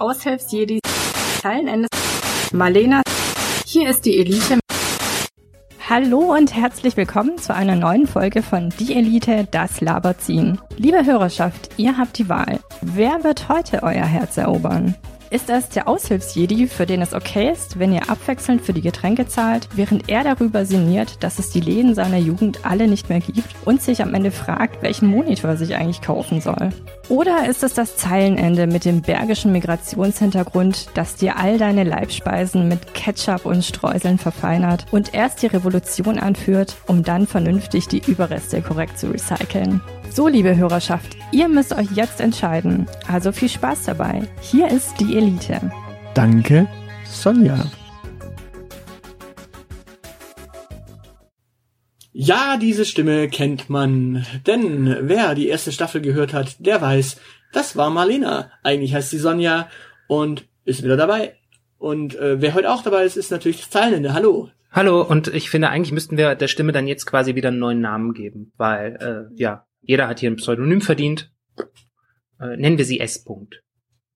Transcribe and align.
Aushilfsjedi 0.00 0.80
Zeilenende 1.42 1.86
Marlena. 2.52 3.02
Hier 3.66 3.90
ist 3.90 4.06
die 4.06 4.18
Elite. 4.18 4.58
Hallo 5.90 6.34
und 6.34 6.54
herzlich 6.54 6.96
willkommen 6.96 7.36
zu 7.36 7.54
einer 7.54 7.76
neuen 7.76 8.06
Folge 8.06 8.42
von 8.42 8.70
Die 8.80 8.94
Elite, 8.94 9.46
das 9.50 9.82
Laberziehen. 9.82 10.58
Liebe 10.78 11.04
Hörerschaft, 11.04 11.68
ihr 11.76 11.98
habt 11.98 12.16
die 12.16 12.30
Wahl. 12.30 12.60
Wer 12.80 13.24
wird 13.24 13.50
heute 13.50 13.82
euer 13.82 14.06
Herz 14.06 14.38
erobern? 14.38 14.94
Ist 15.30 15.48
das 15.48 15.68
der 15.68 15.86
Aushilfsjedi, 15.86 16.66
für 16.66 16.86
den 16.86 17.02
es 17.02 17.14
okay 17.14 17.52
ist, 17.52 17.78
wenn 17.78 17.92
ihr 17.92 18.10
abwechselnd 18.10 18.62
für 18.62 18.72
die 18.72 18.80
Getränke 18.80 19.28
zahlt, 19.28 19.68
während 19.76 20.08
er 20.08 20.24
darüber 20.24 20.66
sinniert, 20.66 21.22
dass 21.22 21.38
es 21.38 21.50
die 21.50 21.60
Läden 21.60 21.94
seiner 21.94 22.18
Jugend 22.18 22.66
alle 22.66 22.88
nicht 22.88 23.08
mehr 23.08 23.20
gibt 23.20 23.54
und 23.64 23.80
sich 23.80 24.02
am 24.02 24.12
Ende 24.12 24.32
fragt, 24.32 24.82
welchen 24.82 25.06
Monitor 25.06 25.56
sich 25.56 25.76
eigentlich 25.76 26.02
kaufen 26.02 26.40
soll? 26.40 26.70
Oder 27.08 27.48
ist 27.48 27.62
es 27.62 27.74
das 27.74 27.96
Zeilenende 27.96 28.66
mit 28.66 28.84
dem 28.84 29.02
bergischen 29.02 29.52
Migrationshintergrund, 29.52 30.88
das 30.94 31.14
dir 31.14 31.36
all 31.36 31.58
deine 31.58 31.84
Leibspeisen 31.84 32.66
mit 32.66 32.94
Ketchup 32.94 33.46
und 33.46 33.64
Streuseln 33.64 34.18
verfeinert 34.18 34.86
und 34.90 35.14
erst 35.14 35.42
die 35.42 35.46
Revolution 35.46 36.18
anführt, 36.18 36.76
um 36.88 37.04
dann 37.04 37.28
vernünftig 37.28 37.86
die 37.86 38.02
Überreste 38.04 38.62
korrekt 38.62 38.98
zu 38.98 39.06
recyceln? 39.06 39.80
So, 40.12 40.26
liebe 40.26 40.56
Hörerschaft, 40.56 41.16
ihr 41.30 41.48
müsst 41.48 41.72
euch 41.72 41.88
jetzt 41.94 42.20
entscheiden. 42.20 42.88
Also 43.06 43.30
viel 43.30 43.48
Spaß 43.48 43.84
dabei. 43.84 44.26
Hier 44.40 44.66
ist 44.66 44.98
die 44.98 45.16
Elite. 45.16 45.70
Danke, 46.14 46.66
Sonja. 47.04 47.70
Ja, 52.12 52.56
diese 52.60 52.84
Stimme 52.84 53.28
kennt 53.28 53.70
man. 53.70 54.26
Denn 54.48 54.96
wer 55.02 55.36
die 55.36 55.46
erste 55.46 55.70
Staffel 55.70 56.00
gehört 56.00 56.32
hat, 56.32 56.56
der 56.58 56.80
weiß, 56.80 57.20
das 57.52 57.76
war 57.76 57.88
Marlena. 57.88 58.50
Eigentlich 58.64 58.92
heißt 58.92 59.10
sie 59.10 59.18
Sonja 59.18 59.68
und 60.08 60.44
ist 60.64 60.82
wieder 60.82 60.96
dabei. 60.96 61.36
Und 61.78 62.16
äh, 62.16 62.42
wer 62.42 62.54
heute 62.54 62.72
auch 62.72 62.82
dabei 62.82 63.04
ist, 63.04 63.16
ist 63.16 63.30
natürlich 63.30 63.60
das 63.60 63.70
Zeilenende. 63.70 64.12
Hallo. 64.12 64.50
Hallo, 64.72 65.02
und 65.02 65.28
ich 65.28 65.50
finde, 65.50 65.70
eigentlich 65.70 65.92
müssten 65.92 66.16
wir 66.16 66.34
der 66.34 66.48
Stimme 66.48 66.72
dann 66.72 66.88
jetzt 66.88 67.06
quasi 67.06 67.36
wieder 67.36 67.48
einen 67.48 67.60
neuen 67.60 67.80
Namen 67.80 68.12
geben, 68.12 68.52
weil, 68.56 69.30
äh, 69.32 69.34
ja, 69.40 69.66
jeder 69.90 70.06
hat 70.08 70.20
hier 70.20 70.30
ein 70.30 70.36
Pseudonym 70.36 70.80
verdient. 70.80 71.30
Äh, 72.40 72.56
nennen 72.56 72.78
wir 72.78 72.84
sie 72.84 73.00
S. 73.00 73.26
-Punkt. 73.26 73.56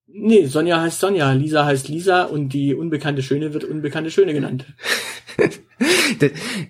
Nee, 0.07 0.45
Sonja 0.45 0.79
heißt 0.81 0.99
Sonja, 1.01 1.31
Lisa 1.33 1.65
heißt 1.65 1.89
Lisa 1.89 2.23
und 2.23 2.49
die 2.53 2.73
unbekannte 2.73 3.21
Schöne 3.21 3.53
wird 3.53 3.65
unbekannte 3.65 4.09
Schöne 4.09 4.33
genannt. 4.33 4.65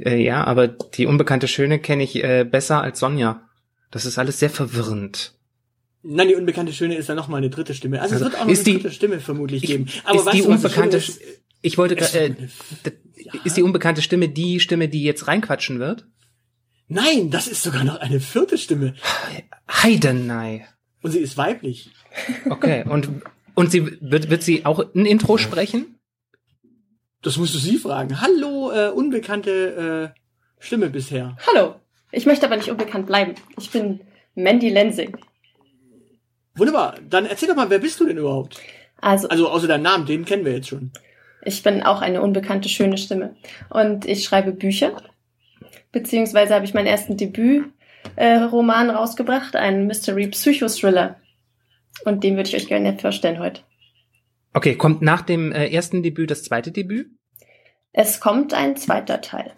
äh, 0.03 0.23
ja, 0.23 0.43
aber 0.43 0.67
die 0.67 1.05
unbekannte 1.05 1.47
Schöne 1.47 1.79
kenne 1.79 2.03
ich 2.03 2.23
äh, 2.23 2.43
besser 2.49 2.81
als 2.81 2.99
Sonja. 2.99 3.47
Das 3.91 4.05
ist 4.05 4.17
alles 4.17 4.39
sehr 4.39 4.49
verwirrend. 4.49 5.33
Nein, 6.01 6.27
die 6.29 6.35
unbekannte 6.35 6.73
Schöne 6.73 6.95
ist 6.95 7.09
dann 7.09 7.15
noch 7.17 7.27
mal 7.27 7.37
eine 7.37 7.49
dritte 7.49 7.73
Stimme. 7.73 8.01
Also, 8.01 8.15
Also 8.15 8.25
es 8.25 8.31
wird 8.31 8.41
auch 8.41 8.45
noch 8.47 8.53
eine 8.55 8.63
die- 8.63 8.73
dritte 8.73 8.91
Stimme 8.91 9.19
vermutlich 9.19 9.63
Ich- 9.63 9.69
geben. 9.69 9.85
Aber 10.03 10.19
ist 10.19 10.25
weißt 10.25 10.37
die 10.37 10.41
du, 10.41 10.49
unbekannte, 10.49 10.97
ist? 10.97 11.21
ich 11.61 11.77
wollte, 11.77 11.95
äh, 11.97 12.29
d- 12.31 12.91
ist 13.43 13.57
die 13.57 13.63
unbekannte 13.63 14.01
Stimme 14.01 14.29
die 14.29 14.59
Stimme, 14.59 14.87
die 14.89 15.03
jetzt 15.03 15.27
reinquatschen 15.27 15.79
wird? 15.79 16.07
Nein, 16.87 17.31
das 17.31 17.47
ist 17.47 17.63
sogar 17.63 17.83
noch 17.83 17.99
eine 17.99 18.19
vierte 18.19 18.57
Stimme. 18.57 18.93
Heidenei. 19.71 20.67
Und 21.01 21.11
sie 21.11 21.19
ist 21.19 21.37
weiblich. 21.37 21.89
Okay, 22.49 22.83
und, 22.87 23.09
und 23.55 23.71
sie, 23.71 23.97
wird, 24.01 24.29
wird 24.29 24.43
sie 24.43 24.65
auch 24.65 24.79
ein 24.93 25.05
Intro 25.05 25.37
sprechen? 25.37 25.99
Das 27.21 27.37
musst 27.37 27.55
du 27.55 27.57
sie 27.57 27.77
fragen. 27.77 28.21
Hallo, 28.21 28.71
äh, 28.71 28.89
unbekannte 28.89 30.13
äh, 30.15 30.19
Stimme 30.63 30.89
bisher. 30.89 31.35
Hallo, 31.47 31.75
ich 32.11 32.25
möchte 32.25 32.45
aber 32.45 32.57
nicht 32.57 32.69
unbekannt 32.69 33.07
bleiben. 33.07 33.33
Ich 33.57 33.71
bin 33.71 34.01
Mandy 34.35 34.69
Lensing. 34.69 35.17
Wunderbar. 36.55 36.95
Dann 37.09 37.25
erzähl 37.25 37.49
doch 37.49 37.55
mal, 37.55 37.69
wer 37.69 37.79
bist 37.79 37.99
du 37.99 38.05
denn 38.05 38.17
überhaupt? 38.17 38.59
Also, 39.01 39.27
Also 39.27 39.49
außer 39.49 39.67
deinem 39.67 39.83
Namen, 39.83 40.05
den 40.05 40.23
kennen 40.25 40.45
wir 40.45 40.53
jetzt 40.53 40.69
schon. 40.69 40.91
ich 41.43 41.63
bin 41.63 41.83
auch 41.83 42.01
eine 42.01 42.21
unbekannte 42.21 42.69
schöne 42.69 42.97
Stimme. 42.97 43.35
Und 43.69 44.05
ich 44.05 44.23
schreibe 44.23 44.51
Bücher. 44.51 44.95
Beziehungsweise 45.95 46.53
habe 46.53 46.65
ich 46.65 46.73
meinen 46.73 46.87
ersten 46.87 47.15
Debütroman 47.15 47.71
äh, 48.17 48.35
Roman 48.35 48.89
rausgebracht, 48.89 49.55
einen 49.55 49.87
Mystery 49.87 50.27
Psychothriller. 50.27 51.15
Und 52.03 52.21
den 52.21 52.35
würde 52.35 52.49
ich 52.49 52.55
euch 52.57 52.67
gerne 52.67 52.99
vorstellen 52.99 53.39
heute. 53.39 53.61
Okay, 54.51 54.75
kommt 54.75 55.01
nach 55.01 55.21
dem 55.21 55.53
äh, 55.53 55.69
ersten 55.69 56.03
Debüt 56.03 56.31
das 56.31 56.43
zweite 56.43 56.73
Debüt? 56.73 57.11
Es 57.93 58.19
kommt 58.19 58.53
ein 58.53 58.75
zweiter 58.75 59.21
Teil. 59.21 59.53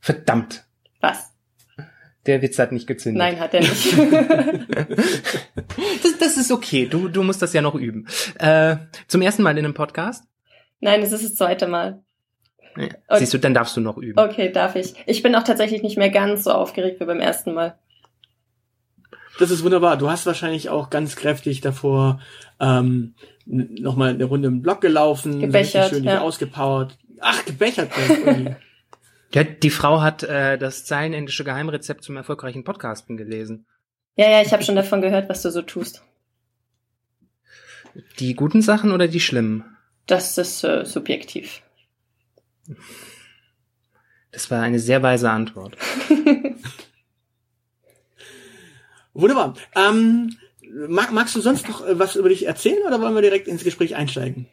Verdammt, 0.00 0.64
Was? 1.02 1.30
der 2.24 2.40
Witz 2.40 2.58
hat 2.58 2.72
nicht 2.72 2.86
gezündet. 2.86 3.18
Nein, 3.18 3.38
hat 3.38 3.52
er 3.52 3.60
nicht. 3.60 3.94
Das, 6.02 6.18
das 6.18 6.36
ist 6.36 6.52
okay, 6.52 6.86
du, 6.86 7.08
du 7.08 7.22
musst 7.22 7.42
das 7.42 7.52
ja 7.52 7.60
noch 7.60 7.74
üben. 7.74 8.06
Äh, 8.38 8.76
zum 9.08 9.22
ersten 9.22 9.42
Mal 9.42 9.58
in 9.58 9.64
einem 9.64 9.74
Podcast? 9.74 10.24
Nein, 10.80 11.02
es 11.02 11.12
ist 11.12 11.24
das 11.24 11.34
zweite 11.34 11.66
Mal. 11.66 12.03
Ja. 12.76 13.18
Siehst 13.18 13.34
du, 13.34 13.38
dann 13.38 13.54
darfst 13.54 13.76
du 13.76 13.80
noch 13.80 13.98
üben. 13.98 14.18
Okay, 14.18 14.50
darf 14.50 14.74
ich. 14.76 14.94
Ich 15.06 15.22
bin 15.22 15.34
auch 15.34 15.44
tatsächlich 15.44 15.82
nicht 15.82 15.96
mehr 15.96 16.10
ganz 16.10 16.44
so 16.44 16.52
aufgeregt 16.52 17.00
wie 17.00 17.04
beim 17.04 17.20
ersten 17.20 17.54
Mal. 17.54 17.78
Das 19.38 19.50
ist 19.50 19.64
wunderbar. 19.64 19.96
Du 19.96 20.10
hast 20.10 20.26
wahrscheinlich 20.26 20.68
auch 20.68 20.90
ganz 20.90 21.16
kräftig 21.16 21.60
davor 21.60 22.20
ähm, 22.60 23.14
nochmal 23.46 24.10
eine 24.10 24.24
Runde 24.24 24.48
im 24.48 24.62
Block 24.62 24.80
gelaufen, 24.80 25.40
Gebechert, 25.40 25.90
schön 25.90 26.04
ja. 26.04 26.20
ausgepowert. 26.20 26.96
Ach, 27.20 27.44
gebechert. 27.44 27.90
Ja, 29.34 29.42
die 29.42 29.70
Frau 29.70 30.00
hat 30.00 30.22
äh, 30.22 30.56
das 30.56 30.84
zeilenendische 30.84 31.42
Geheimrezept 31.42 32.04
zum 32.04 32.16
erfolgreichen 32.16 32.62
Podcasten 32.62 33.16
gelesen. 33.16 33.66
Ja, 34.14 34.30
ja, 34.30 34.42
ich 34.42 34.52
habe 34.52 34.62
schon 34.62 34.76
davon 34.76 35.02
gehört, 35.02 35.28
was 35.28 35.42
du 35.42 35.50
so 35.50 35.60
tust. 35.60 36.04
Die 38.20 38.34
guten 38.34 38.62
Sachen 38.62 38.92
oder 38.92 39.08
die 39.08 39.18
schlimmen? 39.18 39.64
Das 40.06 40.38
ist 40.38 40.62
äh, 40.62 40.84
subjektiv. 40.84 41.63
Das 44.32 44.50
war 44.50 44.62
eine 44.62 44.78
sehr 44.78 45.02
weise 45.02 45.30
Antwort. 45.30 45.76
Wunderbar. 49.14 49.54
Ähm, 49.76 50.36
mag, 50.88 51.12
magst 51.12 51.36
du 51.36 51.40
sonst 51.40 51.68
noch 51.68 51.86
äh, 51.86 51.98
was 51.98 52.16
über 52.16 52.28
dich 52.28 52.46
erzählen 52.46 52.82
oder 52.86 53.00
wollen 53.00 53.14
wir 53.14 53.22
direkt 53.22 53.46
ins 53.46 53.64
Gespräch 53.64 53.94
einsteigen? 53.94 54.46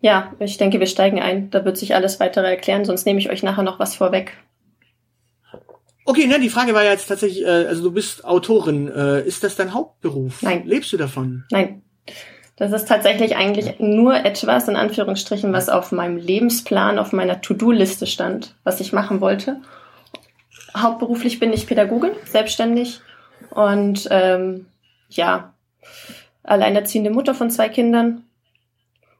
Ja, 0.00 0.32
ich 0.38 0.56
denke, 0.56 0.80
wir 0.80 0.86
steigen 0.86 1.20
ein. 1.20 1.50
Da 1.50 1.64
wird 1.64 1.76
sich 1.76 1.94
alles 1.94 2.20
weitere 2.20 2.48
erklären, 2.48 2.84
sonst 2.84 3.04
nehme 3.04 3.18
ich 3.18 3.30
euch 3.30 3.42
nachher 3.42 3.64
noch 3.64 3.78
was 3.78 3.96
vorweg. 3.96 4.32
Okay, 6.04 6.26
ne, 6.26 6.40
die 6.40 6.48
Frage 6.48 6.72
war 6.72 6.82
ja 6.82 6.92
jetzt 6.92 7.08
tatsächlich, 7.08 7.44
äh, 7.44 7.66
also 7.66 7.82
du 7.82 7.92
bist 7.92 8.24
Autorin. 8.24 8.88
Äh, 8.88 9.26
ist 9.26 9.44
das 9.44 9.56
dein 9.56 9.74
Hauptberuf? 9.74 10.42
Nein. 10.42 10.66
Lebst 10.66 10.92
du 10.92 10.96
davon? 10.96 11.44
Nein. 11.50 11.82
Das 12.60 12.72
ist 12.72 12.86
tatsächlich 12.86 13.36
eigentlich 13.36 13.80
nur 13.80 14.14
etwas, 14.14 14.68
in 14.68 14.76
Anführungsstrichen, 14.76 15.50
was 15.50 15.70
auf 15.70 15.92
meinem 15.92 16.18
Lebensplan, 16.18 16.98
auf 16.98 17.10
meiner 17.10 17.40
To-Do-Liste 17.40 18.06
stand, 18.06 18.54
was 18.64 18.80
ich 18.80 18.92
machen 18.92 19.22
wollte. 19.22 19.62
Hauptberuflich 20.76 21.40
bin 21.40 21.54
ich 21.54 21.66
Pädagogin, 21.66 22.10
selbstständig 22.26 23.00
und 23.48 24.06
ähm, 24.10 24.66
ja, 25.08 25.54
alleinerziehende 26.42 27.08
Mutter 27.08 27.34
von 27.34 27.50
zwei 27.50 27.70
Kindern 27.70 28.24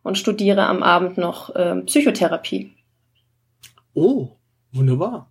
und 0.03 0.19
studiere 0.19 0.67
am 0.67 0.83
Abend 0.83 1.17
noch 1.17 1.51
ähm, 1.57 1.87
Psychotherapie. 1.87 2.75
Oh, 3.95 4.37
wunderbar. 4.73 5.31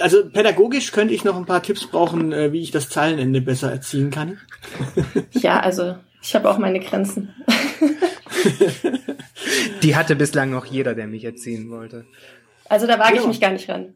Also 0.00 0.30
pädagogisch 0.30 0.92
könnte 0.92 1.14
ich 1.14 1.24
noch 1.24 1.36
ein 1.36 1.46
paar 1.46 1.64
Tipps 1.64 1.84
brauchen, 1.84 2.32
äh, 2.32 2.52
wie 2.52 2.62
ich 2.62 2.70
das 2.70 2.90
Zeilenende 2.90 3.40
besser 3.40 3.72
erziehen 3.72 4.12
kann. 4.12 4.38
Ja, 5.32 5.58
also 5.58 5.96
ich 6.22 6.34
habe 6.34 6.48
auch 6.48 6.58
meine 6.58 6.80
Grenzen. 6.80 7.34
Die 9.82 9.96
hatte 9.96 10.16
bislang 10.16 10.50
noch 10.50 10.66
jeder, 10.66 10.94
der 10.94 11.06
mich 11.06 11.24
erziehen 11.24 11.70
wollte. 11.70 12.06
Also 12.68 12.86
da 12.86 12.98
wage 12.98 13.16
ich 13.16 13.22
Ja. 13.22 13.26
mich 13.28 13.40
gar 13.40 13.50
nicht 13.50 13.68
ran. 13.68 13.94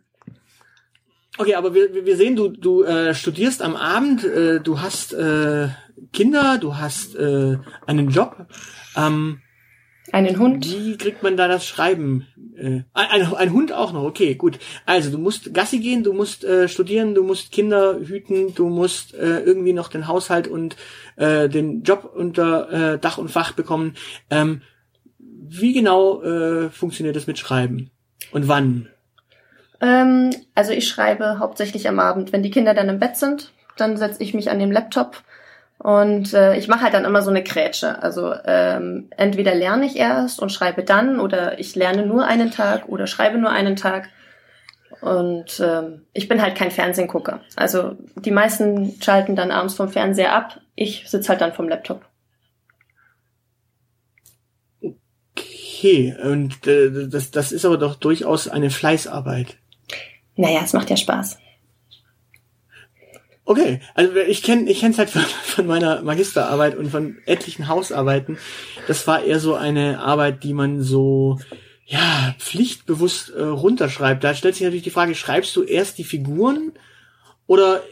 Okay, 1.39 1.55
aber 1.55 1.75
wir, 1.75 1.93
wir- 1.95 2.07
wir 2.07 2.17
sehen, 2.17 2.35
du, 2.37 2.49
du 2.49 2.83
äh, 2.83 3.15
studierst 3.15 3.63
am 3.63 3.77
Abend, 3.77 4.25
äh, 4.25 4.61
du 4.61 4.81
hast 4.81 5.13
äh, 5.13 5.69
Kinder, 6.13 6.59
du 6.59 6.77
hast 6.77 7.15
äh, 7.15 7.59
einen 7.87 8.11
Job. 8.11 8.47
Ähm, 8.97 9.41
Einen 10.13 10.39
Hund. 10.39 10.67
wie 10.67 10.97
kriegt 10.97 11.23
man 11.23 11.37
da 11.37 11.49
das 11.49 11.67
Schreiben? 11.67 12.27
Äh, 12.57 12.83
ein, 12.95 13.35
ein, 13.35 13.53
Hund 13.53 13.73
auch 13.73 13.93
noch, 13.93 14.05
okay, 14.05 14.35
gut. 14.35 14.59
Also 14.85 15.11
du 15.11 15.19
musst 15.19 15.53
Gassi 15.53 15.79
gehen, 15.79 16.05
du 16.05 16.13
musst 16.13 16.45
äh, 16.45 16.69
studieren, 16.69 17.15
du 17.15 17.23
musst 17.23 17.53
Kinder 17.53 17.99
hüten, 18.01 18.55
du 18.55 18.69
musst 18.69 19.15
äh, 19.15 19.41
irgendwie 19.41 19.73
noch 19.73 19.89
den 19.89 20.07
Haushalt 20.07 20.49
und 20.49 20.77
äh, 21.17 21.49
den 21.49 21.83
Job 21.83 22.13
unter 22.15 22.95
äh, 22.95 22.99
Dach 22.99 23.19
und 23.19 23.31
Fach 23.31 23.53
bekommen. 23.53 23.95
Ähm, 24.31 24.63
wie 25.19 25.73
genau 25.73 26.23
äh, 26.23 26.71
funktioniert 26.71 27.17
das 27.17 27.27
mit 27.27 27.39
Schreiben? 27.39 27.91
Und 28.33 28.49
wann? 28.49 28.89
Ähm, 29.81 30.31
also 30.55 30.73
ich 30.73 30.89
schreibe 30.89 31.39
hauptsächlich 31.39 31.89
am 31.89 31.99
Abend. 31.99 32.33
Wenn 32.33 32.43
die 32.43 32.51
Kinder 32.51 32.75
dann 32.75 32.89
im 32.89 32.99
Bett 32.99 33.17
sind, 33.17 33.53
dann 33.77 33.97
setze 33.97 34.23
ich 34.23 34.35
mich 34.35 34.51
an 34.51 34.59
den 34.59 34.73
Laptop 34.73 35.23
und 35.79 36.33
äh, 36.33 36.57
ich 36.57 36.69
mache 36.69 36.83
halt 36.83 36.95
dann 36.95 37.05
immer 37.05 37.23
so 37.23 37.31
eine 37.31 37.43
Grätsche. 37.43 38.03
Also 38.03 38.35
ähm, 38.45 39.09
entweder 39.17 39.55
lerne 39.55 39.87
ich 39.87 39.97
erst 39.97 40.41
und 40.41 40.51
schreibe 40.51 40.83
dann 40.83 41.21
oder 41.21 41.59
ich 41.59 41.75
lerne 41.75 42.07
nur 42.07 42.27
einen 42.27 42.51
Tag 42.51 42.89
oder 42.89 43.07
schreibe 43.07 43.39
nur 43.39 43.51
einen 43.51 43.77
Tag. 43.77 44.09
Und 45.03 45.61
ähm, 45.61 46.07
ich 46.15 46.29
bin 46.29 46.41
halt 46.41 46.57
kein 46.57 46.71
Fernsehgucker. 46.71 47.41
Also 47.57 47.97
die 48.15 48.31
meisten 48.31 49.01
schalten 49.03 49.37
dann 49.37 49.51
abends 49.51 49.75
vom 49.75 49.91
Fernseher 49.91 50.33
ab. 50.33 50.61
Ich 50.75 51.09
sitze 51.09 51.29
halt 51.29 51.43
dann 51.43 51.53
vom 51.53 51.69
Laptop. 51.69 52.07
Okay, 55.33 56.17
und 56.25 56.67
äh, 56.67 57.07
das, 57.09 57.31
das 57.31 57.53
ist 57.53 57.67
aber 57.67 57.77
doch 57.77 57.97
durchaus 57.97 58.49
eine 58.49 58.71
Fleißarbeit. 58.71 59.59
Naja, 60.37 60.61
es 60.65 60.73
macht 60.73 60.89
ja 60.89 60.97
Spaß. 60.97 61.39
Okay, 63.49 63.79
also 63.95 64.17
ich 64.17 64.43
kenne 64.43 64.69
ich 64.69 64.81
kenn's 64.81 64.99
halt 64.99 65.09
von, 65.17 65.23
von 65.23 65.67
meiner 65.67 66.03
Magisterarbeit 66.03 66.77
und 66.77 66.91
von 66.91 67.19
etlichen 67.27 67.69
Hausarbeiten. 67.69 68.39
Das 68.89 69.07
war 69.07 69.23
eher 69.23 69.41
so 69.41 69.55
eine 69.55 70.01
Arbeit, 70.01 70.43
die 70.43 70.53
man 70.53 70.83
so 70.83 71.39
ja 71.87 72.35
pflichtbewusst 72.39 73.31
äh, 73.31 73.43
runterschreibt. 73.43 74.25
Da 74.25 74.35
stellt 74.35 74.57
sich 74.57 74.65
natürlich 74.65 74.83
die 74.83 74.91
Frage: 74.91 75.15
Schreibst 75.15 75.55
du 75.55 75.63
erst 75.63 75.97
die 75.99 76.05
Figuren 76.05 76.73
oder 77.47 77.83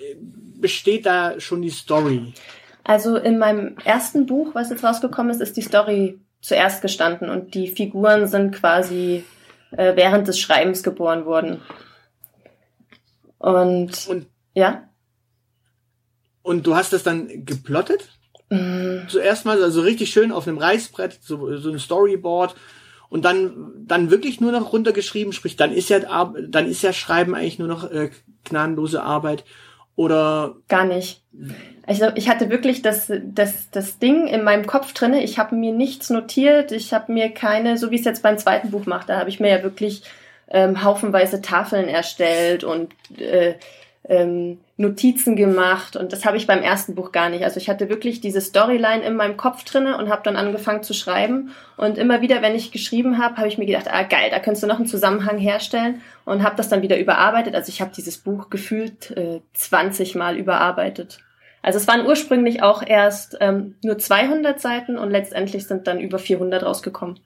besteht 0.56 1.06
da 1.06 1.38
schon 1.38 1.62
die 1.62 1.70
Story? 1.70 2.34
Also 2.82 3.16
in 3.16 3.38
meinem 3.38 3.76
ersten 3.84 4.26
Buch, 4.26 4.54
was 4.54 4.70
jetzt 4.70 4.84
rausgekommen 4.84 5.30
ist, 5.32 5.40
ist 5.40 5.56
die 5.56 5.62
Story 5.62 6.18
zuerst 6.40 6.82
gestanden 6.82 7.30
und 7.30 7.54
die 7.54 7.68
Figuren 7.68 8.26
sind 8.26 8.52
quasi 8.52 9.24
äh, 9.70 9.94
während 9.94 10.26
des 10.26 10.38
Schreibens 10.38 10.82
geboren 10.82 11.24
worden. 11.24 11.62
Und, 13.38 14.06
Und 14.08 14.26
ja. 14.54 14.88
Und 16.44 16.66
du 16.66 16.76
hast 16.76 16.92
das 16.92 17.02
dann 17.02 17.46
geplottet? 17.46 18.10
Mm, 18.50 19.08
Zuerst 19.08 19.46
mal, 19.46 19.62
also 19.62 19.80
richtig 19.80 20.10
schön 20.10 20.30
auf 20.30 20.46
einem 20.46 20.58
Reißbrett, 20.58 21.18
so, 21.22 21.56
so 21.56 21.70
ein 21.70 21.78
Storyboard. 21.78 22.54
Und 23.08 23.24
dann, 23.24 23.72
dann 23.78 24.10
wirklich 24.10 24.42
nur 24.42 24.52
noch 24.52 24.72
runtergeschrieben, 24.72 25.32
sprich, 25.32 25.56
dann 25.56 25.72
ist 25.72 25.88
ja, 25.88 26.00
dann 26.00 26.66
ist 26.66 26.82
ja 26.82 26.92
Schreiben 26.92 27.34
eigentlich 27.34 27.58
nur 27.58 27.68
noch 27.68 27.90
äh, 27.90 28.10
gnadenlose 28.44 29.02
Arbeit. 29.02 29.44
Oder, 29.96 30.56
Gar 30.68 30.84
nicht. 30.84 31.22
Also 31.86 32.08
ich 32.14 32.28
hatte 32.28 32.50
wirklich 32.50 32.82
das, 32.82 33.10
das, 33.22 33.70
das 33.70 33.98
Ding 33.98 34.26
in 34.26 34.44
meinem 34.44 34.66
Kopf 34.66 34.92
drinne. 34.92 35.24
Ich 35.24 35.38
habe 35.38 35.56
mir 35.56 35.72
nichts 35.72 36.10
notiert. 36.10 36.72
Ich 36.72 36.92
habe 36.92 37.10
mir 37.10 37.30
keine, 37.30 37.78
so 37.78 37.90
wie 37.90 37.94
ich 37.94 38.00
es 38.02 38.06
jetzt 38.06 38.22
beim 38.22 38.36
zweiten 38.36 38.70
Buch 38.70 38.84
mache, 38.84 39.06
da 39.06 39.18
habe 39.18 39.30
ich 39.30 39.40
mir 39.40 39.48
ja 39.48 39.62
wirklich 39.62 40.02
ähm, 40.48 40.84
haufenweise 40.84 41.40
Tafeln 41.40 41.88
erstellt 41.88 42.64
und 42.64 42.92
äh, 43.18 43.54
ähm, 44.06 44.58
Notizen 44.76 45.36
gemacht. 45.36 45.94
Und 45.94 46.12
das 46.12 46.24
habe 46.24 46.36
ich 46.36 46.46
beim 46.46 46.60
ersten 46.60 46.94
Buch 46.96 47.12
gar 47.12 47.28
nicht. 47.28 47.44
Also 47.44 47.58
ich 47.58 47.68
hatte 47.68 47.88
wirklich 47.88 48.20
diese 48.20 48.40
Storyline 48.40 49.04
in 49.04 49.14
meinem 49.14 49.36
Kopf 49.36 49.62
drinne 49.64 49.96
und 49.96 50.08
habe 50.08 50.22
dann 50.24 50.36
angefangen 50.36 50.82
zu 50.82 50.94
schreiben. 50.94 51.50
Und 51.76 51.96
immer 51.96 52.22
wieder, 52.22 52.42
wenn 52.42 52.56
ich 52.56 52.72
geschrieben 52.72 53.18
habe, 53.18 53.36
habe 53.36 53.46
ich 53.46 53.56
mir 53.56 53.66
gedacht, 53.66 53.86
ah 53.88 54.02
geil, 54.02 54.30
da 54.30 54.40
könntest 54.40 54.64
du 54.64 54.66
noch 54.66 54.78
einen 54.78 54.86
Zusammenhang 54.86 55.38
herstellen 55.38 56.02
und 56.24 56.42
habe 56.42 56.56
das 56.56 56.68
dann 56.68 56.82
wieder 56.82 56.98
überarbeitet. 56.98 57.54
Also 57.54 57.68
ich 57.68 57.80
habe 57.80 57.92
dieses 57.94 58.18
Buch 58.18 58.50
gefühlt 58.50 59.12
äh, 59.12 59.40
20 59.52 60.16
Mal 60.16 60.36
überarbeitet. 60.36 61.18
Also 61.62 61.78
es 61.78 61.86
waren 61.86 62.04
ursprünglich 62.04 62.62
auch 62.62 62.82
erst 62.84 63.38
ähm, 63.40 63.76
nur 63.82 63.96
200 63.96 64.60
Seiten 64.60 64.98
und 64.98 65.10
letztendlich 65.10 65.66
sind 65.66 65.86
dann 65.86 66.00
über 66.00 66.18
400 66.18 66.64
rausgekommen. 66.64 67.20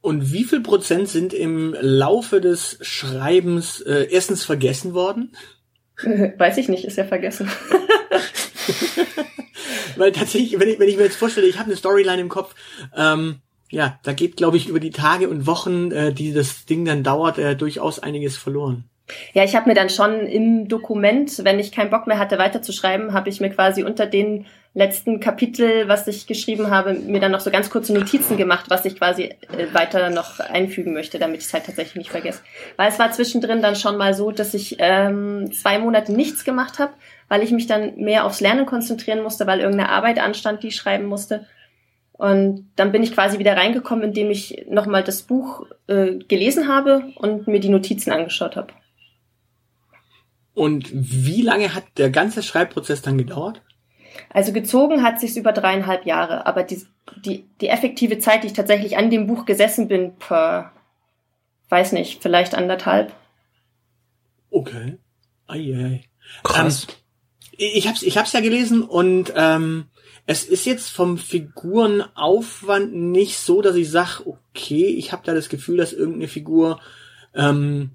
und 0.00 0.32
wie 0.32 0.44
viel 0.44 0.62
Prozent 0.62 1.08
sind 1.08 1.34
im 1.34 1.76
Laufe 1.80 2.40
des 2.40 2.78
Schreibens 2.80 3.80
äh, 3.82 4.08
erstens 4.10 4.44
vergessen 4.44 4.94
worden? 4.94 5.32
Weiß 6.38 6.56
ich 6.58 6.68
nicht, 6.68 6.84
ist 6.84 6.96
ja 6.96 7.04
vergessen. 7.04 7.50
Weil 9.96 10.12
tatsächlich, 10.12 10.60
wenn 10.60 10.68
ich, 10.68 10.78
wenn 10.78 10.88
ich 10.88 10.96
mir 10.96 11.04
jetzt 11.04 11.16
vorstelle, 11.16 11.46
ich 11.46 11.58
habe 11.58 11.66
eine 11.66 11.76
Storyline 11.76 12.20
im 12.20 12.28
Kopf, 12.28 12.54
ähm, 12.96 13.40
ja, 13.70 13.98
da 14.02 14.12
geht, 14.12 14.36
glaube 14.36 14.56
ich, 14.56 14.68
über 14.68 14.80
die 14.80 14.90
Tage 14.90 15.28
und 15.28 15.46
Wochen, 15.46 15.90
äh, 15.90 16.12
die 16.12 16.32
das 16.32 16.64
Ding 16.64 16.84
dann 16.84 17.02
dauert, 17.02 17.38
äh, 17.38 17.56
durchaus 17.56 17.98
einiges 17.98 18.36
verloren. 18.36 18.84
Ja, 19.32 19.44
ich 19.44 19.56
habe 19.56 19.68
mir 19.68 19.74
dann 19.74 19.90
schon 19.90 20.26
im 20.26 20.68
Dokument, 20.68 21.44
wenn 21.44 21.58
ich 21.58 21.72
keinen 21.72 21.90
Bock 21.90 22.06
mehr 22.06 22.18
hatte, 22.18 22.38
weiterzuschreiben, 22.38 23.12
habe 23.12 23.28
ich 23.28 23.40
mir 23.40 23.50
quasi 23.50 23.82
unter 23.82 24.06
den 24.06 24.46
letzten 24.74 25.20
Kapitel, 25.20 25.88
was 25.88 26.06
ich 26.06 26.26
geschrieben 26.26 26.70
habe, 26.70 26.94
mir 26.94 27.20
dann 27.20 27.32
noch 27.32 27.40
so 27.40 27.50
ganz 27.50 27.70
kurze 27.70 27.92
Notizen 27.92 28.36
gemacht, 28.36 28.66
was 28.68 28.84
ich 28.84 28.96
quasi 28.96 29.24
äh, 29.24 29.72
weiter 29.72 30.10
noch 30.10 30.40
einfügen 30.40 30.92
möchte, 30.92 31.18
damit 31.18 31.40
ich 31.40 31.46
es 31.46 31.52
halt 31.52 31.66
tatsächlich 31.66 31.96
nicht 31.96 32.10
vergesse. 32.10 32.40
Weil 32.76 32.88
es 32.88 32.98
war 32.98 33.10
zwischendrin 33.10 33.62
dann 33.62 33.76
schon 33.76 33.96
mal 33.96 34.14
so, 34.14 34.30
dass 34.30 34.54
ich 34.54 34.76
ähm, 34.78 35.50
zwei 35.52 35.78
Monate 35.78 36.12
nichts 36.12 36.44
gemacht 36.44 36.78
habe, 36.78 36.92
weil 37.28 37.42
ich 37.42 37.50
mich 37.50 37.66
dann 37.66 37.96
mehr 37.96 38.24
aufs 38.24 38.40
Lernen 38.40 38.66
konzentrieren 38.66 39.22
musste, 39.22 39.46
weil 39.46 39.60
irgendeine 39.60 39.90
Arbeit 39.90 40.18
anstand, 40.18 40.62
die 40.62 40.68
ich 40.68 40.76
schreiben 40.76 41.06
musste. 41.06 41.46
Und 42.12 42.70
dann 42.76 42.92
bin 42.92 43.02
ich 43.02 43.12
quasi 43.12 43.38
wieder 43.38 43.56
reingekommen, 43.56 44.04
indem 44.04 44.30
ich 44.30 44.66
nochmal 44.68 45.04
das 45.04 45.22
Buch 45.22 45.66
äh, 45.86 46.16
gelesen 46.16 46.68
habe 46.68 47.04
und 47.16 47.46
mir 47.46 47.60
die 47.60 47.68
Notizen 47.68 48.10
angeschaut 48.10 48.56
habe. 48.56 48.72
Und 50.52 50.90
wie 50.92 51.42
lange 51.42 51.74
hat 51.74 51.84
der 51.96 52.10
ganze 52.10 52.42
Schreibprozess 52.42 53.02
dann 53.02 53.16
gedauert? 53.16 53.62
Also 54.30 54.52
gezogen 54.52 55.02
hat 55.02 55.20
sich's 55.20 55.36
über 55.36 55.52
dreieinhalb 55.52 56.04
Jahre, 56.04 56.46
aber 56.46 56.62
die, 56.62 56.84
die, 57.24 57.44
die 57.60 57.68
effektive 57.68 58.18
Zeit, 58.18 58.42
die 58.42 58.48
ich 58.48 58.52
tatsächlich 58.52 58.96
an 58.96 59.10
dem 59.10 59.26
Buch 59.26 59.46
gesessen 59.46 59.88
bin, 59.88 60.16
per, 60.16 60.72
weiß 61.68 61.92
nicht, 61.92 62.22
vielleicht 62.22 62.54
anderthalb. 62.54 63.12
Okay. 64.50 64.98
Eieiei. 65.46 66.04
Krass. 66.42 66.86
Ähm, 66.88 66.94
ich 67.58 67.88
hab's, 67.88 68.02
ich 68.02 68.16
hab's 68.16 68.32
ja 68.32 68.40
gelesen 68.40 68.82
und 68.82 69.32
ähm, 69.34 69.86
es 70.26 70.44
ist 70.44 70.66
jetzt 70.66 70.90
vom 70.90 71.16
Figurenaufwand 71.16 72.94
nicht 72.94 73.38
so, 73.38 73.62
dass 73.62 73.76
ich 73.76 73.90
sag, 73.90 74.20
okay, 74.26 74.84
ich 74.84 75.10
habe 75.10 75.22
da 75.24 75.34
das 75.34 75.48
Gefühl, 75.48 75.78
dass 75.78 75.94
irgendeine 75.94 76.28
Figur 76.28 76.80
ähm, 77.34 77.92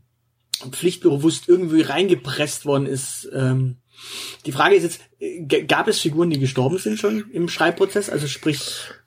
pflichtbewusst 0.71 1.47
irgendwie 1.47 1.81
reingepresst 1.81 2.65
worden 2.65 2.87
ist. 2.87 3.29
Ähm, 3.33 3.77
die 4.45 4.51
Frage 4.51 4.75
ist 4.75 4.83
jetzt, 4.83 5.01
äh, 5.19 5.41
gab 5.65 5.87
es 5.87 5.99
Figuren, 5.99 6.29
die 6.29 6.39
gestorben 6.39 6.77
sind 6.77 6.99
schon 6.99 7.29
im 7.31 7.47
Schreibprozess? 7.49 8.09
Also 8.09 8.27
sprich, 8.27 8.59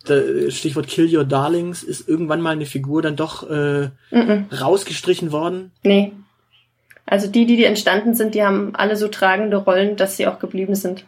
der 0.09 0.50
Stichwort 0.50 0.87
Kill 0.88 1.15
Your 1.15 1.25
Darlings, 1.25 1.83
ist 1.83 2.09
irgendwann 2.09 2.41
mal 2.41 2.50
eine 2.53 2.67
Figur 2.67 3.03
dann 3.03 3.17
doch 3.17 3.49
äh, 3.50 3.91
Mhm. 4.11 4.47
rausgestrichen 4.59 5.33
worden? 5.33 5.73
Nee. 5.83 6.12
Also 7.05 7.29
die, 7.29 7.47
die, 7.47 7.56
die 7.56 7.65
entstanden 7.65 8.15
sind, 8.15 8.35
die 8.35 8.43
haben 8.43 8.75
alle 8.75 8.97
so 8.97 9.06
tragende 9.09 9.59
Rollen, 9.59 9.97
dass 9.97 10.17
sie 10.17 10.27
auch 10.27 10.38
geblieben 10.38 10.75
sind. 10.75 11.05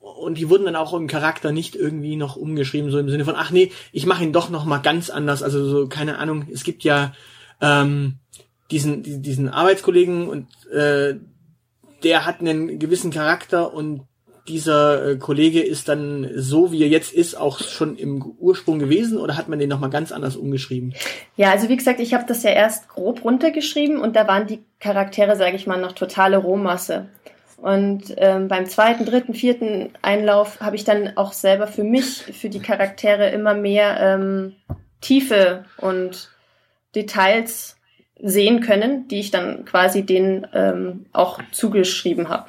und 0.00 0.38
die 0.38 0.48
wurden 0.48 0.66
dann 0.66 0.76
auch 0.76 0.94
im 0.94 1.08
Charakter 1.08 1.50
nicht 1.52 1.74
irgendwie 1.74 2.14
noch 2.16 2.36
umgeschrieben, 2.36 2.90
so 2.92 2.98
im 3.00 3.08
Sinne 3.10 3.24
von, 3.24 3.34
ach 3.36 3.50
nee, 3.50 3.72
ich 3.92 4.06
mache 4.06 4.22
ihn 4.22 4.32
doch 4.32 4.50
noch 4.50 4.64
mal 4.64 4.78
ganz 4.78 5.10
anders. 5.10 5.42
Also 5.42 5.64
so, 5.68 5.88
keine 5.88 6.18
Ahnung, 6.18 6.46
es 6.52 6.62
gibt 6.62 6.84
ja 6.84 7.12
ähm, 7.60 8.18
diesen, 8.70 9.02
die- 9.02 9.20
diesen 9.20 9.48
Arbeitskollegen 9.48 10.28
und 10.28 10.46
äh, 10.72 11.16
der 12.04 12.26
hat 12.26 12.40
einen 12.40 12.78
gewissen 12.78 13.10
Charakter 13.10 13.72
und 13.72 14.02
dieser 14.48 15.10
äh, 15.10 15.16
Kollege 15.16 15.60
ist 15.60 15.88
dann 15.88 16.28
so, 16.34 16.72
wie 16.72 16.82
er 16.82 16.88
jetzt 16.88 17.12
ist, 17.12 17.36
auch 17.36 17.60
schon 17.60 17.96
im 17.96 18.22
Ursprung 18.38 18.78
gewesen 18.78 19.18
oder 19.18 19.36
hat 19.36 19.48
man 19.48 19.58
den 19.58 19.68
noch 19.68 19.78
mal 19.78 19.90
ganz 19.90 20.10
anders 20.10 20.36
umgeschrieben? 20.36 20.94
Ja, 21.36 21.52
also 21.52 21.68
wie 21.68 21.76
gesagt, 21.76 22.00
ich 22.00 22.12
habe 22.12 22.24
das 22.26 22.42
ja 22.42 22.50
erst 22.50 22.88
grob 22.88 23.24
runtergeschrieben 23.24 23.98
und 23.98 24.16
da 24.16 24.26
waren 24.26 24.46
die 24.46 24.64
Charaktere, 24.80 25.36
sage 25.36 25.56
ich 25.56 25.66
mal, 25.66 25.80
noch 25.80 25.92
totale 25.92 26.38
Rohmasse. 26.38 27.08
Und 27.56 28.14
ähm, 28.16 28.48
beim 28.48 28.66
zweiten, 28.66 29.04
dritten, 29.04 29.34
vierten 29.34 29.90
Einlauf 30.02 30.60
habe 30.60 30.74
ich 30.74 30.82
dann 30.82 31.16
auch 31.16 31.32
selber 31.32 31.68
für 31.68 31.84
mich, 31.84 32.16
für 32.16 32.48
die 32.48 32.58
Charaktere 32.58 33.30
immer 33.30 33.54
mehr 33.54 34.00
ähm, 34.00 34.56
Tiefe 35.00 35.64
und 35.76 36.30
Details 36.96 37.76
sehen 38.22 38.60
können, 38.60 39.08
die 39.08 39.20
ich 39.20 39.30
dann 39.30 39.64
quasi 39.64 40.04
denen 40.06 40.46
ähm, 40.54 41.06
auch 41.12 41.40
zugeschrieben 41.50 42.28
habe. 42.28 42.48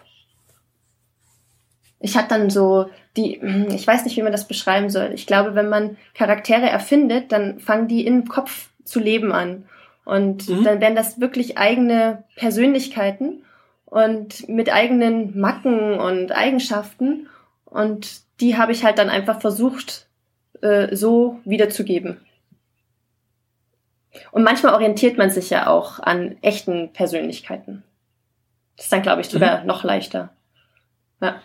Ich 1.99 2.17
hatte 2.17 2.29
dann 2.29 2.49
so 2.49 2.89
die, 3.17 3.39
ich 3.69 3.85
weiß 3.85 4.05
nicht, 4.05 4.15
wie 4.17 4.21
man 4.23 4.31
das 4.31 4.47
beschreiben 4.47 4.89
soll. 4.89 5.11
Ich 5.13 5.25
glaube, 5.27 5.55
wenn 5.55 5.69
man 5.69 5.97
Charaktere 6.13 6.69
erfindet, 6.69 7.31
dann 7.31 7.59
fangen 7.59 7.87
die 7.87 8.05
im 8.05 8.27
Kopf 8.27 8.69
zu 8.83 8.99
leben 8.99 9.31
an. 9.31 9.65
Und 10.05 10.49
Mhm. 10.49 10.63
dann 10.65 10.81
werden 10.81 10.95
das 10.95 11.19
wirklich 11.21 11.57
eigene 11.57 12.23
Persönlichkeiten 12.35 13.43
und 13.85 14.47
mit 14.49 14.71
eigenen 14.73 15.39
Macken 15.39 15.93
und 15.99 16.31
Eigenschaften. 16.33 17.29
Und 17.65 18.21
die 18.41 18.57
habe 18.57 18.73
ich 18.73 18.83
halt 18.83 18.97
dann 18.97 19.09
einfach 19.09 19.39
versucht, 19.39 20.07
äh, 20.61 20.93
so 20.95 21.39
wiederzugeben. 21.45 22.17
Und 24.31 24.43
manchmal 24.43 24.73
orientiert 24.73 25.17
man 25.17 25.31
sich 25.31 25.49
ja 25.49 25.67
auch 25.67 25.99
an 25.99 26.37
echten 26.41 26.93
Persönlichkeiten. 26.93 27.83
Das 28.75 28.85
ist 28.85 28.93
dann, 28.93 29.01
glaube 29.01 29.21
ich, 29.21 29.29
sogar 29.29 29.63
noch 29.63 29.83
leichter. 29.83 30.33
Ja. 31.21 31.41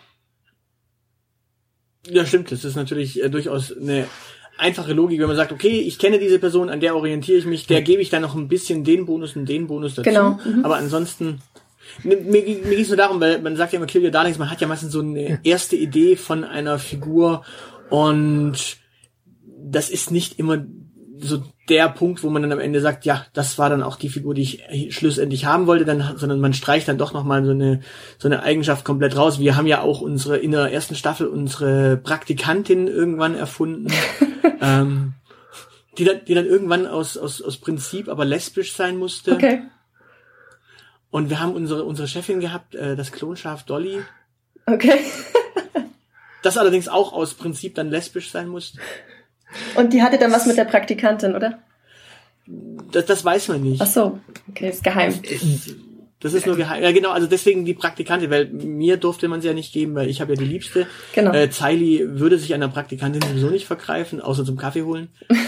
Ja, 2.07 2.25
stimmt. 2.25 2.51
Das 2.51 2.63
ist 2.63 2.75
natürlich 2.75 3.21
äh, 3.21 3.29
durchaus 3.29 3.75
eine 3.75 4.07
einfache 4.57 4.93
Logik, 4.93 5.19
wenn 5.19 5.27
man 5.27 5.35
sagt, 5.35 5.51
okay, 5.51 5.79
ich 5.79 5.99
kenne 5.99 6.19
diese 6.19 6.39
Person, 6.39 6.69
an 6.69 6.79
der 6.79 6.95
orientiere 6.95 7.37
ich 7.37 7.45
mich, 7.45 7.65
der 7.67 7.81
gebe 7.81 8.01
ich 8.01 8.09
dann 8.09 8.21
noch 8.21 8.35
ein 8.35 8.47
bisschen 8.47 8.83
den 8.83 9.05
Bonus 9.05 9.35
und 9.35 9.47
den 9.47 9.67
Bonus 9.67 9.95
dazu. 9.95 10.09
Genau, 10.09 10.39
mhm. 10.43 10.65
Aber 10.65 10.75
ansonsten, 10.75 11.41
mir, 12.03 12.17
mir 12.17 12.41
ging 12.43 12.79
es 12.79 12.89
nur 12.89 12.97
darum, 12.97 13.21
weil 13.21 13.41
man 13.41 13.55
sagt 13.55 13.73
ja 13.73 13.77
immer 13.77 13.85
Kill 13.85 14.03
Your 14.03 14.11
Darlings, 14.11 14.37
man 14.37 14.49
hat 14.49 14.59
ja 14.61 14.67
meistens 14.67 14.91
so 14.91 14.99
eine 14.99 15.39
erste 15.43 15.75
Idee 15.75 16.15
von 16.15 16.43
einer 16.43 16.77
Figur 16.77 17.43
und 17.89 18.77
das 19.61 19.89
ist 19.89 20.11
nicht 20.11 20.39
immer 20.39 20.65
so 21.19 21.43
der 21.67 21.89
Punkt, 21.89 22.23
wo 22.23 22.29
man 22.29 22.41
dann 22.41 22.51
am 22.51 22.59
Ende 22.59 22.81
sagt, 22.81 23.05
ja, 23.05 23.25
das 23.33 23.57
war 23.57 23.69
dann 23.69 23.83
auch 23.83 23.95
die 23.95 24.09
Figur, 24.09 24.33
die 24.33 24.41
ich 24.41 24.95
schlussendlich 24.95 25.45
haben 25.45 25.67
wollte, 25.67 25.85
dann, 25.85 26.17
sondern 26.17 26.39
man 26.39 26.53
streicht 26.53 26.87
dann 26.87 26.97
doch 26.97 27.13
nochmal 27.13 27.45
so 27.45 27.51
eine, 27.51 27.81
so 28.17 28.27
eine 28.27 28.41
Eigenschaft 28.43 28.85
komplett 28.85 29.15
raus. 29.15 29.39
Wir 29.39 29.55
haben 29.55 29.67
ja 29.67 29.81
auch 29.81 30.01
unsere, 30.01 30.37
in 30.37 30.51
der 30.51 30.71
ersten 30.71 30.95
Staffel 30.95 31.27
unsere 31.27 31.97
Praktikantin 31.97 32.87
irgendwann 32.87 33.35
erfunden, 33.35 33.93
ähm, 34.61 35.13
die 35.97 36.05
dann, 36.05 36.25
die 36.25 36.33
dann 36.33 36.45
irgendwann 36.45 36.87
aus, 36.87 37.17
aus, 37.17 37.41
aus 37.41 37.57
Prinzip 37.57 38.07
aber 38.09 38.25
lesbisch 38.25 38.73
sein 38.73 38.97
musste. 38.97 39.33
Okay. 39.33 39.61
Und 41.11 41.29
wir 41.29 41.39
haben 41.39 41.53
unsere, 41.53 41.83
unsere 41.83 42.07
Chefin 42.07 42.39
gehabt, 42.39 42.75
äh, 42.75 42.95
das 42.95 43.11
Klonschaf 43.11 43.63
Dolly, 43.63 44.01
Okay. 44.73 44.99
das 46.43 46.57
allerdings 46.57 46.87
auch 46.87 47.13
aus 47.13 47.33
Prinzip 47.33 47.75
dann 47.75 47.89
lesbisch 47.89 48.31
sein 48.31 48.47
musste. 48.47 48.79
Und 49.75 49.93
die 49.93 50.01
hatte 50.01 50.17
dann 50.17 50.31
was 50.31 50.45
mit 50.45 50.57
der 50.57 50.65
Praktikantin, 50.65 51.35
oder? 51.35 51.59
Das, 52.91 53.05
das 53.05 53.25
weiß 53.25 53.49
man 53.49 53.61
nicht. 53.61 53.81
Ach 53.81 53.87
so. 53.87 54.19
Okay, 54.49 54.69
ist 54.69 54.83
geheim. 54.83 55.13
Das 56.19 56.33
ist 56.33 56.45
nur 56.45 56.57
geheim. 56.57 56.83
Ja, 56.83 56.91
genau, 56.91 57.11
also 57.11 57.27
deswegen 57.27 57.63
die 57.63 57.73
Praktikantin, 57.73 58.29
weil 58.29 58.47
mir 58.47 58.97
durfte 58.97 59.27
man 59.27 59.41
sie 59.41 59.47
ja 59.47 59.53
nicht 59.53 59.71
geben, 59.71 59.95
weil 59.95 60.09
ich 60.09 60.19
habe 60.19 60.33
ja 60.33 60.39
die 60.39 60.45
Liebste. 60.45 60.87
Genau. 61.13 61.33
Äh, 61.33 61.49
Zeili 61.49 62.03
würde 62.05 62.37
sich 62.37 62.53
einer 62.53 62.67
Praktikantin 62.67 63.21
sowieso 63.21 63.49
nicht 63.49 63.67
vergreifen, 63.67 64.19
außer 64.19 64.43
zum 64.43 64.57
Kaffee 64.57 64.83
holen. 64.83 65.09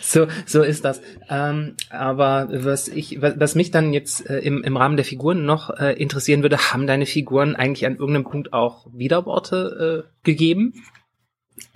So, 0.00 0.26
so 0.44 0.62
ist 0.62 0.84
das. 0.84 1.00
Ähm, 1.28 1.74
aber 1.90 2.48
was 2.50 2.88
ich, 2.88 3.20
was, 3.20 3.54
mich 3.54 3.70
dann 3.70 3.92
jetzt 3.92 4.28
äh, 4.28 4.38
im, 4.38 4.62
im 4.62 4.76
Rahmen 4.76 4.96
der 4.96 5.04
Figuren 5.04 5.44
noch 5.44 5.70
äh, 5.70 5.92
interessieren 5.94 6.42
würde, 6.42 6.58
haben 6.58 6.86
deine 6.86 7.06
Figuren 7.06 7.56
eigentlich 7.56 7.86
an 7.86 7.96
irgendeinem 7.96 8.24
Punkt 8.24 8.52
auch 8.52 8.86
Widerworte 8.92 10.04
äh, 10.04 10.08
gegeben? 10.22 10.74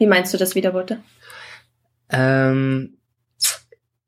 Wie 0.01 0.07
meinst 0.07 0.33
du 0.33 0.39
das 0.39 0.55
Widerworte? 0.55 0.99
Ähm, 2.11 2.97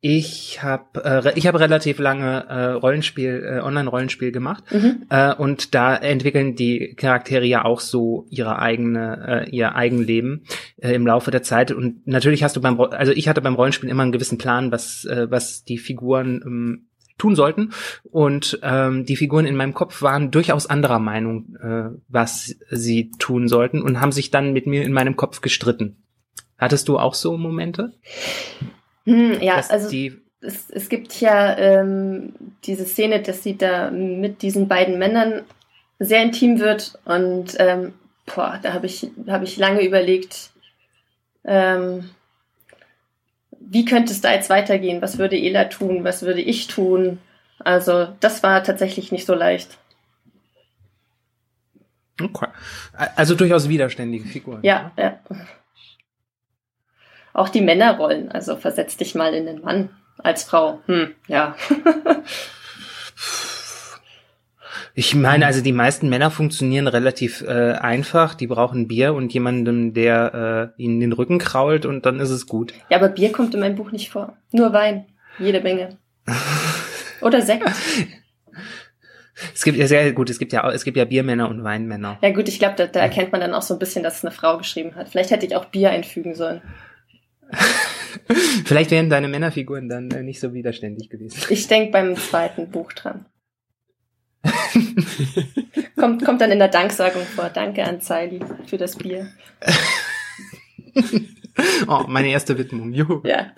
ich 0.01 0.63
habe 0.63 1.05
äh, 1.05 1.39
ich 1.39 1.47
habe 1.47 1.61
relativ 1.61 2.01
lange 2.01 2.45
äh, 2.49 2.71
Rollenspiel 2.73 3.59
äh, 3.59 3.61
Online 3.61 3.89
Rollenspiel 3.89 4.33
gemacht 4.33 4.65
Mhm. 4.73 5.05
äh, 5.11 5.33
und 5.35 5.75
da 5.77 5.95
entwickeln 5.95 6.57
die 6.57 6.95
Charaktere 6.97 7.45
ja 7.45 7.65
auch 7.65 7.79
so 7.79 8.27
ihre 8.31 8.59
eigene 8.59 9.45
äh, 9.47 9.51
ihr 9.51 9.77
Eigenleben 9.77 10.45
äh, 10.79 10.93
im 10.95 11.07
Laufe 11.07 11.31
der 11.31 11.43
Zeit 11.43 11.71
und 11.71 12.05
natürlich 12.07 12.43
hast 12.43 12.57
du 12.57 12.61
beim 12.61 12.81
also 12.81 13.13
ich 13.13 13.29
hatte 13.29 13.43
beim 13.43 13.55
Rollenspiel 13.55 13.91
immer 13.91 14.03
einen 14.03 14.13
gewissen 14.13 14.39
Plan 14.39 14.73
was 14.73 15.05
äh, 15.05 15.31
was 15.31 15.63
die 15.63 15.79
Figuren 15.79 16.41
ähm, 16.45 16.87
tun 17.19 17.35
sollten. 17.35 17.73
Und 18.05 18.59
ähm, 18.63 19.05
die 19.05 19.17
Figuren 19.17 19.47
in 19.47 19.57
meinem 19.57 19.75
Kopf 19.75 20.03
waren 20.03 20.31
durchaus 20.31 20.67
anderer 20.67 20.99
Meinung 20.99 21.57
äh, 21.63 21.97
was 22.09 22.57
sie 22.71 23.11
tun 23.19 23.49
sollten 23.49 23.83
und 23.83 24.01
haben 24.01 24.13
sich 24.13 24.31
dann 24.31 24.53
mit 24.53 24.67
mir 24.67 24.83
in 24.83 24.93
meinem 24.93 25.17
Kopf 25.17 25.41
gestritten. 25.41 25.97
Hattest 26.59 26.89
du 26.89 26.99
auch 26.99 27.15
so 27.15 27.37
Momente? 27.37 27.93
Hm, 29.05 29.41
ja, 29.41 29.57
dass 29.57 29.71
also 29.71 29.97
es, 30.41 30.71
es 30.71 30.89
gibt 30.89 31.21
ja 31.21 31.57
ähm, 31.57 32.35
diese 32.65 32.85
Szene, 32.85 33.23
dass 33.23 33.43
sie 33.43 33.57
da 33.57 33.91
mit 33.91 34.43
diesen 34.43 34.69
beiden 34.69 34.99
Männern 34.99 35.43
sehr 35.99 36.23
intim 36.23 36.59
wird 36.59 36.99
und 37.05 37.57
ähm, 37.59 37.93
boah, 38.27 38.59
da 38.63 38.73
habe 38.73 38.87
ich, 38.87 39.09
hab 39.27 39.43
ich 39.43 39.57
lange 39.57 39.85
überlegt, 39.85 40.51
ähm, 41.45 42.11
wie 43.73 43.87
könnte 43.87 44.13
es 44.13 44.21
da 44.21 44.33
jetzt 44.33 44.51
weitergehen? 44.51 45.01
Was 45.01 45.17
würde 45.17 45.37
Ela 45.37 45.65
tun? 45.65 46.05
Was 46.05 46.23
würde 46.23 46.43
ich 46.43 46.67
tun? 46.67 47.19
Also 47.59 48.09
das 48.21 48.43
war 48.43 48.63
tatsächlich 48.63 49.13
nicht 49.13 49.25
so 49.25 49.35
leicht. 49.35 49.79
Okay. 52.21 52.49
Also 53.17 53.35
durchaus 53.35 53.71
widerständige 53.71 54.29
Figuren. 54.29 54.61
Ja, 54.63 54.93
ja. 54.99 55.19
Auch 57.33 57.49
die 57.49 57.63
Männerrollen, 57.63 58.31
also 58.31 58.57
versetz 58.57 58.99
dich 58.99 59.15
mal 59.15 59.33
in 59.33 59.47
den 59.47 59.63
Mann 59.63 59.89
als 60.19 60.45
Frau. 60.45 60.83
Hm, 60.87 61.15
ja. 61.27 61.57
Ich 64.95 65.15
meine, 65.15 65.47
also 65.47 65.63
die 65.63 65.73
meisten 65.73 66.09
Männer 66.09 66.31
funktionieren 66.31 66.87
relativ 66.87 67.43
äh, 67.43 67.73
einfach. 67.73 68.35
Die 68.35 68.47
brauchen 68.47 68.89
Bier 68.89 69.15
und 69.15 69.33
jemanden, 69.33 69.95
der 69.95 70.73
äh, 70.77 70.83
ihnen 70.83 71.01
den 71.01 71.13
Rücken 71.13 71.39
krault 71.39 71.87
und 71.87 72.05
dann 72.05 72.21
ist 72.21 72.31
es 72.31 72.47
gut. 72.47 72.75
Ja, 72.91 72.99
aber 72.99 73.09
Bier 73.09 73.33
kommt 73.33 73.55
in 73.55 73.61
meinem 73.61 73.77
Buch 73.77 73.91
nicht 73.91 74.11
vor. 74.11 74.37
Nur 74.51 74.73
Wein. 74.73 75.07
Jede 75.39 75.61
Menge. 75.61 75.97
Oder 77.23 77.41
Sekt. 77.41 77.65
Es 79.55 79.65
gibt 79.65 79.79
ja 79.79 79.87
sehr 79.87 80.13
gut, 80.13 80.29
es 80.29 80.39
gibt 80.39 80.53
ja 80.53 80.71
es 80.71 80.85
gibt 80.85 80.97
ja 80.97 81.05
Biermänner 81.05 81.49
und 81.49 81.65
Weinmänner. 81.65 82.19
Ja 82.21 82.31
gut, 82.31 82.49
ich 82.49 82.59
glaube, 82.59 82.75
da, 82.77 82.87
da 82.87 83.01
erkennt 83.01 83.33
man 83.33 83.41
dann 83.41 83.55
auch 83.55 83.63
so 83.63 83.75
ein 83.75 83.79
bisschen, 83.79 84.03
dass 84.03 84.19
es 84.19 84.25
eine 84.25 84.31
Frau 84.31 84.59
geschrieben 84.59 84.95
hat. 84.95 85.09
Vielleicht 85.09 85.31
hätte 85.31 85.47
ich 85.47 85.57
auch 85.57 85.65
Bier 85.65 85.91
einfügen 85.91 86.35
sollen. 86.35 86.61
Vielleicht 88.67 88.91
wären 88.91 89.11
deine 89.11 89.29
Männerfiguren 89.29 89.89
dann 89.89 90.11
äh, 90.11 90.23
nicht 90.23 90.41
so 90.41 90.53
widerständig 90.53 91.09
gewesen. 91.09 91.41
Ich 91.49 91.67
denke 91.67 91.93
beim 91.93 92.17
zweiten 92.17 92.71
Buch 92.71 92.93
dran. 92.93 93.27
kommt, 95.97 96.25
kommt 96.25 96.41
dann 96.41 96.51
in 96.51 96.59
der 96.59 96.69
Danksagung 96.69 97.25
vor. 97.25 97.51
Danke 97.51 97.85
an 97.85 98.01
Zeili 98.01 98.41
für 98.67 98.79
das 98.79 98.97
Bier. 98.97 99.29
Oh, 101.87 102.05
meine 102.09 102.29
erste 102.29 102.57
Widmung. 102.59 102.93
Juhu. 102.93 103.21
Ja. 103.25 103.53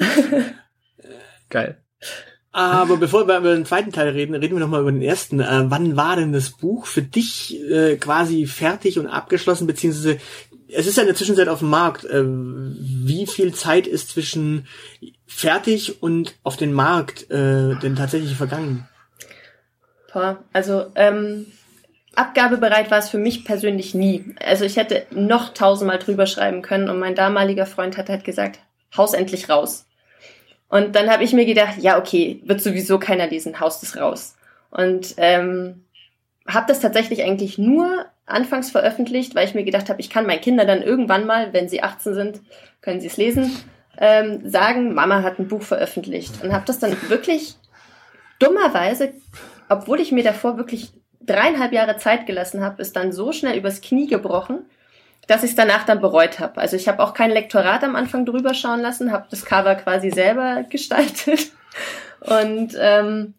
Geil. 1.50 1.78
Aber 2.52 2.96
bevor 2.96 3.26
wir 3.26 3.38
über 3.38 3.54
den 3.54 3.66
zweiten 3.66 3.90
Teil 3.90 4.10
reden, 4.10 4.34
reden 4.34 4.54
wir 4.54 4.60
noch 4.60 4.68
mal 4.68 4.80
über 4.80 4.92
den 4.92 5.02
ersten. 5.02 5.40
Äh, 5.40 5.64
wann 5.70 5.96
war 5.96 6.16
denn 6.16 6.32
das 6.32 6.50
Buch 6.50 6.86
für 6.86 7.02
dich 7.02 7.60
äh, 7.68 7.96
quasi 7.96 8.46
fertig 8.46 8.98
und 8.98 9.08
abgeschlossen, 9.08 9.66
beziehungsweise 9.66 10.18
es 10.68 10.86
ist 10.86 10.96
ja 10.96 11.02
in 11.02 11.08
der 11.08 11.16
Zwischenzeit 11.16 11.48
auf 11.48 11.58
dem 11.58 11.70
Markt. 11.70 12.04
Äh, 12.04 12.24
wie 12.24 13.26
viel 13.26 13.52
Zeit 13.54 13.86
ist 13.86 14.10
zwischen 14.10 14.66
fertig 15.26 16.00
und 16.02 16.36
auf 16.44 16.56
den 16.56 16.72
Markt 16.72 17.28
äh, 17.30 17.76
denn 17.80 17.96
tatsächlich 17.96 18.36
vergangen? 18.36 18.88
Boah, 20.14 20.38
also 20.52 20.86
ähm, 20.94 21.46
abgabebereit 22.14 22.88
war 22.92 22.98
es 22.98 23.08
für 23.08 23.18
mich 23.18 23.44
persönlich 23.44 23.94
nie. 23.94 24.24
Also 24.40 24.64
ich 24.64 24.76
hätte 24.76 25.06
noch 25.10 25.52
tausendmal 25.52 25.98
drüber 25.98 26.26
schreiben 26.26 26.62
können 26.62 26.88
und 26.88 27.00
mein 27.00 27.16
damaliger 27.16 27.66
Freund 27.66 27.98
hat 27.98 28.08
halt 28.08 28.22
gesagt, 28.22 28.60
haus 28.96 29.12
endlich 29.12 29.50
raus. 29.50 29.86
Und 30.68 30.94
dann 30.94 31.10
habe 31.10 31.24
ich 31.24 31.32
mir 31.32 31.44
gedacht, 31.44 31.78
ja 31.78 31.98
okay, 31.98 32.40
wird 32.44 32.60
sowieso 32.60 33.00
keiner 33.00 33.26
lesen, 33.26 33.58
haus 33.58 33.80
das 33.80 33.96
raus. 33.96 34.36
Und 34.70 35.14
ähm, 35.16 35.84
habe 36.46 36.66
das 36.68 36.78
tatsächlich 36.78 37.24
eigentlich 37.24 37.58
nur 37.58 38.06
anfangs 38.24 38.70
veröffentlicht, 38.70 39.34
weil 39.34 39.48
ich 39.48 39.54
mir 39.54 39.64
gedacht 39.64 39.88
habe, 39.88 40.00
ich 40.00 40.10
kann 40.10 40.26
meinen 40.26 40.40
Kindern 40.40 40.68
dann 40.68 40.82
irgendwann 40.82 41.26
mal, 41.26 41.52
wenn 41.52 41.68
sie 41.68 41.82
18 41.82 42.14
sind, 42.14 42.40
können 42.82 43.00
sie 43.00 43.08
es 43.08 43.16
lesen, 43.16 43.50
ähm, 43.98 44.48
sagen, 44.48 44.94
Mama 44.94 45.24
hat 45.24 45.40
ein 45.40 45.48
Buch 45.48 45.62
veröffentlicht. 45.62 46.44
Und 46.44 46.52
habe 46.52 46.66
das 46.66 46.78
dann 46.78 46.96
wirklich 47.08 47.56
dummerweise, 48.38 49.12
obwohl 49.68 50.00
ich 50.00 50.12
mir 50.12 50.24
davor 50.24 50.56
wirklich 50.56 50.92
dreieinhalb 51.20 51.72
Jahre 51.72 51.96
Zeit 51.96 52.26
gelassen 52.26 52.62
habe, 52.62 52.82
ist 52.82 52.96
dann 52.96 53.12
so 53.12 53.32
schnell 53.32 53.56
übers 53.56 53.80
Knie 53.80 54.06
gebrochen, 54.06 54.66
dass 55.26 55.42
ich 55.42 55.50
es 55.50 55.56
danach 55.56 55.84
dann 55.84 56.00
bereut 56.00 56.38
habe. 56.38 56.60
Also 56.60 56.76
ich 56.76 56.88
habe 56.88 57.02
auch 57.02 57.14
kein 57.14 57.30
Lektorat 57.30 57.82
am 57.82 57.96
Anfang 57.96 58.26
drüber 58.26 58.54
schauen 58.54 58.80
lassen, 58.80 59.12
habe 59.12 59.26
das 59.30 59.44
Cover 59.44 59.74
quasi 59.74 60.10
selber 60.10 60.64
gestaltet. 60.68 61.50
Und 62.20 62.76
ähm, 62.78 63.34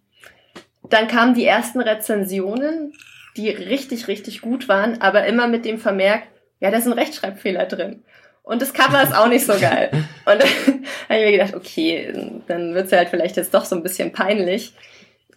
dann 0.90 1.08
kamen 1.08 1.34
die 1.34 1.46
ersten 1.46 1.80
Rezensionen, 1.80 2.94
die 3.38 3.50
richtig, 3.50 4.08
richtig 4.08 4.42
gut 4.42 4.68
waren, 4.68 5.02
aber 5.02 5.26
immer 5.26 5.48
mit 5.48 5.66
dem 5.66 5.80
Vermerk, 5.80 6.24
ja, 6.60 6.72
da 6.72 6.80
sind 6.80 6.94
Rechtschreibfehler 6.94 7.66
drin. 7.66 8.04
Und 8.44 8.62
das 8.62 8.74
Cover 8.74 9.02
ist 9.02 9.16
auch 9.16 9.28
nicht 9.28 9.46
so 9.46 9.54
geil. 9.54 9.90
Und 10.26 10.40
dann 10.40 10.40
habe 11.10 11.20
ich 11.20 11.26
mir 11.26 11.32
gedacht, 11.32 11.56
okay, 11.56 12.14
dann 12.48 12.74
wird's 12.76 12.92
ja 12.92 13.00
halt 13.00 13.10
vielleicht 13.10 13.38
jetzt 13.38 13.54
doch 13.54 13.66
so 13.66 13.76
ein 13.76 13.84
bisschen 13.84 14.12
peinlich. 14.12 14.74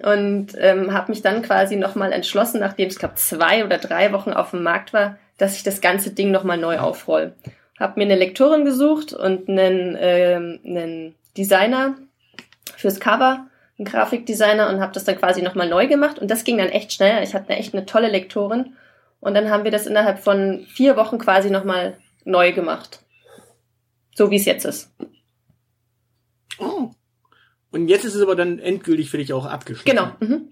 Und 0.00 0.48
ähm, 0.58 0.92
habe 0.92 1.10
mich 1.10 1.22
dann 1.22 1.42
quasi 1.42 1.76
nochmal 1.76 2.12
entschlossen, 2.12 2.60
nachdem 2.60 2.88
es, 2.88 2.98
glaube 2.98 3.16
zwei 3.16 3.64
oder 3.64 3.78
drei 3.78 4.12
Wochen 4.12 4.32
auf 4.32 4.50
dem 4.50 4.62
Markt 4.62 4.92
war, 4.92 5.18
dass 5.38 5.56
ich 5.56 5.62
das 5.62 5.80
ganze 5.80 6.12
Ding 6.12 6.30
nochmal 6.30 6.58
neu 6.58 6.78
aufroll. 6.78 7.34
Hab 7.78 7.96
mir 7.96 8.04
eine 8.04 8.16
Lektorin 8.16 8.64
gesucht 8.64 9.12
und 9.12 9.48
einen, 9.48 9.96
ähm, 9.98 10.60
einen 10.64 11.14
Designer 11.36 11.96
fürs 12.76 13.00
Cover, 13.00 13.46
einen 13.78 13.86
Grafikdesigner 13.86 14.68
und 14.68 14.80
habe 14.80 14.92
das 14.92 15.04
dann 15.04 15.16
quasi 15.16 15.42
nochmal 15.42 15.68
neu 15.68 15.86
gemacht. 15.86 16.18
Und 16.18 16.30
das 16.30 16.44
ging 16.44 16.58
dann 16.58 16.68
echt 16.68 16.92
schnell. 16.92 17.22
Ich 17.22 17.34
hatte 17.34 17.52
echt 17.52 17.74
eine 17.74 17.86
tolle 17.86 18.08
Lektorin. 18.08 18.76
Und 19.20 19.34
dann 19.34 19.50
haben 19.50 19.64
wir 19.64 19.70
das 19.70 19.86
innerhalb 19.86 20.18
von 20.20 20.66
vier 20.68 20.96
Wochen 20.96 21.18
quasi 21.18 21.50
nochmal 21.50 21.96
neu 22.24 22.52
gemacht. 22.52 23.00
So 24.14 24.30
wie 24.30 24.36
es 24.36 24.44
jetzt 24.44 24.64
ist. 24.64 24.92
Oh. 26.58 26.90
Und 27.70 27.88
jetzt 27.88 28.04
ist 28.04 28.14
es 28.14 28.22
aber 28.22 28.36
dann 28.36 28.58
endgültig 28.58 29.10
für 29.10 29.18
dich 29.18 29.32
auch 29.32 29.46
abgeschlossen. 29.46 29.88
Genau. 29.88 30.12
Mhm. 30.20 30.48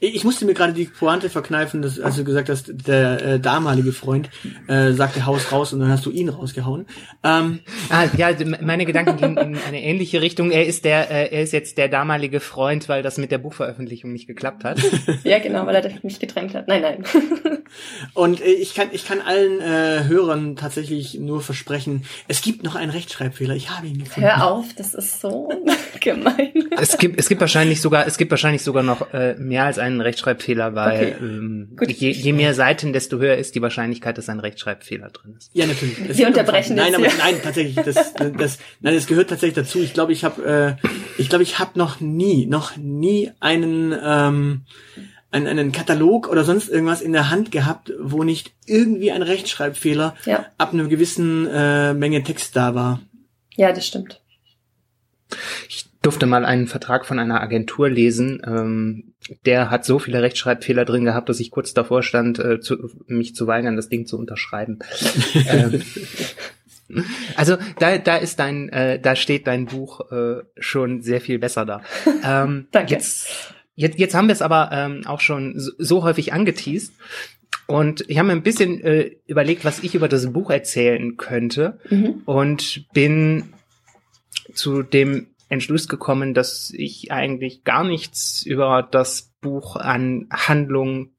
Ich 0.00 0.24
musste 0.24 0.44
mir 0.44 0.54
gerade 0.54 0.72
die 0.72 0.84
Pointe 0.84 1.30
verkneifen, 1.30 1.82
dass, 1.82 2.00
als 2.00 2.16
du 2.16 2.24
gesagt 2.24 2.48
hast, 2.48 2.72
der 2.86 3.22
äh, 3.22 3.40
damalige 3.40 3.92
Freund 3.92 4.30
äh, 4.68 4.92
sagte 4.92 5.26
Haus 5.26 5.52
raus 5.52 5.72
und 5.72 5.80
dann 5.80 5.90
hast 5.90 6.06
du 6.06 6.10
ihn 6.10 6.28
rausgehauen. 6.28 6.86
Ähm, 7.22 7.60
ah, 7.90 8.04
ja, 8.16 8.30
meine 8.60 8.84
Gedanken 8.84 9.16
gingen 9.16 9.36
in 9.36 9.58
eine 9.66 9.82
ähnliche 9.82 10.20
Richtung. 10.20 10.50
Er 10.50 10.66
ist 10.66 10.84
der, 10.84 11.10
äh, 11.10 11.34
er 11.34 11.42
ist 11.42 11.52
jetzt 11.52 11.78
der 11.78 11.88
damalige 11.88 12.40
Freund, 12.40 12.88
weil 12.88 13.02
das 13.02 13.18
mit 13.18 13.30
der 13.30 13.38
Buchveröffentlichung 13.38 14.12
nicht 14.12 14.26
geklappt 14.26 14.64
hat. 14.64 14.78
ja, 15.24 15.38
genau, 15.38 15.66
weil 15.66 15.76
er 15.76 15.90
mich 16.02 16.20
gedrängt 16.20 16.54
hat. 16.54 16.68
Nein, 16.68 16.82
nein. 16.82 17.04
und 18.14 18.40
äh, 18.40 18.44
ich 18.44 18.74
kann, 18.74 18.88
ich 18.92 19.06
kann 19.06 19.20
allen 19.20 19.60
äh, 19.60 20.04
Hörern 20.04 20.56
tatsächlich 20.56 21.18
nur 21.18 21.40
versprechen, 21.40 22.04
es 22.28 22.42
gibt 22.42 22.62
noch 22.62 22.74
einen 22.74 22.90
Rechtschreibfehler. 22.90 23.54
Ich 23.54 23.70
habe 23.70 23.86
ihn 23.86 23.98
gefunden. 23.98 24.28
Hör 24.28 24.50
auf, 24.50 24.66
das 24.76 24.94
ist 24.94 25.20
so 25.20 25.48
gemein. 26.00 26.52
Es 26.76 26.98
gibt, 26.98 27.18
es 27.18 27.28
gibt 27.28 27.40
wahrscheinlich 27.40 27.80
sogar, 27.80 28.06
es 28.06 28.18
gibt 28.18 28.30
wahrscheinlich 28.30 28.62
sogar 28.62 28.82
noch 28.82 29.12
äh, 29.12 29.34
mehr 29.34 29.63
als 29.64 29.78
einen 29.78 30.00
Rechtschreibfehler, 30.00 30.74
weil 30.74 31.14
okay. 31.14 31.14
ähm, 31.20 31.76
je, 31.86 32.10
je, 32.10 32.32
mehr 32.32 32.54
Seiten, 32.54 32.92
desto 32.92 33.18
höher 33.18 33.36
ist 33.36 33.54
die 33.54 33.62
Wahrscheinlichkeit, 33.62 34.18
dass 34.18 34.28
ein 34.28 34.40
Rechtschreibfehler 34.40 35.10
drin 35.10 35.34
ist. 35.38 35.50
Ja, 35.52 35.66
natürlich. 35.66 35.96
Das 36.06 36.16
Sie 36.16 36.24
unterbrechen 36.24 36.76
Nein, 36.76 36.94
aber 36.94 37.06
ja. 37.06 37.12
nein, 37.18 37.36
tatsächlich, 37.42 37.74
das, 37.84 38.14
das, 38.14 38.58
nein, 38.80 38.94
das 38.94 39.06
gehört 39.06 39.30
tatsächlich 39.30 39.56
dazu. 39.56 39.80
Ich 39.80 39.94
glaube, 39.94 40.12
ich 40.12 40.24
habe, 40.24 40.78
äh, 40.80 40.88
ich 41.18 41.28
glaube, 41.28 41.42
ich 41.42 41.58
habe 41.58 41.78
noch 41.78 42.00
nie, 42.00 42.46
noch 42.46 42.76
nie 42.76 43.30
einen 43.40 43.94
ähm, 44.02 44.62
einen, 45.34 45.46
einen 45.48 45.72
Katalog 45.72 46.28
oder 46.28 46.44
sonst 46.44 46.68
irgendwas 46.68 47.02
in 47.02 47.12
der 47.12 47.28
Hand 47.30 47.50
gehabt, 47.50 47.92
wo 47.98 48.22
nicht 48.22 48.52
irgendwie 48.66 49.10
ein 49.10 49.22
Rechtschreibfehler 49.22 50.14
ja. 50.26 50.46
ab 50.58 50.72
einer 50.72 50.84
gewissen 50.84 51.46
äh, 51.48 51.92
Menge 51.92 52.22
Text 52.22 52.54
da 52.54 52.74
war. 52.74 53.00
Ja, 53.56 53.72
das 53.72 53.86
stimmt. 53.86 54.20
Ich 55.68 55.86
durfte 56.04 56.26
mal 56.26 56.44
einen 56.44 56.66
Vertrag 56.66 57.06
von 57.06 57.18
einer 57.18 57.40
Agentur 57.40 57.88
lesen. 57.88 58.42
Ähm, 58.46 59.14
der 59.46 59.70
hat 59.70 59.84
so 59.84 59.98
viele 59.98 60.22
Rechtschreibfehler 60.22 60.84
drin 60.84 61.04
gehabt, 61.04 61.28
dass 61.28 61.40
ich 61.40 61.50
kurz 61.50 61.72
davor 61.72 62.02
stand, 62.02 62.38
äh, 62.38 62.60
zu, 62.60 62.90
mich 63.06 63.34
zu 63.34 63.46
weigern, 63.46 63.76
das 63.76 63.88
Ding 63.88 64.06
zu 64.06 64.18
unterschreiben. 64.18 64.80
ähm, 65.48 65.82
also 67.36 67.56
da, 67.78 67.96
da 67.98 68.16
ist 68.16 68.38
dein, 68.38 68.68
äh, 68.68 69.00
da 69.00 69.16
steht 69.16 69.46
dein 69.46 69.64
Buch 69.64 70.12
äh, 70.12 70.42
schon 70.58 71.00
sehr 71.00 71.20
viel 71.20 71.38
besser 71.38 71.64
da. 71.64 71.82
Ähm, 72.26 72.68
Danke. 72.70 72.92
Jetzt, 72.92 73.54
jetzt, 73.74 73.98
jetzt 73.98 74.14
haben 74.14 74.28
wir 74.28 74.32
es 74.32 74.40
aber 74.40 74.70
ähm, 74.72 75.02
auch 75.06 75.20
schon 75.20 75.58
so, 75.58 75.72
so 75.78 76.02
häufig 76.04 76.32
angeteased. 76.32 76.92
Und 77.66 78.04
ich 78.08 78.18
habe 78.18 78.28
mir 78.28 78.32
ein 78.32 78.42
bisschen 78.42 78.82
äh, 78.82 79.10
überlegt, 79.26 79.64
was 79.64 79.82
ich 79.82 79.94
über 79.94 80.08
das 80.08 80.32
Buch 80.32 80.50
erzählen 80.50 81.16
könnte 81.16 81.78
mhm. 81.90 82.22
und 82.24 82.86
bin 82.92 83.52
zu 84.54 84.82
dem 84.82 85.33
Entschluss 85.48 85.88
gekommen, 85.88 86.34
dass 86.34 86.72
ich 86.74 87.12
eigentlich 87.12 87.64
gar 87.64 87.84
nichts 87.84 88.42
über 88.42 88.86
das 88.90 89.32
Buch 89.40 89.76
an 89.76 90.26
Handlung 90.32 91.10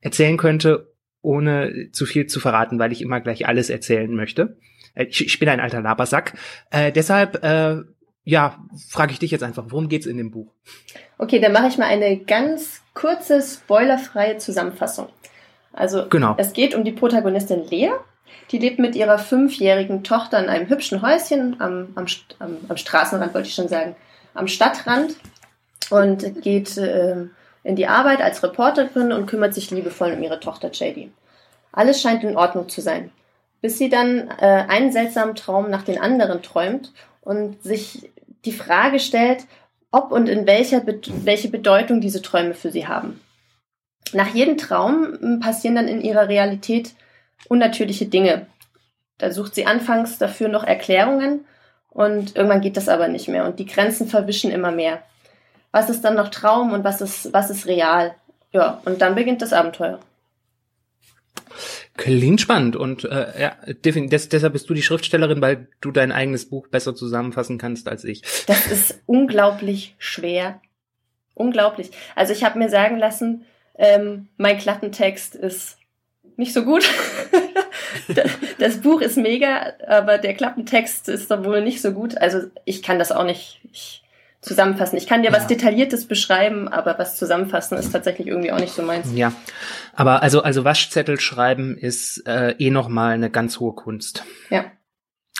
erzählen 0.00 0.36
könnte, 0.36 0.92
ohne 1.20 1.90
zu 1.92 2.06
viel 2.06 2.26
zu 2.26 2.40
verraten, 2.40 2.78
weil 2.78 2.92
ich 2.92 3.02
immer 3.02 3.20
gleich 3.20 3.46
alles 3.46 3.70
erzählen 3.70 4.12
möchte. 4.14 4.56
Äh, 4.94 5.04
ich, 5.04 5.24
ich 5.24 5.38
bin 5.38 5.48
ein 5.48 5.60
alter 5.60 5.80
Labersack. 5.80 6.34
Äh, 6.70 6.92
deshalb, 6.92 7.42
äh, 7.44 7.82
ja, 8.24 8.64
frage 8.88 9.12
ich 9.12 9.18
dich 9.18 9.30
jetzt 9.30 9.42
einfach, 9.42 9.64
worum 9.68 9.88
geht's 9.88 10.06
in 10.06 10.16
dem 10.16 10.30
Buch? 10.30 10.52
Okay, 11.18 11.40
dann 11.40 11.52
mache 11.52 11.68
ich 11.68 11.78
mal 11.78 11.86
eine 11.86 12.18
ganz 12.18 12.82
kurze, 12.94 13.42
spoilerfreie 13.42 14.38
Zusammenfassung. 14.38 15.08
Also, 15.72 16.08
genau. 16.08 16.34
es 16.38 16.52
geht 16.52 16.74
um 16.74 16.84
die 16.84 16.92
Protagonistin 16.92 17.66
Lea, 17.68 17.92
die 18.52 18.58
lebt 18.58 18.78
mit 18.78 18.94
ihrer 18.94 19.18
fünfjährigen 19.18 20.04
Tochter 20.04 20.38
in 20.38 20.50
einem 20.50 20.68
hübschen 20.68 21.00
Häuschen 21.02 21.60
am, 21.60 21.88
am, 21.94 22.06
am, 22.68 22.76
Straßenrand, 22.76 23.34
wollte 23.34 23.48
ich 23.48 23.54
schon 23.54 23.68
sagen, 23.68 23.96
am 24.34 24.46
Stadtrand 24.46 25.16
und 25.90 26.42
geht 26.42 26.76
äh, 26.76 27.16
in 27.64 27.76
die 27.76 27.86
Arbeit 27.86 28.20
als 28.20 28.42
Reporterin 28.42 29.12
und 29.12 29.26
kümmert 29.26 29.54
sich 29.54 29.70
liebevoll 29.70 30.12
um 30.12 30.22
ihre 30.22 30.38
Tochter 30.38 30.70
JD. 30.70 31.10
Alles 31.72 32.02
scheint 32.02 32.22
in 32.24 32.36
Ordnung 32.36 32.68
zu 32.68 32.82
sein, 32.82 33.10
bis 33.62 33.78
sie 33.78 33.88
dann 33.88 34.28
äh, 34.38 34.64
einen 34.68 34.92
seltsamen 34.92 35.34
Traum 35.34 35.70
nach 35.70 35.82
den 35.82 36.00
anderen 36.00 36.42
träumt 36.42 36.92
und 37.22 37.62
sich 37.62 38.10
die 38.44 38.52
Frage 38.52 39.00
stellt, 39.00 39.46
ob 39.90 40.12
und 40.12 40.28
in 40.28 40.46
welcher 40.46 40.82
welche 40.84 41.48
Bedeutung 41.48 42.00
diese 42.00 42.20
Träume 42.20 42.54
für 42.54 42.70
sie 42.70 42.86
haben. 42.86 43.20
Nach 44.12 44.34
jedem 44.34 44.58
Traum 44.58 45.40
passieren 45.40 45.76
dann 45.76 45.88
in 45.88 46.02
ihrer 46.02 46.28
Realität 46.28 46.94
unnatürliche 47.48 48.06
Dinge. 48.06 48.46
Da 49.18 49.30
sucht 49.30 49.54
sie 49.54 49.66
anfangs 49.66 50.18
dafür 50.18 50.48
noch 50.48 50.64
Erklärungen 50.64 51.44
und 51.88 52.36
irgendwann 52.36 52.60
geht 52.60 52.76
das 52.76 52.88
aber 52.88 53.08
nicht 53.08 53.28
mehr 53.28 53.44
und 53.44 53.58
die 53.58 53.66
Grenzen 53.66 54.08
verwischen 54.08 54.50
immer 54.50 54.72
mehr. 54.72 55.02
Was 55.70 55.90
ist 55.90 56.02
dann 56.02 56.16
noch 56.16 56.28
Traum 56.28 56.72
und 56.72 56.84
was 56.84 57.00
ist, 57.00 57.32
was 57.32 57.50
ist 57.50 57.66
real? 57.66 58.14
Ja, 58.52 58.80
und 58.84 59.00
dann 59.00 59.14
beginnt 59.14 59.40
das 59.42 59.52
Abenteuer. 59.52 60.00
Klingt 61.96 62.40
spannend 62.40 62.74
und 62.74 63.04
äh, 63.04 63.40
ja, 63.40 63.56
des, 63.66 64.28
deshalb 64.28 64.54
bist 64.54 64.68
du 64.68 64.74
die 64.74 64.82
Schriftstellerin, 64.82 65.42
weil 65.42 65.68
du 65.82 65.90
dein 65.90 66.10
eigenes 66.10 66.48
Buch 66.48 66.68
besser 66.68 66.94
zusammenfassen 66.94 67.58
kannst 67.58 67.86
als 67.86 68.04
ich. 68.04 68.22
Das 68.46 68.66
ist 68.66 69.02
unglaublich 69.06 69.94
schwer. 69.98 70.60
Unglaublich. 71.34 71.90
Also 72.14 72.32
ich 72.32 72.44
habe 72.44 72.58
mir 72.58 72.70
sagen 72.70 72.98
lassen, 72.98 73.44
ähm, 73.74 74.28
mein 74.36 74.58
Klappentext 74.58 75.34
ist 75.34 75.78
nicht 76.36 76.52
so 76.52 76.64
gut. 76.64 76.88
das 78.58 78.78
Buch 78.78 79.00
ist 79.00 79.16
mega, 79.16 79.72
aber 79.86 80.18
der 80.18 80.34
Klappentext 80.34 81.08
ist 81.08 81.30
dann 81.30 81.44
wohl 81.44 81.62
nicht 81.62 81.82
so 81.82 81.92
gut. 81.92 82.16
Also 82.18 82.40
ich 82.64 82.82
kann 82.82 82.98
das 82.98 83.12
auch 83.12 83.24
nicht 83.24 84.02
zusammenfassen. 84.42 84.96
Ich 84.96 85.06
kann 85.06 85.22
dir 85.22 85.30
ja. 85.30 85.36
was 85.36 85.46
Detailliertes 85.46 86.06
beschreiben, 86.06 86.68
aber 86.68 86.98
was 86.98 87.16
zusammenfassen 87.16 87.78
ist 87.78 87.92
tatsächlich 87.92 88.26
irgendwie 88.26 88.52
auch 88.52 88.58
nicht 88.58 88.74
so 88.74 88.82
meins. 88.82 89.08
Ja, 89.14 89.32
aber 89.94 90.22
also 90.22 90.42
also 90.42 90.64
Waschzettel 90.64 91.20
schreiben 91.20 91.78
ist 91.78 92.26
äh, 92.26 92.52
eh 92.58 92.70
noch 92.70 92.88
mal 92.88 93.14
eine 93.14 93.30
ganz 93.30 93.60
hohe 93.60 93.74
Kunst. 93.74 94.24
Ja. 94.50 94.64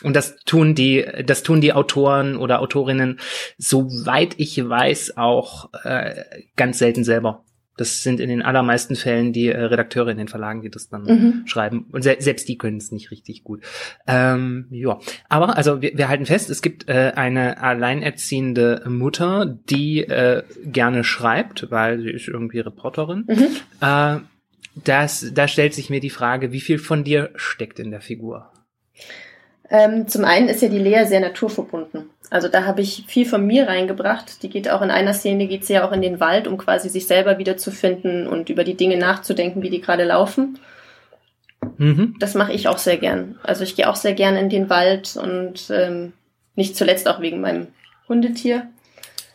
Und 0.03 0.15
das 0.15 0.37
tun 0.45 0.75
die, 0.75 1.05
das 1.25 1.43
tun 1.43 1.61
die 1.61 1.73
Autoren 1.73 2.37
oder 2.37 2.61
Autorinnen, 2.61 3.21
soweit 3.59 4.35
ich 4.39 4.69
weiß, 4.69 5.17
auch 5.17 5.71
äh, 5.85 6.25
ganz 6.57 6.79
selten 6.79 7.05
selber. 7.05 7.45
Das 7.77 8.03
sind 8.03 8.21
in 8.21 8.29
den 8.29 8.43
allermeisten 8.43 8.97
Fällen 8.97 9.33
die 9.33 9.49
äh, 9.49 9.59
Redakteure 9.59 10.09
in 10.09 10.19
den 10.19 10.29
Verlagen, 10.29 10.61
die 10.63 10.71
das 10.71 10.89
dann 10.89 11.05
mhm. 11.05 11.43
schreiben. 11.47 11.87
Und 11.91 12.03
se 12.03 12.17
selbst 12.19 12.49
die 12.49 12.59
können 12.59 12.77
es 12.77 12.93
nicht 12.93 13.11
richtig 13.11 13.45
gut. 13.45 13.63
Ähm, 14.07 14.67
ja, 14.71 14.99
aber 15.29 15.57
also 15.57 15.81
wir, 15.81 15.97
wir 15.97 16.09
halten 16.09 16.27
fest, 16.27 16.51
es 16.51 16.61
gibt 16.61 16.89
äh, 16.89 17.13
eine 17.15 17.63
alleinerziehende 17.63 18.83
Mutter, 18.87 19.59
die 19.71 20.01
äh, 20.01 20.43
gerne 20.65 21.03
schreibt, 21.03 21.71
weil 21.71 22.01
sie 22.01 22.11
ist 22.11 22.29
irgendwie 22.29 22.61
Reporterin. 22.61 23.25
Mhm. 23.27 23.47
Äh, 23.81 24.19
das, 24.75 25.33
da 25.35 25.49
stellt 25.49 25.75
sich 25.75 25.91
mir 25.91 26.01
die 26.01 26.11
Frage, 26.11 26.53
wie 26.53 26.61
viel 26.61 26.79
von 26.79 27.05
dir 27.05 27.31
steckt 27.37 27.79
in 27.79 27.91
der 27.91 28.01
Figur? 28.01 28.51
Ähm, 29.75 30.07
zum 30.07 30.27
einen 30.27 30.49
ist 30.49 30.61
ja 30.61 30.69
die 30.69 30.79
Lea 30.79 31.05
sehr 31.07 31.21
naturverbunden. 31.21 32.11
Also 32.29 32.49
da 32.49 32.67
habe 32.67 32.83
ich 32.83 33.05
viel 33.09 33.25
von 33.25 33.47
mir 33.47 33.69
reingebracht. 33.69 34.43
Die 34.43 34.51
geht 34.51 34.69
auch 34.71 34.83
in 34.83 34.91
einer 34.91 35.15
Szene, 35.15 35.47
geht 35.47 35.65
sie 35.65 35.73
ja 35.73 35.89
auch 35.89 35.93
in 35.93 36.03
den 36.03 36.21
Wald, 36.21 36.47
um 36.47 36.59
quasi 36.59 36.91
sich 36.91 37.07
selber 37.07 37.39
wiederzufinden 37.39 38.27
und 38.27 38.51
über 38.51 38.65
die 38.65 38.77
Dinge 38.77 38.99
nachzudenken, 38.99 39.63
wie 39.63 39.71
die 39.71 39.81
gerade 39.81 40.05
laufen. 40.05 40.59
Mhm. 41.79 42.17
Das 42.19 42.35
mache 42.35 42.53
ich 42.53 42.69
auch 42.69 42.77
sehr 42.77 42.99
gern. 42.99 43.39
Also 43.43 43.65
ich 43.65 43.75
gehe 43.75 43.89
auch 43.89 43.97
sehr 43.97 44.13
gern 44.13 44.37
in 44.37 44.51
den 44.51 44.69
Wald 44.69 45.17
und 45.17 45.71
ähm, 45.71 46.13
nicht 46.55 46.77
zuletzt 46.77 47.09
auch 47.09 47.21
wegen 47.21 47.41
meinem 47.41 47.69
Hundetier. 48.09 48.67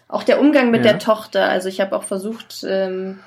Auch 0.08 0.24
der 0.24 0.40
Umgang 0.40 0.70
mit 0.70 0.86
Ja. 0.86 0.92
der 0.92 1.00
Tochter. 1.00 1.50
Also 1.50 1.68
ich 1.68 1.82
habe 1.82 1.96
auch 1.96 2.04
versucht, 2.04 2.64
ähm, 2.68 3.20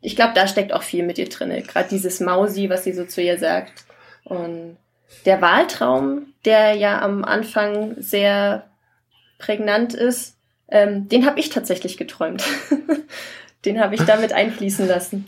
ich 0.00 0.14
glaube, 0.14 0.32
da 0.36 0.46
steckt 0.46 0.72
auch 0.72 0.82
viel 0.82 1.04
mit 1.04 1.18
ihr 1.18 1.28
drinne. 1.28 1.62
Gerade 1.62 1.88
dieses 1.88 2.20
Mausi, 2.20 2.70
was 2.70 2.84
sie 2.84 2.92
so 2.92 3.04
zu 3.04 3.22
ihr 3.22 3.38
sagt. 3.38 3.84
Und 4.24 4.76
der 5.24 5.40
Wahltraum, 5.40 6.26
der 6.44 6.74
ja 6.74 7.00
am 7.00 7.24
Anfang 7.24 7.94
sehr 7.98 8.70
prägnant 9.38 9.94
ist, 9.94 10.36
ähm, 10.68 11.08
den 11.08 11.26
habe 11.26 11.40
ich 11.40 11.50
tatsächlich 11.50 11.96
geträumt. 11.96 12.44
den 13.64 13.80
habe 13.80 13.94
ich 13.94 14.02
damit 14.02 14.32
einfließen 14.34 14.86
lassen. 14.86 15.26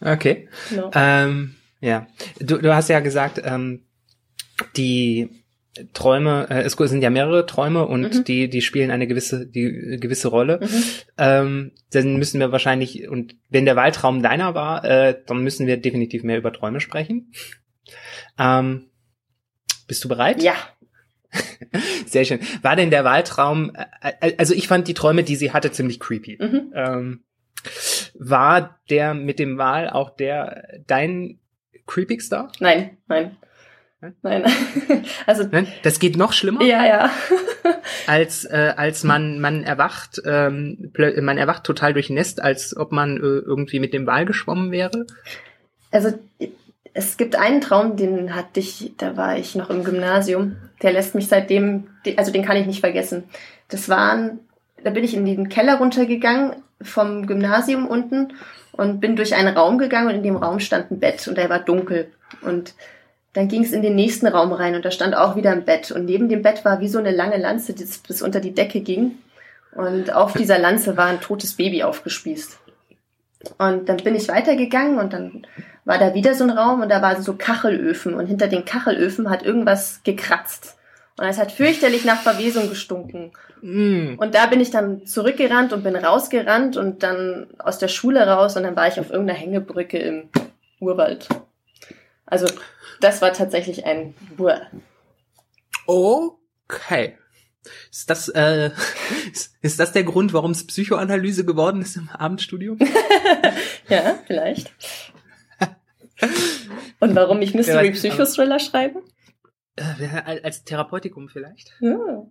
Okay. 0.00 0.48
Genau. 0.70 0.90
Ähm, 0.94 1.56
ja, 1.80 2.06
du, 2.38 2.58
du 2.58 2.74
hast 2.74 2.88
ja 2.88 3.00
gesagt, 3.00 3.40
ähm, 3.44 3.84
die 4.76 5.30
Träume, 5.92 6.48
äh, 6.50 6.62
es 6.62 6.72
sind 6.72 7.02
ja 7.02 7.10
mehrere 7.10 7.46
Träume 7.46 7.86
und 7.86 8.14
Mhm. 8.14 8.24
die, 8.24 8.48
die 8.50 8.60
spielen 8.60 8.90
eine 8.90 9.06
gewisse, 9.06 9.46
die 9.46 9.64
äh, 9.64 9.96
gewisse 9.98 10.28
Rolle. 10.28 10.60
Mhm. 10.62 10.84
Ähm, 11.16 11.72
dann 11.92 12.16
müssen 12.16 12.40
wir 12.40 12.52
wahrscheinlich, 12.52 13.08
und 13.08 13.36
wenn 13.48 13.64
der 13.64 13.76
Wahltraum 13.76 14.22
deiner 14.22 14.54
war, 14.54 14.84
äh, 14.84 15.16
dann 15.26 15.42
müssen 15.42 15.66
wir 15.66 15.76
definitiv 15.76 16.24
mehr 16.24 16.38
über 16.38 16.52
Träume 16.52 16.80
sprechen. 16.80 17.32
Ähm, 18.38 18.89
bist 19.90 20.04
du 20.04 20.08
bereit? 20.08 20.40
Ja. 20.40 20.54
Sehr 22.06 22.24
schön. 22.24 22.38
War 22.62 22.76
denn 22.76 22.90
der 22.90 23.02
Wahltraum, 23.02 23.72
äh, 24.00 24.32
also 24.38 24.54
ich 24.54 24.68
fand 24.68 24.86
die 24.86 24.94
Träume, 24.94 25.24
die 25.24 25.34
sie 25.34 25.52
hatte, 25.52 25.72
ziemlich 25.72 25.98
creepy. 25.98 26.38
Mhm. 26.40 26.72
Ähm, 26.76 27.24
war 28.14 28.78
der 28.88 29.14
mit 29.14 29.40
dem 29.40 29.58
Wahl 29.58 29.90
auch 29.90 30.10
der 30.10 30.80
dein 30.86 31.40
creepigster? 31.88 32.52
Nein, 32.60 32.98
nein. 33.08 33.36
Nein. 34.22 34.44
also 35.26 35.46
Nein, 35.50 35.66
das 35.82 35.98
geht 35.98 36.16
noch 36.16 36.32
schlimmer. 36.32 36.62
ja, 36.62 36.86
ja. 36.86 37.10
als 38.06 38.44
äh, 38.44 38.72
als 38.76 39.02
man 39.02 39.40
man 39.40 39.64
erwacht 39.64 40.22
ähm, 40.24 40.92
man 41.20 41.36
erwacht 41.36 41.64
total 41.64 41.94
durchnässt, 41.94 42.40
als 42.40 42.76
ob 42.76 42.92
man 42.92 43.16
äh, 43.16 43.20
irgendwie 43.20 43.80
mit 43.80 43.92
dem 43.92 44.06
Wal 44.06 44.24
geschwommen 44.24 44.70
wäre. 44.70 45.04
Also 45.90 46.16
es 46.92 47.16
gibt 47.16 47.36
einen 47.36 47.60
Traum, 47.60 47.96
den 47.96 48.34
hatte 48.34 48.60
ich, 48.60 48.92
da 48.96 49.16
war 49.16 49.36
ich 49.36 49.54
noch 49.54 49.70
im 49.70 49.84
Gymnasium. 49.84 50.56
Der 50.82 50.92
lässt 50.92 51.14
mich 51.14 51.28
seitdem, 51.28 51.88
also 52.16 52.32
den 52.32 52.44
kann 52.44 52.56
ich 52.56 52.66
nicht 52.66 52.80
vergessen. 52.80 53.24
Das 53.68 53.88
waren, 53.88 54.40
da 54.82 54.90
bin 54.90 55.04
ich 55.04 55.14
in 55.14 55.24
den 55.24 55.48
Keller 55.48 55.78
runtergegangen 55.78 56.56
vom 56.82 57.26
Gymnasium 57.26 57.86
unten 57.86 58.32
und 58.72 59.00
bin 59.00 59.14
durch 59.14 59.34
einen 59.34 59.56
Raum 59.56 59.78
gegangen 59.78 60.08
und 60.08 60.16
in 60.16 60.22
dem 60.22 60.36
Raum 60.36 60.58
stand 60.60 60.90
ein 60.90 61.00
Bett 61.00 61.26
und 61.28 61.36
der 61.36 61.50
war 61.50 61.60
dunkel. 61.60 62.10
Und 62.42 62.74
dann 63.34 63.48
ging 63.48 63.62
es 63.62 63.72
in 63.72 63.82
den 63.82 63.94
nächsten 63.94 64.26
Raum 64.26 64.52
rein 64.52 64.74
und 64.74 64.84
da 64.84 64.90
stand 64.90 65.14
auch 65.14 65.36
wieder 65.36 65.52
ein 65.52 65.64
Bett. 65.64 65.90
Und 65.92 66.06
neben 66.06 66.28
dem 66.28 66.42
Bett 66.42 66.64
war 66.64 66.80
wie 66.80 66.88
so 66.88 66.98
eine 66.98 67.12
lange 67.12 67.36
Lanze, 67.36 67.74
die 67.74 67.86
bis 68.06 68.22
unter 68.22 68.40
die 68.40 68.54
Decke 68.54 68.80
ging. 68.80 69.18
Und 69.72 70.12
auf 70.12 70.32
dieser 70.32 70.58
Lanze 70.58 70.96
war 70.96 71.06
ein 71.06 71.20
totes 71.20 71.54
Baby 71.54 71.84
aufgespießt. 71.84 72.58
Und 73.58 73.88
dann 73.88 73.96
bin 73.98 74.16
ich 74.16 74.28
weitergegangen 74.28 74.98
und 74.98 75.12
dann 75.12 75.46
war 75.84 75.98
da 75.98 76.14
wieder 76.14 76.34
so 76.34 76.44
ein 76.44 76.50
Raum 76.50 76.82
und 76.82 76.88
da 76.88 77.02
waren 77.02 77.22
so 77.22 77.34
Kachelöfen 77.34 78.14
und 78.14 78.26
hinter 78.26 78.48
den 78.48 78.64
Kachelöfen 78.64 79.30
hat 79.30 79.42
irgendwas 79.42 80.02
gekratzt. 80.04 80.76
Und 81.18 81.26
es 81.26 81.38
hat 81.38 81.52
fürchterlich 81.52 82.04
nach 82.04 82.22
Verwesung 82.22 82.68
gestunken. 82.68 83.32
Mm. 83.60 84.14
Und 84.18 84.34
da 84.34 84.46
bin 84.46 84.60
ich 84.60 84.70
dann 84.70 85.04
zurückgerannt 85.06 85.72
und 85.72 85.82
bin 85.82 85.96
rausgerannt 85.96 86.76
und 86.76 87.02
dann 87.02 87.48
aus 87.58 87.78
der 87.78 87.88
Schule 87.88 88.26
raus 88.26 88.56
und 88.56 88.62
dann 88.62 88.76
war 88.76 88.88
ich 88.88 88.98
auf 88.98 89.10
irgendeiner 89.10 89.38
Hängebrücke 89.38 89.98
im 89.98 90.28
Urwald. 90.80 91.28
Also 92.24 92.46
das 93.00 93.20
war 93.20 93.32
tatsächlich 93.32 93.84
ein 93.84 94.14
Buh. 94.36 94.52
Okay. 95.86 97.18
Ist 97.90 98.08
das, 98.08 98.28
äh, 98.28 98.70
ist, 99.32 99.54
ist 99.60 99.80
das 99.80 99.92
der 99.92 100.04
Grund, 100.04 100.32
warum 100.32 100.52
es 100.52 100.66
Psychoanalyse 100.66 101.44
geworden 101.44 101.82
ist 101.82 101.96
im 101.96 102.08
Abendstudium? 102.10 102.78
Ja, 103.88 104.20
vielleicht. 104.24 104.72
Und 107.00 107.14
warum 107.14 107.42
ich 107.42 107.54
Mystery 107.54 107.86
Ja, 107.86 107.92
Psychothriller 107.92 108.58
schreibe? 108.58 109.02
Äh, 109.76 110.40
als 110.42 110.64
Therapeutikum 110.64 111.28
vielleicht? 111.28 111.72
Ja. 111.80 112.26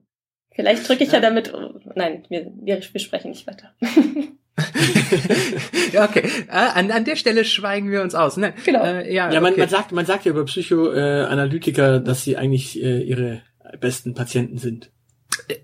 Vielleicht 0.51 0.87
drücke 0.87 1.03
ich 1.03 1.11
ja, 1.11 1.19
damit. 1.19 1.53
Nein, 1.95 2.25
wir, 2.29 2.51
wir, 2.61 2.81
wir 2.91 2.99
sprechen 2.99 3.29
nicht 3.29 3.47
weiter. 3.47 3.73
ja, 5.93 6.03
okay. 6.03 6.27
Äh, 6.47 6.51
an, 6.51 6.91
an 6.91 7.05
der 7.05 7.15
Stelle 7.15 7.45
schweigen 7.45 7.91
wir 7.91 8.01
uns 8.01 8.13
aus. 8.13 8.37
Ne? 8.37 8.53
Genau. 8.65 8.83
Äh, 8.83 9.13
ja, 9.13 9.31
Ja, 9.31 9.41
man, 9.41 9.53
okay. 9.53 9.61
man 9.61 9.69
sagt, 9.69 9.91
man 9.91 10.05
sagt 10.05 10.25
ja 10.25 10.31
über 10.31 10.45
Psychoanalytiker, 10.45 11.99
dass 11.99 12.23
sie 12.23 12.37
eigentlich 12.37 12.81
äh, 12.83 13.01
ihre 13.01 13.41
besten 13.79 14.13
Patienten 14.13 14.57
sind. 14.57 14.91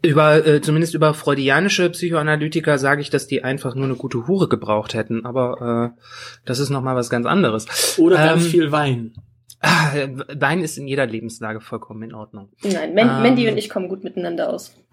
Über, 0.02 0.46
äh, 0.48 0.62
zumindest 0.62 0.96
über 0.96 1.14
freudianische 1.14 1.90
Psychoanalytiker 1.92 2.78
sage 2.80 3.02
ich, 3.02 3.10
dass 3.12 3.28
die 3.28 3.44
einfach 3.44 3.76
nur 3.76 3.86
eine 3.86 3.96
gute 3.96 4.28
Hure 4.28 4.48
gebraucht 4.50 4.94
hätten, 4.96 5.26
aber 5.26 5.94
äh, 5.96 6.02
das 6.46 6.60
ist 6.60 6.70
nochmal 6.72 6.96
was 6.96 7.10
ganz 7.10 7.26
anderes. 7.28 7.98
Oder 8.00 8.16
ganz 8.18 8.46
Ähm, 8.46 8.50
viel 8.50 8.72
Wein. 8.72 9.14
Ah, 9.62 9.92
Wein 10.36 10.62
ist 10.62 10.78
in 10.78 10.88
jeder 10.88 11.06
Lebenslage 11.06 11.62
vollkommen 11.62 12.04
in 12.04 12.14
Ordnung. 12.14 12.50
Nein, 12.64 12.94
Man 12.96 13.10
Ähm. 13.18 13.22
Mandy 13.22 13.48
und 13.48 13.58
ich 13.58 13.70
kommen 13.70 13.88
gut 13.88 14.04
miteinander 14.04 14.50
aus. 14.50 14.74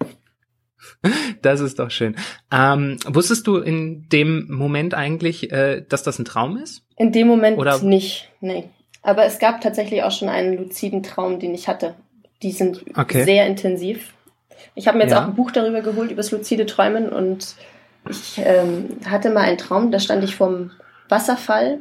Das 1.43 1.61
ist 1.61 1.79
doch 1.79 1.91
schön. 1.91 2.17
Ähm, 2.53 2.99
wusstest 3.07 3.47
du 3.47 3.57
in 3.59 4.09
dem 4.09 4.47
Moment 4.51 4.95
eigentlich, 4.95 5.53
äh, 5.53 5.85
dass 5.89 6.03
das 6.03 6.19
ein 6.19 6.25
Traum 6.25 6.57
ist? 6.57 6.85
In 6.97 7.13
dem 7.13 7.29
Moment 7.29 7.59
Oder- 7.59 7.81
nicht, 7.83 8.31
nee. 8.41 8.65
Aber 9.03 9.25
es 9.25 9.39
gab 9.39 9.61
tatsächlich 9.61 10.03
auch 10.03 10.11
schon 10.13 10.29
einen 10.29 10.57
luziden 10.57 11.03
Traum, 11.03 11.39
den 11.39 11.55
ich 11.55 11.67
hatte. 11.69 11.95
Die 12.43 12.51
sind 12.53 12.85
Okay. 12.97 13.25
sehr 13.25 13.47
intensiv. 13.47 14.13
Ich 14.75 14.89
habe 14.89 14.99
mir 14.99 15.05
jetzt 15.05 15.13
Ja. 15.13 15.23
auch 15.23 15.29
ein 15.29 15.35
Buch 15.35 15.51
darüber 15.51 15.81
geholt, 15.81 16.11
über 16.11 16.19
das 16.23 16.31
luzide 16.31 16.67
Träumen 16.67 17.09
und 17.09 17.55
ich 18.09 18.41
ähm, 18.45 18.97
hatte 19.09 19.31
mal 19.31 19.43
einen 19.43 19.59
Traum, 19.59 19.93
da 19.93 20.01
stand 20.01 20.25
ich 20.25 20.35
vorm 20.35 20.73
Wasserfall 21.09 21.81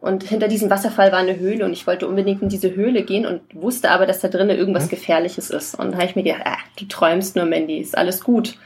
und 0.00 0.24
hinter 0.24 0.48
diesem 0.48 0.70
Wasserfall 0.70 1.12
war 1.12 1.18
eine 1.20 1.38
Höhle 1.38 1.64
und 1.64 1.72
ich 1.72 1.86
wollte 1.86 2.08
unbedingt 2.08 2.42
in 2.42 2.48
diese 2.48 2.74
Höhle 2.74 3.02
gehen 3.04 3.24
und 3.26 3.40
wusste 3.54 3.90
aber, 3.90 4.04
dass 4.06 4.20
da 4.20 4.28
drinnen 4.28 4.58
irgendwas 4.58 4.84
Hm? 4.84 4.90
Gefährliches 4.90 5.50
ist. 5.50 5.76
Und 5.78 5.92
da 5.92 5.98
habe 5.98 6.06
ich 6.06 6.16
mir 6.16 6.24
gedacht, 6.24 6.42
ah, 6.44 6.56
du 6.78 6.86
träumst 6.86 7.36
nur, 7.36 7.44
Mandy, 7.44 7.78
ist 7.78 7.96
alles 7.96 8.24
gut. 8.24 8.56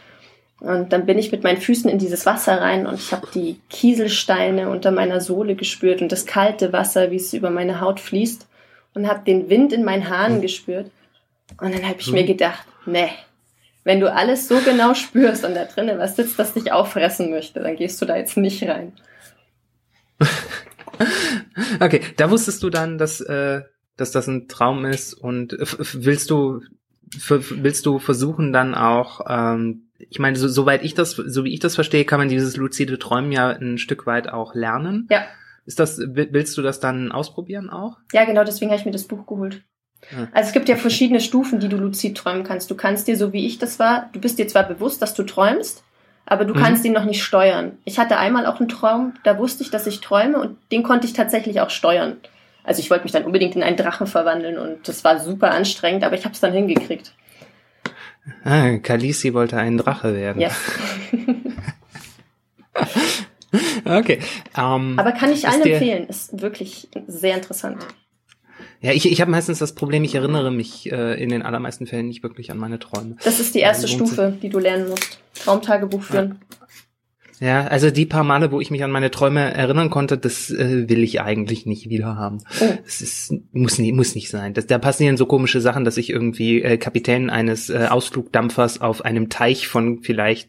Und 0.60 0.94
dann 0.94 1.04
bin 1.04 1.18
ich 1.18 1.32
mit 1.32 1.44
meinen 1.44 1.60
Füßen 1.60 1.90
in 1.90 1.98
dieses 1.98 2.24
Wasser 2.24 2.62
rein 2.62 2.86
und 2.86 2.94
ich 2.94 3.12
habe 3.12 3.26
die 3.34 3.60
Kieselsteine 3.68 4.70
unter 4.70 4.90
meiner 4.90 5.20
Sohle 5.20 5.54
gespürt 5.54 6.00
und 6.00 6.10
das 6.10 6.24
kalte 6.24 6.72
Wasser, 6.72 7.10
wie 7.10 7.16
es 7.16 7.34
über 7.34 7.50
meine 7.50 7.82
Haut 7.82 8.00
fließt 8.00 8.46
und 8.94 9.06
habe 9.06 9.20
den 9.26 9.50
Wind 9.50 9.74
in 9.74 9.84
meinen 9.84 10.08
Haaren 10.08 10.40
gespürt. 10.40 10.90
Und 11.60 11.74
dann 11.74 11.86
habe 11.86 11.96
ich 12.00 12.10
mir 12.10 12.24
gedacht, 12.24 12.64
nee, 12.86 13.10
wenn 13.86 14.00
du 14.00 14.12
alles 14.12 14.48
so 14.48 14.58
genau 14.58 14.94
spürst 14.94 15.44
und 15.44 15.54
da 15.54 15.64
drinnen 15.64 15.98
was 15.98 16.16
sitzt, 16.16 16.38
das 16.38 16.52
dich 16.54 16.72
auffressen 16.72 17.30
möchte, 17.30 17.60
dann 17.60 17.76
gehst 17.76 18.02
du 18.02 18.04
da 18.06 18.16
jetzt 18.16 18.36
nicht 18.36 18.62
rein. 18.64 18.92
Okay, 21.80 22.00
da 22.16 22.30
wusstest 22.30 22.62
du 22.62 22.70
dann, 22.70 22.96
dass, 22.96 23.20
äh, 23.20 23.62
dass 23.96 24.12
das 24.12 24.26
ein 24.28 24.48
Traum 24.48 24.84
ist 24.86 25.12
und 25.14 25.52
äh, 25.52 25.66
willst 25.94 26.30
du 26.30 26.62
willst 27.28 27.86
du 27.86 27.98
versuchen 27.98 28.52
dann 28.52 28.74
auch, 28.74 29.20
ähm, 29.28 29.88
ich 29.98 30.18
meine, 30.18 30.36
so, 30.36 30.48
soweit 30.48 30.82
ich 30.84 30.94
das, 30.94 31.12
so 31.12 31.44
wie 31.44 31.52
ich 31.54 31.60
das 31.60 31.74
verstehe, 31.74 32.04
kann 32.04 32.18
man 32.18 32.28
dieses 32.28 32.56
luzide 32.56 32.98
Träumen 32.98 33.30
ja 33.30 33.50
ein 33.50 33.78
Stück 33.78 34.06
weit 34.06 34.28
auch 34.28 34.54
lernen. 34.54 35.06
Ja. 35.10 35.24
Ist 35.66 35.78
das, 35.80 35.98
will- 35.98 36.28
willst 36.32 36.56
du 36.58 36.62
das 36.62 36.80
dann 36.80 37.12
ausprobieren 37.12 37.70
auch? 37.70 37.98
Ja, 38.12 38.24
genau, 38.24 38.42
deswegen 38.44 38.70
habe 38.70 38.80
ich 38.80 38.86
mir 38.86 38.92
das 38.92 39.04
Buch 39.06 39.26
geholt. 39.26 39.62
Ja. 40.12 40.28
Also 40.32 40.48
es 40.48 40.52
gibt 40.52 40.68
ja 40.68 40.76
verschiedene 40.76 41.20
Stufen, 41.20 41.58
die 41.60 41.68
du 41.68 41.76
luzid 41.76 42.16
träumen 42.16 42.44
kannst. 42.44 42.70
Du 42.70 42.74
kannst 42.76 43.08
dir, 43.08 43.16
so 43.16 43.32
wie 43.32 43.46
ich 43.46 43.58
das 43.58 43.78
war, 43.78 44.08
du 44.12 44.20
bist 44.20 44.38
dir 44.38 44.46
zwar 44.48 44.62
bewusst, 44.64 45.02
dass 45.02 45.14
du 45.14 45.22
träumst, 45.24 45.82
aber 46.26 46.44
du 46.44 46.54
Mhm. 46.54 46.58
kannst 46.58 46.84
ihn 46.84 46.92
noch 46.92 47.04
nicht 47.04 47.22
steuern. 47.22 47.78
Ich 47.84 47.98
hatte 47.98 48.16
einmal 48.18 48.46
auch 48.46 48.60
einen 48.60 48.68
Traum, 48.68 49.14
da 49.24 49.38
wusste 49.38 49.62
ich, 49.62 49.70
dass 49.70 49.86
ich 49.86 50.00
träume 50.00 50.38
und 50.38 50.58
den 50.72 50.82
konnte 50.82 51.06
ich 51.06 51.12
tatsächlich 51.12 51.60
auch 51.60 51.70
steuern. 51.70 52.16
Also 52.64 52.80
ich 52.80 52.90
wollte 52.90 53.04
mich 53.04 53.12
dann 53.12 53.24
unbedingt 53.24 53.54
in 53.56 53.62
einen 53.62 53.76
Drachen 53.76 54.06
verwandeln 54.06 54.58
und 54.58 54.88
das 54.88 55.04
war 55.04 55.20
super 55.20 55.50
anstrengend, 55.52 56.02
aber 56.04 56.16
ich 56.16 56.24
habe 56.24 56.34
es 56.34 56.40
dann 56.40 56.52
hingekriegt. 56.52 57.12
Ah, 58.44 58.76
Kalisi 58.78 59.34
wollte 59.34 59.56
ein 59.56 59.76
Drache 59.78 60.14
werden. 60.14 60.40
Ja. 60.42 60.50
Okay. 63.84 64.18
Ähm, 64.58 64.98
Aber 64.98 65.12
kann 65.12 65.32
ich 65.32 65.48
allen 65.48 65.62
empfehlen. 65.62 66.08
Ist 66.08 66.40
wirklich 66.42 66.88
sehr 67.06 67.36
interessant. 67.36 67.78
Ja, 68.86 68.92
ich, 68.92 69.10
ich 69.10 69.20
habe 69.20 69.32
meistens 69.32 69.58
das 69.58 69.74
Problem, 69.74 70.04
ich 70.04 70.14
erinnere 70.14 70.52
mich 70.52 70.92
äh, 70.92 71.20
in 71.20 71.28
den 71.28 71.42
allermeisten 71.42 71.88
Fällen 71.88 72.06
nicht 72.06 72.22
wirklich 72.22 72.52
an 72.52 72.58
meine 72.58 72.78
Träume. 72.78 73.16
Das 73.24 73.40
ist 73.40 73.56
die 73.56 73.58
erste 73.58 73.88
sich. 73.88 73.96
Stufe, 73.96 74.38
die 74.40 74.48
du 74.48 74.60
lernen 74.60 74.88
musst. 74.88 75.18
Traumtagebuch 75.34 76.04
führen. 76.04 76.38
Ja, 77.40 77.66
also 77.66 77.90
die 77.90 78.06
paar 78.06 78.22
Male, 78.22 78.52
wo 78.52 78.60
ich 78.60 78.70
mich 78.70 78.84
an 78.84 78.92
meine 78.92 79.10
Träume 79.10 79.52
erinnern 79.52 79.90
konnte, 79.90 80.16
das 80.16 80.50
äh, 80.50 80.88
will 80.88 81.02
ich 81.02 81.20
eigentlich 81.20 81.66
nicht 81.66 81.90
wieder 81.90 82.14
haben. 82.14 82.38
Oh. 82.60 82.78
Das 82.84 83.00
ist, 83.00 83.34
muss 83.50 83.78
nicht, 83.78 83.92
muss 83.92 84.14
nicht 84.14 84.30
sein. 84.30 84.54
Das, 84.54 84.68
da 84.68 84.78
passieren 84.78 85.16
so 85.16 85.26
komische 85.26 85.60
Sachen, 85.60 85.84
dass 85.84 85.96
ich 85.96 86.08
irgendwie 86.08 86.62
äh, 86.62 86.78
Kapitän 86.78 87.28
eines 87.28 87.68
äh, 87.68 87.88
Ausflugdampfers 87.90 88.80
auf 88.80 89.04
einem 89.04 89.30
Teich 89.30 89.66
von 89.66 90.04
vielleicht 90.04 90.48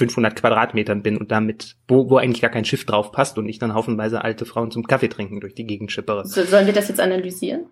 500 0.00 0.34
Quadratmetern 0.34 1.02
bin 1.02 1.18
und 1.18 1.30
damit, 1.30 1.76
wo, 1.86 2.08
wo 2.08 2.16
eigentlich 2.16 2.40
gar 2.40 2.50
kein 2.50 2.64
Schiff 2.64 2.86
drauf 2.86 3.12
passt 3.12 3.36
und 3.36 3.46
ich 3.48 3.58
dann 3.58 3.74
haufenweise 3.74 4.24
alte 4.24 4.46
Frauen 4.46 4.70
zum 4.70 4.86
Kaffee 4.86 5.08
trinken 5.08 5.40
durch 5.40 5.54
die 5.54 5.66
Gegend 5.66 5.92
schippere. 5.92 6.26
So, 6.26 6.42
sollen 6.42 6.64
wir 6.64 6.72
das 6.72 6.88
jetzt 6.88 7.00
analysieren? 7.00 7.66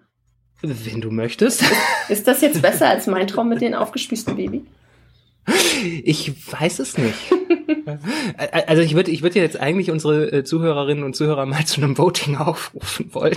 Wenn 0.61 1.01
du 1.01 1.11
möchtest. 1.11 1.65
Ist 2.11 2.29
das 2.29 2.43
jetzt 2.43 2.61
besser 2.61 2.89
als 2.91 3.07
mein 3.07 3.27
Traum 3.27 3.49
mit 3.49 3.63
dem 3.63 3.73
aufgespießten 3.73 4.37
Baby? 4.37 4.67
Ich 6.05 6.33
weiß 6.53 6.79
es 6.81 6.99
nicht. 6.99 7.15
Also 8.67 8.83
ich 8.83 8.95
würde 8.95 9.11
ich 9.11 9.23
würde 9.23 9.39
jetzt 9.41 9.59
eigentlich 9.59 9.91
unsere 9.91 10.31
äh, 10.33 10.45
Zuhörerinnen 10.45 11.05
und 11.05 11.17
Zuhörer 11.17 11.47
mal 11.47 11.65
zu 11.65 11.81
einem 11.81 11.97
Voting 11.97 12.37
aufrufen 12.37 13.13
wollen. 13.15 13.37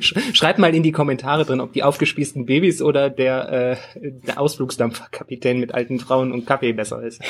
Sch- 0.00 0.16
Schreibt 0.34 0.58
mal 0.58 0.74
in 0.74 0.82
die 0.82 0.92
Kommentare 0.92 1.44
drin, 1.44 1.60
ob 1.60 1.72
die 1.72 1.82
aufgespießten 1.82 2.46
Babys 2.46 2.82
oder 2.82 3.10
der, 3.10 3.78
äh, 3.94 4.10
der 4.26 4.40
Ausflugsdampferkapitän 4.40 5.60
mit 5.60 5.72
alten 5.74 6.00
Frauen 6.00 6.32
und 6.32 6.46
Kaffee 6.46 6.72
besser 6.72 7.02
ist. 7.02 7.20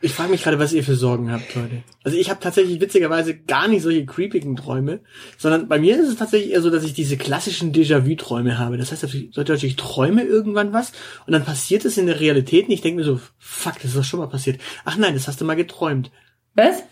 Ich 0.00 0.12
frage 0.12 0.30
mich 0.30 0.44
gerade, 0.44 0.60
was 0.60 0.72
ihr 0.72 0.84
für 0.84 0.94
Sorgen 0.94 1.32
habt, 1.32 1.54
Leute. 1.56 1.82
Also 2.04 2.16
ich 2.16 2.30
habe 2.30 2.38
tatsächlich 2.40 2.80
witzigerweise 2.80 3.36
gar 3.36 3.66
nicht 3.66 3.82
solche 3.82 4.06
creepigen 4.06 4.54
Träume, 4.54 5.00
sondern 5.38 5.66
bei 5.66 5.80
mir 5.80 5.98
ist 5.98 6.06
es 6.08 6.16
tatsächlich 6.16 6.52
eher 6.52 6.62
so, 6.62 6.70
dass 6.70 6.84
ich 6.84 6.92
diese 6.92 7.16
klassischen 7.16 7.72
Déjà-vu-Träume 7.72 8.58
habe. 8.58 8.76
Das 8.76 8.92
heißt, 8.92 9.02
ich 9.12 9.36
ich 9.36 9.76
träume 9.76 10.22
irgendwann 10.22 10.72
was 10.72 10.92
und 11.26 11.32
dann 11.32 11.44
passiert 11.44 11.84
es 11.84 11.98
in 11.98 12.06
der 12.06 12.20
Realität 12.20 12.66
und 12.68 12.74
ich 12.74 12.80
denke 12.80 13.00
mir 13.00 13.04
so, 13.04 13.18
fuck, 13.38 13.74
das 13.74 13.86
ist 13.86 13.96
doch 13.96 14.04
schon 14.04 14.20
mal 14.20 14.28
passiert. 14.28 14.60
Ach 14.84 14.96
nein, 14.96 15.14
das 15.14 15.28
hast 15.28 15.40
du 15.40 15.44
mal 15.44 15.56
geträumt. 15.56 16.10
Was? 16.54 16.82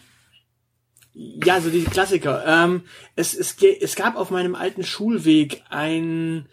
Ja, 1.12 1.60
so 1.60 1.70
die 1.70 1.84
Klassiker. 1.84 2.44
Ähm, 2.46 2.82
es, 3.14 3.34
es, 3.34 3.56
es 3.80 3.96
gab 3.96 4.16
auf 4.16 4.30
meinem 4.30 4.54
alten 4.54 4.84
Schulweg 4.84 5.62
ein, 5.70 6.46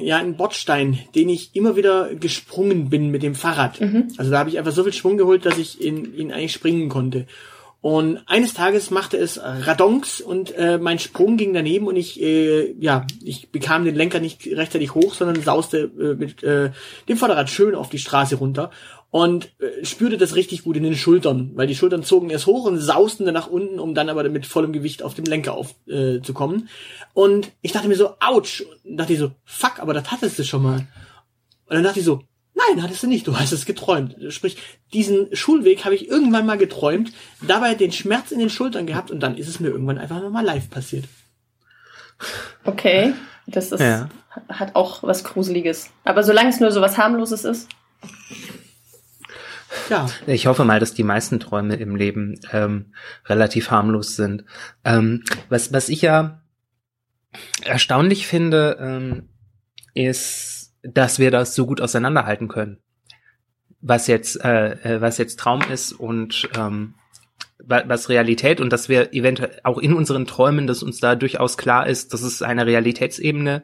ja, 0.00 0.18
einen 0.18 0.36
Bordstein, 0.36 0.98
den 1.14 1.28
ich 1.28 1.56
immer 1.56 1.74
wieder 1.74 2.14
gesprungen 2.14 2.90
bin 2.90 3.10
mit 3.10 3.22
dem 3.22 3.34
Fahrrad. 3.34 3.80
Mhm. 3.80 4.08
Also 4.18 4.30
da 4.30 4.38
habe 4.38 4.50
ich 4.50 4.58
einfach 4.58 4.72
so 4.72 4.84
viel 4.84 4.92
Schwung 4.92 5.16
geholt, 5.16 5.46
dass 5.46 5.58
ich 5.58 5.80
in 5.80 6.14
ihn 6.14 6.32
eigentlich 6.32 6.52
springen 6.52 6.88
konnte. 6.88 7.26
Und 7.82 8.20
eines 8.26 8.54
Tages 8.54 8.92
machte 8.92 9.16
es 9.16 9.40
Radonks 9.42 10.20
und 10.20 10.56
äh, 10.56 10.78
mein 10.78 11.00
Sprung 11.00 11.36
ging 11.36 11.52
daneben 11.52 11.88
und 11.88 11.96
ich, 11.96 12.22
äh, 12.22 12.72
ja, 12.78 13.04
ich 13.24 13.50
bekam 13.50 13.84
den 13.84 13.96
Lenker 13.96 14.20
nicht 14.20 14.46
rechtzeitig 14.46 14.94
hoch, 14.94 15.14
sondern 15.14 15.42
sauste 15.42 15.90
äh, 15.98 16.14
mit 16.14 16.44
äh, 16.44 16.70
dem 17.08 17.16
Vorderrad 17.16 17.50
schön 17.50 17.74
auf 17.74 17.88
die 17.88 17.98
Straße 17.98 18.36
runter 18.36 18.70
und 19.10 19.50
äh, 19.58 19.84
spürte 19.84 20.16
das 20.16 20.36
richtig 20.36 20.62
gut 20.62 20.76
in 20.76 20.84
den 20.84 20.94
Schultern, 20.94 21.50
weil 21.56 21.66
die 21.66 21.74
Schultern 21.74 22.04
zogen 22.04 22.30
erst 22.30 22.46
hoch 22.46 22.66
und 22.66 22.78
sausten 22.78 23.26
dann 23.26 23.34
nach 23.34 23.48
unten, 23.48 23.80
um 23.80 23.96
dann 23.96 24.08
aber 24.08 24.28
mit 24.28 24.46
vollem 24.46 24.72
Gewicht 24.72 25.02
auf 25.02 25.14
dem 25.14 25.24
Lenker 25.24 25.54
aufzukommen. 25.54 26.18
Äh, 26.18 26.22
zu 26.22 26.34
kommen. 26.34 26.68
und 27.14 27.50
ich 27.62 27.72
dachte 27.72 27.88
mir 27.88 27.96
so, 27.96 28.10
ouch, 28.20 28.62
und 28.84 28.96
dachte 28.96 29.12
ich 29.14 29.18
so, 29.18 29.32
fuck, 29.44 29.80
aber 29.80 29.92
das 29.92 30.08
hattest 30.12 30.38
du 30.38 30.44
schon 30.44 30.62
mal. 30.62 30.86
Und 31.66 31.74
dann 31.74 31.82
dachte 31.82 31.98
ich 31.98 32.04
so, 32.04 32.22
Nein, 32.68 32.82
hattest 32.82 33.02
du 33.02 33.06
nicht. 33.06 33.26
Du 33.26 33.38
hast 33.38 33.52
es 33.52 33.64
geträumt. 33.64 34.16
Sprich, 34.28 34.56
diesen 34.92 35.34
Schulweg 35.34 35.84
habe 35.84 35.94
ich 35.94 36.08
irgendwann 36.08 36.46
mal 36.46 36.58
geträumt, 36.58 37.12
dabei 37.46 37.74
den 37.74 37.92
Schmerz 37.92 38.30
in 38.30 38.38
den 38.38 38.50
Schultern 38.50 38.86
gehabt 38.86 39.10
und 39.10 39.20
dann 39.20 39.36
ist 39.36 39.48
es 39.48 39.60
mir 39.60 39.68
irgendwann 39.68 39.98
einfach 39.98 40.28
mal 40.30 40.44
live 40.44 40.70
passiert. 40.70 41.04
Okay, 42.64 43.14
das 43.46 43.72
ist, 43.72 43.80
ja. 43.80 44.08
hat 44.48 44.76
auch 44.76 45.02
was 45.02 45.24
Gruseliges. 45.24 45.90
Aber 46.04 46.22
solange 46.22 46.50
es 46.50 46.60
nur 46.60 46.70
so 46.70 46.80
was 46.80 46.98
harmloses 46.98 47.44
ist. 47.44 47.68
Ja. 49.88 50.08
Ich 50.26 50.46
hoffe 50.46 50.64
mal, 50.64 50.80
dass 50.80 50.94
die 50.94 51.02
meisten 51.02 51.40
Träume 51.40 51.76
im 51.76 51.96
Leben 51.96 52.38
ähm, 52.52 52.92
relativ 53.26 53.70
harmlos 53.70 54.16
sind. 54.16 54.44
Ähm, 54.84 55.24
was, 55.48 55.72
was 55.72 55.88
ich 55.88 56.02
ja 56.02 56.42
erstaunlich 57.64 58.26
finde, 58.26 58.76
ähm, 58.80 59.28
ist 59.94 60.61
dass 60.82 61.18
wir 61.18 61.30
das 61.30 61.54
so 61.54 61.66
gut 61.66 61.80
auseinanderhalten 61.80 62.48
können. 62.48 62.78
Was 63.80 64.06
jetzt, 64.06 64.44
äh, 64.44 64.72
äh, 64.72 65.00
was 65.00 65.18
jetzt 65.18 65.38
Traum 65.38 65.62
ist 65.72 65.92
und 65.92 66.48
ähm, 66.56 66.94
was 67.64 68.08
Realität 68.08 68.60
und 68.60 68.72
dass 68.72 68.88
wir 68.88 69.12
eventuell 69.12 69.60
auch 69.62 69.78
in 69.78 69.94
unseren 69.94 70.26
Träumen, 70.26 70.66
dass 70.66 70.82
uns 70.82 70.98
da 70.98 71.14
durchaus 71.14 71.56
klar 71.56 71.86
ist, 71.86 72.12
dass 72.12 72.22
es 72.22 72.42
eine 72.42 72.66
Realitätsebene 72.66 73.62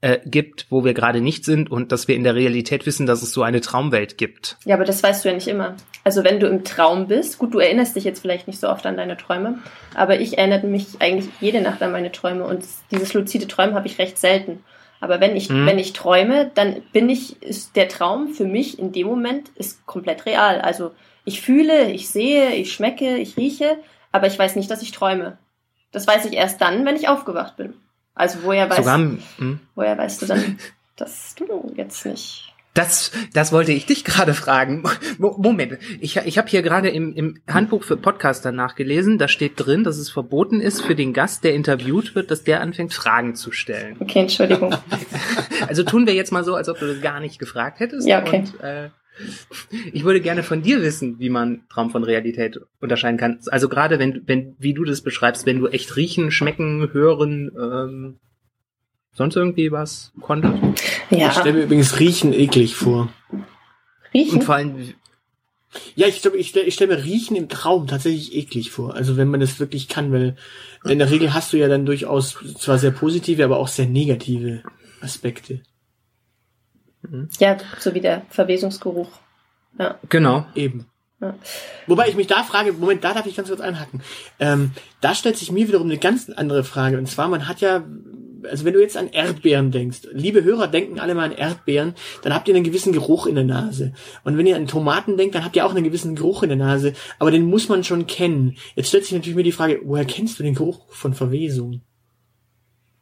äh, 0.00 0.18
gibt, 0.24 0.66
wo 0.70 0.84
wir 0.84 0.94
gerade 0.94 1.20
nicht 1.20 1.44
sind 1.44 1.70
und 1.70 1.92
dass 1.92 2.08
wir 2.08 2.16
in 2.16 2.24
der 2.24 2.34
Realität 2.34 2.86
wissen, 2.86 3.06
dass 3.06 3.22
es 3.22 3.32
so 3.32 3.42
eine 3.42 3.60
Traumwelt 3.60 4.16
gibt. 4.16 4.56
Ja, 4.64 4.74
aber 4.74 4.84
das 4.84 5.02
weißt 5.02 5.24
du 5.24 5.28
ja 5.28 5.34
nicht 5.34 5.48
immer. 5.48 5.76
Also 6.04 6.24
wenn 6.24 6.40
du 6.40 6.46
im 6.46 6.64
Traum 6.64 7.06
bist, 7.08 7.38
gut, 7.38 7.52
du 7.52 7.58
erinnerst 7.58 7.96
dich 7.96 8.04
jetzt 8.04 8.20
vielleicht 8.20 8.46
nicht 8.46 8.58
so 8.58 8.68
oft 8.68 8.86
an 8.86 8.96
deine 8.96 9.18
Träume, 9.18 9.58
aber 9.94 10.20
ich 10.20 10.38
erinnere 10.38 10.66
mich 10.66 10.86
eigentlich 11.00 11.28
jede 11.40 11.60
Nacht 11.60 11.82
an 11.82 11.92
meine 11.92 12.12
Träume 12.12 12.44
und 12.44 12.64
dieses 12.90 13.12
luzide 13.12 13.46
Träumen 13.46 13.74
habe 13.74 13.86
ich 13.86 13.98
recht 13.98 14.18
selten. 14.18 14.64
Aber 15.00 15.20
wenn 15.20 15.34
ich, 15.34 15.48
mhm. 15.48 15.66
wenn 15.66 15.78
ich 15.78 15.94
träume, 15.94 16.50
dann 16.54 16.82
bin 16.92 17.08
ich, 17.08 17.42
ist 17.42 17.74
der 17.74 17.88
Traum 17.88 18.28
für 18.28 18.44
mich 18.44 18.78
in 18.78 18.92
dem 18.92 19.06
Moment 19.06 19.48
ist 19.54 19.86
komplett 19.86 20.26
real. 20.26 20.60
Also 20.60 20.92
ich 21.24 21.40
fühle, 21.40 21.90
ich 21.90 22.10
sehe, 22.10 22.54
ich 22.54 22.72
schmecke, 22.72 23.16
ich 23.16 23.36
rieche, 23.36 23.78
aber 24.12 24.26
ich 24.26 24.38
weiß 24.38 24.56
nicht, 24.56 24.70
dass 24.70 24.82
ich 24.82 24.92
träume. 24.92 25.38
Das 25.90 26.06
weiß 26.06 26.26
ich 26.26 26.34
erst 26.34 26.60
dann, 26.60 26.84
wenn 26.84 26.96
ich 26.96 27.08
aufgewacht 27.08 27.56
bin. 27.56 27.74
Also 28.14 28.40
woher 28.42 28.68
weißt, 28.68 28.78
Sogar, 28.78 28.98
hm? 28.98 29.60
woher 29.74 29.96
weißt 29.96 30.22
du 30.22 30.26
dann, 30.26 30.58
dass 30.96 31.34
du 31.34 31.72
jetzt 31.76 32.04
nicht 32.04 32.49
das, 32.80 33.12
das 33.34 33.52
wollte 33.52 33.72
ich 33.72 33.86
dich 33.86 34.04
gerade 34.10 34.34
fragen. 34.34 34.84
Moment, 35.18 35.78
ich, 36.00 36.16
ich 36.16 36.38
habe 36.38 36.48
hier 36.48 36.62
gerade 36.62 36.88
im, 36.88 37.12
im 37.14 37.40
Handbuch 37.48 37.84
für 37.84 37.96
Podcaster 37.96 38.52
nachgelesen, 38.52 39.18
da 39.18 39.28
steht 39.28 39.52
drin, 39.56 39.84
dass 39.84 39.98
es 39.98 40.10
verboten 40.10 40.60
ist 40.60 40.82
für 40.82 40.94
den 40.94 41.12
Gast, 41.12 41.44
der 41.44 41.54
interviewt 41.54 42.14
wird, 42.14 42.30
dass 42.30 42.42
der 42.42 42.60
anfängt, 42.60 42.94
Fragen 42.94 43.34
zu 43.34 43.52
stellen. 43.52 43.96
Okay, 44.00 44.20
Entschuldigung. 44.20 44.74
Also 45.68 45.82
tun 45.82 46.06
wir 46.06 46.14
jetzt 46.14 46.32
mal 46.32 46.42
so, 46.42 46.54
als 46.54 46.68
ob 46.68 46.78
du 46.78 46.86
das 46.86 47.02
gar 47.02 47.20
nicht 47.20 47.38
gefragt 47.38 47.80
hättest. 47.80 48.08
Ja, 48.08 48.22
okay. 48.22 48.38
Und, 48.38 48.60
äh, 48.60 48.88
ich 49.92 50.04
würde 50.04 50.20
gerne 50.20 50.42
von 50.42 50.62
dir 50.62 50.82
wissen, 50.82 51.18
wie 51.18 51.28
man 51.28 51.62
Traum 51.68 51.90
von 51.90 52.02
Realität 52.02 52.58
unterscheiden 52.80 53.18
kann. 53.18 53.38
Also 53.48 53.68
gerade 53.68 53.98
wenn, 53.98 54.22
wenn, 54.26 54.56
wie 54.58 54.72
du 54.72 54.84
das 54.84 55.02
beschreibst, 55.02 55.44
wenn 55.44 55.58
du 55.58 55.68
echt 55.68 55.96
riechen, 55.96 56.30
schmecken, 56.30 56.88
hören, 56.92 57.50
ähm, 57.60 58.20
sonst 59.20 59.36
irgendwie 59.36 59.70
was 59.70 60.12
konnte? 60.22 60.58
Ja. 61.10 61.28
Ich 61.28 61.34
stelle 61.34 61.52
mir 61.52 61.64
übrigens 61.64 62.00
Riechen 62.00 62.32
eklig 62.32 62.74
vor. 62.74 63.10
Riechen? 64.14 64.38
Und 64.38 64.44
vor 64.44 64.54
allem, 64.54 64.94
ja, 65.94 66.06
ich 66.06 66.22
glaube, 66.22 66.38
ich 66.38 66.48
stelle 66.48 66.64
ich 66.64 66.74
stell 66.74 66.86
mir 66.86 67.04
Riechen 67.04 67.36
im 67.36 67.50
Traum 67.50 67.86
tatsächlich 67.86 68.34
eklig 68.34 68.70
vor. 68.70 68.94
Also 68.94 69.18
wenn 69.18 69.28
man 69.28 69.40
das 69.40 69.60
wirklich 69.60 69.88
kann, 69.88 70.10
weil 70.10 70.36
in 70.84 70.98
der 70.98 71.10
Regel 71.10 71.34
hast 71.34 71.52
du 71.52 71.58
ja 71.58 71.68
dann 71.68 71.84
durchaus 71.84 72.38
zwar 72.58 72.78
sehr 72.78 72.92
positive, 72.92 73.44
aber 73.44 73.58
auch 73.58 73.68
sehr 73.68 73.86
negative 73.86 74.62
Aspekte. 75.02 75.60
Ja, 77.38 77.58
so 77.78 77.92
wie 77.92 78.00
der 78.00 78.22
Verwesungsgeruch. 78.30 79.10
Ja. 79.78 79.98
Genau. 80.08 80.46
Eben. 80.54 80.86
Ja. 81.20 81.34
Wobei 81.86 82.08
ich 82.08 82.16
mich 82.16 82.26
da 82.26 82.42
frage, 82.42 82.72
Moment, 82.72 83.04
da 83.04 83.12
darf 83.12 83.26
ich 83.26 83.36
ganz 83.36 83.48
kurz 83.48 83.60
einhaken. 83.60 84.00
Ähm, 84.38 84.70
da 85.02 85.14
stellt 85.14 85.36
sich 85.36 85.52
mir 85.52 85.68
wiederum 85.68 85.88
eine 85.88 85.98
ganz 85.98 86.30
andere 86.30 86.64
Frage. 86.64 86.96
Und 86.96 87.06
zwar, 87.06 87.28
man 87.28 87.46
hat 87.48 87.60
ja 87.60 87.84
also 88.48 88.64
wenn 88.64 88.74
du 88.74 88.80
jetzt 88.80 88.96
an 88.96 89.08
Erdbeeren 89.08 89.70
denkst, 89.70 90.08
liebe 90.12 90.44
Hörer 90.44 90.68
denken 90.68 90.98
alle 90.98 91.14
mal 91.14 91.24
an 91.24 91.32
Erdbeeren, 91.32 91.94
dann 92.22 92.34
habt 92.34 92.48
ihr 92.48 92.54
einen 92.54 92.64
gewissen 92.64 92.92
Geruch 92.92 93.26
in 93.26 93.34
der 93.34 93.44
Nase. 93.44 93.92
Und 94.24 94.36
wenn 94.38 94.46
ihr 94.46 94.56
an 94.56 94.66
Tomaten 94.66 95.16
denkt, 95.16 95.34
dann 95.34 95.44
habt 95.44 95.56
ihr 95.56 95.66
auch 95.66 95.74
einen 95.74 95.84
gewissen 95.84 96.14
Geruch 96.14 96.42
in 96.42 96.48
der 96.48 96.58
Nase, 96.58 96.94
aber 97.18 97.30
den 97.30 97.44
muss 97.44 97.68
man 97.68 97.84
schon 97.84 98.06
kennen. 98.06 98.56
Jetzt 98.74 98.88
stellt 98.88 99.04
sich 99.04 99.12
natürlich 99.12 99.36
mir 99.36 99.42
die 99.42 99.52
Frage, 99.52 99.80
woher 99.84 100.04
kennst 100.04 100.38
du 100.38 100.42
den 100.42 100.54
Geruch 100.54 100.80
von 100.88 101.14
Verwesung? 101.14 101.82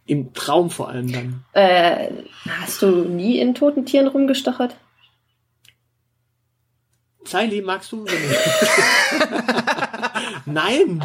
Im 0.06 0.32
Traum 0.32 0.70
vor 0.70 0.88
allem 0.88 1.12
dann. 1.12 1.44
Äh, 1.52 2.08
hast 2.48 2.80
du 2.80 3.04
nie 3.04 3.38
in 3.38 3.54
toten 3.54 3.84
Tieren 3.84 4.08
rumgestochert? 4.08 4.74
Zeili, 7.24 7.60
magst 7.60 7.92
du? 7.92 8.06
Nein. 10.46 11.02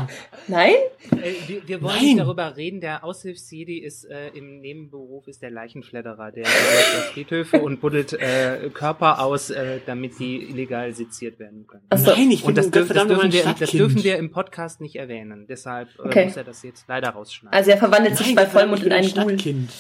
Nein? 0.48 0.74
Äh, 1.12 1.34
wir, 1.48 1.68
wir, 1.68 1.82
wollen 1.82 1.96
Nein. 1.96 2.06
nicht 2.06 2.20
darüber 2.20 2.56
reden. 2.56 2.82
Der 2.82 3.04
Aushilfsjedi 3.04 3.78
ist 3.78 4.06
äh, 4.06 4.30
im 4.30 4.60
Nebenberuf 4.60 5.28
ist 5.28 5.42
der 5.42 5.52
Leichenfledderer, 5.52 6.32
der 6.32 6.46
auf 6.46 7.12
Friedhöfe 7.14 7.62
und 7.62 7.82
buddelt 7.82 8.14
äh, 8.14 8.70
Körper 8.74 9.22
aus, 9.22 9.50
äh, 9.50 9.80
damit 9.86 10.20
die 10.20 10.50
illegal 10.50 10.94
seziert 10.94 11.40
werden 11.40 11.68
können. 11.68 11.84
Ach 11.90 11.98
so. 11.98 12.12
Nein, 12.12 12.32
ich 12.32 12.44
und 12.44 12.58
das, 12.58 12.72
dürf, 12.72 12.88
das, 12.88 13.08
dürfen 13.08 13.32
wir, 13.32 13.56
das 13.60 13.72
dürfen 13.72 14.04
wir 14.04 14.18
im 14.18 14.32
Podcast 14.32 14.82
nicht 14.82 14.96
erwähnen. 14.96 15.46
Deshalb 15.48 15.90
äh, 16.00 16.08
okay. 16.08 16.26
muss 16.26 16.38
er 16.38 16.44
das 16.44 16.64
jetzt 16.64 16.86
leider 16.88 17.10
rausschneiden. 17.10 17.58
Also 17.58 17.72
er 17.72 17.78
verwandelt 17.78 18.18
sich 18.18 18.36
bei 18.36 18.46
Vollmond 18.46 18.84
in 18.84 18.92
ein 18.92 19.04
Stadtkind. 19.04 19.72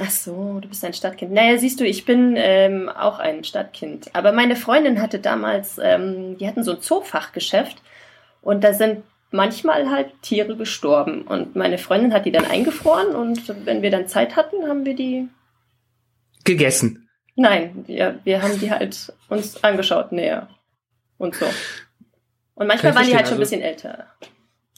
Ach 0.00 0.10
so, 0.10 0.58
du 0.60 0.68
bist 0.68 0.84
ein 0.84 0.92
Stadtkind. 0.92 1.32
Naja, 1.32 1.58
siehst 1.58 1.80
du, 1.80 1.84
ich 1.84 2.04
bin 2.04 2.34
ähm, 2.36 2.88
auch 2.88 3.18
ein 3.18 3.42
Stadtkind. 3.42 4.14
Aber 4.14 4.32
meine 4.32 4.54
Freundin 4.54 5.02
hatte 5.02 5.18
damals, 5.18 5.78
ähm, 5.82 6.38
die 6.38 6.46
hatten 6.46 6.62
so 6.62 6.72
ein 6.72 6.80
Zoofachgeschäft 6.80 7.82
und 8.48 8.64
da 8.64 8.72
sind 8.72 9.02
manchmal 9.30 9.90
halt 9.90 10.22
Tiere 10.22 10.56
gestorben. 10.56 11.20
Und 11.20 11.54
meine 11.54 11.76
Freundin 11.76 12.14
hat 12.14 12.24
die 12.24 12.32
dann 12.32 12.46
eingefroren 12.46 13.14
und 13.14 13.54
wenn 13.66 13.82
wir 13.82 13.90
dann 13.90 14.08
Zeit 14.08 14.36
hatten, 14.36 14.66
haben 14.66 14.86
wir 14.86 14.94
die 14.94 15.28
gegessen. 16.44 17.10
Nein, 17.36 17.84
wir, 17.86 18.20
wir 18.24 18.40
haben 18.40 18.58
die 18.58 18.70
halt 18.70 19.12
uns 19.28 19.62
angeschaut 19.62 20.12
näher 20.12 20.48
und 21.18 21.34
so. 21.34 21.44
Und 22.54 22.68
manchmal 22.68 22.94
waren 22.94 23.04
die 23.06 23.14
halt 23.14 23.26
schon 23.26 23.36
ein 23.36 23.40
also 23.42 23.50
bisschen 23.50 23.60
älter. 23.60 24.06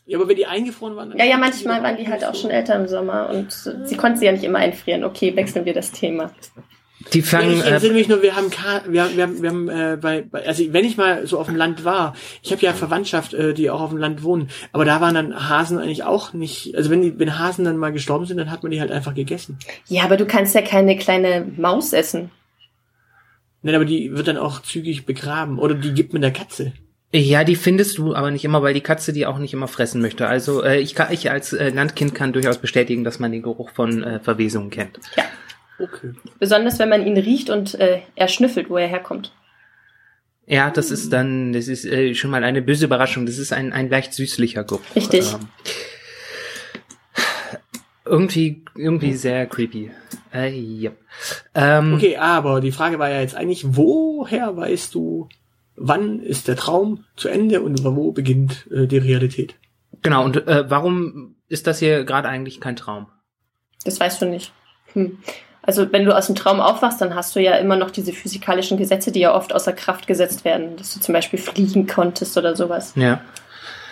Ja, 0.04 0.18
aber 0.18 0.26
wenn 0.26 0.36
die 0.36 0.46
eingefroren 0.46 0.96
waren. 0.96 1.16
Ja, 1.16 1.24
ja, 1.24 1.38
manchmal 1.38 1.80
waren 1.84 1.96
die 1.96 2.08
halt 2.08 2.24
auch 2.24 2.34
schon 2.34 2.50
älter 2.50 2.74
im 2.74 2.88
Sommer 2.88 3.30
und 3.30 3.52
sie 3.52 3.96
konnten 3.96 4.18
sie 4.18 4.26
ja 4.26 4.32
nicht 4.32 4.42
immer 4.42 4.58
einfrieren. 4.58 5.04
Okay, 5.04 5.36
wechseln 5.36 5.64
wir 5.64 5.74
das 5.74 5.92
Thema. 5.92 6.32
Die 7.12 7.22
fangen. 7.22 7.58
Ich 7.58 7.64
entsinne 7.64 7.94
mich 7.94 8.08
nur, 8.08 8.22
wir 8.22 8.36
haben, 8.36 8.50
wir, 8.88 9.16
wir, 9.16 9.42
wir 9.42 9.48
haben 9.48 9.68
äh, 9.68 9.98
bei, 10.00 10.22
bei, 10.22 10.46
also 10.46 10.62
wenn 10.72 10.84
ich 10.84 10.96
mal 10.96 11.26
so 11.26 11.38
auf 11.38 11.46
dem 11.46 11.56
Land 11.56 11.84
war, 11.84 12.14
ich 12.42 12.52
habe 12.52 12.62
ja 12.62 12.74
Verwandtschaft, 12.74 13.32
äh, 13.32 13.54
die 13.54 13.70
auch 13.70 13.80
auf 13.80 13.90
dem 13.90 13.98
Land 13.98 14.22
wohnen, 14.22 14.50
aber 14.72 14.84
da 14.84 15.00
waren 15.00 15.14
dann 15.14 15.48
Hasen 15.48 15.78
eigentlich 15.78 16.04
auch 16.04 16.34
nicht. 16.34 16.74
Also 16.76 16.90
wenn 16.90 17.00
die, 17.00 17.18
wenn 17.18 17.38
Hasen 17.38 17.64
dann 17.64 17.78
mal 17.78 17.92
gestorben 17.92 18.26
sind, 18.26 18.36
dann 18.36 18.50
hat 18.50 18.62
man 18.62 18.70
die 18.70 18.80
halt 18.80 18.92
einfach 18.92 19.14
gegessen. 19.14 19.58
Ja, 19.88 20.04
aber 20.04 20.18
du 20.18 20.26
kannst 20.26 20.54
ja 20.54 20.62
keine 20.62 20.96
kleine 20.96 21.46
Maus 21.56 21.92
essen. 21.92 22.30
Nein, 23.62 23.74
aber 23.74 23.84
die 23.84 24.14
wird 24.14 24.28
dann 24.28 24.38
auch 24.38 24.62
zügig 24.62 25.06
begraben 25.06 25.58
oder 25.58 25.74
die 25.74 25.92
gibt 25.92 26.12
man 26.12 26.22
der 26.22 26.32
Katze. 26.32 26.72
Ja, 27.12 27.42
die 27.42 27.56
findest 27.56 27.98
du 27.98 28.14
aber 28.14 28.30
nicht 28.30 28.44
immer, 28.44 28.62
weil 28.62 28.72
die 28.72 28.82
Katze 28.82 29.12
die 29.12 29.26
auch 29.26 29.38
nicht 29.38 29.52
immer 29.52 29.68
fressen 29.68 30.00
möchte. 30.00 30.28
Also 30.28 30.62
äh, 30.62 30.78
ich, 30.78 30.94
kann, 30.94 31.12
ich 31.12 31.30
als 31.30 31.52
äh, 31.52 31.70
Landkind 31.70 32.14
kann 32.14 32.32
durchaus 32.32 32.58
bestätigen, 32.58 33.02
dass 33.04 33.18
man 33.18 33.32
den 33.32 33.42
Geruch 33.42 33.70
von 33.70 34.02
äh, 34.04 34.20
Verwesungen 34.20 34.70
kennt. 34.70 35.00
Ja. 35.16 35.24
Okay. 35.80 36.12
Besonders 36.38 36.78
wenn 36.78 36.88
man 36.88 37.06
ihn 37.06 37.16
riecht 37.16 37.50
und 37.50 37.74
äh, 37.74 38.00
er 38.14 38.28
schnüffelt, 38.28 38.68
wo 38.70 38.76
er 38.76 38.88
herkommt. 38.88 39.32
Ja, 40.46 40.70
das 40.70 40.90
ist 40.90 41.12
dann, 41.12 41.52
das 41.52 41.68
ist 41.68 41.84
äh, 41.84 42.14
schon 42.14 42.30
mal 42.30 42.42
eine 42.42 42.60
böse 42.60 42.86
Überraschung. 42.86 43.24
Das 43.24 43.38
ist 43.38 43.52
ein, 43.52 43.72
ein 43.72 43.88
leicht 43.88 44.12
süßlicher 44.12 44.64
Geruch. 44.64 44.80
Richtig. 44.96 45.32
Ähm, 45.32 45.48
irgendwie, 48.04 48.64
irgendwie 48.74 49.14
sehr 49.14 49.46
creepy. 49.46 49.92
Äh, 50.34 50.50
ja. 50.50 50.90
Ähm, 51.54 51.94
okay, 51.94 52.16
aber 52.16 52.60
die 52.60 52.72
Frage 52.72 52.98
war 52.98 53.08
ja 53.10 53.20
jetzt 53.20 53.36
eigentlich, 53.36 53.64
woher 53.76 54.56
weißt 54.56 54.94
du, 54.94 55.28
wann 55.76 56.20
ist 56.20 56.48
der 56.48 56.56
Traum 56.56 57.04
zu 57.16 57.28
Ende 57.28 57.62
und 57.62 57.84
wo 57.84 58.12
beginnt 58.12 58.68
äh, 58.72 58.86
die 58.86 58.98
Realität? 58.98 59.54
Genau, 60.02 60.24
und 60.24 60.48
äh, 60.48 60.68
warum 60.68 61.36
ist 61.48 61.66
das 61.66 61.78
hier 61.78 62.04
gerade 62.04 62.28
eigentlich 62.28 62.60
kein 62.60 62.76
Traum? 62.76 63.06
Das 63.84 64.00
weißt 64.00 64.20
du 64.22 64.26
nicht. 64.26 64.52
Hm. 64.94 65.18
Also 65.62 65.92
wenn 65.92 66.04
du 66.04 66.16
aus 66.16 66.26
dem 66.26 66.34
Traum 66.36 66.58
aufwachst, 66.60 67.00
dann 67.00 67.14
hast 67.14 67.36
du 67.36 67.40
ja 67.40 67.56
immer 67.56 67.76
noch 67.76 67.90
diese 67.90 68.12
physikalischen 68.12 68.78
Gesetze, 68.78 69.12
die 69.12 69.20
ja 69.20 69.34
oft 69.34 69.52
außer 69.54 69.72
Kraft 69.74 70.06
gesetzt 70.06 70.44
werden, 70.44 70.76
dass 70.76 70.94
du 70.94 71.00
zum 71.00 71.12
Beispiel 71.12 71.38
fliegen 71.38 71.86
konntest 71.86 72.36
oder 72.38 72.56
sowas. 72.56 72.92
Ja. 72.96 73.20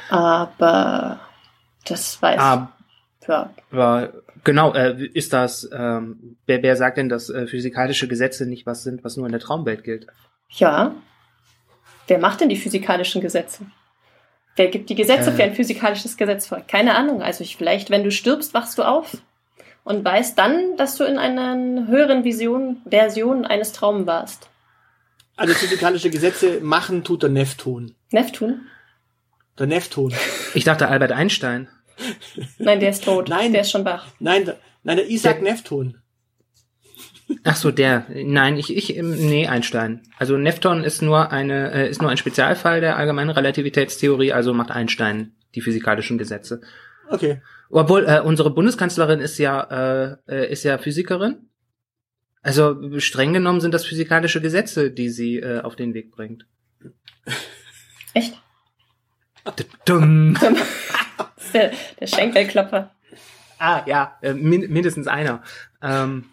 Aber 0.09 1.21
das 1.87 2.21
weiß 2.23 2.41
Ah, 2.41 2.73
ja. 3.29 3.51
aber 3.71 4.13
genau, 4.45 4.73
äh, 4.75 5.05
ist 5.13 5.33
das, 5.35 5.69
ähm, 5.73 6.37
wer, 6.47 6.63
wer 6.63 6.77
sagt 6.77 6.97
denn, 6.97 7.09
dass 7.11 7.29
äh, 7.29 7.47
physikalische 7.47 8.09
Gesetze 8.09 8.47
nicht 8.47 8.65
was 8.67 8.83
sind, 8.83 9.05
was 9.05 9.17
nur 9.17 9.27
in 9.27 9.33
der 9.33 9.41
Traumwelt 9.41 9.85
gilt? 9.85 10.07
Ja. 10.51 10.95
Wer 12.07 12.19
macht 12.19 12.41
denn 12.41 12.49
die 12.49 12.57
physikalischen 12.57 13.21
Gesetze? 13.21 13.67
Wer 14.57 14.69
gibt 14.69 14.89
die 14.89 14.95
Gesetze 14.95 15.31
Äh. 15.31 15.33
für 15.35 15.43
ein 15.45 15.55
physikalisches 15.55 16.17
Gesetz 16.17 16.47
vor? 16.47 16.61
Keine 16.67 16.95
Ahnung. 16.97 17.23
Also 17.23 17.45
ich, 17.45 17.57
vielleicht, 17.59 17.91
wenn 17.91 18.03
du 18.05 18.11
stirbst, 18.11 18.55
wachst 18.55 18.79
du 18.79 18.83
auf 18.83 19.19
und 19.89 20.05
weißt 20.05 20.39
dann, 20.39 20.77
dass 20.77 20.97
du 20.97 21.05
in 21.05 21.17
einer 21.19 21.87
höheren 21.87 22.23
Vision, 22.23 22.83
Version 22.89 23.47
eines 23.47 23.73
Traums 23.73 24.07
warst. 24.07 24.51
Also 25.37 25.55
physikalische 25.55 26.11
Gesetze 26.11 26.61
machen 26.61 27.05
tut 27.05 27.23
der 27.23 27.31
Neptun. 27.31 27.95
Neptun? 28.11 28.67
Der 29.59 29.67
Neptun. 29.67 30.13
Ich 30.53 30.65
dachte 30.65 30.89
Albert 30.89 31.13
Einstein. 31.13 31.69
Nein, 32.59 32.81
der 32.81 32.91
ist 32.91 33.05
tot. 33.05 33.29
Nein. 33.31 33.53
Der 33.53 33.63
ist 33.63 33.71
schon 33.71 33.85
wach. 33.87 34.07
Nein, 34.21 34.45
der, 34.45 34.59
nein, 34.83 34.99
der 34.99 35.09
Isaac 35.09 35.41
Der- 35.41 35.53
Neptun. 35.55 35.99
Ach 37.45 37.57
so, 37.57 37.71
der. 37.71 38.07
Nein, 38.11 38.57
ich, 38.59 38.75
ich, 38.77 38.95
ähm, 38.97 39.11
nee, 39.29 39.47
Einstein. 39.47 40.03
Also 40.19 40.37
Neptun 40.37 40.85
ist 40.85 41.01
nur 41.03 41.33
eine, 41.33 41.73
äh, 41.73 41.89
ist 41.91 42.03
nur 42.03 42.11
ein 42.11 42.17
Spezialfall 42.19 42.81
der 42.81 42.97
allgemeinen 42.97 43.31
Relativitätstheorie, 43.31 44.33
also 44.33 44.53
macht 44.53 44.71
Einstein 44.71 45.33
die 45.55 45.61
physikalischen 45.63 46.19
Gesetze. 46.19 46.61
Okay. 47.11 47.41
Obwohl, 47.71 48.07
äh, 48.07 48.21
unsere 48.21 48.51
Bundeskanzlerin 48.51 49.21
ist 49.21 49.39
ja, 49.39 49.61
äh, 49.63 50.17
äh, 50.27 50.51
ist 50.51 50.65
ja 50.65 50.79
Physikerin. 50.79 51.49
Also 52.41 52.99
streng 53.01 53.33
genommen 53.33 53.61
sind 53.61 53.75
das 53.75 53.85
physikalische 53.85 54.41
Gesetze, 54.41 54.91
die 54.91 55.11
sie 55.11 55.39
äh, 55.39 55.61
auf 55.61 55.77
den 55.77 55.93
Weg 55.93 56.11
bringt. 56.11 56.47
Echt? 58.15 58.41
Dumm. 59.85 60.37
Der, 61.55 61.73
der 61.99 62.07
Schenkelklopper. 62.07 62.91
Ah, 63.59 63.83
ja, 63.87 64.19
äh, 64.21 64.35
min 64.35 64.71
mindestens 64.71 65.07
einer. 65.07 65.43
Ähm, 65.81 66.27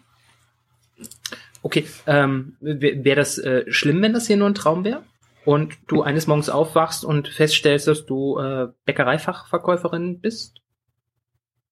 okay, 1.62 1.86
ähm, 2.06 2.56
wäre 2.60 3.04
wär 3.04 3.16
das 3.16 3.38
äh, 3.38 3.64
schlimm, 3.72 4.02
wenn 4.02 4.12
das 4.12 4.26
hier 4.26 4.36
nur 4.36 4.48
ein 4.48 4.54
Traum 4.54 4.84
wäre? 4.84 5.02
Und 5.46 5.74
du 5.86 6.02
eines 6.02 6.26
Morgens 6.26 6.50
aufwachst 6.50 7.04
und 7.04 7.28
feststellst, 7.28 7.88
dass 7.88 8.04
du 8.04 8.38
äh, 8.38 8.68
Bäckereifachverkäuferin 8.84 10.20
bist? 10.20 10.60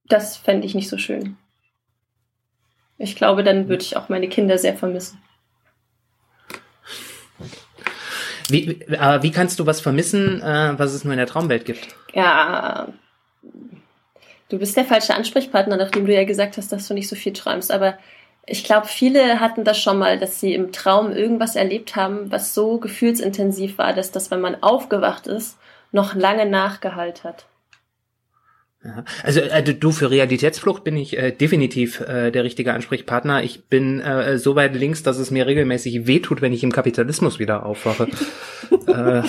Das 0.08 0.36
fände 0.36 0.66
ich 0.66 0.74
nicht 0.74 0.88
so 0.88 0.98
schön. 0.98 1.36
Ich 2.98 3.16
glaube, 3.16 3.42
dann 3.42 3.68
würde 3.68 3.82
ich 3.82 3.96
auch 3.96 4.08
meine 4.08 4.28
Kinder 4.28 4.58
sehr 4.58 4.74
vermissen. 4.76 5.20
Wie, 8.48 8.80
wie- 8.86 8.98
aber 8.98 9.22
wie 9.22 9.30
kannst 9.30 9.58
du 9.58 9.66
was 9.66 9.80
vermissen, 9.80 10.40
äh, 10.42 10.74
was 10.78 10.92
es 10.92 11.04
nur 11.04 11.12
in 11.14 11.18
der 11.18 11.26
Traumwelt 11.26 11.64
gibt? 11.64 11.88
Ja, 12.12 12.88
du 14.50 14.58
bist 14.58 14.76
der 14.76 14.84
falsche 14.84 15.14
Ansprechpartner, 15.14 15.76
nachdem 15.76 16.06
du 16.06 16.14
ja 16.14 16.24
gesagt 16.24 16.56
hast, 16.58 16.70
dass 16.70 16.86
du 16.86 16.94
nicht 16.94 17.08
so 17.08 17.16
viel 17.16 17.32
träumst. 17.32 17.72
Aber 17.72 17.98
ich 18.46 18.62
glaube, 18.62 18.86
viele 18.86 19.40
hatten 19.40 19.64
das 19.64 19.80
schon 19.80 19.98
mal, 19.98 20.18
dass 20.18 20.38
sie 20.40 20.54
im 20.54 20.70
Traum 20.72 21.10
irgendwas 21.12 21.56
erlebt 21.56 21.96
haben, 21.96 22.30
was 22.30 22.52
so 22.54 22.78
gefühlsintensiv 22.78 23.78
war, 23.78 23.94
dass 23.94 24.12
das, 24.12 24.30
wenn 24.30 24.40
man 24.42 24.62
aufgewacht 24.62 25.26
ist, 25.26 25.58
noch 25.90 26.14
lange 26.14 26.44
nachgehalt 26.46 27.24
hat. 27.24 27.46
Also 29.22 29.40
äh, 29.40 29.62
du 29.62 29.92
für 29.92 30.10
Realitätsflucht 30.10 30.84
bin 30.84 30.96
ich 30.96 31.16
äh, 31.16 31.32
definitiv 31.32 32.00
äh, 32.00 32.30
der 32.30 32.44
richtige 32.44 32.74
Ansprechpartner. 32.74 33.42
Ich 33.42 33.64
bin 33.64 34.00
äh, 34.00 34.38
so 34.38 34.56
weit 34.56 34.74
links, 34.74 35.02
dass 35.02 35.18
es 35.18 35.30
mir 35.30 35.46
regelmäßig 35.46 36.06
wehtut, 36.06 36.42
wenn 36.42 36.52
ich 36.52 36.62
im 36.62 36.72
Kapitalismus 36.72 37.38
wieder 37.38 37.64
aufwache. 37.64 38.08
äh, 38.86 39.22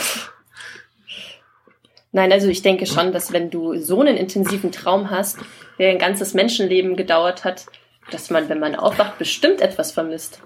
Nein, 2.11 2.31
also 2.31 2.47
ich 2.47 2.61
denke 2.61 2.85
schon, 2.85 3.11
dass 3.11 3.33
wenn 3.33 3.49
du 3.49 3.75
so 3.77 3.99
einen 3.99 4.15
intensiven 4.15 4.71
Traum 4.71 5.09
hast, 5.09 5.37
der 5.79 5.91
ein 5.91 5.99
ganzes 5.99 6.33
Menschenleben 6.33 6.95
gedauert 6.95 7.43
hat, 7.43 7.65
dass 8.11 8.29
man, 8.29 8.47
wenn 8.47 8.59
man 8.59 8.75
aufwacht, 8.75 9.17
bestimmt 9.17 9.61
etwas 9.61 9.91
vermisst. 9.91 10.41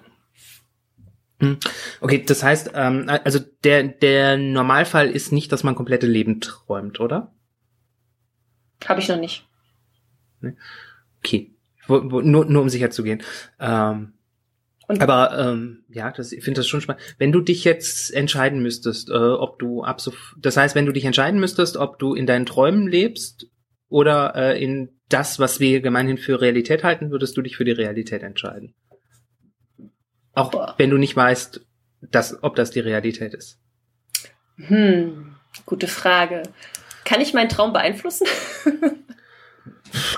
okay, 2.02 2.24
das 2.26 2.44
heißt, 2.44 2.72
ähm, 2.74 3.06
also 3.24 3.40
der 3.64 3.84
der 3.84 4.38
Normalfall 4.38 5.10
ist 5.10 5.32
nicht, 5.32 5.52
dass 5.52 5.64
man 5.64 5.76
komplette 5.76 6.08
Leben 6.08 6.42
träumt, 6.42 7.00
oder? 7.00 7.34
Habe 8.88 9.00
ich 9.02 9.10
noch 9.10 9.20
nicht. 9.20 9.46
Okay, 11.20 11.52
wo, 11.88 12.12
wo, 12.12 12.22
nur 12.22 12.46
nur 12.46 12.62
um 12.62 12.70
sicher 12.70 12.92
zu 12.92 13.04
gehen. 13.04 13.22
Ähm, 13.60 14.14
Und 14.88 15.02
Aber 15.02 15.38
ähm, 15.38 15.84
ja, 15.90 16.12
das, 16.12 16.32
ich 16.32 16.44
finde 16.44 16.62
das 16.62 16.68
schon 16.68 16.82
spannend. 16.82 17.04
Wenn 17.18 17.32
du 17.32 17.42
dich 17.42 17.64
jetzt 17.64 18.12
entscheiden 18.14 18.62
müsstest, 18.62 19.10
äh, 19.10 19.14
ob 19.14 19.60
du 19.60 19.84
ab 19.84 20.02
so, 20.02 20.14
das 20.38 20.58
heißt, 20.58 20.76
wenn 20.76 20.86
du 20.86 20.92
dich 20.92 21.06
entscheiden 21.06 21.40
müsstest, 21.40 21.78
ob 21.78 22.00
du 22.00 22.16
in 22.16 22.26
deinen 22.26 22.46
Träumen 22.46 22.88
lebst 22.88 23.48
oder 23.90 24.36
äh, 24.36 24.64
in 24.64 24.90
das, 25.10 25.40
was 25.40 25.60
wir 25.60 25.82
gemeinhin 25.82 26.18
für 26.18 26.42
Realität 26.42 26.84
halten, 26.84 27.12
würdest 27.12 27.36
du 27.38 27.42
dich 27.42 27.58
für 27.58 27.66
die 27.66 27.72
Realität 27.72 28.24
entscheiden. 28.24 28.74
Auch 30.34 30.52
Boah. 30.52 30.76
wenn 30.78 30.90
du 30.90 30.98
nicht 30.98 31.16
weißt, 31.16 31.66
dass, 32.02 32.44
ob 32.44 32.56
das 32.56 32.72
die 32.72 32.80
Realität 32.80 33.34
ist. 33.34 33.60
Hm, 34.58 35.36
gute 35.66 35.88
Frage. 35.88 36.44
Kann 37.10 37.22
ich 37.22 37.34
meinen 37.34 37.50
Traum 37.50 37.74
beeinflussen? 37.74 38.28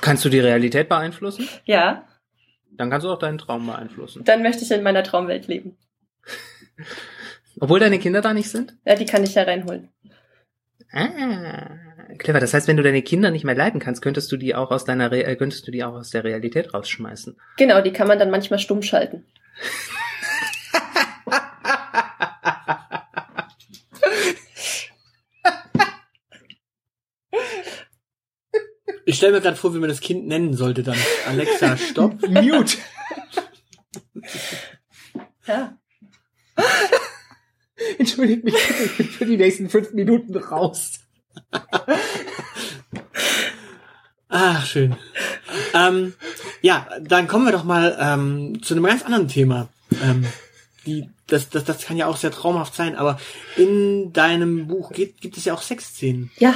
Kannst 0.02 0.26
du 0.26 0.30
die 0.30 0.42
Realität 0.42 0.90
beeinflussen? 0.90 1.48
ja, 1.64 2.06
Dann 2.72 2.90
kannst 2.90 3.06
du 3.06 3.12
auch 3.12 3.18
deinen 3.20 3.38
Traum 3.38 3.66
beeinflussen. 3.66 4.26
dann 4.26 4.44
möchte 4.44 4.66
ich 4.66 4.72
in 4.72 4.84
meiner 4.84 5.02
Traumwelt 5.02 5.48
leben. 5.48 5.78
Obwohl 7.62 7.80
deine 7.80 7.98
Kinder 7.98 8.20
da 8.20 8.34
nicht 8.34 8.50
sind? 8.50 8.76
Ja, 8.86 8.96
die 8.96 9.06
kann 9.06 9.24
ich 9.24 9.34
da 9.34 9.44
reinholen. 9.44 9.88
Ah, 10.92 11.78
clever. 12.18 12.42
Das 12.42 12.54
heißt, 12.54 12.68
wenn 12.68 12.76
du 12.76 12.84
deine 12.84 13.04
Kinder 13.04 13.32
nicht 13.32 13.46
mehr 13.46 13.56
leiden 13.56 13.80
kannst, 13.80 14.02
könntest 14.02 14.30
du 14.34 14.36
die 14.36 14.54
auch 14.54 14.72
aus 14.72 14.84
deiner, 14.84 15.12
Re 15.12 15.24
äh, 15.24 15.38
könntest 15.38 15.66
du 15.68 15.72
die 15.72 15.86
auch 15.86 15.94
aus 15.94 16.10
der 16.10 16.26
Realität 16.26 16.74
rausschmeißen. 16.74 17.38
Genau, 17.58 17.80
die 17.82 17.94
kann 17.94 18.10
man 18.10 18.20
dann 18.20 18.32
manchmal 18.32 18.60
stumm 18.60 18.82
schalten. 18.82 19.24
Ich 29.06 29.18
stelle 29.18 29.34
mir 29.34 29.42
gerade 29.42 29.58
vor, 29.58 29.74
wie 29.74 29.80
man 29.80 29.90
das 29.90 30.00
Kind 30.02 30.28
nennen 30.28 30.56
sollte 30.56 30.84
dann. 30.84 30.98
Alexa, 31.28 31.78
stopp. 31.78 32.22
Mute. 32.28 32.78
Ja. 35.48 35.78
Entschuldigt 37.98 38.44
mich, 38.44 38.54
bitte, 38.54 38.84
ich 38.84 38.98
bin 38.98 39.08
für 39.08 39.26
die 39.26 39.38
nächsten 39.38 39.70
fünf 39.70 39.94
Minuten 39.94 40.36
raus. 40.38 41.00
Ach, 44.30 44.66
schön. 44.66 44.96
Ähm, 45.74 46.14
ja, 46.62 46.88
dann 47.02 47.28
kommen 47.28 47.46
wir 47.46 47.52
doch 47.52 47.64
mal 47.64 47.98
ähm, 48.00 48.62
zu 48.62 48.74
einem 48.74 48.86
ganz 48.86 49.04
anderen 49.04 49.28
Thema. 49.28 49.70
Ähm, 50.04 50.26
die, 50.86 51.10
das, 51.28 51.50
das, 51.50 51.64
das 51.64 51.86
kann 51.86 51.98
ja 51.98 52.08
auch 52.08 52.18
sehr 52.18 52.32
traumhaft 52.32 52.76
sein, 52.76 52.96
aber 52.96 53.20
in 53.58 54.14
deinem 54.14 54.68
Buch 54.68 54.92
gibt, 54.92 55.22
gibt 55.22 55.38
es 55.38 55.46
ja 55.46 55.54
auch 55.54 55.62
Sexszenen. 55.62 56.32
Ja, 56.38 56.56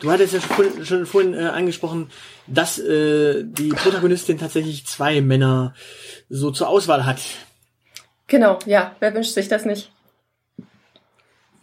Du 0.00 0.10
hattest 0.10 0.32
ja 0.34 0.40
schon, 0.40 0.50
vorhin- 0.50 0.86
schon 0.86 1.06
vorhin 1.06 1.34
äh, 1.34 1.44
angesprochen, 1.44 2.10
dass 2.46 2.78
äh, 2.78 3.44
die 3.44 3.68
Protagonistin 3.68 4.38
tatsächlich 4.38 4.84
zwei 4.86 5.20
Männer 5.20 5.74
so 6.28 6.50
zur 6.50 6.68
Auswahl 6.68 7.06
hat. 7.06 7.20
genau, 8.26 8.58
ja. 8.66 8.96
Wer 9.00 9.14
wünscht 9.14 9.34
sich 9.34 9.48
das 9.48 9.64
nicht? 9.64 9.92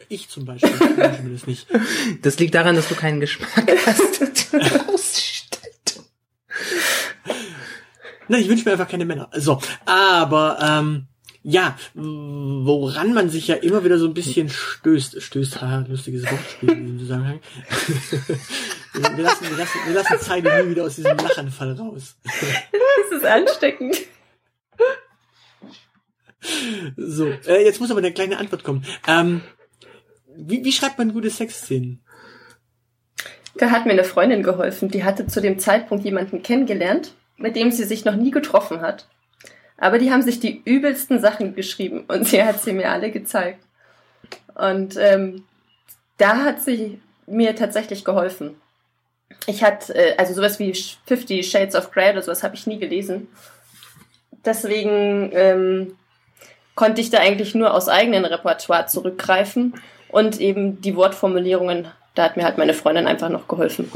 Ich 0.07 0.29
zum 0.29 0.45
Beispiel. 0.45 0.69
Ich 0.71 0.79
wünsche 0.97 1.21
mir 1.23 1.33
das 1.33 1.47
nicht. 1.47 1.67
Das 2.21 2.39
liegt 2.39 2.55
daran, 2.55 2.75
dass 2.75 2.87
du 2.89 2.95
keinen 2.95 3.19
Geschmack 3.19 3.71
hast. 3.85 4.19
Nein, 8.27 8.41
ich 8.41 8.47
wünsche 8.49 8.65
mir 8.65 8.71
einfach 8.73 8.87
keine 8.87 9.05
Männer. 9.05 9.29
So, 9.35 9.59
aber 9.85 10.59
ähm, 10.61 11.07
ja, 11.43 11.77
woran 11.93 13.13
man 13.13 13.29
sich 13.29 13.47
ja 13.47 13.55
immer 13.55 13.83
wieder 13.83 13.97
so 13.97 14.05
ein 14.05 14.13
bisschen 14.13 14.49
stößt, 14.49 15.21
stößt, 15.21 15.61
haha, 15.61 15.85
lustiges 15.87 16.29
Wortspiel 16.29 16.71
in 16.71 16.83
diesem 16.83 16.99
Zusammenhang. 16.99 17.39
wir, 18.93 19.23
lassen, 19.23 19.49
wir, 19.49 19.57
lassen, 19.57 19.79
wir 19.85 19.93
lassen 19.93 20.19
Zeile 20.19 20.63
nie 20.63 20.71
wieder 20.71 20.83
aus 20.83 20.95
diesem 20.95 21.17
Lachanfall 21.17 21.73
raus. 21.73 22.17
Das 22.23 23.17
ist 23.19 23.25
ansteckend. 23.25 23.97
So, 26.95 27.27
äh, 27.47 27.63
jetzt 27.63 27.79
muss 27.79 27.91
aber 27.91 27.99
eine 27.99 28.13
kleine 28.13 28.37
Antwort 28.37 28.63
kommen. 28.63 28.85
Ähm, 29.07 29.41
wie, 30.35 30.63
wie 30.63 30.71
schreibt 30.71 30.97
man 30.97 31.13
gute 31.13 31.29
Sexszenen? 31.29 32.01
Da 33.55 33.71
hat 33.71 33.85
mir 33.85 33.91
eine 33.91 34.03
Freundin 34.03 34.43
geholfen. 34.43 34.89
Die 34.89 35.03
hatte 35.03 35.27
zu 35.27 35.41
dem 35.41 35.59
Zeitpunkt 35.59 36.05
jemanden 36.05 36.43
kennengelernt, 36.43 37.13
mit 37.37 37.55
dem 37.55 37.71
sie 37.71 37.83
sich 37.83 38.05
noch 38.05 38.15
nie 38.15 38.31
getroffen 38.31 38.81
hat. 38.81 39.07
Aber 39.79 39.97
die 39.97 40.11
haben 40.11 40.21
sich 40.21 40.39
die 40.39 40.61
übelsten 40.65 41.19
Sachen 41.19 41.55
geschrieben 41.55 42.05
und 42.07 42.27
sie 42.27 42.43
hat 42.43 42.61
sie 42.61 42.73
mir 42.73 42.91
alle 42.91 43.11
gezeigt. 43.11 43.63
Und 44.55 44.97
ähm, 44.97 45.45
da 46.17 46.43
hat 46.43 46.61
sie 46.61 47.01
mir 47.25 47.55
tatsächlich 47.55 48.03
geholfen. 48.03 48.55
Ich 49.47 49.63
hatte, 49.63 49.93
äh, 49.95 50.17
also 50.17 50.33
sowas 50.33 50.59
wie 50.59 50.73
Fifty 51.05 51.43
Shades 51.43 51.75
of 51.75 51.91
Grey 51.91 52.11
oder 52.11 52.21
sowas 52.21 52.43
habe 52.43 52.55
ich 52.55 52.67
nie 52.67 52.79
gelesen. 52.79 53.27
Deswegen 54.43 55.31
ähm, 55.33 55.95
konnte 56.75 57.01
ich 57.01 57.09
da 57.09 57.19
eigentlich 57.19 57.55
nur 57.55 57.73
aus 57.73 57.87
eigenem 57.87 58.25
Repertoire 58.25 58.87
zurückgreifen 58.87 59.75
und 60.09 60.39
eben 60.39 60.81
die 60.81 60.95
Wortformulierungen 60.95 61.87
da 62.19 62.25
hat 62.25 62.37
mir 62.37 62.43
halt 62.43 62.57
meine 62.57 62.73
Freundin 62.73 63.07
einfach 63.07 63.29
noch 63.29 63.47
geholfen. 63.47 63.89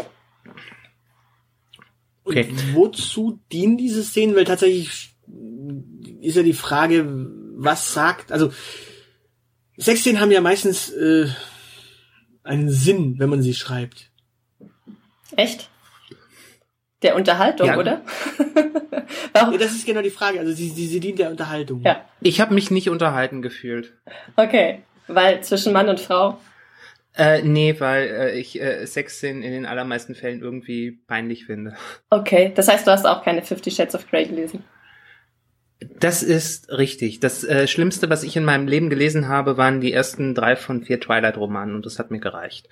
Okay. 2.23 2.47
Und 2.49 2.75
wozu 2.75 3.39
dienen 3.51 3.77
diese 3.77 4.01
Szenen? 4.01 4.35
Weil 4.35 4.45
tatsächlich 4.45 5.12
ist 6.21 6.35
ja 6.35 6.43
die 6.43 6.53
Frage, 6.53 7.05
was 7.55 7.93
sagt, 7.93 8.31
also 8.31 8.51
Sexszenen 9.77 10.21
haben 10.21 10.31
ja 10.31 10.41
meistens 10.41 10.89
äh, 10.91 11.27
einen 12.43 12.69
Sinn, 12.69 13.15
wenn 13.17 13.29
man 13.29 13.41
sie 13.41 13.53
schreibt. 13.53 14.11
Echt? 15.35 15.69
Der 17.01 17.15
Unterhaltung, 17.15 17.67
ja. 17.67 17.77
oder? 17.77 18.01
Warum? 19.33 19.53
Ja, 19.53 19.59
das 19.59 19.71
ist 19.71 19.85
genau 19.85 20.01
die 20.01 20.09
Frage. 20.09 20.39
Also 20.39 20.53
sie, 20.53 20.69
sie, 20.69 20.87
sie 20.87 20.99
dient 20.99 21.19
der 21.19 21.29
Unterhaltung. 21.29 21.81
Ja. 21.81 22.05
Ich 22.21 22.39
habe 22.39 22.53
mich 22.53 22.71
nicht 22.71 22.89
unterhalten 22.89 23.41
gefühlt. 23.41 23.93
Okay, 24.35 24.83
weil 25.07 25.43
zwischen 25.43 25.73
Mann 25.73 25.89
und 25.89 25.99
Frau. 25.99 26.37
Äh, 27.15 27.43
nee, 27.43 27.75
weil 27.79 28.07
äh, 28.07 28.39
ich 28.39 28.59
äh, 28.59 28.85
Sexszenen 28.85 29.43
in 29.43 29.51
den 29.51 29.65
allermeisten 29.65 30.15
Fällen 30.15 30.41
irgendwie 30.41 30.91
peinlich 31.07 31.45
finde. 31.45 31.75
Okay, 32.09 32.51
das 32.55 32.67
heißt, 32.67 32.87
du 32.87 32.91
hast 32.91 33.05
auch 33.05 33.23
keine 33.23 33.41
Fifty 33.43 33.69
Shades 33.69 33.93
of 33.93 34.09
Grey 34.09 34.25
gelesen. 34.25 34.63
Das 35.99 36.23
ist 36.23 36.69
richtig. 36.69 37.19
Das 37.19 37.43
äh, 37.43 37.67
Schlimmste, 37.67 38.09
was 38.09 38.23
ich 38.23 38.35
in 38.35 38.45
meinem 38.45 38.67
Leben 38.67 38.89
gelesen 38.89 39.27
habe, 39.27 39.57
waren 39.57 39.81
die 39.81 39.93
ersten 39.93 40.35
drei 40.35 40.55
von 40.55 40.83
vier 40.83 40.99
Twilight-Romanen 40.99 41.75
und 41.75 41.85
das 41.85 41.99
hat 41.99 42.11
mir 42.11 42.19
gereicht. 42.19 42.69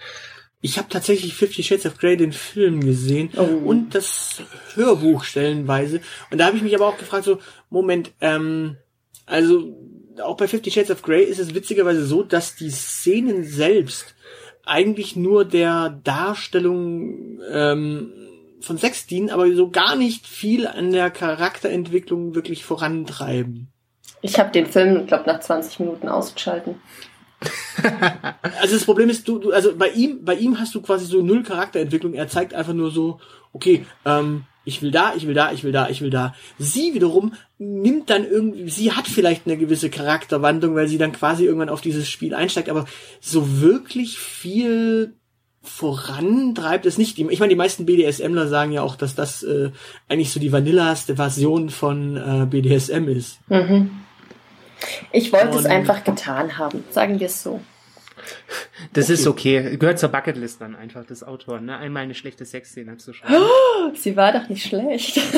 Ich 0.61 0.77
habe 0.77 0.89
tatsächlich 0.89 1.33
Fifty 1.33 1.63
Shades 1.63 1.87
of 1.87 1.97
Grey 1.97 2.17
den 2.17 2.33
Film 2.33 2.81
gesehen 2.81 3.31
oh. 3.35 3.41
und 3.41 3.95
das 3.95 4.43
Hörbuch 4.75 5.23
stellenweise. 5.23 6.01
Und 6.29 6.37
da 6.37 6.45
habe 6.45 6.57
ich 6.57 6.63
mich 6.63 6.75
aber 6.75 6.87
auch 6.87 6.99
gefragt, 6.99 7.25
so, 7.25 7.39
Moment, 7.71 8.11
ähm, 8.21 8.77
also 9.25 9.75
auch 10.23 10.37
bei 10.37 10.47
Fifty 10.47 10.69
Shades 10.69 10.91
of 10.91 11.01
Grey 11.01 11.23
ist 11.23 11.39
es 11.39 11.55
witzigerweise 11.55 12.05
so, 12.05 12.21
dass 12.21 12.55
die 12.55 12.69
Szenen 12.69 13.43
selbst 13.43 14.13
eigentlich 14.63 15.15
nur 15.15 15.45
der 15.45 15.99
Darstellung 16.03 17.39
ähm, 17.51 18.13
von 18.61 18.77
Sex 18.77 19.05
dienen, 19.07 19.29
aber 19.29 19.51
so 19.53 19.69
gar 19.69 19.95
nicht 19.95 20.27
viel 20.27 20.67
an 20.67 20.91
der 20.91 21.09
Charakterentwicklung 21.11 22.35
wirklich 22.35 22.63
vorantreiben. 22.63 23.71
Ich 24.21 24.39
habe 24.39 24.51
den 24.51 24.67
Film, 24.67 25.07
glaube 25.07 25.25
nach 25.27 25.39
20 25.39 25.79
Minuten 25.79 26.07
ausgeschalten. 26.07 26.75
also 28.59 28.75
das 28.75 28.85
Problem 28.85 29.09
ist, 29.09 29.27
du, 29.27 29.39
du, 29.39 29.51
also 29.51 29.75
bei 29.75 29.89
ihm, 29.89 30.23
bei 30.23 30.35
ihm 30.35 30.59
hast 30.59 30.75
du 30.75 30.81
quasi 30.81 31.05
so 31.05 31.21
null 31.21 31.43
Charakterentwicklung. 31.43 32.13
Er 32.13 32.27
zeigt 32.27 32.53
einfach 32.53 32.73
nur 32.73 32.91
so, 32.91 33.19
okay, 33.51 33.85
ähm, 34.05 34.43
ich 34.63 34.81
will 34.81 34.91
da, 34.91 35.15
ich 35.15 35.25
will 35.25 35.33
da, 35.33 35.51
ich 35.51 35.63
will 35.63 35.71
da, 35.71 35.89
ich 35.89 36.01
will 36.01 36.11
da. 36.11 36.35
Sie 36.59 36.93
wiederum 36.93 37.33
nimmt 37.57 38.11
dann 38.11 38.25
irgendwie, 38.25 38.69
sie 38.69 38.91
hat 38.91 39.07
vielleicht 39.07 39.47
eine 39.47 39.57
gewisse 39.57 39.89
Charakterwandlung, 39.89 40.75
weil 40.75 40.87
sie 40.87 40.99
dann 40.99 41.13
quasi 41.13 41.45
irgendwann 41.45 41.69
auf 41.69 41.81
dieses 41.81 42.07
Spiel 42.07 42.35
einsteigt, 42.35 42.69
aber 42.69 42.85
so 43.19 43.61
wirklich 43.61 44.19
viel 44.19 45.15
vorantreibt 45.63 46.85
es 46.85 46.97
nicht. 46.97 47.19
Ich 47.19 47.39
meine, 47.39 47.49
die 47.49 47.55
meisten 47.55 47.85
BDSMler 47.85 48.47
sagen 48.47 48.71
ja 48.71 48.81
auch, 48.81 48.95
dass 48.95 49.15
das 49.15 49.43
äh, 49.43 49.71
eigentlich 50.09 50.31
so 50.31 50.39
die 50.39 50.51
vanillaste 50.51 51.15
Version 51.15 51.69
von 51.69 52.17
äh, 52.17 52.45
BDSM 52.45 53.07
ist. 53.07 53.39
Mhm. 53.49 53.91
Ich 55.11 55.31
wollte 55.31 55.57
es 55.57 55.65
einfach 55.65 56.03
getan 56.03 56.57
haben, 56.57 56.83
sagen 56.89 57.19
wir 57.19 57.27
es 57.27 57.43
so. 57.43 57.61
Das 58.93 59.05
okay. 59.05 59.13
ist 59.13 59.27
okay. 59.27 59.77
Gehört 59.77 59.99
zur 59.99 60.09
Bucketlist 60.09 60.61
dann 60.61 60.75
einfach 60.75 61.05
des 61.05 61.23
Autors, 61.23 61.61
ne? 61.61 61.77
Einmal 61.77 62.03
eine 62.03 62.15
schlechte 62.15 62.45
Sexszene 62.45 62.97
zu 62.97 63.13
schreiben. 63.13 63.35
Oh, 63.35 63.91
sie 63.95 64.15
war 64.15 64.31
doch 64.33 64.49
nicht 64.49 64.65
schlecht. 64.65 65.19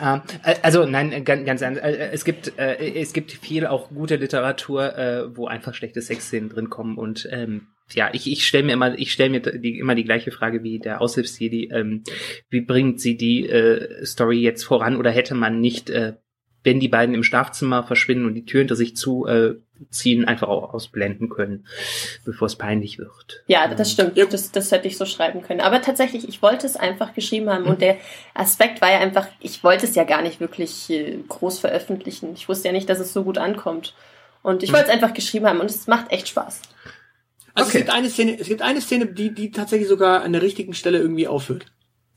Ähm, 0.00 0.22
äh, 0.44 0.54
also 0.62 0.84
nein, 0.84 1.24
ganz, 1.24 1.44
ganz 1.44 1.60
ernst. 1.60 1.82
Äh, 1.82 2.10
es 2.12 2.24
gibt 2.24 2.56
äh, 2.56 3.00
es 3.00 3.12
gibt 3.12 3.32
viel 3.32 3.66
auch 3.66 3.88
gute 3.88 4.14
Literatur, 4.14 4.96
äh, 4.96 5.36
wo 5.36 5.48
einfach 5.48 5.74
schlechte 5.74 6.00
Sexszenen 6.00 6.48
drin 6.48 6.70
kommen 6.70 6.96
und 6.96 7.28
ähm, 7.32 7.66
ja, 7.92 8.10
ich, 8.12 8.30
ich 8.30 8.46
stelle 8.46 8.64
mir 8.64 8.72
immer, 8.72 8.98
ich 8.98 9.12
stelle 9.12 9.30
mir 9.30 9.40
die, 9.40 9.78
immer 9.78 9.94
die 9.94 10.04
gleiche 10.04 10.30
Frage 10.30 10.62
wie 10.62 10.78
der 10.78 11.00
Aushilfsjedi. 11.00 11.70
Ähm, 11.72 12.04
wie 12.50 12.60
bringt 12.60 13.00
sie 13.00 13.16
die 13.16 13.48
äh, 13.48 14.04
Story 14.04 14.40
jetzt 14.40 14.64
voran 14.64 14.96
oder 14.96 15.10
hätte 15.10 15.34
man 15.34 15.60
nicht 15.60 15.90
äh, 15.90 16.14
wenn 16.64 16.80
die 16.80 16.88
beiden 16.88 17.14
im 17.14 17.22
Schlafzimmer 17.22 17.84
verschwinden 17.84 18.26
und 18.26 18.34
die 18.34 18.44
Tür 18.44 18.60
hinter 18.60 18.76
sich 18.76 18.96
zu 18.96 19.26
äh, 19.26 19.54
ziehen, 19.90 20.24
einfach 20.24 20.48
auch 20.48 20.74
ausblenden 20.74 21.28
können, 21.28 21.66
bevor 22.24 22.46
es 22.46 22.56
peinlich 22.56 22.98
wird. 22.98 23.44
Ja, 23.46 23.68
das 23.68 23.92
stimmt. 23.92 24.16
Ja. 24.16 24.26
Das, 24.26 24.50
das 24.50 24.72
hätte 24.72 24.88
ich 24.88 24.98
so 24.98 25.06
schreiben 25.06 25.40
können. 25.40 25.60
Aber 25.60 25.80
tatsächlich, 25.80 26.28
ich 26.28 26.42
wollte 26.42 26.66
es 26.66 26.76
einfach 26.76 27.14
geschrieben 27.14 27.48
haben. 27.48 27.64
Mhm. 27.64 27.70
Und 27.70 27.80
der 27.80 27.96
Aspekt 28.34 28.80
war 28.80 28.90
ja 28.90 28.98
einfach, 28.98 29.28
ich 29.40 29.62
wollte 29.62 29.86
es 29.86 29.94
ja 29.94 30.04
gar 30.04 30.20
nicht 30.20 30.40
wirklich 30.40 30.90
äh, 30.90 31.18
groß 31.28 31.60
veröffentlichen. 31.60 32.34
Ich 32.34 32.48
wusste 32.48 32.68
ja 32.68 32.72
nicht, 32.72 32.88
dass 32.88 32.98
es 32.98 33.12
so 33.12 33.22
gut 33.22 33.38
ankommt. 33.38 33.94
Und 34.42 34.62
ich 34.62 34.70
mhm. 34.70 34.74
wollte 34.74 34.88
es 34.88 34.94
einfach 34.94 35.14
geschrieben 35.14 35.46
haben 35.46 35.60
und 35.60 35.70
es 35.70 35.86
macht 35.86 36.10
echt 36.10 36.28
Spaß. 36.28 36.60
Also 37.58 37.70
okay. 37.70 37.78
es 37.78 37.84
gibt 37.84 37.94
eine 37.96 38.10
Szene, 38.10 38.38
es 38.38 38.48
gibt 38.48 38.62
eine 38.62 38.80
Szene, 38.80 39.06
die, 39.06 39.34
die 39.34 39.50
tatsächlich 39.50 39.88
sogar 39.88 40.22
an 40.22 40.32
der 40.32 40.42
richtigen 40.42 40.74
Stelle 40.74 40.98
irgendwie 40.98 41.26
aufhört. 41.26 41.66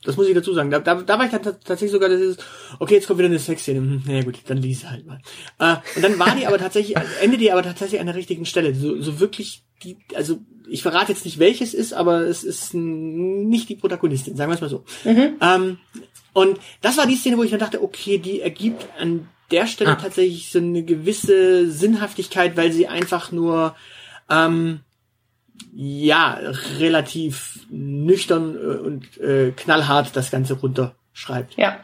Das 0.04 0.16
muss 0.16 0.26
ich 0.26 0.34
dazu 0.34 0.52
sagen. 0.52 0.70
Da, 0.70 0.80
da, 0.80 0.96
da 0.96 1.18
war 1.18 1.24
ich 1.24 1.30
dann 1.30 1.42
tatsächlich 1.42 1.92
sogar, 1.92 2.08
das 2.08 2.20
ist, 2.20 2.44
okay, 2.78 2.94
jetzt 2.94 3.06
kommt 3.06 3.18
wieder 3.18 3.28
eine 3.28 3.38
Sexszene. 3.38 3.78
Hm, 3.78 4.02
na 4.06 4.14
ja, 4.14 4.22
gut, 4.22 4.40
dann 4.46 4.58
lies 4.58 4.84
halt 4.84 5.06
mal. 5.06 5.20
Äh, 5.58 5.76
und 5.96 6.02
dann 6.02 6.18
war 6.18 6.34
die 6.34 6.46
aber 6.46 6.58
tatsächlich, 6.58 6.96
endet 7.22 7.40
die 7.40 7.52
aber 7.52 7.62
tatsächlich 7.62 8.00
an 8.00 8.06
der 8.06 8.16
richtigen 8.16 8.44
Stelle. 8.44 8.74
So, 8.74 9.00
so 9.00 9.20
wirklich, 9.20 9.62
die, 9.84 9.98
also 10.14 10.38
ich 10.68 10.82
verrate 10.82 11.12
jetzt 11.12 11.24
nicht 11.24 11.38
welches 11.38 11.74
ist, 11.74 11.92
aber 11.92 12.20
es 12.22 12.44
ist 12.44 12.74
nicht 12.74 13.68
die 13.68 13.76
Protagonistin, 13.76 14.36
sagen 14.36 14.50
wir 14.50 14.54
es 14.54 14.60
mal 14.60 14.70
so. 14.70 14.84
Mhm. 15.04 15.34
Ähm, 15.40 15.78
und 16.32 16.58
das 16.80 16.96
war 16.96 17.06
die 17.06 17.16
Szene, 17.16 17.36
wo 17.36 17.42
ich 17.42 17.50
dann 17.50 17.60
dachte, 17.60 17.82
okay, 17.82 18.18
die 18.18 18.40
ergibt 18.40 18.86
an 18.98 19.28
der 19.50 19.66
Stelle 19.66 19.90
ah. 19.90 19.96
tatsächlich 19.96 20.50
so 20.50 20.58
eine 20.58 20.82
gewisse 20.82 21.70
Sinnhaftigkeit, 21.70 22.56
weil 22.56 22.72
sie 22.72 22.88
einfach 22.88 23.32
nur 23.32 23.76
ähm, 24.30 24.80
ja, 25.72 26.38
relativ 26.78 27.66
nüchtern 27.70 28.56
äh, 28.56 28.58
und 28.58 29.18
äh, 29.18 29.52
knallhart 29.52 30.14
das 30.14 30.30
Ganze 30.30 30.54
runterschreibt. 30.54 31.56
Ja. 31.56 31.80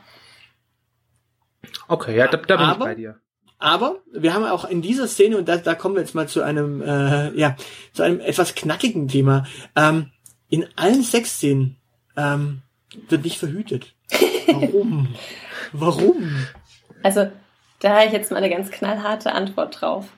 Okay, 1.89 2.17
ja, 2.17 2.29
da, 2.29 2.37
da 2.37 2.57
bin 2.57 2.67
aber, 2.67 2.73
ich 2.73 2.79
bei 2.79 2.95
dir. 2.95 3.21
Aber 3.59 3.97
wir 4.13 4.35
haben 4.35 4.45
auch 4.45 4.67
in 4.67 4.83
dieser 4.83 5.09
Szene, 5.09 5.39
und 5.39 5.49
da, 5.49 5.57
da 5.57 5.75
kommen 5.75 5.95
wir 5.95 6.03
jetzt 6.03 6.15
mal 6.15 6.29
zu 6.29 6.43
einem, 6.43 6.83
äh, 6.83 7.31
ja, 7.31 7.57
zu 7.93 8.03
einem 8.03 8.21
etwas 8.21 8.55
knackigen 8.55 9.09
Thema. 9.09 9.47
Ähm, 9.75 10.13
in 10.51 10.67
allen 10.77 11.03
Sexszenen 11.03 11.77
ähm, 12.17 12.63
wird 13.09 13.25
nicht 13.25 13.39
verhütet. 13.39 13.95
Warum? 14.47 15.15
Warum? 15.73 16.47
Also, 17.03 17.31
da 17.81 17.97
habe 17.97 18.07
ich 18.07 18.13
jetzt 18.13 18.31
mal 18.31 18.39
eine 18.39 18.51
ganz 18.51 18.71
knallharte 18.71 19.33
Antwort 19.33 19.81
drauf 19.81 20.09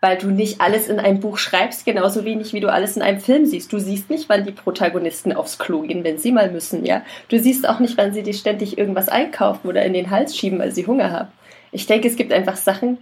weil 0.00 0.16
du 0.16 0.28
nicht 0.28 0.60
alles 0.60 0.88
in 0.88 0.98
einem 0.98 1.20
Buch 1.20 1.36
schreibst, 1.36 1.84
genauso 1.84 2.24
wenig 2.24 2.52
wie 2.52 2.60
du 2.60 2.72
alles 2.72 2.96
in 2.96 3.02
einem 3.02 3.20
Film 3.20 3.44
siehst. 3.44 3.72
Du 3.72 3.78
siehst 3.78 4.08
nicht, 4.08 4.28
wann 4.28 4.44
die 4.44 4.52
Protagonisten 4.52 5.32
aufs 5.32 5.58
Klo 5.58 5.82
gehen, 5.82 6.04
wenn 6.04 6.18
sie 6.18 6.32
mal 6.32 6.50
müssen, 6.50 6.84
ja. 6.86 7.02
Du 7.28 7.38
siehst 7.38 7.68
auch 7.68 7.80
nicht, 7.80 7.98
wann 7.98 8.14
sie 8.14 8.22
dir 8.22 8.34
ständig 8.34 8.78
irgendwas 8.78 9.08
einkaufen 9.08 9.68
oder 9.68 9.84
in 9.84 9.92
den 9.92 10.10
Hals 10.10 10.36
schieben, 10.36 10.58
weil 10.58 10.72
sie 10.72 10.86
Hunger 10.86 11.10
haben. 11.10 11.32
Ich 11.72 11.86
denke, 11.86 12.08
es 12.08 12.16
gibt 12.16 12.32
einfach 12.32 12.56
Sachen. 12.56 12.98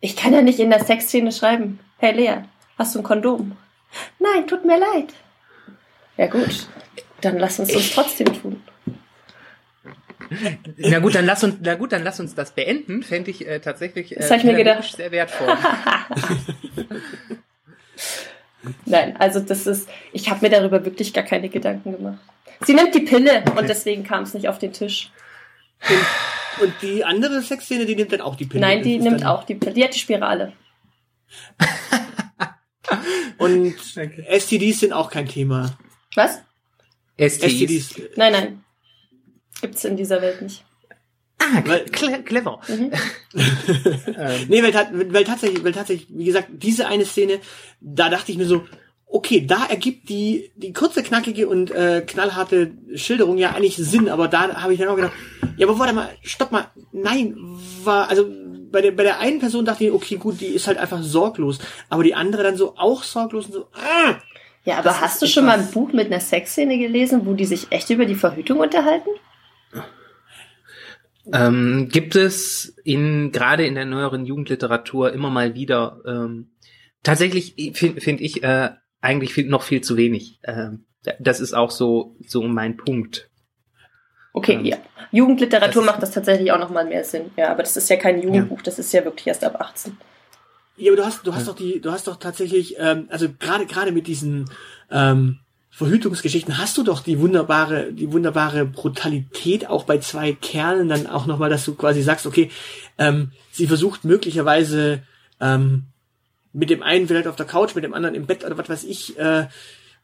Ich 0.00 0.16
kann 0.16 0.32
ja 0.32 0.42
nicht 0.42 0.60
in 0.60 0.70
der 0.70 0.84
Sexszene 0.84 1.32
schreiben. 1.32 1.80
Hey 1.98 2.12
Lea, 2.12 2.44
hast 2.78 2.94
du 2.94 3.00
ein 3.00 3.04
Kondom? 3.04 3.56
Nein, 4.18 4.46
tut 4.46 4.64
mir 4.64 4.78
leid. 4.78 5.14
Ja 6.16 6.26
gut, 6.26 6.68
dann 7.22 7.38
lass 7.38 7.58
uns 7.58 7.72
das 7.72 7.90
trotzdem 7.90 8.26
tun. 8.40 8.62
Na 10.76 10.98
gut, 11.00 11.14
dann 11.14 11.26
lass 11.26 11.42
uns, 11.42 11.56
na 11.60 11.74
gut, 11.74 11.92
dann 11.92 12.04
lass 12.04 12.20
uns 12.20 12.34
das 12.34 12.52
beenden. 12.52 13.02
Fände 13.02 13.30
ich 13.30 13.46
äh, 13.46 13.60
tatsächlich 13.60 14.16
äh, 14.16 14.36
ich 14.36 14.44
mir 14.44 14.54
gedacht. 14.54 14.96
sehr 14.96 15.10
wertvoll. 15.10 15.48
Nein, 18.86 19.16
also 19.18 19.40
das 19.40 19.66
ist, 19.66 19.88
ich 20.12 20.30
habe 20.30 20.40
mir 20.42 20.50
darüber 20.50 20.84
wirklich 20.84 21.12
gar 21.12 21.24
keine 21.24 21.48
Gedanken 21.48 21.92
gemacht. 21.92 22.18
Sie 22.62 22.74
nimmt 22.74 22.94
die 22.94 23.00
Pille 23.00 23.42
und 23.56 23.68
deswegen 23.68 24.04
kam 24.04 24.22
es 24.24 24.34
nicht 24.34 24.48
auf 24.48 24.58
den 24.58 24.72
Tisch. 24.72 25.10
Und, 25.88 26.64
und 26.64 26.74
die 26.82 27.04
andere 27.04 27.40
Sexszene, 27.40 27.86
die 27.86 27.96
nimmt 27.96 28.12
dann 28.12 28.20
auch 28.20 28.36
die 28.36 28.44
Pille. 28.44 28.60
Nein, 28.60 28.82
die 28.82 28.98
nimmt 28.98 29.24
auch 29.24 29.44
die 29.44 29.54
Pille. 29.54 29.72
Die 29.72 29.82
hat 29.82 29.94
die 29.94 29.98
Spirale. 29.98 30.52
und 33.38 33.74
okay. 33.96 34.26
STDs 34.38 34.80
sind 34.80 34.92
auch 34.92 35.10
kein 35.10 35.26
Thema. 35.26 35.78
Was? 36.14 36.42
STDs. 37.16 37.88
STDs. 37.88 38.16
Nein, 38.16 38.32
nein. 38.32 38.64
Gibt's 39.60 39.84
in 39.84 39.96
dieser 39.96 40.22
Welt 40.22 40.42
nicht. 40.42 40.64
Ah, 41.38 41.62
weil, 41.64 41.84
clever. 41.86 42.60
Mhm. 42.68 42.92
Ähm. 43.32 44.46
nee, 44.48 44.62
weil, 44.62 44.74
weil, 45.12 45.24
tatsächlich, 45.24 45.64
weil 45.64 45.72
tatsächlich, 45.72 46.08
wie 46.10 46.24
gesagt, 46.24 46.48
diese 46.50 46.86
eine 46.88 47.04
Szene, 47.04 47.38
da 47.80 48.10
dachte 48.10 48.32
ich 48.32 48.38
mir 48.38 48.44
so, 48.44 48.64
okay, 49.06 49.44
da 49.46 49.66
ergibt 49.66 50.08
die, 50.08 50.50
die 50.56 50.72
kurze, 50.72 51.02
knackige 51.02 51.48
und 51.48 51.70
äh, 51.70 52.02
knallharte 52.06 52.72
Schilderung 52.94 53.38
ja 53.38 53.52
eigentlich 53.52 53.76
Sinn, 53.76 54.08
aber 54.08 54.28
da 54.28 54.62
habe 54.62 54.72
ich 54.72 54.78
dann 54.78 54.88
auch 54.88 54.96
gedacht, 54.96 55.12
ja, 55.56 55.66
aber 55.66 55.78
warte 55.78 55.94
mal, 55.94 56.08
stopp 56.22 56.52
mal, 56.52 56.66
nein, 56.92 57.36
war, 57.84 58.08
also 58.08 58.26
bei 58.70 58.82
der, 58.82 58.92
bei 58.92 59.02
der 59.02 59.18
einen 59.20 59.40
Person 59.40 59.64
dachte 59.64 59.84
ich, 59.84 59.92
okay, 59.92 60.16
gut, 60.16 60.40
die 60.40 60.46
ist 60.46 60.66
halt 60.66 60.78
einfach 60.78 61.02
sorglos, 61.02 61.58
aber 61.88 62.02
die 62.04 62.14
andere 62.14 62.42
dann 62.42 62.56
so 62.56 62.76
auch 62.76 63.02
sorglos 63.02 63.46
und 63.46 63.52
so, 63.52 63.66
ah, 63.72 64.16
Ja, 64.64 64.78
aber 64.78 65.00
hast 65.00 65.22
du 65.22 65.26
schon 65.26 65.46
mal 65.46 65.58
ein 65.58 65.70
Buch 65.70 65.92
mit 65.92 66.06
einer 66.06 66.20
Sexszene 66.20 66.78
gelesen, 66.78 67.26
wo 67.26 67.34
die 67.34 67.46
sich 67.46 67.68
echt 67.70 67.90
über 67.90 68.06
die 68.06 68.14
Verhütung 68.14 68.58
unterhalten? 68.58 69.10
Ähm, 71.32 71.88
gibt 71.90 72.16
es 72.16 72.76
in 72.84 73.30
gerade 73.30 73.66
in 73.66 73.74
der 73.74 73.84
neueren 73.84 74.24
Jugendliteratur 74.24 75.12
immer 75.12 75.30
mal 75.30 75.54
wieder 75.54 76.00
ähm, 76.06 76.50
tatsächlich 77.02 77.54
finde 77.74 78.00
find 78.00 78.20
ich 78.20 78.42
äh, 78.42 78.70
eigentlich 79.00 79.34
viel, 79.34 79.46
noch 79.46 79.62
viel 79.62 79.80
zu 79.80 79.96
wenig. 79.96 80.40
Ähm, 80.44 80.84
das 81.18 81.40
ist 81.40 81.54
auch 81.54 81.70
so, 81.70 82.16
so 82.26 82.42
mein 82.42 82.76
Punkt. 82.76 83.30
Okay, 84.32 84.54
ähm, 84.54 84.64
ja. 84.64 84.76
Jugendliteratur 85.10 85.82
das 85.82 85.90
macht 85.92 86.02
das 86.02 86.10
tatsächlich 86.12 86.52
auch 86.52 86.58
nochmal 86.58 86.84
mehr 86.84 87.04
Sinn. 87.04 87.30
Ja, 87.36 87.50
aber 87.50 87.62
das 87.62 87.76
ist 87.76 87.88
ja 87.88 87.96
kein 87.96 88.22
Jugendbuch, 88.22 88.58
ja. 88.58 88.62
das 88.64 88.78
ist 88.78 88.92
ja 88.92 89.04
wirklich 89.04 89.26
erst 89.26 89.42
ab 89.44 89.60
18. 89.60 89.96
Ja, 90.76 90.92
aber 90.92 91.02
du 91.02 91.06
hast, 91.06 91.26
du 91.26 91.34
hast 91.34 91.46
ja. 91.46 91.52
doch 91.52 91.58
die, 91.58 91.80
du 91.80 91.90
hast 91.90 92.06
doch 92.06 92.16
tatsächlich, 92.16 92.76
ähm, 92.78 93.06
also 93.10 93.28
gerade 93.38 93.66
gerade 93.66 93.92
mit 93.92 94.06
diesen 94.06 94.50
ähm, 94.90 95.40
Verhütungsgeschichten 95.70 96.58
hast 96.58 96.76
du 96.76 96.82
doch 96.82 97.00
die 97.00 97.20
wunderbare, 97.20 97.92
die 97.92 98.12
wunderbare 98.12 98.66
Brutalität 98.66 99.68
auch 99.68 99.84
bei 99.84 99.98
zwei 99.98 100.32
Kerlen 100.32 100.88
dann 100.88 101.06
auch 101.06 101.26
nochmal, 101.26 101.48
dass 101.48 101.64
du 101.64 101.74
quasi 101.74 102.02
sagst, 102.02 102.26
okay, 102.26 102.50
ähm, 102.98 103.30
sie 103.52 103.66
versucht 103.66 104.04
möglicherweise 104.04 105.02
ähm, 105.40 105.84
mit 106.52 106.70
dem 106.70 106.82
einen 106.82 107.06
vielleicht 107.06 107.28
auf 107.28 107.36
der 107.36 107.46
Couch, 107.46 107.74
mit 107.74 107.84
dem 107.84 107.94
anderen 107.94 108.14
im 108.14 108.26
Bett 108.26 108.44
oder 108.44 108.58
was 108.58 108.68
weiß 108.68 108.84
ich, 108.84 109.18
äh, 109.18 109.46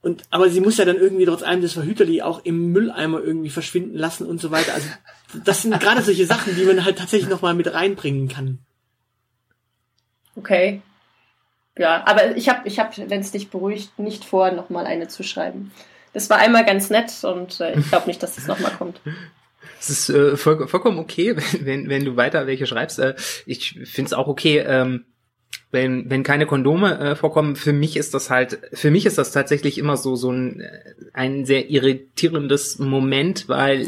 und, 0.02 0.22
aber 0.30 0.48
sie 0.48 0.60
muss 0.60 0.76
ja 0.76 0.84
dann 0.84 0.98
irgendwie 0.98 1.24
trotz 1.24 1.42
allem 1.42 1.62
das 1.62 1.72
Verhüterli 1.72 2.22
auch 2.22 2.44
im 2.44 2.70
Mülleimer 2.70 3.20
irgendwie 3.20 3.50
verschwinden 3.50 3.96
lassen 3.96 4.24
und 4.24 4.40
so 4.40 4.52
weiter. 4.52 4.72
Also, 4.72 4.86
das 5.44 5.62
sind 5.62 5.80
gerade 5.80 6.02
solche 6.02 6.26
Sachen, 6.26 6.54
die 6.54 6.64
man 6.64 6.84
halt 6.84 6.98
tatsächlich 6.98 7.28
nochmal 7.28 7.54
mit 7.54 7.72
reinbringen 7.72 8.28
kann. 8.28 8.60
Okay. 10.36 10.80
Ja, 11.78 12.02
aber 12.06 12.36
ich 12.36 12.48
habe, 12.48 12.66
ich 12.66 12.78
hab, 12.78 12.96
wenn 12.96 13.20
es 13.20 13.32
dich 13.32 13.50
beruhigt, 13.50 13.98
nicht 13.98 14.24
vor, 14.24 14.50
nochmal 14.50 14.86
eine 14.86 15.08
zu 15.08 15.22
schreiben. 15.22 15.72
Das 16.12 16.30
war 16.30 16.38
einmal 16.38 16.64
ganz 16.64 16.88
nett 16.88 17.12
und 17.24 17.60
äh, 17.60 17.78
ich 17.78 17.88
glaube 17.88 18.06
nicht, 18.06 18.22
dass 18.22 18.36
das 18.36 18.46
nochmal 18.46 18.72
kommt. 18.72 19.00
Es 19.78 19.90
ist 19.90 20.08
äh, 20.08 20.36
voll, 20.36 20.66
vollkommen 20.68 20.98
okay, 20.98 21.36
wenn, 21.36 21.44
wenn, 21.66 21.88
wenn 21.90 22.04
du 22.04 22.16
weiter 22.16 22.46
welche 22.46 22.66
schreibst. 22.66 22.98
Äh, 22.98 23.14
ich 23.44 23.78
finde 23.84 24.06
es 24.06 24.12
auch 24.14 24.26
okay, 24.26 24.64
ähm, 24.66 25.04
wenn, 25.70 26.08
wenn 26.08 26.22
keine 26.22 26.46
Kondome 26.46 26.98
äh, 26.98 27.16
vorkommen, 27.16 27.56
für 27.56 27.72
mich 27.72 27.96
ist 27.96 28.14
das 28.14 28.30
halt, 28.30 28.58
für 28.72 28.90
mich 28.90 29.04
ist 29.04 29.18
das 29.18 29.32
tatsächlich 29.32 29.78
immer 29.78 29.96
so, 29.96 30.16
so 30.16 30.30
ein, 30.30 30.60
äh, 30.60 30.94
ein 31.12 31.44
sehr 31.44 31.70
irritierendes 31.70 32.78
Moment, 32.78 33.48
weil 33.48 33.86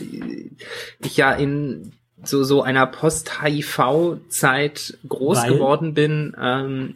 ich 1.00 1.16
ja 1.16 1.32
in 1.32 1.92
so, 2.22 2.44
so 2.44 2.62
einer 2.62 2.86
Post-HIV-Zeit 2.86 4.98
groß 5.08 5.38
weil? 5.38 5.52
geworden 5.52 5.94
bin, 5.94 6.36
ähm, 6.40 6.94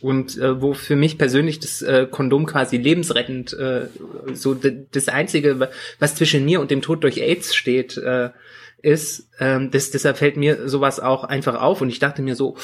und 0.00 0.38
äh, 0.38 0.60
wo 0.60 0.74
für 0.74 0.96
mich 0.96 1.18
persönlich 1.18 1.60
das 1.60 1.82
äh, 1.82 2.06
Kondom 2.10 2.46
quasi 2.46 2.76
lebensrettend 2.76 3.52
äh, 3.52 3.88
so 4.32 4.54
das 4.54 5.08
einzige 5.08 5.68
was 5.98 6.14
zwischen 6.14 6.44
mir 6.44 6.60
und 6.60 6.70
dem 6.70 6.82
Tod 6.82 7.04
durch 7.04 7.18
AIDS 7.18 7.54
steht 7.54 7.96
äh, 7.96 8.30
ist 8.82 9.28
ähm, 9.38 9.70
das, 9.70 9.90
deshalb 9.90 10.16
fällt 10.16 10.36
mir 10.36 10.68
sowas 10.68 11.00
auch 11.00 11.24
einfach 11.24 11.60
auf 11.60 11.80
und 11.80 11.90
ich 11.90 11.98
dachte 11.98 12.22
mir 12.22 12.34
so 12.34 12.56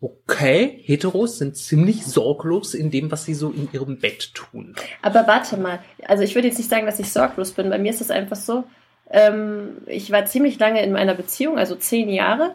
okay, 0.00 0.82
Heteros 0.84 1.38
sind 1.38 1.56
ziemlich 1.56 2.04
sorglos 2.04 2.74
in 2.74 2.90
dem, 2.90 3.10
was 3.10 3.24
sie 3.24 3.34
so 3.34 3.50
in 3.50 3.68
ihrem 3.72 3.98
Bett 3.98 4.34
tun. 4.34 4.74
Aber 5.02 5.26
warte 5.26 5.56
mal, 5.56 5.80
also 6.04 6.22
ich 6.22 6.34
würde 6.34 6.48
jetzt 6.48 6.58
nicht 6.58 6.68
sagen, 6.68 6.86
dass 6.86 7.00
ich 7.00 7.10
sorglos 7.10 7.52
bin. 7.52 7.70
Bei 7.70 7.78
mir 7.78 7.90
ist 7.90 8.02
es 8.02 8.10
einfach 8.10 8.36
so, 8.36 8.64
ähm, 9.10 9.78
ich 9.86 10.10
war 10.10 10.26
ziemlich 10.26 10.58
lange 10.58 10.82
in 10.82 10.92
meiner 10.92 11.14
Beziehung, 11.14 11.58
also 11.58 11.74
zehn 11.76 12.08
Jahre. 12.10 12.54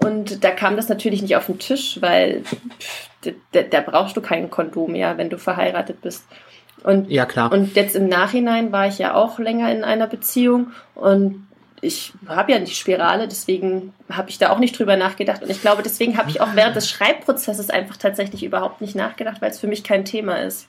Und 0.00 0.44
da 0.44 0.52
kam 0.52 0.76
das 0.76 0.88
natürlich 0.88 1.22
nicht 1.22 1.34
auf 1.34 1.46
den 1.46 1.58
Tisch, 1.58 1.98
weil 2.00 2.44
da, 3.52 3.62
da 3.62 3.80
brauchst 3.80 4.16
du 4.16 4.20
kein 4.20 4.48
Kondom 4.48 4.92
mehr, 4.92 5.18
wenn 5.18 5.28
du 5.28 5.38
verheiratet 5.38 6.00
bist. 6.00 6.24
Und, 6.84 7.10
ja, 7.10 7.26
klar. 7.26 7.50
Und 7.50 7.74
jetzt 7.74 7.96
im 7.96 8.08
Nachhinein 8.08 8.70
war 8.70 8.86
ich 8.86 8.98
ja 8.98 9.14
auch 9.14 9.40
länger 9.40 9.72
in 9.72 9.82
einer 9.82 10.06
Beziehung 10.06 10.68
und 10.94 11.48
ich 11.80 12.12
habe 12.28 12.52
ja 12.52 12.58
die 12.60 12.74
Spirale, 12.74 13.26
deswegen 13.26 13.92
habe 14.08 14.30
ich 14.30 14.38
da 14.38 14.50
auch 14.50 14.60
nicht 14.60 14.78
drüber 14.78 14.96
nachgedacht. 14.96 15.42
Und 15.42 15.50
ich 15.50 15.60
glaube, 15.60 15.82
deswegen 15.82 16.16
habe 16.16 16.30
ich 16.30 16.40
auch 16.40 16.54
während 16.54 16.76
des 16.76 16.88
Schreibprozesses 16.88 17.70
einfach 17.70 17.96
tatsächlich 17.96 18.44
überhaupt 18.44 18.80
nicht 18.80 18.94
nachgedacht, 18.94 19.40
weil 19.40 19.50
es 19.50 19.58
für 19.58 19.66
mich 19.66 19.82
kein 19.82 20.04
Thema 20.04 20.42
ist. 20.42 20.68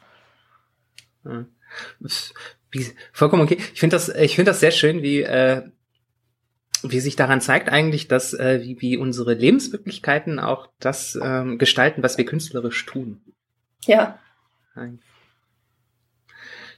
Vollkommen 3.12 3.44
okay. 3.44 3.58
Ich 3.74 3.80
finde 3.80 3.96
das, 3.96 4.10
ich 4.10 4.36
finde 4.36 4.52
das 4.52 4.60
sehr 4.60 4.72
schön, 4.72 5.02
wie, 5.04 5.22
äh, 5.22 5.64
wie 6.84 7.00
sich 7.00 7.16
daran 7.16 7.42
zeigt 7.42 7.70
eigentlich, 7.70 8.08
dass 8.08 8.34
äh, 8.34 8.62
wie, 8.64 8.82
wie 8.82 8.98
unsere 8.98 9.34
Lebenswirklichkeiten 9.34 10.40
auch 10.40 10.70
das 10.80 11.18
ähm, 11.22 11.58
gestalten, 11.58 12.04
was 12.04 12.18
wir 12.18 12.26
künstlerisch 12.26 12.86
tun. 12.86 13.22
Ja. 13.86 14.20
Eigentlich 14.76 15.10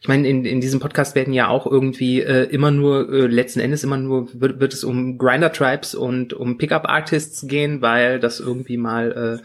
ich 0.02 0.08
meine, 0.08 0.28
in, 0.28 0.46
in 0.46 0.62
diesem 0.62 0.80
Podcast 0.80 1.14
werden 1.14 1.32
ja 1.32 1.48
auch 1.48 1.68
irgendwie 1.68 2.22
äh, 2.22 2.46
immer 2.46 2.72
nur, 2.72 3.08
äh, 3.14 3.28
letzten 3.28 3.60
Endes 3.60 3.84
immer 3.84 3.98
nur, 3.98 4.30
wird, 4.34 4.60
wird 4.60 4.74
es 4.74 4.84
um 4.84 5.20
Grinder 5.20 5.54
Tribes 5.54 5.94
und 5.94 6.34
um 6.34 6.58
Pickup 6.58 6.90
Artists 6.90 7.46
gehen, 7.48 7.84
weil 7.84 8.20
das 8.20 8.40
irgendwie 8.40 8.78
mal 8.78 9.40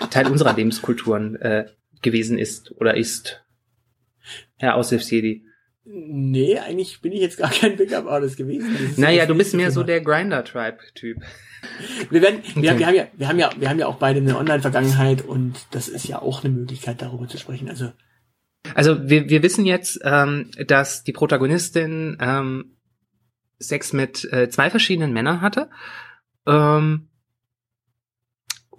äh, 0.00 0.06
Teil 0.08 0.28
unserer 0.28 0.54
Lebenskulturen 0.54 1.36
äh, 1.36 1.66
gewesen 2.00 2.38
ist 2.38 2.72
oder 2.80 2.96
ist. 2.96 3.44
Herr 4.56 4.76
Aushilfsjedi. 4.76 5.44
Nee, 5.84 6.58
eigentlich 6.58 7.00
bin 7.00 7.12
ich 7.12 7.20
jetzt 7.20 7.38
gar 7.38 7.50
kein 7.50 7.76
Pickup 7.76 8.06
Artist 8.06 8.36
gewesen. 8.36 8.94
Naja, 8.96 9.26
du 9.26 9.34
bist 9.34 9.54
mehr 9.54 9.70
so 9.70 9.82
der 9.82 10.00
Grinder 10.00 10.44
Tribe 10.44 10.78
Typ. 10.94 11.18
Wir 12.10 12.22
werden, 12.22 12.42
wir, 12.54 12.70
okay. 12.70 12.78
wir 12.78 12.86
haben 12.86 12.94
ja, 12.94 13.06
wir 13.16 13.28
haben 13.28 13.38
ja, 13.38 13.50
wir 13.56 13.68
haben 13.68 13.78
ja 13.78 13.86
auch 13.86 13.96
beide 13.96 14.20
eine 14.20 14.36
Online-Vergangenheit 14.36 15.22
und 15.22 15.66
das 15.72 15.88
ist 15.88 16.06
ja 16.08 16.20
auch 16.20 16.44
eine 16.44 16.52
Möglichkeit, 16.52 17.02
darüber 17.02 17.28
zu 17.28 17.38
sprechen. 17.38 17.68
Also 17.68 17.92
also 18.74 19.08
wir, 19.08 19.28
wir 19.28 19.42
wissen 19.42 19.66
jetzt, 19.66 20.00
ähm, 20.04 20.50
dass 20.66 21.02
die 21.02 21.12
Protagonistin 21.12 22.16
ähm, 22.20 22.76
Sex 23.58 23.92
mit 23.92 24.24
äh, 24.32 24.48
zwei 24.48 24.70
verschiedenen 24.70 25.12
Männern 25.12 25.40
hatte. 25.40 25.70
Ähm, 26.46 27.09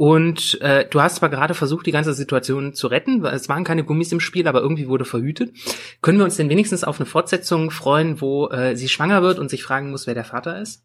und 0.02 0.60
äh, 0.62 0.88
du 0.90 1.00
hast 1.00 1.18
zwar 1.18 1.30
gerade 1.30 1.54
versucht, 1.54 1.86
die 1.86 1.92
ganze 1.92 2.16
Situation 2.16 2.74
zu 2.74 2.88
retten, 2.88 3.24
es 3.24 3.48
waren 3.50 3.64
keine 3.64 3.84
Gummis 3.84 4.12
im 4.12 4.20
Spiel, 4.20 4.48
aber 4.48 4.60
irgendwie 4.60 4.88
wurde 4.88 5.06
verhütet. 5.06 5.56
Können 6.02 6.18
wir 6.18 6.26
uns 6.26 6.38
denn 6.38 6.50
wenigstens 6.50 6.84
auf 6.84 7.00
eine 7.00 7.06
Fortsetzung 7.06 7.70
freuen, 7.70 8.20
wo 8.20 8.50
äh, 8.50 8.76
sie 8.76 8.90
schwanger 8.90 9.22
wird 9.22 9.38
und 9.38 9.52
sich 9.52 9.62
fragen 9.62 9.92
muss, 9.92 10.08
wer 10.08 10.16
der 10.16 10.24
Vater 10.24 10.60
ist? 10.60 10.84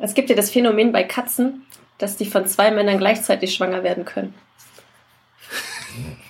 Es 0.00 0.14
gibt 0.14 0.30
ja 0.30 0.34
das 0.34 0.50
Phänomen 0.50 0.90
bei 0.90 1.04
Katzen, 1.04 1.62
dass 1.98 2.16
die 2.16 2.26
von 2.26 2.44
zwei 2.48 2.72
Männern 2.72 2.98
gleichzeitig 2.98 3.54
schwanger 3.54 3.84
werden 3.84 4.04
können. 4.04 4.34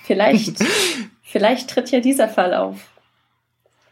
Vielleicht, 0.03 0.59
vielleicht 1.23 1.71
tritt 1.71 1.89
ja 1.89 2.01
dieser 2.01 2.27
Fall 2.27 2.53
auf. 2.53 2.87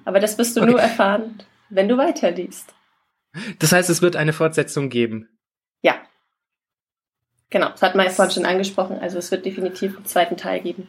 Aber 0.05 0.19
das 0.19 0.37
wirst 0.37 0.55
du 0.55 0.61
okay. 0.61 0.69
nur 0.69 0.79
erfahren, 0.79 1.41
wenn 1.69 1.89
du 1.89 1.97
weiterliest. 1.97 2.75
Das 3.57 3.71
heißt, 3.71 3.89
es 3.89 4.03
wird 4.03 4.15
eine 4.15 4.33
Fortsetzung 4.33 4.89
geben. 4.89 5.29
Genau, 7.57 7.71
das 7.71 7.81
hat 7.81 7.95
man 7.95 8.05
ja 8.05 8.11
vorhin 8.11 8.31
schon 8.31 8.45
angesprochen. 8.45 8.99
Also 8.99 9.17
es 9.17 9.31
wird 9.31 9.43
definitiv 9.43 9.95
einen 9.95 10.05
zweiten 10.05 10.37
Teil 10.37 10.61
geben. 10.61 10.87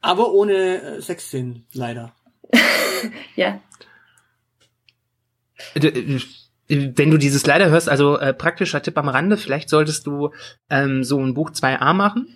Aber 0.00 0.32
ohne 0.32 0.80
äh, 0.80 1.02
Sexszenen, 1.02 1.66
leider. 1.74 2.14
ja. 3.36 3.60
Äh, 5.74 6.18
wenn 6.68 7.10
du 7.10 7.18
dieses 7.18 7.44
leider 7.44 7.68
hörst, 7.68 7.90
also 7.90 8.18
äh, 8.18 8.32
praktischer 8.32 8.80
Tipp 8.80 8.96
am 8.96 9.10
Rande, 9.10 9.36
vielleicht 9.36 9.68
solltest 9.68 10.06
du 10.06 10.30
ähm, 10.70 11.04
so 11.04 11.20
ein 11.20 11.34
Buch 11.34 11.50
2a 11.50 11.92
machen 11.92 12.34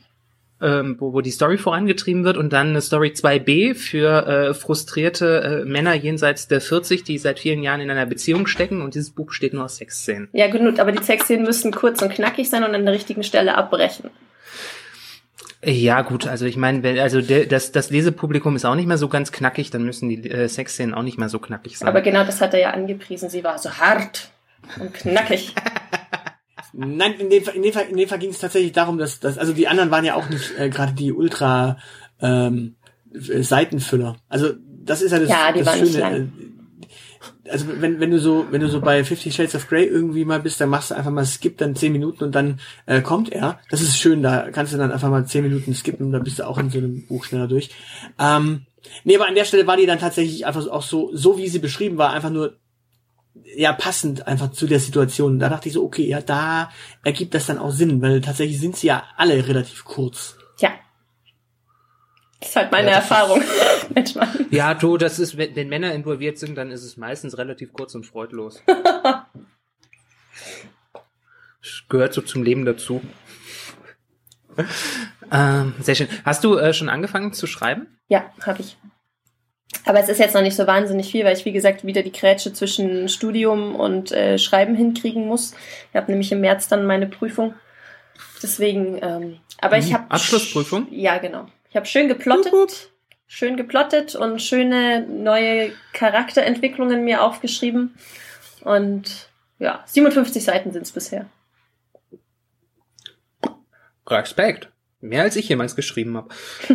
ähm, 0.60 0.96
wo, 0.98 1.12
wo 1.12 1.20
die 1.20 1.30
Story 1.30 1.58
vorangetrieben 1.58 2.24
wird 2.24 2.36
und 2.36 2.52
dann 2.52 2.68
eine 2.68 2.80
Story 2.80 3.12
2b 3.14 3.74
für 3.74 4.26
äh, 4.26 4.54
frustrierte 4.54 5.62
äh, 5.62 5.64
Männer 5.64 5.94
jenseits 5.94 6.48
der 6.48 6.60
40, 6.60 7.04
die 7.04 7.18
seit 7.18 7.38
vielen 7.38 7.62
Jahren 7.62 7.80
in 7.80 7.90
einer 7.90 8.06
Beziehung 8.06 8.46
stecken 8.46 8.82
und 8.82 8.94
dieses 8.94 9.10
Buch 9.10 9.26
besteht 9.26 9.54
nur 9.54 9.64
aus 9.64 9.76
Sexszenen. 9.76 10.28
Ja, 10.32 10.48
gut, 10.48 10.80
aber 10.80 10.92
die 10.92 11.02
Sexszenen 11.02 11.44
müssen 11.44 11.72
kurz 11.72 12.02
und 12.02 12.12
knackig 12.12 12.50
sein 12.50 12.64
und 12.64 12.74
an 12.74 12.84
der 12.84 12.94
richtigen 12.94 13.22
Stelle 13.22 13.56
abbrechen. 13.56 14.10
Ja, 15.64 16.02
gut, 16.02 16.26
also 16.26 16.46
ich 16.46 16.56
meine, 16.56 17.02
also 17.02 17.20
der, 17.20 17.46
das, 17.46 17.72
das 17.72 17.90
Lesepublikum 17.90 18.54
ist 18.54 18.64
auch 18.64 18.76
nicht 18.76 18.86
mehr 18.86 18.98
so 18.98 19.08
ganz 19.08 19.32
knackig, 19.32 19.70
dann 19.70 19.84
müssen 19.84 20.08
die 20.08 20.30
äh, 20.30 20.48
Sexszenen 20.48 20.94
auch 20.94 21.02
nicht 21.02 21.18
mehr 21.18 21.28
so 21.28 21.40
knackig 21.40 21.78
sein. 21.78 21.88
Aber 21.88 22.00
genau 22.00 22.24
das 22.24 22.40
hat 22.40 22.54
er 22.54 22.60
ja 22.60 22.70
angepriesen, 22.70 23.28
sie 23.28 23.42
war 23.42 23.58
so 23.58 23.70
hart 23.70 24.30
und 24.78 24.94
knackig. 24.94 25.54
Nein, 26.72 27.14
in 27.18 27.30
dem, 27.30 27.42
in 27.54 27.62
dem 27.62 27.72
Fall, 27.72 27.86
in 27.88 27.96
dem 27.96 28.08
Fall 28.08 28.18
ging 28.18 28.30
es 28.30 28.38
tatsächlich 28.38 28.72
darum, 28.72 28.98
dass, 28.98 29.20
dass, 29.20 29.38
also 29.38 29.52
die 29.52 29.68
anderen 29.68 29.90
waren 29.90 30.04
ja 30.04 30.14
auch 30.14 30.28
nicht 30.28 30.58
äh, 30.58 30.68
gerade 30.68 30.92
die 30.92 31.12
Ultra 31.12 31.78
ähm, 32.20 32.76
Seitenfüller. 33.12 34.16
Also 34.28 34.52
das 34.84 35.02
ist 35.02 35.12
ja 35.12 35.18
das, 35.18 35.28
ja, 35.28 35.52
die 35.52 35.62
das 35.62 35.78
Schöne. 35.78 36.16
Äh, 36.16 36.26
also 37.50 37.66
wenn, 37.80 38.00
wenn 38.00 38.10
du 38.10 38.18
so, 38.18 38.46
wenn 38.50 38.60
du 38.60 38.68
so 38.68 38.80
bei 38.80 39.02
Fifty 39.04 39.30
Shades 39.30 39.54
of 39.54 39.68
Grey 39.68 39.84
irgendwie 39.86 40.24
mal 40.24 40.40
bist, 40.40 40.60
dann 40.60 40.68
machst 40.68 40.90
du 40.90 40.94
einfach 40.94 41.10
mal 41.10 41.24
Skip, 41.24 41.58
dann 41.58 41.74
zehn 41.74 41.92
Minuten 41.92 42.24
und 42.24 42.34
dann 42.34 42.60
äh, 42.86 43.00
kommt 43.00 43.32
er. 43.32 43.58
Das 43.70 43.80
ist 43.80 43.98
schön, 43.98 44.22
da 44.22 44.50
kannst 44.50 44.72
du 44.72 44.76
dann 44.76 44.92
einfach 44.92 45.08
mal 45.08 45.26
zehn 45.26 45.42
Minuten 45.42 45.74
skippen 45.74 46.06
und 46.06 46.12
dann 46.12 46.24
bist 46.24 46.38
du 46.38 46.46
auch 46.46 46.58
in 46.58 46.70
so 46.70 46.78
einem 46.78 47.06
Buch 47.06 47.24
schneller 47.24 47.48
durch. 47.48 47.70
Ähm, 48.18 48.66
nee, 49.04 49.16
aber 49.16 49.26
an 49.26 49.34
der 49.34 49.44
Stelle 49.44 49.66
war 49.66 49.76
die 49.76 49.86
dann 49.86 49.98
tatsächlich 49.98 50.46
einfach 50.46 50.66
auch 50.68 50.82
so, 50.82 51.10
so 51.14 51.38
wie 51.38 51.48
sie 51.48 51.58
beschrieben 51.58 51.98
war, 51.98 52.12
einfach 52.12 52.30
nur 52.30 52.56
ja 53.56 53.72
passend 53.72 54.26
einfach 54.26 54.52
zu 54.52 54.66
der 54.66 54.80
Situation. 54.80 55.38
Da 55.38 55.48
dachte 55.48 55.68
ich 55.68 55.74
so, 55.74 55.84
okay, 55.84 56.06
ja, 56.06 56.20
da 56.20 56.70
ergibt 57.04 57.34
das 57.34 57.46
dann 57.46 57.58
auch 57.58 57.70
Sinn, 57.70 58.02
weil 58.02 58.20
tatsächlich 58.20 58.60
sind 58.60 58.76
sie 58.76 58.88
ja 58.88 59.04
alle 59.16 59.46
relativ 59.46 59.84
kurz. 59.84 60.36
Ja. 60.58 60.70
Das 62.40 62.50
ist 62.50 62.56
halt 62.56 62.72
meine 62.72 62.90
ja, 62.90 62.96
Erfahrung. 62.96 63.42
ja, 64.50 64.74
du, 64.74 64.96
das 64.96 65.18
ist, 65.18 65.36
wenn, 65.36 65.56
wenn, 65.56 65.68
Männer 65.68 65.92
involviert 65.92 66.38
sind, 66.38 66.56
dann 66.56 66.70
ist 66.70 66.84
es 66.84 66.96
meistens 66.96 67.36
relativ 67.36 67.72
kurz 67.72 67.94
und 67.94 68.04
freudlos. 68.04 68.62
das 68.66 69.24
gehört 71.88 72.14
so 72.14 72.20
zum 72.20 72.42
Leben 72.44 72.64
dazu. 72.64 73.02
Ähm, 75.30 75.74
sehr 75.80 75.94
schön. 75.94 76.08
Hast 76.24 76.44
du 76.44 76.56
äh, 76.56 76.72
schon 76.72 76.88
angefangen 76.88 77.32
zu 77.32 77.46
schreiben? 77.46 77.98
Ja, 78.08 78.32
habe 78.44 78.60
ich. 78.62 78.76
Aber 79.84 80.00
es 80.00 80.08
ist 80.08 80.18
jetzt 80.18 80.34
noch 80.34 80.42
nicht 80.42 80.56
so 80.56 80.66
wahnsinnig 80.66 81.10
viel, 81.10 81.24
weil 81.24 81.36
ich, 81.36 81.44
wie 81.44 81.52
gesagt, 81.52 81.84
wieder 81.84 82.02
die 82.02 82.12
Grätsche 82.12 82.52
zwischen 82.52 83.08
Studium 83.08 83.74
und 83.74 84.12
äh, 84.12 84.38
Schreiben 84.38 84.74
hinkriegen 84.74 85.26
muss. 85.26 85.54
Ich 85.90 85.96
habe 85.96 86.10
nämlich 86.10 86.32
im 86.32 86.40
März 86.40 86.68
dann 86.68 86.86
meine 86.86 87.06
Prüfung. 87.06 87.54
Deswegen, 88.42 88.98
ähm, 89.02 89.40
aber 89.60 89.78
ich 89.78 89.90
Mhm. 89.90 89.94
habe... 89.94 90.10
Abschlussprüfung? 90.10 90.86
Ja, 90.90 91.18
genau. 91.18 91.46
Ich 91.70 91.76
habe 91.76 91.86
schön 91.86 92.08
geplottet, 92.08 92.52
wup. 92.52 92.70
schön 93.26 93.56
geplottet 93.56 94.14
und 94.14 94.40
schöne 94.40 95.06
neue 95.06 95.72
Charakterentwicklungen 95.92 97.04
mir 97.04 97.22
aufgeschrieben. 97.22 97.94
Und 98.62 99.28
ja, 99.58 99.82
57 99.86 100.42
Seiten 100.44 100.72
sind 100.72 100.82
es 100.82 100.92
bisher. 100.92 101.26
Respekt. 104.06 104.70
Mehr 105.00 105.22
als 105.22 105.36
ich 105.36 105.48
jemals 105.48 105.76
geschrieben 105.76 106.16
habe. 106.16 106.34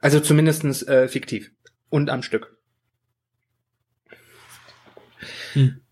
also 0.00 0.20
zumindestens 0.20 0.82
äh, 0.82 1.08
fiktiv. 1.08 1.52
Und 1.92 2.08
am 2.08 2.22
Stück. 2.22 2.56
Hm. 5.52 5.82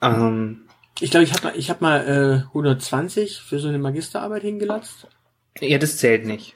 Ähm, 0.00 0.66
Ich 1.00 1.10
glaube, 1.10 1.24
ich 1.24 1.32
habe 1.34 1.44
mal, 1.44 1.52
ich 1.56 1.68
hab 1.68 1.82
mal 1.82 2.08
äh, 2.08 2.46
120 2.48 3.38
für 3.38 3.58
so 3.58 3.68
eine 3.68 3.78
Magisterarbeit 3.78 4.42
hingelatzt. 4.42 5.08
ja, 5.60 5.76
das 5.76 5.98
zählt 5.98 6.24
nicht. 6.24 6.54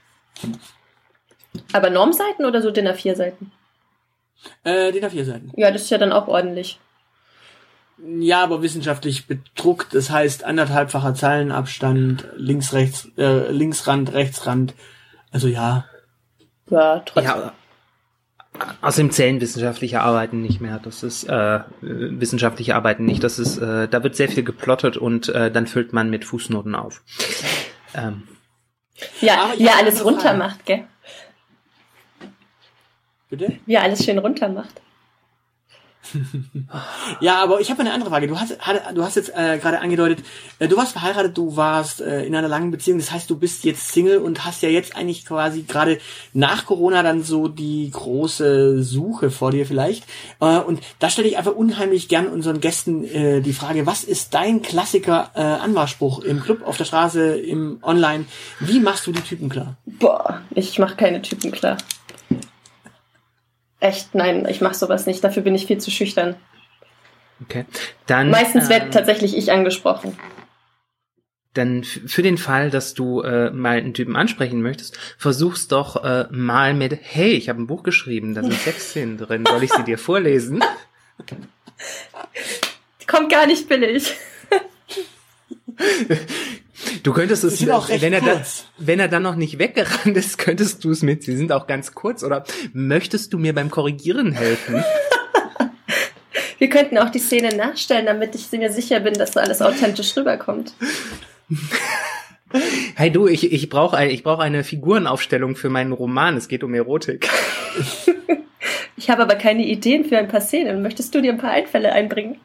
Aber 1.75 1.91
Normseiten 1.91 2.47
oder 2.47 2.63
so 2.63 2.71
DIN 2.71 2.89
A4-Seiten? 2.89 3.53
Äh, 4.65 4.93
den 4.93 5.11
vier 5.11 5.27
Seiten. 5.27 5.53
Ja, 5.57 5.71
das 5.71 5.83
ist 5.83 5.91
ja 5.91 5.99
dann 5.99 6.13
auch 6.13 6.27
ordentlich. 6.27 6.81
Ja, 7.99 8.43
aber 8.43 8.63
wissenschaftlich 8.63 9.27
bedruckt. 9.27 9.95
Das 9.95 10.09
heißt 10.09 10.43
anderthalbfacher 10.43 11.15
Zeilenabstand, 11.15 12.29
links, 12.37 12.73
rechts, 12.73 13.11
äh, 13.19 13.51
Linksrand, 13.51 14.15
Rechtsrand. 14.15 14.75
Also 15.31 15.49
ja. 15.49 15.85
Ja, 16.71 17.01
trotzdem. 17.01 17.25
Ja, 17.25 17.53
außerdem 18.83 19.11
zählen 19.11 19.41
wissenschaftliche 19.41 20.01
Arbeiten 20.01 20.41
nicht 20.41 20.61
mehr. 20.61 20.79
Das 20.83 21.03
ist 21.03 21.25
äh, 21.25 21.61
wissenschaftliche 21.81 22.75
Arbeiten 22.75 23.05
nicht. 23.05 23.25
Das 23.25 23.39
ist, 23.39 23.59
äh, 23.59 23.89
da 23.89 24.03
wird 24.03 24.17
sehr 24.17 24.29
viel 24.29 24.45
geplottet 24.45 24.97
und 24.97 25.29
äh, 25.29 25.51
dann 25.51 25.67
füllt 25.67 25.93
man 25.93 26.11
mit 26.11 26.25
Fußnoten 26.25 26.75
auf. 26.75 27.03
Ähm, 27.95 28.23
Ja, 29.21 29.53
er 29.59 29.73
hab 29.73 29.83
alles 29.83 30.05
runter 30.05 30.35
macht, 30.35 30.65
gell? 30.67 30.85
Bitte? 33.29 33.59
Wie 33.67 33.75
er 33.75 33.83
alles 33.83 34.05
schön 34.05 34.19
runter 34.19 34.49
macht. 34.49 34.81
Ja, 37.21 37.43
aber 37.43 37.61
ich 37.61 37.71
habe 37.71 37.81
eine 37.81 37.93
andere 37.93 38.11
Frage. 38.11 38.27
Du 38.27 38.39
hast, 38.39 38.57
du 38.95 39.03
hast 39.03 39.17
jetzt 39.17 39.31
äh, 39.35 39.59
gerade 39.59 39.81
angedeutet, 39.81 40.25
äh, 40.59 40.69
du 40.69 40.77
warst 40.77 40.93
verheiratet, 40.93 41.37
du 41.37 41.57
warst 41.57 42.01
äh, 42.01 42.25
in 42.25 42.35
einer 42.35 42.49
langen 42.49 42.71
Beziehung. 42.71 42.99
Das 42.99 43.11
heißt, 43.11 43.29
du 43.31 43.37
bist 43.37 43.65
jetzt 43.65 43.93
Single 43.93 44.19
und 44.19 44.45
hast 44.45 44.63
ja 44.63 44.69
jetzt 44.69 44.97
eigentlich 44.97 45.25
quasi 45.25 45.63
gerade 45.63 45.99
nach 46.33 46.67
Corona 46.67 47.03
dann 47.03 47.23
so 47.23 47.49
die 47.49 47.91
große 47.91 48.83
Suche 48.83 49.31
vor 49.31 49.51
dir 49.51 49.67
vielleicht. 49.67 50.05
Äh, 50.41 50.59
und 50.59 50.81
da 50.99 51.11
stelle 51.11 51.29
ich 51.29 51.39
einfach 51.39 51.55
unheimlich 51.55 52.09
gern 52.09 52.29
unseren 52.29 52.61
Gästen 52.61 53.05
äh, 53.05 53.41
die 53.41 53.53
Frage: 53.53 53.87
Was 53.87 54.05
ist 54.05 54.35
dein 54.35 54.63
Klassiker 54.63 55.31
äh, 55.35 55.41
Anmachspruch 55.41 56.21
im 56.21 56.41
Club, 56.41 56.67
auf 56.67 56.77
der 56.77 56.85
Straße, 56.85 57.37
im 57.37 57.79
Online? 57.83 58.25
Wie 58.61 58.81
machst 58.81 59.07
du 59.07 59.13
die 59.13 59.23
Typen 59.23 59.49
klar? 59.49 59.77
Boah, 59.87 60.43
ich 60.55 60.79
mache 60.79 60.97
keine 60.97 61.23
Typen 61.23 61.53
klar. 61.53 61.77
Echt, 63.85 64.15
nein, 64.15 64.47
ich 64.49 64.63
mache 64.63 64.73
sowas 64.75 65.05
nicht. 65.05 65.23
Dafür 65.23 65.43
bin 65.43 65.55
ich 65.55 65.67
viel 65.67 65.77
zu 65.77 65.91
schüchtern. 65.91 66.37
okay. 67.43 67.67
Dann, 68.07 68.31
Meistens 68.31 68.71
werde 68.71 68.87
ähm, 68.87 68.93
tatsächlich 68.93 69.37
ich 69.37 69.53
angesprochen. 69.53 70.17
Dann 71.53 71.85
für 71.85 72.23
den 72.23 72.39
Fall, 72.39 72.71
dass 72.71 72.95
du 72.95 73.21
äh, 73.21 73.51
mal 73.51 73.77
einen 73.77 73.93
Typen 73.93 74.17
ansprechen 74.17 74.63
möchtest, 74.63 74.97
versuch's 75.19 75.69
doch 75.69 76.03
äh, 76.03 76.27
mal 76.31 76.73
mit, 76.73 76.99
hey, 76.99 77.33
ich 77.33 77.51
habe 77.51 77.61
ein 77.61 77.67
Buch 77.67 77.83
geschrieben, 77.83 78.35
da 78.35 78.41
sind 78.41 78.55
Sexszenen 78.55 79.19
drin, 79.19 79.45
soll 79.47 79.63
ich 79.63 79.73
sie 79.75 79.85
dir 79.85 79.99
vorlesen? 79.99 80.65
Kommt 83.07 83.31
gar 83.31 83.47
nicht 83.47 83.69
billig. 83.69 84.15
Du 87.03 87.13
könntest 87.13 87.45
es, 87.45 87.61
wenn 87.67 88.13
er, 88.13 88.21
da, 88.21 88.33
kurz. 88.35 88.67
wenn 88.79 89.01
er 89.01 89.09
dann 89.09 89.23
noch 89.23 89.37
nicht 89.37 89.59
weggerannt 89.59 90.17
ist, 90.17 90.39
könntest 90.39 90.85
du 90.85 90.91
es 90.91 91.03
mit, 91.03 91.23
sie 91.23 91.37
sind 91.37 91.53
auch 91.53 91.67
ganz 91.67 91.95
kurz, 91.95 92.23
oder 92.23 92.45
möchtest 92.73 93.33
du 93.33 93.39
mir 93.39 93.55
beim 93.55 93.71
Korrigieren 93.71 94.33
helfen? 94.33 94.83
Wir 96.59 96.71
könnten 96.71 96.97
auch 96.99 97.11
die 97.11 97.19
Szene 97.19 97.55
nachstellen, 97.55 98.07
damit 98.07 98.35
ich 98.35 98.51
mir 98.53 98.73
sicher 98.73 99.01
bin, 99.01 99.15
dass 99.15 99.33
so 99.33 99.41
alles 99.41 99.61
authentisch 99.61 100.17
rüberkommt. 100.17 100.75
Hey 102.95 103.11
du, 103.11 103.27
ich, 103.27 103.53
ich 103.53 103.69
brauche 103.69 103.97
ein, 103.97 104.11
ich 104.11 104.23
brauch 104.23 104.39
eine 104.39 104.63
Figurenaufstellung 104.63 105.57
für 105.57 105.71
meinen 105.71 105.91
Roman, 105.91 106.37
es 106.37 106.47
geht 106.47 106.63
um 106.63 106.73
Erotik. 106.73 107.29
Ich 108.97 109.11
habe 109.11 109.23
aber 109.23 109.35
keine 109.35 109.67
Ideen 109.67 110.05
für 110.05 110.17
ein 110.19 110.29
paar 110.29 110.41
Szenen. 110.41 110.81
Möchtest 110.81 111.15
du 111.15 111.21
dir 111.21 111.33
ein 111.33 111.39
paar 111.39 111.51
Einfälle 111.51 111.93
einbringen? 111.93 112.37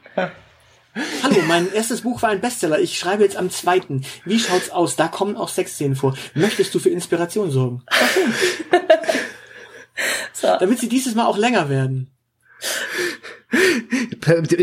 Hallo, 1.23 1.41
mein 1.47 1.71
erstes 1.71 2.01
Buch 2.01 2.21
war 2.21 2.29
ein 2.29 2.41
Bestseller. 2.41 2.79
Ich 2.79 2.97
schreibe 2.97 3.23
jetzt 3.23 3.37
am 3.37 3.49
zweiten. 3.49 4.03
Wie 4.25 4.39
schaut's 4.39 4.69
aus? 4.69 4.95
Da 4.95 5.07
kommen 5.07 5.37
auch 5.37 5.49
Sexszenen 5.49 5.95
vor. 5.95 6.17
Möchtest 6.33 6.73
du 6.73 6.79
für 6.79 6.89
Inspiration 6.89 7.51
sorgen? 7.51 7.83
So. 10.33 10.47
Damit 10.59 10.79
sie 10.79 10.87
dieses 10.89 11.15
Mal 11.15 11.25
auch 11.25 11.37
länger 11.37 11.69
werden. 11.69 12.09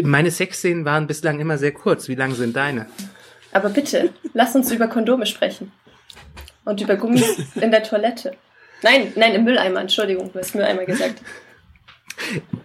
Meine 0.04 0.30
Sexszenen 0.30 0.84
waren 0.84 1.06
bislang 1.06 1.40
immer 1.40 1.58
sehr 1.58 1.72
kurz. 1.72 2.08
Wie 2.08 2.14
lang 2.14 2.34
sind 2.34 2.56
deine? 2.56 2.86
Aber 3.52 3.68
bitte, 3.68 4.10
lass 4.32 4.54
uns 4.54 4.70
über 4.70 4.88
Kondome 4.88 5.26
sprechen. 5.26 5.72
Und 6.64 6.80
über 6.80 6.96
Gummis 6.96 7.24
in 7.54 7.70
der 7.70 7.82
Toilette. 7.82 8.36
Nein, 8.82 9.12
nein, 9.16 9.34
im 9.34 9.44
Mülleimer, 9.44 9.80
Entschuldigung, 9.80 10.32
du 10.32 10.38
hast 10.38 10.54
Mülleimer 10.54 10.84
gesagt. 10.84 11.20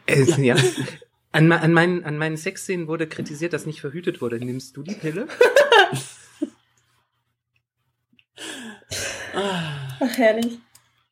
Äh, 0.05 0.24
ja. 0.41 0.55
An, 1.34 1.51
an, 1.51 1.71
meinen, 1.73 2.03
an 2.03 2.17
meinen 2.17 2.36
Sexszenen 2.38 2.88
wurde 2.88 3.07
kritisiert, 3.07 3.53
dass 3.53 3.65
nicht 3.65 3.79
verhütet 3.82 4.21
wurde. 4.21 4.38
Nimmst 4.38 4.75
du 4.75 4.84
die 4.84 4.95
Pille? 4.95 5.27
Ach, 9.34 10.17
herrlich. 10.17 10.59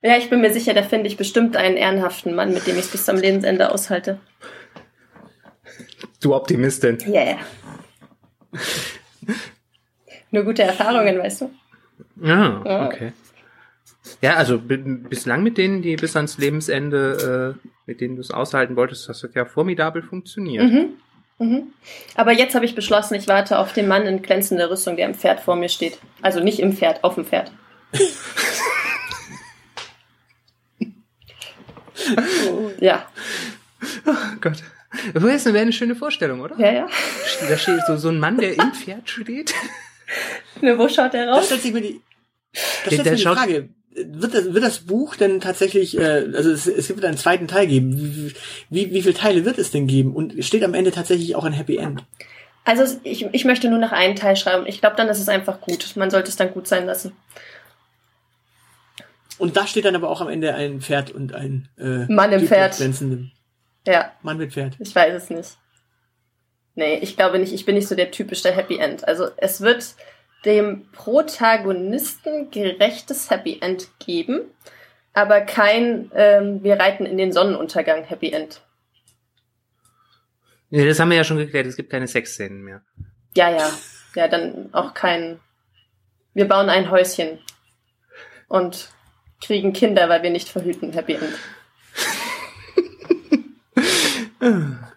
Ja, 0.01 0.17
ich 0.17 0.29
bin 0.29 0.41
mir 0.41 0.51
sicher, 0.53 0.73
da 0.73 0.81
finde 0.83 1.07
ich 1.07 1.17
bestimmt 1.17 1.55
einen 1.57 1.77
ehrenhaften 1.77 2.33
Mann, 2.35 2.53
mit 2.53 2.65
dem 2.67 2.75
ich 2.75 2.85
es 2.85 2.91
bis 2.91 3.05
zum 3.05 3.17
Lebensende 3.17 3.71
aushalte. 3.71 4.19
Du 6.21 6.33
Optimistin. 6.35 6.97
Ja, 7.07 7.23
ja. 7.23 7.37
Nur 10.31 10.43
gute 10.43 10.63
Erfahrungen, 10.63 11.17
weißt 11.19 11.41
du? 11.41 11.51
Ah, 12.23 12.61
Ja. 12.65 12.87
okay. 12.87 13.13
Ja, 14.21 14.35
also 14.35 14.57
bi- 14.59 14.77
bislang 14.77 15.43
mit 15.43 15.57
denen, 15.57 15.81
die 15.81 15.95
bis 15.95 16.15
ans 16.15 16.37
Lebensende, 16.37 17.55
äh, 17.61 17.69
mit 17.89 18.01
denen 18.01 18.15
du 18.15 18.21
es 18.21 18.29
aushalten 18.31 18.75
wolltest, 18.75 19.09
das 19.09 19.23
hat 19.23 19.33
ja 19.33 19.45
formidabel 19.45 20.03
funktioniert. 20.03 20.63
Mhm. 20.63 20.89
Mhm. 21.39 21.73
Aber 22.15 22.31
jetzt 22.31 22.53
habe 22.53 22.65
ich 22.65 22.75
beschlossen, 22.75 23.15
ich 23.15 23.27
warte 23.27 23.57
auf 23.57 23.73
den 23.73 23.87
Mann 23.87 24.05
in 24.05 24.21
glänzender 24.21 24.69
Rüstung, 24.69 24.95
der 24.95 25.07
im 25.07 25.15
Pferd 25.15 25.39
vor 25.39 25.55
mir 25.55 25.69
steht. 25.69 25.97
Also 26.21 26.39
nicht 26.39 26.59
im 26.59 26.73
Pferd, 26.73 27.03
auf 27.03 27.15
dem 27.15 27.25
Pferd. 27.25 27.51
ja, 32.79 33.05
Oh 34.05 34.11
Gott. 34.41 34.63
Das 35.13 35.23
wäre 35.45 35.59
eine 35.59 35.71
schöne 35.71 35.95
Vorstellung, 35.95 36.41
oder? 36.41 36.57
ja, 36.59 36.71
ja. 36.71 36.87
Da 37.47 37.57
steht 37.57 37.79
so, 37.87 37.95
so 37.97 38.09
ein 38.09 38.19
Mann, 38.19 38.37
der 38.37 38.57
im 38.57 38.73
Pferd 38.73 39.09
steht. 39.09 39.53
Nur 40.61 40.77
wo 40.77 40.89
schaut 40.89 41.13
der 41.13 41.29
raus? 41.29 41.45
stellt 41.45 41.61
sich 41.61 41.73
mir 41.73 41.81
die, 41.81 42.01
da 42.53 42.59
Der- 42.59 42.91
stellt 42.91 43.05
der 43.05 43.11
mir 43.11 43.17
die 43.17 43.23
schaut- 43.23 43.37
Frage, 43.37 43.69
wird 44.07 44.33
das, 44.33 44.53
wird 44.53 44.63
das 44.63 44.79
Buch 44.79 45.15
denn 45.15 45.39
tatsächlich, 45.39 45.97
äh, 45.97 46.25
also 46.33 46.51
es, 46.51 46.67
es 46.67 46.89
wird 46.89 47.05
einen 47.05 47.17
zweiten 47.17 47.47
Teil 47.47 47.67
geben. 47.67 47.95
Wie, 47.97 48.33
wie, 48.69 48.93
wie 48.93 49.01
viele 49.01 49.13
Teile 49.13 49.45
wird 49.45 49.57
es 49.57 49.71
denn 49.71 49.87
geben? 49.87 50.13
Und 50.13 50.43
steht 50.43 50.63
am 50.63 50.73
Ende 50.73 50.91
tatsächlich 50.91 51.35
auch 51.35 51.43
ein 51.43 51.53
Happy 51.53 51.77
End? 51.77 52.03
Also 52.65 52.99
ich, 53.03 53.25
ich 53.31 53.45
möchte 53.45 53.69
nur 53.69 53.79
noch 53.79 53.91
einen 53.91 54.15
Teil 54.15 54.35
schreiben. 54.35 54.65
Ich 54.67 54.79
glaube, 54.79 54.95
dann 54.95 55.07
ist 55.07 55.19
es 55.19 55.29
einfach 55.29 55.61
gut. 55.61 55.95
Man 55.95 56.11
sollte 56.11 56.29
es 56.29 56.35
dann 56.35 56.51
gut 56.51 56.67
sein 56.67 56.85
lassen. 56.85 57.13
Und 59.37 59.55
da 59.55 59.65
steht 59.65 59.85
dann 59.85 59.95
aber 59.95 60.09
auch 60.09 60.21
am 60.21 60.29
Ende 60.29 60.53
ein 60.53 60.81
Pferd 60.81 61.11
und 61.11 61.33
ein 61.33 61.69
äh, 61.77 62.11
Mann 62.11 62.31
im 62.31 62.45
Pferd. 62.45 62.77
Ja, 63.87 64.11
Mann 64.21 64.37
mit 64.37 64.53
Pferd. 64.53 64.75
ich 64.79 64.93
weiß 64.93 65.13
es 65.15 65.29
nicht. 65.29 65.57
Nee, 66.75 66.99
ich 67.01 67.15
glaube 67.15 67.39
nicht. 67.39 67.53
Ich 67.53 67.65
bin 67.65 67.75
nicht 67.75 67.87
so 67.87 67.95
der 67.95 68.11
typische 68.11 68.51
Happy 68.51 68.77
End. 68.77 69.07
Also 69.07 69.29
es 69.37 69.61
wird 69.61 69.95
dem 70.45 70.89
Protagonisten 70.91 72.51
gerechtes 72.51 73.29
Happy 73.29 73.59
End 73.61 73.89
geben, 73.99 74.41
aber 75.13 75.41
kein 75.41 76.11
ähm, 76.15 76.63
wir 76.63 76.79
reiten 76.79 77.05
in 77.05 77.17
den 77.17 77.31
Sonnenuntergang 77.31 78.03
Happy 78.03 78.31
End. 78.31 78.61
Ja, 80.69 80.85
das 80.85 80.99
haben 80.99 81.09
wir 81.09 81.17
ja 81.17 81.23
schon 81.23 81.37
geklärt, 81.37 81.65
es 81.65 81.75
gibt 81.75 81.89
keine 81.89 82.07
Sexszenen 82.07 82.63
mehr. 82.63 82.81
Ja, 83.35 83.49
ja. 83.49 83.69
Ja, 84.15 84.27
dann 84.27 84.69
auch 84.73 84.93
kein 84.93 85.39
wir 86.33 86.47
bauen 86.47 86.69
ein 86.69 86.89
Häuschen 86.91 87.39
und 88.47 88.89
kriegen 89.43 89.73
Kinder, 89.73 90.09
weil 90.09 90.23
wir 90.23 90.29
nicht 90.29 90.47
verhüten 90.47 90.93
Happy 90.93 91.15
End. 91.15 91.33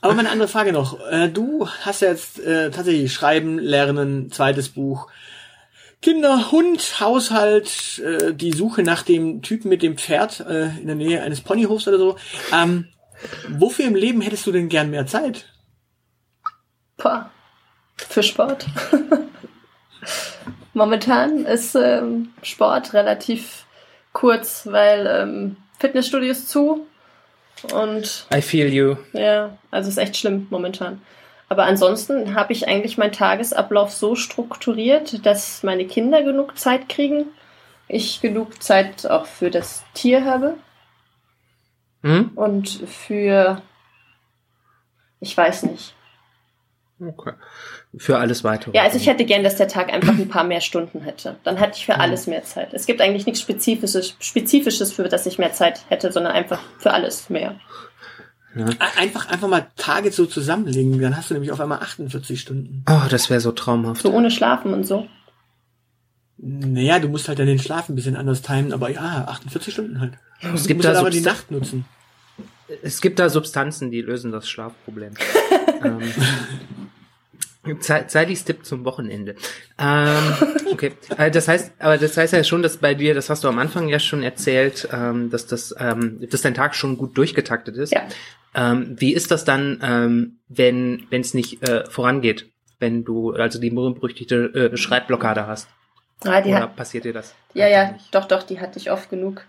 Aber 0.00 0.14
meine 0.14 0.30
andere 0.30 0.48
Frage 0.48 0.72
noch. 0.72 0.98
Äh, 1.10 1.28
du 1.28 1.68
hast 1.82 2.00
jetzt 2.00 2.40
äh, 2.40 2.70
tatsächlich 2.70 3.12
Schreiben, 3.12 3.58
Lernen, 3.58 4.30
zweites 4.32 4.70
Buch. 4.70 5.08
Kinder, 6.00 6.50
Hund, 6.50 7.00
Haushalt, 7.00 7.98
äh, 7.98 8.32
die 8.32 8.52
Suche 8.52 8.82
nach 8.82 9.02
dem 9.02 9.42
Typen 9.42 9.68
mit 9.68 9.82
dem 9.82 9.98
Pferd 9.98 10.40
äh, 10.40 10.68
in 10.78 10.86
der 10.86 10.96
Nähe 10.96 11.22
eines 11.22 11.42
Ponyhofs 11.42 11.86
oder 11.86 11.98
so. 11.98 12.16
Ähm, 12.52 12.88
wofür 13.48 13.84
im 13.84 13.94
Leben 13.94 14.22
hättest 14.22 14.46
du 14.46 14.52
denn 14.52 14.70
gern 14.70 14.90
mehr 14.90 15.06
Zeit? 15.06 15.46
Boah. 16.96 17.30
Für 17.96 18.22
Sport. 18.22 18.66
Momentan 20.72 21.44
ist 21.44 21.74
ähm, 21.74 22.30
Sport 22.42 22.94
relativ 22.94 23.66
kurz, 24.14 24.66
weil 24.66 25.06
ähm, 25.06 25.56
Fitnessstudios 25.78 26.46
zu 26.46 26.86
und 27.72 28.26
I 28.34 28.40
feel 28.42 28.72
you. 28.72 28.96
ja, 29.12 29.56
also 29.70 29.88
ist 29.88 29.98
echt 29.98 30.16
schlimm 30.16 30.46
momentan. 30.50 31.00
Aber 31.48 31.64
ansonsten 31.64 32.34
habe 32.34 32.52
ich 32.52 32.68
eigentlich 32.68 32.96
meinen 32.96 33.12
Tagesablauf 33.12 33.90
so 33.92 34.14
strukturiert, 34.14 35.26
dass 35.26 35.62
meine 35.64 35.84
Kinder 35.86 36.22
genug 36.22 36.56
Zeit 36.58 36.88
kriegen, 36.88 37.26
ich 37.88 38.20
genug 38.20 38.62
Zeit 38.62 39.04
auch 39.10 39.26
für 39.26 39.50
das 39.50 39.82
Tier 39.94 40.24
habe 40.24 40.54
Hm? 42.02 42.30
und 42.34 42.68
für 42.68 43.60
ich 45.20 45.36
weiß 45.36 45.64
nicht. 45.64 45.94
Okay. 46.98 47.32
Für 47.96 48.18
alles 48.18 48.44
weitere. 48.44 48.76
Ja, 48.76 48.84
also 48.84 48.98
ich 48.98 49.06
hätte 49.08 49.24
gern, 49.24 49.42
dass 49.42 49.56
der 49.56 49.66
Tag 49.66 49.92
einfach 49.92 50.12
ein 50.16 50.28
paar 50.28 50.44
mehr 50.44 50.60
Stunden 50.60 51.00
hätte. 51.00 51.36
Dann 51.42 51.56
hätte 51.56 51.76
ich 51.76 51.86
für 51.86 51.98
alles 51.98 52.28
mehr 52.28 52.44
Zeit. 52.44 52.72
Es 52.72 52.86
gibt 52.86 53.00
eigentlich 53.00 53.26
nichts 53.26 53.40
Spezifisches, 53.40 54.14
Spezifisches, 54.20 54.92
für 54.92 55.08
das 55.08 55.26
ich 55.26 55.38
mehr 55.38 55.52
Zeit 55.52 55.80
hätte, 55.88 56.12
sondern 56.12 56.32
einfach 56.32 56.60
für 56.78 56.92
alles 56.92 57.28
mehr. 57.30 57.56
Ein- 58.54 58.76
Einfach, 58.96 59.28
einfach 59.28 59.48
mal 59.48 59.66
Tage 59.76 60.12
so 60.12 60.26
zusammenlegen, 60.26 61.00
dann 61.00 61.16
hast 61.16 61.30
du 61.30 61.34
nämlich 61.34 61.50
auf 61.52 61.60
einmal 61.60 61.78
48 61.80 62.40
Stunden. 62.40 62.84
Oh, 62.88 63.02
das 63.10 63.28
wäre 63.28 63.40
so 63.40 63.50
traumhaft. 63.52 64.02
So 64.02 64.12
ohne 64.12 64.30
Schlafen 64.30 64.72
und 64.72 64.84
so. 64.84 65.06
Naja, 66.38 66.98
du 67.00 67.08
musst 67.08 67.28
halt 67.28 67.38
dann 67.38 67.46
den 67.46 67.58
Schlaf 67.58 67.88
ein 67.88 67.94
bisschen 67.96 68.16
anders 68.16 68.40
timen, 68.42 68.72
aber 68.72 68.88
ja, 68.90 69.24
48 69.28 69.72
Stunden 69.74 70.00
halt. 70.00 70.14
Es 70.40 70.62
Du 70.62 70.68
gibt, 70.68 70.78
musst 70.78 70.84
da 70.84 70.88
halt 70.90 70.98
aber 70.98 71.10
die 71.10 71.20
Nacht 71.20 71.50
nutzen. 71.50 71.84
es 72.82 73.00
gibt 73.00 73.18
da 73.18 73.28
Substanzen, 73.28 73.90
die 73.90 74.00
lösen 74.00 74.32
das 74.32 74.48
Schlafproblem. 74.48 75.12
ähm, 75.84 76.00
Ze- 77.80 78.06
Zeilis 78.06 78.44
Tipp 78.44 78.64
zum 78.64 78.84
Wochenende. 78.84 79.34
Ähm, 79.78 80.16
okay, 80.72 80.92
äh, 81.18 81.30
das 81.30 81.46
heißt, 81.46 81.72
aber 81.78 81.98
das 81.98 82.16
heißt 82.16 82.32
ja 82.32 82.42
schon, 82.42 82.62
dass 82.62 82.78
bei 82.78 82.94
dir, 82.94 83.12
das 83.14 83.28
hast 83.28 83.44
du 83.44 83.48
am 83.48 83.58
Anfang 83.58 83.88
ja 83.88 83.98
schon 83.98 84.22
erzählt, 84.22 84.88
ähm, 84.92 85.30
dass 85.30 85.46
das, 85.46 85.74
ähm, 85.78 86.26
dass 86.30 86.40
dein 86.42 86.54
Tag 86.54 86.74
schon 86.74 86.96
gut 86.96 87.16
durchgetaktet 87.18 87.76
ist. 87.76 87.92
Ja. 87.92 88.02
Ähm, 88.54 88.96
wie 88.98 89.12
ist 89.14 89.30
das 89.30 89.44
dann, 89.44 90.38
wenn 90.48 91.06
wenn 91.10 91.20
es 91.20 91.34
nicht 91.34 91.62
äh, 91.68 91.84
vorangeht, 91.88 92.46
wenn 92.80 93.04
du 93.04 93.32
also 93.32 93.60
die 93.60 93.70
berühmt-berüchtigte 93.70 94.70
äh, 94.72 94.76
Schreibblockade 94.76 95.46
hast? 95.46 95.68
Ah, 96.24 96.40
die 96.40 96.50
Oder 96.50 96.62
hat, 96.62 96.76
passiert 96.76 97.04
dir 97.04 97.12
das? 97.12 97.34
ja, 97.54 97.68
ja, 97.68 97.94
doch, 98.10 98.24
doch, 98.26 98.42
die 98.42 98.58
hatte 98.60 98.78
ich 98.78 98.90
oft 98.90 99.08
genug. 99.10 99.44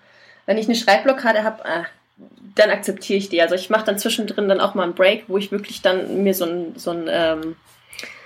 Wenn 0.45 0.57
ich 0.57 0.67
eine 0.67 0.75
Schreibblockade 0.75 1.43
habe, 1.43 1.65
ah, 1.65 1.85
dann 2.55 2.69
akzeptiere 2.69 3.17
ich 3.17 3.29
die. 3.29 3.41
Also 3.41 3.55
ich 3.55 3.69
mache 3.69 3.85
dann 3.85 3.97
zwischendrin 3.97 4.47
dann 4.47 4.59
auch 4.61 4.75
mal 4.75 4.83
einen 4.83 4.93
Break, 4.93 5.23
wo 5.27 5.37
ich 5.37 5.51
wirklich 5.51 5.81
dann 5.81 6.23
mir 6.23 6.33
so 6.33 6.45
ein, 6.45 6.73
so 6.75 6.91
ein 6.91 7.05
ähm, 7.09 7.55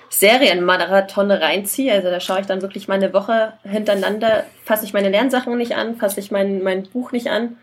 Serienmarathon 0.10 1.32
reinziehe. 1.32 1.94
Also 1.94 2.10
da 2.10 2.20
schaue 2.20 2.42
ich 2.42 2.46
dann 2.46 2.62
wirklich 2.62 2.88
mal 2.88 2.96
eine 2.96 3.14
Woche 3.14 3.54
hintereinander, 3.64 4.46
fasse 4.64 4.86
ich 4.86 4.94
meine 4.94 5.10
Lernsachen 5.10 5.58
nicht 5.58 5.76
an, 5.76 5.96
fasse 5.98 6.20
ich 6.20 6.32
mein, 6.32 6.64
mein 6.64 6.84
Buch 6.84 7.12
nicht 7.12 7.28
an 7.28 7.58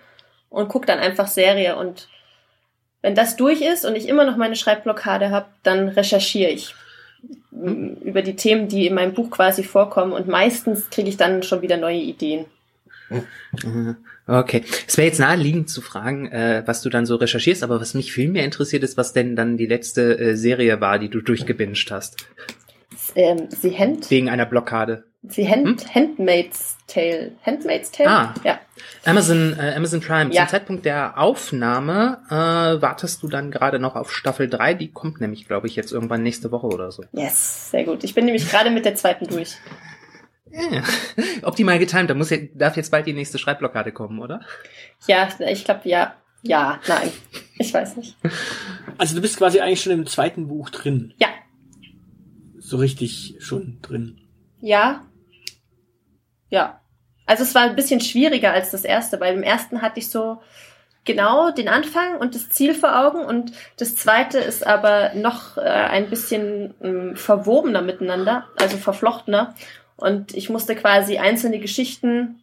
und 0.51 0.69
gucke 0.69 0.87
dann 0.87 0.99
einfach 0.99 1.27
Serie. 1.27 1.77
Und 1.77 2.09
wenn 3.01 3.15
das 3.15 3.37
durch 3.37 3.61
ist 3.61 3.85
und 3.85 3.97
ich 3.97 4.09
immer 4.09 4.25
noch 4.25 4.37
meine 4.37 4.57
Schreibblockade 4.57 5.31
habe, 5.31 5.47
dann 5.63 5.89
recherchiere 5.89 6.51
ich 6.51 6.75
über 7.51 8.23
die 8.23 8.37
Themen, 8.37 8.69
die 8.69 8.87
in 8.87 8.95
meinem 8.95 9.15
Buch 9.15 9.31
quasi 9.31 9.63
vorkommen. 9.63 10.13
Und 10.13 10.29
meistens 10.29 10.91
kriege 10.91 11.09
ich 11.09 11.17
dann 11.17 11.43
schon 11.43 11.63
wieder 11.63 11.77
neue 11.77 11.99
Ideen. 11.99 12.47
Okay. 14.27 14.63
Es 14.87 14.97
wäre 14.97 15.09
jetzt 15.09 15.19
naheliegend 15.19 15.69
zu 15.69 15.81
fragen, 15.81 16.31
äh, 16.31 16.63
was 16.67 16.83
du 16.83 16.91
dann 16.91 17.07
so 17.07 17.17
recherchierst, 17.17 17.63
aber 17.63 17.81
was 17.81 17.95
mich 17.95 18.13
viel 18.13 18.29
mehr 18.29 18.45
interessiert 18.45 18.83
ist, 18.85 18.97
was 18.97 19.13
denn 19.13 19.37
dann 19.37 19.57
die 19.57 19.67
letzte 19.67 20.19
äh, 20.19 20.37
Serie 20.37 20.81
war, 20.81 20.99
die 20.99 21.09
du 21.09 21.21
durchgebinged 21.21 21.91
hast. 21.91 22.27
Ähm, 23.15 23.49
sie 23.51 23.77
Hand, 23.77 24.11
Wegen 24.11 24.31
einer 24.31 24.47
Blockade. 24.47 25.05
sie 25.29 25.49
Hand, 25.49 25.95
Handmaid's 25.95 26.77
Tale. 26.87 27.33
Handmaid's 27.45 27.91
Tale? 27.91 28.09
Ah. 28.11 28.35
Ja. 28.45 28.61
Amazon, 29.05 29.57
äh, 29.59 29.75
Amazon 29.77 30.01
Prime. 30.01 30.33
Ja. 30.33 30.43
Zum 30.43 30.51
Zeitpunkt 30.51 30.85
der 30.85 31.19
Aufnahme 31.19 32.21
äh, 32.29 32.81
wartest 32.81 33.23
du 33.23 33.29
dann 33.29 33.51
gerade 33.51 33.79
noch 33.79 33.97
auf 33.97 34.13
Staffel 34.13 34.49
3. 34.49 34.75
Die 34.75 34.93
kommt 34.93 35.21
nämlich, 35.21 35.47
glaube 35.47 35.67
ich, 35.67 35.77
jetzt 35.77 35.93
irgendwann 35.93 36.23
nächste 36.23 36.53
Woche 36.53 36.69
oder 36.69 36.93
so. 36.93 37.05
Yes, 37.13 37.71
sehr 37.71 37.85
gut. 37.85 38.05
Ich 38.05 38.15
bin 38.15 38.25
nämlich 38.25 38.49
gerade 38.49 38.71
mit 38.71 38.85
der 38.85 38.95
zweiten 38.95 39.27
durch. 39.27 39.57
Ja. 40.53 40.83
Optimal 41.43 41.79
getimt. 41.79 42.11
Da 42.11 42.15
muss 42.15 42.31
ja, 42.31 42.39
darf 42.55 42.77
jetzt 42.77 42.91
bald 42.91 43.07
die 43.07 43.13
nächste 43.13 43.39
Schreibblockade 43.39 43.93
kommen, 43.93 44.19
oder? 44.19 44.41
Ja, 45.07 45.29
ich 45.41 45.65
glaube, 45.65 45.89
ja. 45.89 46.15
Ja, 46.43 46.81
nein. 46.89 47.13
Ich 47.57 47.73
weiß 47.73 47.97
nicht. 47.97 48.17
Also 48.99 49.15
du 49.15 49.21
bist 49.21 49.37
quasi 49.37 49.61
eigentlich 49.61 49.83
schon 49.83 49.93
im 49.93 50.07
zweiten 50.07 50.49
Buch 50.49 50.71
drin. 50.71 51.15
Ja. 51.19 51.29
So 52.59 52.79
richtig 52.79 53.37
schon 53.39 53.79
drin. 53.81 54.21
Ja. 54.61 55.07
Ja. 56.51 56.81
Also 57.27 57.45
es 57.45 57.55
war 57.55 57.63
ein 57.63 57.77
bisschen 57.77 58.01
schwieriger 58.01 58.53
als 58.53 58.73
das 58.73 58.85
erste. 58.85 59.19
Bei 59.19 59.31
dem 59.31 59.45
ersten 59.45 59.83
hatte 59.83 60.01
ich 60.01 60.11
so 60.11 60.43
genau 61.05 61.51
den 61.51 61.69
Anfang 61.69 62.17
und 62.19 62.35
das 62.35 62.49
Ziel 62.51 62.75
vor 62.75 62.99
Augen 62.99 63.25
und 63.25 63.53
das 63.79 63.97
zweite 63.97 64.39
ist 64.39 64.67
aber 64.67 65.13
noch 65.15 65.57
äh, 65.57 65.63
ein 65.63 66.11
bisschen 66.11 66.75
ähm, 66.83 67.17
verwobener 67.17 67.83
miteinander, 67.83 68.47
also 68.57 68.77
verflochtener. 68.77 69.55
Und 69.97 70.35
ich 70.35 70.49
musste 70.51 70.75
quasi 70.75 71.19
einzelne 71.19 71.59
Geschichten, 71.61 72.41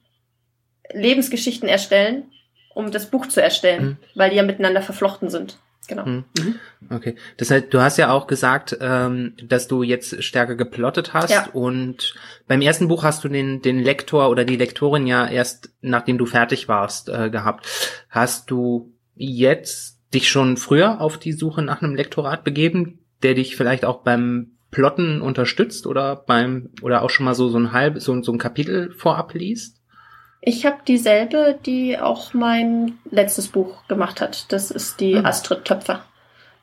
Lebensgeschichten 0.91 1.67
erstellen, 1.69 2.31
um 2.73 2.91
das 2.91 3.09
Buch 3.09 3.27
zu 3.27 3.41
erstellen, 3.41 3.83
Mhm. 3.85 3.97
weil 4.15 4.29
die 4.31 4.37
ja 4.37 4.43
miteinander 4.43 4.81
verflochten 4.81 5.29
sind. 5.29 5.57
Genau. 5.87 6.05
Mhm. 6.05 6.25
Okay. 6.91 7.15
Das 7.37 7.49
heißt, 7.49 7.65
du 7.71 7.81
hast 7.81 7.97
ja 7.97 8.11
auch 8.11 8.27
gesagt, 8.27 8.77
ähm, 8.79 9.33
dass 9.43 9.67
du 9.67 9.81
jetzt 9.81 10.23
stärker 10.23 10.55
geplottet 10.55 11.13
hast 11.13 11.31
Ja. 11.31 11.47
und 11.51 12.13
beim 12.47 12.61
ersten 12.61 12.87
Buch 12.87 13.03
hast 13.03 13.23
du 13.23 13.27
den, 13.27 13.63
den 13.63 13.79
Lektor 13.79 14.29
oder 14.29 14.45
die 14.45 14.55
Lektorin 14.55 15.07
ja 15.07 15.27
erst, 15.27 15.71
nachdem 15.81 16.19
du 16.19 16.27
fertig 16.27 16.67
warst, 16.67 17.09
äh, 17.09 17.31
gehabt. 17.31 17.65
Hast 18.09 18.51
du 18.51 18.93
jetzt 19.15 19.97
dich 20.13 20.29
schon 20.29 20.57
früher 20.57 21.01
auf 21.01 21.17
die 21.17 21.33
Suche 21.33 21.63
nach 21.63 21.81
einem 21.81 21.95
Lektorat 21.95 22.43
begeben, 22.43 22.99
der 23.23 23.33
dich 23.33 23.55
vielleicht 23.55 23.83
auch 23.83 24.03
beim 24.03 24.51
Plotten 24.71 25.21
unterstützt 25.21 25.87
oder 25.87 26.15
beim 26.15 26.69
oder 26.81 27.01
auch 27.01 27.09
schon 27.09 27.25
mal 27.25 27.33
so 27.33 27.49
so 27.49 27.57
ein 27.57 27.71
halb 27.71 27.99
so, 28.01 28.21
so 28.21 28.31
ein 28.31 28.37
Kapitel 28.37 28.91
vorab 28.91 29.33
liest? 29.33 29.77
Ich 30.41 30.65
habe 30.65 30.77
dieselbe, 30.87 31.59
die 31.65 31.99
auch 31.99 32.33
mein 32.33 32.93
letztes 33.11 33.49
Buch 33.49 33.85
gemacht 33.87 34.21
hat. 34.21 34.51
Das 34.53 34.71
ist 34.71 34.99
die 35.01 35.15
Ah. 35.17 35.25
Astrid 35.25 35.65
Töpfer. 35.65 36.05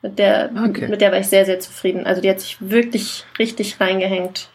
Mit 0.01 0.17
der, 0.19 0.49
Okay. 0.69 0.87
mit 0.87 1.01
der 1.01 1.11
war 1.11 1.19
ich 1.19 1.27
sehr, 1.27 1.45
sehr 1.45 1.59
zufrieden. 1.59 2.05
Also 2.05 2.21
die 2.21 2.29
hat 2.29 2.39
sich 2.39 2.57
wirklich 2.59 3.23
richtig 3.37 3.79
reingehängt 3.79 4.49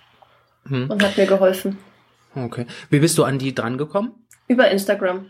Hm. 0.68 0.90
und 0.90 1.02
hat 1.04 1.16
mir 1.16 1.26
geholfen. 1.26 1.78
Okay. 2.34 2.66
Wie 2.90 3.00
bist 3.00 3.16
du 3.18 3.24
an 3.24 3.38
die 3.38 3.54
dran 3.54 3.78
gekommen? 3.78 4.12
Über 4.48 4.70
Instagram. 4.70 5.26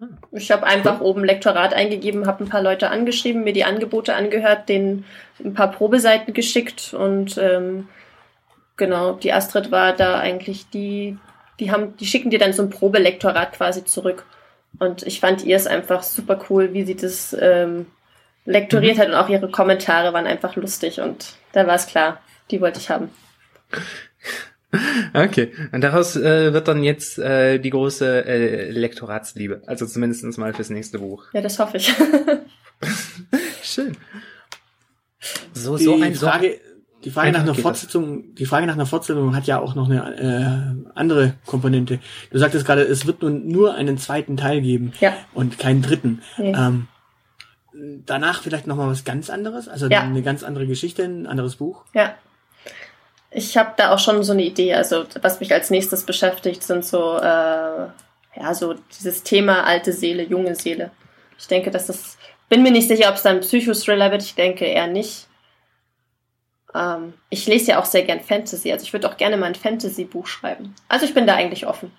Ah. 0.00 0.06
Ich 0.32 0.50
habe 0.50 0.66
einfach 0.66 1.00
oben 1.00 1.24
Lektorat 1.24 1.74
eingegeben, 1.74 2.26
habe 2.26 2.44
ein 2.44 2.48
paar 2.48 2.62
Leute 2.62 2.90
angeschrieben, 2.90 3.44
mir 3.44 3.52
die 3.52 3.64
Angebote 3.64 4.14
angehört, 4.14 4.68
denen 4.68 5.04
ein 5.42 5.54
paar 5.54 5.70
Probeseiten 5.70 6.34
geschickt 6.34 6.94
und 6.94 7.36
ähm, 7.38 7.88
genau, 8.76 9.12
die 9.14 9.32
Astrid 9.32 9.70
war 9.70 9.92
da 9.92 10.18
eigentlich 10.18 10.68
die, 10.70 11.18
die 11.60 11.70
haben, 11.70 11.96
die 11.96 12.06
schicken 12.06 12.30
dir 12.30 12.38
dann 12.38 12.52
so 12.52 12.62
ein 12.62 12.70
Probelektorat 12.70 13.52
quasi 13.52 13.84
zurück. 13.84 14.24
Und 14.78 15.02
ich 15.02 15.18
fand 15.18 15.44
ihr 15.44 15.56
es 15.56 15.66
einfach 15.66 16.02
super 16.02 16.38
cool, 16.48 16.72
wie 16.74 16.84
sie 16.84 16.94
das 16.94 17.36
ähm, 17.40 17.86
lektoriert 18.44 18.96
Mhm. 18.96 19.00
hat 19.00 19.08
und 19.08 19.14
auch 19.14 19.28
ihre 19.28 19.50
Kommentare 19.50 20.12
waren 20.12 20.26
einfach 20.26 20.54
lustig 20.56 21.00
und 21.00 21.34
da 21.52 21.66
war 21.66 21.74
es 21.74 21.86
klar, 21.86 22.20
die 22.50 22.60
wollte 22.60 22.78
ich 22.78 22.90
haben. 22.90 23.10
Okay, 25.14 25.52
und 25.72 25.80
daraus 25.80 26.14
äh, 26.16 26.52
wird 26.52 26.68
dann 26.68 26.82
jetzt 26.82 27.18
äh, 27.18 27.58
die 27.58 27.70
große 27.70 28.24
äh, 28.26 28.70
Lektoratsliebe, 28.70 29.62
also 29.66 29.86
zumindestens 29.86 30.36
mal 30.36 30.52
fürs 30.52 30.70
nächste 30.70 30.98
Buch. 30.98 31.24
Ja, 31.32 31.40
das 31.40 31.58
hoffe 31.58 31.78
ich. 31.78 31.92
Schön. 33.62 33.96
So, 35.52 35.76
Die 35.76 35.84
so 35.84 35.94
ein 36.00 36.14
so 36.14 36.26
Frage, 36.26 36.60
die 37.04 37.10
Frage 37.10 37.32
nach 37.32 37.40
einer 37.40 37.52
das. 37.52 37.60
Fortsetzung, 37.60 38.34
die 38.34 38.46
Frage 38.46 38.66
nach 38.66 38.74
einer 38.74 38.86
Fortsetzung 38.86 39.34
hat 39.34 39.46
ja 39.46 39.58
auch 39.58 39.74
noch 39.74 39.88
eine 39.88 40.84
äh, 40.84 40.90
andere 40.94 41.34
Komponente. 41.46 41.98
Du 42.30 42.38
sagtest 42.38 42.66
gerade, 42.66 42.82
es 42.82 43.06
wird 43.06 43.22
nun 43.22 43.48
nur 43.48 43.74
einen 43.74 43.98
zweiten 43.98 44.36
Teil 44.36 44.60
geben 44.60 44.92
ja. 45.00 45.14
und 45.32 45.58
keinen 45.58 45.82
dritten. 45.82 46.22
Nee. 46.36 46.54
Ähm, 46.56 46.88
danach 48.04 48.42
vielleicht 48.42 48.66
noch 48.66 48.76
mal 48.76 48.88
was 48.88 49.04
ganz 49.04 49.30
anderes, 49.30 49.68
also 49.68 49.88
Ja. 49.88 50.02
eine 50.02 50.22
ganz 50.22 50.42
andere 50.42 50.66
Geschichte, 50.66 51.04
ein 51.04 51.26
anderes 51.26 51.56
Buch. 51.56 51.84
Ja. 51.94 52.14
Ich 53.30 53.56
habe 53.56 53.74
da 53.76 53.92
auch 53.92 53.98
schon 53.98 54.22
so 54.22 54.32
eine 54.32 54.44
Idee. 54.44 54.74
Also 54.74 55.04
was 55.20 55.40
mich 55.40 55.52
als 55.52 55.70
nächstes 55.70 56.04
beschäftigt, 56.04 56.62
sind 56.62 56.84
so 56.84 57.16
äh, 57.18 57.20
ja 57.20 58.54
so 58.54 58.74
dieses 58.98 59.22
Thema 59.22 59.64
alte 59.64 59.92
Seele, 59.92 60.22
junge 60.22 60.54
Seele. 60.54 60.90
Ich 61.38 61.46
denke, 61.46 61.70
dass 61.70 61.86
das 61.86 62.18
bin 62.48 62.62
mir 62.62 62.70
nicht 62.70 62.88
sicher, 62.88 63.10
ob 63.10 63.16
es 63.16 63.22
dann 63.22 63.36
ein 63.36 63.42
Psychothriller 63.42 64.10
wird. 64.10 64.22
Ich 64.22 64.34
denke 64.34 64.64
eher 64.64 64.86
nicht. 64.86 65.28
Ähm, 66.74 67.14
ich 67.30 67.46
lese 67.46 67.72
ja 67.72 67.80
auch 67.80 67.84
sehr 67.84 68.02
gern 68.02 68.20
Fantasy, 68.20 68.72
also 68.72 68.84
ich 68.84 68.92
würde 68.92 69.08
auch 69.08 69.16
gerne 69.16 69.36
mal 69.36 69.46
ein 69.46 69.54
Fantasy-Buch 69.54 70.26
schreiben. 70.26 70.74
Also 70.88 71.06
ich 71.06 71.14
bin 71.14 71.26
da 71.26 71.34
eigentlich 71.34 71.66
offen. 71.66 71.92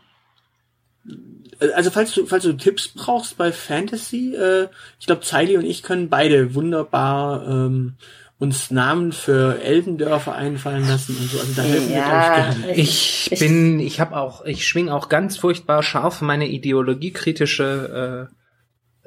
Also 1.76 1.92
falls 1.92 2.14
du, 2.14 2.26
falls 2.26 2.44
du 2.44 2.54
Tipps 2.54 2.90
brauchst 2.90 3.38
bei 3.38 3.52
Fantasy, 3.52 4.36
äh, 4.36 4.68
ich 5.00 5.08
glaube, 5.08 5.22
Zeili 5.22 5.58
und 5.58 5.66
ich 5.66 5.84
können 5.84 6.10
beide 6.10 6.56
wunderbar 6.56 7.48
ähm, 7.48 7.96
uns 8.40 8.72
Namen 8.72 9.12
für 9.12 9.62
Elbendörfer 9.62 10.34
einfallen 10.34 10.88
lassen 10.88 11.16
und 11.18 11.30
so. 11.30 11.40
Also 11.40 11.54
da 11.56 11.62
helfen 11.62 11.90
wir, 11.90 11.96
Ja, 11.98 12.34
glaube 12.36 12.50
ich, 12.50 12.58
gerne. 12.62 12.76
Ich 12.78 13.32
Ich- 13.34 13.40
bin, 13.40 13.80
ich 13.80 14.00
habe 14.00 14.16
auch, 14.18 14.46
ich 14.46 14.66
schwing 14.68 14.90
auch 14.90 15.10
ganz 15.10 15.38
furchtbar 15.38 15.84
scharf 15.84 16.22
meine 16.22 16.48
ideologiekritische 16.48 18.30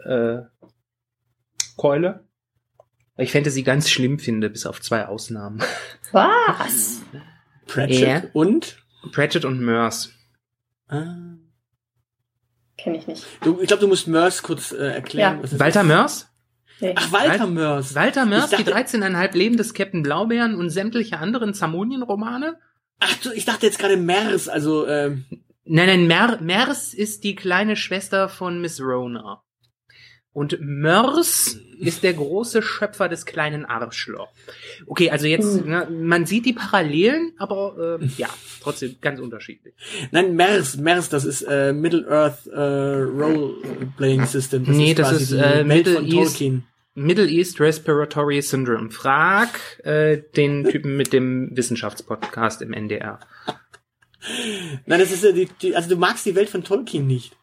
äh, 0.06 0.10
äh, 0.12 0.42
Keule. 1.76 2.24
Weil 3.16 3.24
ich 3.26 3.32
Fantasy 3.32 3.62
ganz 3.62 3.90
schlimm 3.90 4.18
finde, 4.18 4.48
bis 4.50 4.66
auf 4.66 4.80
zwei 4.80 5.06
Ausnahmen. 5.06 5.62
Was? 6.12 7.00
Pratchett 7.66 8.24
Ja. 8.24 8.30
und? 8.34 8.76
Pratchett 9.12 9.44
und 9.44 9.60
Merce. 9.60 10.10
Ah. 10.88 11.16
Kenne 12.76 12.96
ich 12.98 13.06
nicht. 13.06 13.24
Du, 13.42 13.60
ich 13.60 13.68
glaube, 13.68 13.80
du 13.80 13.88
musst 13.88 14.08
Mörs 14.08 14.42
kurz 14.42 14.72
äh, 14.72 14.76
erklären. 14.92 15.40
Ja. 15.42 15.58
Walter. 15.58 15.82
Mörs? 15.84 16.28
Nee. 16.80 16.94
Ach, 16.96 17.12
Walter 17.12 17.40
Wal- 17.40 17.50
Mörs. 17.50 17.94
Walter 17.94 18.26
Mörs, 18.26 18.50
die 18.50 18.64
dachte- 18.64 18.72
13,5 18.72 19.36
Leben 19.36 19.56
des 19.56 19.74
Captain 19.74 20.02
Blaubeeren 20.02 20.54
und 20.54 20.70
sämtliche 20.70 21.18
anderen 21.18 21.54
Zamonien-Romane? 21.54 22.58
Ach, 23.00 23.16
du, 23.16 23.30
ich 23.32 23.44
dachte 23.44 23.66
jetzt 23.66 23.78
gerade 23.78 23.96
Mers, 23.96 24.48
also 24.48 24.86
ähm, 24.86 25.24
Nein, 25.64 25.86
nein, 25.86 26.06
Mer 26.08 26.38
Mers 26.40 26.92
ist 26.94 27.22
die 27.24 27.34
kleine 27.36 27.76
Schwester 27.76 28.28
von 28.28 28.60
Miss 28.60 28.80
Rona. 28.80 29.42
Und 30.34 30.58
Mörs 30.60 31.58
ist 31.78 32.02
der 32.02 32.14
große 32.14 32.62
Schöpfer 32.62 33.08
des 33.10 33.26
kleinen 33.26 33.66
Arschloch. 33.66 34.30
Okay, 34.86 35.10
also 35.10 35.26
jetzt, 35.26 35.60
Hm. 35.60 35.68
ne, 35.68 35.88
man 35.90 36.24
sieht 36.24 36.46
die 36.46 36.54
Parallelen, 36.54 37.32
aber 37.36 37.98
äh, 38.00 38.06
ja, 38.16 38.28
trotzdem 38.62 38.96
ganz 39.02 39.20
unterschiedlich. 39.20 39.74
nein, 40.10 40.34
Mers, 40.34 40.76
Mers, 40.78 41.10
das 41.10 41.24
ist 41.26 41.42
äh, 41.42 41.74
Middle 41.74 42.08
Earth 42.08 42.46
äh, 42.46 42.58
Role 42.58 43.56
Playing 43.98 44.24
System. 44.24 44.62
Nee, 44.66 44.94
das 44.94 45.10
quasi 45.10 45.22
ist, 45.24 45.32
die 45.32 45.36
äh, 45.36 45.40
Welt 45.40 45.66
Middle 45.66 45.94
von 45.96 46.04
East. 46.06 46.14
Tolkien. 46.16 46.64
Middle 46.94 47.28
East 47.28 47.60
Respiratory 47.60 48.40
Syndrome. 48.42 48.90
Frag 48.90 49.48
äh, 49.84 50.22
den 50.36 50.64
Typen 50.70 50.96
mit 50.96 51.12
dem 51.12 51.54
Wissenschaftspodcast 51.56 52.62
im 52.62 52.72
NDR. 52.72 53.18
Nein, 54.86 55.00
das 55.00 55.10
ist 55.10 55.24
ja 55.24 55.32
die, 55.32 55.48
die, 55.60 55.74
also 55.74 55.88
du 55.90 55.96
magst 55.96 56.24
die 56.26 56.34
Welt 56.36 56.48
von 56.48 56.62
Tolkien 56.64 57.06
nicht. 57.06 57.36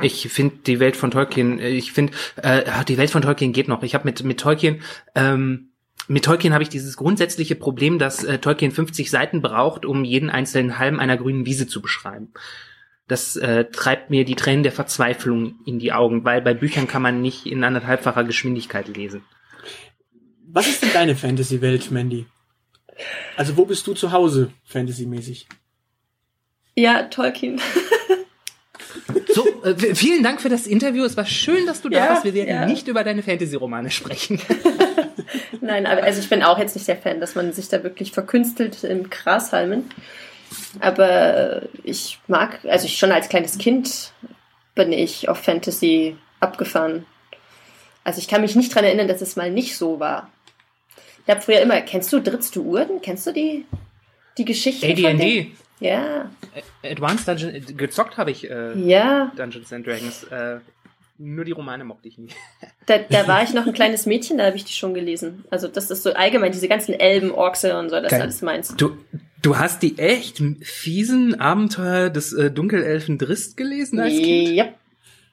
Ich 0.00 0.28
finde 0.28 0.56
die 0.66 0.80
Welt 0.80 0.96
von 0.96 1.10
Tolkien, 1.10 1.58
äh, 1.58 1.70
ich 1.70 1.92
finde, 1.92 2.12
äh, 2.36 2.62
die 2.84 2.98
Welt 2.98 3.10
von 3.10 3.22
Tolkien 3.22 3.52
geht 3.52 3.68
noch. 3.68 3.82
Ich 3.82 3.94
habe 3.94 4.04
mit, 4.04 4.22
mit 4.22 4.40
Tolkien, 4.40 4.82
ähm, 5.14 5.70
mit 6.08 6.24
Tolkien 6.24 6.52
habe 6.52 6.62
ich 6.62 6.68
dieses 6.68 6.96
grundsätzliche 6.96 7.54
Problem, 7.54 7.98
dass 7.98 8.24
äh, 8.24 8.38
Tolkien 8.38 8.72
50 8.72 9.10
Seiten 9.10 9.40
braucht, 9.40 9.86
um 9.86 10.04
jeden 10.04 10.30
einzelnen 10.30 10.78
Halm 10.78 10.98
einer 10.98 11.16
grünen 11.16 11.46
Wiese 11.46 11.66
zu 11.66 11.80
beschreiben. 11.80 12.32
Das 13.08 13.36
äh, 13.36 13.66
treibt 13.66 14.10
mir 14.10 14.24
die 14.24 14.34
Tränen 14.34 14.62
der 14.62 14.72
Verzweiflung 14.72 15.56
in 15.66 15.78
die 15.78 15.92
Augen, 15.92 16.24
weil 16.24 16.42
bei 16.42 16.54
Büchern 16.54 16.88
kann 16.88 17.02
man 17.02 17.20
nicht 17.20 17.46
in 17.46 17.64
anderthalbfacher 17.64 18.24
Geschwindigkeit 18.24 18.88
lesen. 18.88 19.22
Was 20.46 20.68
ist 20.68 20.82
denn 20.82 20.92
deine 20.92 21.16
Fantasy-Welt, 21.16 21.90
Mandy? 21.90 22.26
Also 23.36 23.56
wo 23.56 23.64
bist 23.64 23.86
du 23.86 23.94
zu 23.94 24.12
Hause, 24.12 24.52
Fantasy-mäßig? 24.64 25.48
Ja, 26.74 27.04
Tolkien. 27.04 27.60
So, 29.34 29.46
äh, 29.64 29.94
vielen 29.94 30.22
Dank 30.22 30.40
für 30.40 30.48
das 30.48 30.66
Interview. 30.66 31.04
Es 31.04 31.16
war 31.16 31.26
schön, 31.26 31.66
dass 31.66 31.80
du 31.82 31.88
da 31.88 31.98
Ja, 31.98 32.08
warst. 32.10 32.24
Wir 32.24 32.34
werden 32.34 32.48
ja. 32.48 32.66
nicht 32.66 32.88
über 32.88 33.04
deine 33.04 33.22
Fantasy-Romane 33.22 33.90
sprechen. 33.90 34.40
Nein, 35.60 35.86
aber 35.86 36.02
also 36.02 36.20
ich 36.20 36.28
bin 36.28 36.42
auch 36.42 36.58
jetzt 36.58 36.74
nicht 36.74 36.88
der 36.88 36.96
Fan, 36.96 37.20
dass 37.20 37.34
man 37.34 37.52
sich 37.52 37.68
da 37.68 37.82
wirklich 37.82 38.12
verkünstelt 38.12 38.84
im 38.84 39.10
Gras 39.10 39.52
halmen. 39.52 39.90
Aber 40.80 41.62
ich 41.84 42.18
mag, 42.26 42.60
also 42.64 42.86
ich 42.86 42.98
schon 42.98 43.12
als 43.12 43.28
kleines 43.28 43.58
Kind 43.58 44.12
bin 44.74 44.92
ich 44.92 45.28
auf 45.28 45.38
Fantasy 45.38 46.16
abgefahren. 46.40 47.06
Also 48.04 48.18
ich 48.18 48.28
kann 48.28 48.40
mich 48.40 48.56
nicht 48.56 48.74
dran 48.74 48.84
erinnern, 48.84 49.08
dass 49.08 49.20
es 49.20 49.36
mal 49.36 49.50
nicht 49.50 49.76
so 49.76 50.00
war. 50.00 50.30
Ich 51.24 51.30
habe 51.30 51.40
früher 51.40 51.60
immer, 51.60 51.80
kennst 51.80 52.12
du 52.12 52.20
Drittst 52.20 52.56
du 52.56 52.62
Urden? 52.62 53.00
Kennst 53.00 53.26
du 53.26 53.32
die, 53.32 53.64
die 54.38 54.44
Geschichte? 54.44 54.86
AD&D, 54.86 55.52
Ja, 55.82 56.30
Advanced 56.84 57.28
Dungeon, 57.28 57.54
äh, 57.54 57.60
gezockt 57.60 58.16
habe 58.16 58.30
ich 58.30 58.48
äh, 58.50 58.78
ja. 58.78 59.32
Dungeons 59.36 59.72
and 59.72 59.86
Dragons. 59.86 60.24
Äh, 60.24 60.58
nur 61.18 61.44
die 61.44 61.52
Romane 61.52 61.84
mochte 61.84 62.08
ich 62.08 62.18
nicht. 62.18 62.36
Da, 62.86 62.98
da 62.98 63.28
war 63.28 63.44
ich 63.44 63.54
noch 63.54 63.64
ein 63.64 63.72
kleines 63.72 64.06
Mädchen, 64.06 64.38
da 64.38 64.46
habe 64.46 64.56
ich 64.56 64.64
die 64.64 64.72
schon 64.72 64.92
gelesen. 64.92 65.44
Also 65.50 65.68
das 65.68 65.88
ist 65.92 66.02
so 66.02 66.14
allgemein, 66.14 66.50
diese 66.50 66.66
ganzen 66.66 66.94
Elben, 66.94 67.30
Orkse 67.30 67.78
und 67.78 67.90
so, 67.90 67.94
das 67.94 68.06
ist 68.06 68.10
Geil. 68.10 68.22
alles 68.22 68.42
meins. 68.42 68.74
Du, 68.74 68.96
du 69.40 69.56
hast 69.56 69.84
die 69.84 70.00
echt 70.00 70.42
fiesen 70.62 71.38
Abenteuer 71.38 72.10
des 72.10 72.32
äh, 72.32 72.50
Dunkelelfen 72.50 73.18
Drist 73.18 73.56
gelesen 73.56 74.00
als 74.00 74.14
Kind? 74.14 74.48
Ja. 74.48 74.68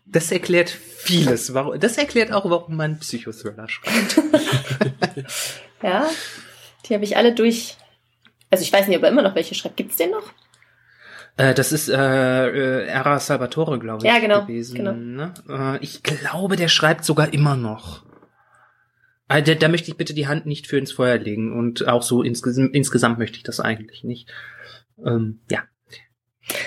Das 0.06 0.32
erklärt 0.32 0.70
vieles. 0.70 1.56
Warum, 1.56 1.80
das 1.80 1.98
erklärt 1.98 2.32
auch, 2.32 2.48
warum 2.48 2.76
man 2.76 3.00
Psychothriller 3.00 3.68
schreibt. 3.68 4.22
Ja, 5.82 6.10
die 6.86 6.94
habe 6.94 7.04
ich 7.04 7.16
alle 7.18 7.34
durch. 7.34 7.78
Also 8.52 8.64
ich 8.64 8.74
weiß 8.74 8.88
nicht, 8.88 8.98
ob 8.98 9.04
er 9.04 9.10
immer 9.10 9.22
noch 9.22 9.36
welche 9.36 9.56
schreibt. 9.56 9.78
Gibt's 9.78 9.98
den 9.98 10.12
noch? 10.12 10.32
Äh, 11.38 11.54
das 11.54 11.72
ist 11.72 11.88
äh, 11.90 11.96
äh, 11.96 12.86
Era 12.88 13.20
Salvatore, 13.20 13.80
glaube 13.80 14.06
ich, 14.06 14.12
Ja, 14.12 14.20
genau, 14.20 14.42
gewesen. 14.42 14.76
genau. 14.76 14.94
Ne? 14.94 15.34
Äh, 15.48 15.84
ich 15.84 16.04
glaube, 16.04 16.56
der 16.56 16.68
schreibt 16.68 17.06
sogar 17.06 17.34
immer 17.34 17.56
noch. 17.56 18.04
Äh, 19.30 19.44
da, 19.44 19.54
da 19.54 19.68
möchte 19.68 19.92
ich 19.92 19.98
bitte 19.98 20.14
die 20.14 20.28
Hand 20.28 20.46
nicht 20.46 20.68
für 20.68 20.78
ins 20.78 20.92
Feuer 20.92 21.18
legen 21.18 21.58
und 21.58 21.88
auch 21.88 22.02
so 22.02 22.24
insges 22.24 22.58
insgesamt 22.58 23.20
möchte 23.20 23.38
ich 23.38 23.44
das 23.44 23.60
eigentlich 23.60 24.04
nicht. 24.04 24.30
Ähm, 25.06 25.40
ja. 25.50 25.60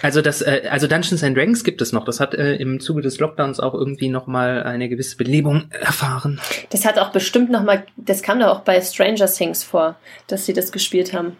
Also 0.00 0.22
das, 0.22 0.42
äh, 0.42 0.68
also 0.70 0.86
Dungeons 0.86 1.24
and 1.24 1.36
Dragons 1.36 1.64
gibt 1.64 1.82
es 1.82 1.92
noch. 1.92 2.04
Das 2.04 2.20
hat 2.20 2.34
äh, 2.34 2.54
im 2.54 2.78
Zuge 2.78 3.02
des 3.02 3.18
Lockdowns 3.18 3.58
auch 3.58 3.74
irgendwie 3.74 4.08
noch 4.08 4.28
mal 4.28 4.62
eine 4.62 4.88
gewisse 4.88 5.16
Belebung 5.16 5.70
erfahren. 5.72 6.40
Das 6.70 6.84
hat 6.84 6.98
auch 6.98 7.10
bestimmt 7.10 7.50
noch 7.50 7.64
mal. 7.64 7.84
Das 7.96 8.22
kam 8.22 8.38
da 8.38 8.50
auch 8.52 8.60
bei 8.60 8.80
Stranger 8.80 9.26
Things 9.26 9.64
vor, 9.64 9.96
dass 10.28 10.46
sie 10.46 10.52
das 10.52 10.70
gespielt 10.70 11.12
haben. 11.12 11.36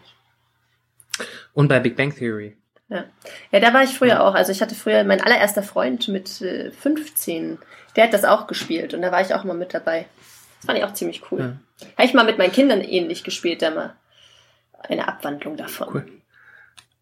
Und 1.55 1.69
bei 1.69 1.81
Big 1.81 1.97
Bang 1.97 2.15
Theory. 2.15 2.57
Ja, 2.89 3.05
ja 3.51 3.61
da 3.61 3.73
war 3.75 3.83
ich 3.83 3.91
früher 3.91 4.25
auch. 4.25 4.35
Also 4.35 4.53
ich 4.53 4.61
hatte 4.61 4.75
früher 4.75 5.05
mein 5.05 5.21
allererster 5.21 5.63
Freund 5.63 6.09
mit 6.09 6.41
äh, 6.41 6.71
15. 6.71 7.59
Der 7.97 8.05
hat 8.05 8.13
das 8.13 8.25
auch 8.25 8.47
gespielt 8.47 8.95
und 8.95 9.03
da 9.03 9.13
war 9.13 9.21
ich 9.21 9.35
auch 9.35 9.45
mal 9.45 9.57
mit 9.57 9.75
dabei. 9.75 10.07
Das 10.59 10.67
fand 10.67 10.79
ich 10.79 10.85
auch 10.85 10.95
ziemlich 10.95 11.23
cool. 11.31 11.41
Ja. 11.41 11.87
Habe 11.97 12.07
ich 12.07 12.15
mal 12.15 12.25
mit 12.25 12.39
meinen 12.39 12.53
Kindern 12.53 12.81
ähnlich 12.81 13.25
gespielt, 13.25 13.63
da 13.63 13.71
mal 13.71 13.95
eine 14.89 15.09
Abwandlung 15.09 15.57
davon. 15.57 15.89
Cool. 15.95 16.07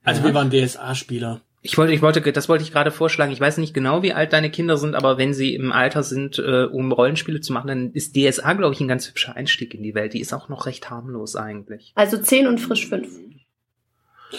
Also 0.05 0.21
Ja. 0.21 0.27
wir 0.29 0.35
waren 0.35 0.51
DSA-Spieler. 0.51 1.41
Ich 1.63 1.77
wollte, 1.77 1.93
ich 1.93 2.01
wollte, 2.01 2.23
das 2.33 2.49
wollte 2.49 2.65
ich 2.65 2.73
gerade 2.73 2.91
vorschlagen. 2.91 3.33
Ich 3.33 3.41
weiß 3.41 3.59
nicht 3.59 3.75
genau, 3.75 4.03
wie 4.03 4.15
alt 4.15 4.33
deine 4.33 4.51
Kinder 4.51 4.79
sind, 4.79 4.95
aber 4.95 5.19
wenn 5.19 5.35
sie 5.35 5.55
im 5.55 5.73
Alter 5.73 6.03
sind, 6.03 6.39
äh, 6.39 6.65
um 6.65 6.91
Rollenspiele 6.91 7.43
zu 7.43 7.53
machen, 7.53 7.69
dann 7.69 7.93
ist 7.93 8.17
DSA, 8.17 8.55
glaube 8.55 8.75
ich, 8.75 8.81
ein 8.81 8.89
ganz 8.89 9.07
hübscher 9.07 9.37
Einstieg 9.37 9.75
in 9.75 9.83
die 9.83 9.95
Welt. 9.95 10.15
Die 10.15 10.21
ist 10.21 10.33
auch 10.33 10.49
noch 10.49 10.65
recht 10.65 10.89
harmlos 10.89 11.37
eigentlich. 11.37 11.93
Also 11.97 12.17
10 12.17 12.47
und 12.47 12.59
frisch 12.59 12.89
5. 12.89 13.09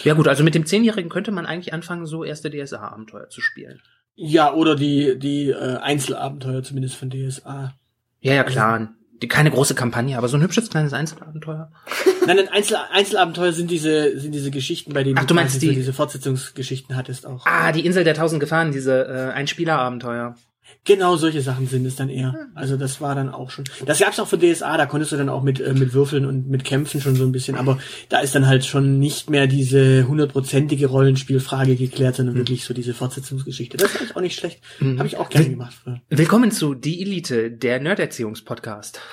Ja 0.04 0.14
gut, 0.14 0.28
also 0.28 0.44
mit 0.44 0.56
dem 0.56 0.66
Zehnjährigen 0.66 1.10
könnte 1.10 1.32
man 1.32 1.46
eigentlich 1.46 1.74
anfangen, 1.74 2.06
so 2.06 2.24
erste 2.24 2.50
DSA-Abenteuer 2.50 3.30
zu 3.30 3.42
spielen. 3.42 3.82
Ja, 4.16 4.54
oder 4.54 4.76
die, 4.76 5.18
die 5.18 5.50
äh, 5.50 5.78
Einzelabenteuer 5.78 6.64
zumindest 6.64 6.96
von 6.96 7.10
DSA. 7.10 7.74
Ja, 8.20 8.34
ja, 8.34 8.44
klar. 8.44 8.90
Die, 9.22 9.28
keine 9.28 9.52
große 9.52 9.76
Kampagne, 9.76 10.18
aber 10.18 10.28
so 10.28 10.38
ein 10.38 10.42
hübsches 10.44 10.70
kleines 10.70 10.94
Einzelabenteuer. 10.94 11.72
Nein, 12.28 12.38
nein, 12.38 12.48
Einzel 12.50 12.78
Einzelabenteuer 12.92 13.52
sind 13.52 13.72
diese, 13.72 14.20
sind 14.20 14.32
diese 14.34 14.52
Geschichten, 14.52 14.94
bei 14.94 15.04
denen 15.04 15.18
Ach, 15.18 15.26
du 15.26 15.34
meinst 15.34 15.56
so 15.56 15.60
die- 15.60 15.74
diese 15.74 15.92
Fortsetzungsgeschichten 15.94 16.96
hattest 16.96 17.26
auch. 17.26 17.46
Ah, 17.48 17.72
die 17.72 17.84
Insel 17.86 18.04
der 18.04 18.14
tausend 18.14 18.40
Gefahren, 18.40 18.72
diese 18.72 19.06
äh, 19.08 19.32
Einspielerabenteuer. 19.34 20.36
Genau 20.84 21.16
solche 21.16 21.42
Sachen 21.42 21.68
sind 21.68 21.86
es 21.86 21.96
dann 21.96 22.10
eher. 22.10 22.48
Also 22.56 22.78
das 22.78 23.02
war 23.02 23.16
dann 23.16 23.30
auch 23.30 23.52
schon. 23.52 23.66
Das 23.86 24.00
gab's 24.00 24.20
auch 24.20 24.28
für 24.28 24.38
DSA, 24.38 24.78
da 24.78 24.86
konntest 24.86 25.12
du 25.12 25.18
dann 25.18 25.30
auch 25.30 25.44
mit, 25.44 25.60
äh, 25.60 25.74
mit 25.74 25.94
Würfeln 25.94 26.26
und 26.26 26.50
mit 26.50 26.64
Kämpfen 26.64 27.02
schon 27.02 27.16
so 27.16 27.24
ein 27.24 27.32
bisschen, 27.32 27.56
aber 27.56 27.80
da 28.10 28.20
ist 28.20 28.36
dann 28.36 28.48
halt 28.48 28.66
schon 28.66 29.00
nicht 29.00 29.30
mehr 29.30 29.48
diese 29.48 30.08
hundertprozentige 30.08 30.88
Rollenspielfrage 30.88 31.76
geklärt, 31.76 32.16
sondern 32.16 32.36
wirklich 32.36 32.64
so 32.66 32.74
diese 32.74 32.94
Fortsetzungsgeschichte. 32.94 33.78
Das 33.78 33.96
ist 33.96 34.16
auch 34.16 34.22
nicht 34.22 34.40
schlecht. 34.40 34.62
Mhm. 34.80 34.98
Habe 34.98 35.08
ich 35.08 35.18
auch 35.18 35.30
gerne 35.30 35.50
gemacht 35.50 35.74
früher. 35.84 36.02
Willkommen 36.10 36.52
zu 36.52 36.74
Die 36.74 37.02
Elite, 37.02 37.52
der 37.52 37.80
Nerderziehungspodcast. 37.80 39.00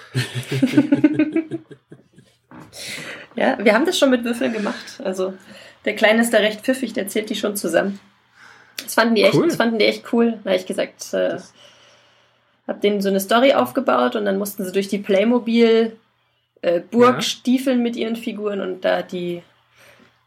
Ja, 3.38 3.56
wir 3.62 3.72
haben 3.72 3.86
das 3.86 3.96
schon 3.96 4.10
mit 4.10 4.24
Würfeln 4.24 4.52
gemacht. 4.52 5.00
Also 5.04 5.32
der 5.84 5.94
Kleine 5.94 6.22
ist 6.22 6.34
da 6.34 6.38
recht 6.38 6.62
pfiffig, 6.62 6.92
der 6.92 7.06
zählt 7.06 7.30
die 7.30 7.36
schon 7.36 7.54
zusammen. 7.54 8.00
Das 8.82 8.94
fanden 8.94 9.14
die 9.14 9.22
echt, 9.22 9.34
Cool. 9.34 9.46
das 9.48 9.56
fanden 9.56 9.78
die 9.78 9.84
echt 9.86 10.12
cool. 10.12 10.38
Da 10.44 10.50
habe 10.50 10.56
ich 10.60 10.66
gesagt, 10.66 11.12
äh, 11.14 11.38
hab 12.66 12.80
denen 12.80 13.00
so 13.00 13.08
eine 13.08 13.20
Story 13.20 13.54
aufgebaut 13.54 14.16
und 14.16 14.24
dann 14.24 14.38
mussten 14.38 14.64
sie 14.64 14.72
durch 14.72 14.88
die 14.88 14.98
Playmobil 14.98 15.96
äh, 16.62 16.80
Burg 16.80 17.16
Ja. 17.16 17.20
stiefeln 17.22 17.82
mit 17.82 17.96
ihren 17.96 18.16
Figuren 18.16 18.60
und 18.60 18.84
da 18.84 19.02
die, 19.02 19.42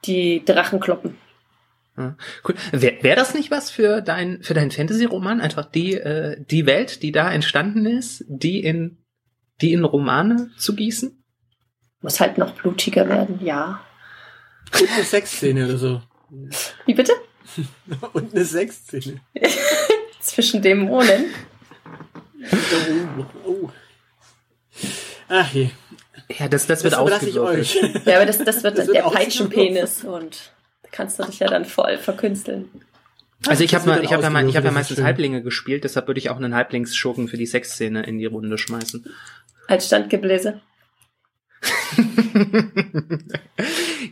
die 0.05 0.43
Drachen 0.45 0.79
kloppen. 0.79 1.17
Ja, 1.97 2.15
cool. 2.47 2.55
Wäre 2.71 3.03
wär 3.03 3.15
das 3.17 3.33
nicht 3.33 3.51
was 3.51 3.69
für 3.69 4.01
dein 4.01 4.41
für 4.43 4.53
deinen 4.53 4.71
Fantasy-Roman? 4.71 5.41
Einfach 5.41 5.65
die 5.65 5.93
äh, 5.95 6.37
die 6.39 6.65
Welt, 6.65 7.03
die 7.03 7.11
da 7.11 7.29
entstanden 7.31 7.85
ist, 7.85 8.23
die 8.27 8.63
in 8.63 8.97
die 9.59 9.73
in 9.73 9.83
Romane 9.83 10.49
zu 10.57 10.73
gießen? 10.75 11.21
Muss 12.01 12.19
halt 12.21 12.37
noch 12.37 12.53
blutiger 12.53 13.07
werden, 13.09 13.39
ja. 13.43 13.81
Eine 14.73 15.03
Sexszene 15.03 15.65
oder 15.65 15.77
so. 15.77 16.01
Wie 16.85 16.93
bitte? 16.93 17.11
Und 18.13 18.33
eine 18.33 18.45
Sexszene. 18.45 19.19
Zwischen 20.19 20.61
Dämonen. 20.61 21.25
Oh, 23.45 23.49
oh. 23.49 23.69
Ach 25.29 25.53
je. 25.53 25.69
Ja, 26.37 26.47
das, 26.47 26.67
das 26.67 26.83
wird 26.83 26.93
Das 26.93 26.99
ausgewürfelt. 26.99 28.05
Ja, 28.05 28.17
aber 28.17 28.25
das, 28.25 28.37
das 28.39 28.63
wird 28.63 28.77
Das 28.77 28.87
wird 28.87 28.97
der 28.97 29.03
Peitschenpenis 29.03 30.03
und 30.03 30.51
da 30.83 30.89
kannst 30.91 31.19
du 31.19 31.23
dich 31.23 31.39
ja 31.39 31.47
dann 31.47 31.65
voll 31.65 31.97
verkünsteln. 31.97 32.69
Also 33.47 33.63
ich 33.63 33.73
habe 33.73 33.87
mal, 33.87 34.03
ich 34.03 34.13
habe 34.13 34.21
ja, 34.21 34.29
mal, 34.29 34.47
ich 34.47 34.55
hab 34.55 34.63
ja 34.63 34.71
meistens 34.71 34.97
schön. 34.97 35.05
Halblinge 35.05 35.41
gespielt, 35.41 35.83
deshalb 35.83 36.07
würde 36.07 36.19
ich 36.19 36.29
auch 36.29 36.37
einen 36.37 36.53
Halblingsschurken 36.53 37.27
für 37.27 37.37
die 37.37 37.47
Sexszene 37.47 38.03
in 38.03 38.19
die 38.19 38.27
Runde 38.27 38.57
schmeißen. 38.57 39.05
Als 39.67 39.87
Standgebläse. 39.87 40.61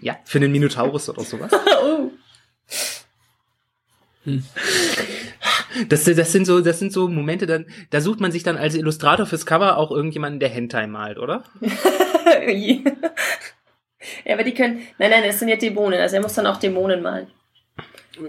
ja, 0.02 0.18
für 0.26 0.40
einen 0.40 0.52
Minotaurus 0.52 1.10
oder 1.10 1.24
sowas. 1.24 1.52
oh. 1.84 2.10
Das, 5.88 6.04
das 6.04 6.32
sind 6.32 6.46
so, 6.46 6.62
das 6.62 6.80
sind 6.80 6.92
so 6.92 7.08
Momente, 7.08 7.46
dann, 7.46 7.68
da 7.92 8.02
sucht 8.02 8.20
man 8.20 8.32
sich 8.32 8.44
dann 8.44 8.58
als 8.58 8.76
Illustrator 8.76 9.26
fürs 9.26 9.46
Cover 9.46 9.78
auch 9.78 9.92
irgendjemanden, 9.92 10.40
der 10.40 10.50
Hentai 10.50 10.88
malt, 10.88 11.18
oder? 11.18 11.44
Ja, 14.26 14.36
aber 14.36 14.44
die 14.44 14.54
können. 14.54 14.80
Nein, 14.98 15.12
nein, 15.12 15.24
das 15.26 15.40
sind 15.40 15.50
ja 15.50 15.56
Dämonen. 15.56 16.00
Also 16.00 16.16
er 16.16 16.22
muss 16.22 16.34
dann 16.34 16.48
auch 16.48 16.58
Dämonen 16.58 17.02
malen. 17.02 17.28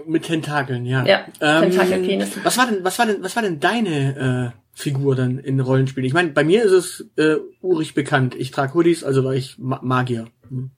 Mit 0.05 0.23
Tentakeln, 0.23 0.85
ja. 0.85 1.05
Ja, 1.05 1.25
Tentakelpenis. 1.39 2.31
Was 2.43 2.57
war 2.57 2.67
denn, 2.67 2.83
was 2.83 2.97
war 2.99 3.05
denn, 3.05 3.23
was 3.23 3.35
war 3.35 3.43
denn 3.43 3.59
deine 3.59 4.53
äh, 4.53 4.57
Figur 4.73 5.15
dann 5.15 5.39
in 5.39 5.59
Rollenspielen? 5.59 6.05
Ich 6.05 6.13
meine, 6.13 6.29
bei 6.29 6.43
mir 6.43 6.63
ist 6.63 6.71
es 6.71 7.09
äh, 7.17 7.37
urig 7.61 7.93
bekannt. 7.93 8.35
Ich 8.35 8.51
trage 8.51 8.73
Hoodies, 8.73 9.03
also 9.03 9.23
war 9.23 9.33
ich 9.33 9.57
Ma 9.57 9.79
Magier. 9.81 10.27
Hm. 10.49 10.71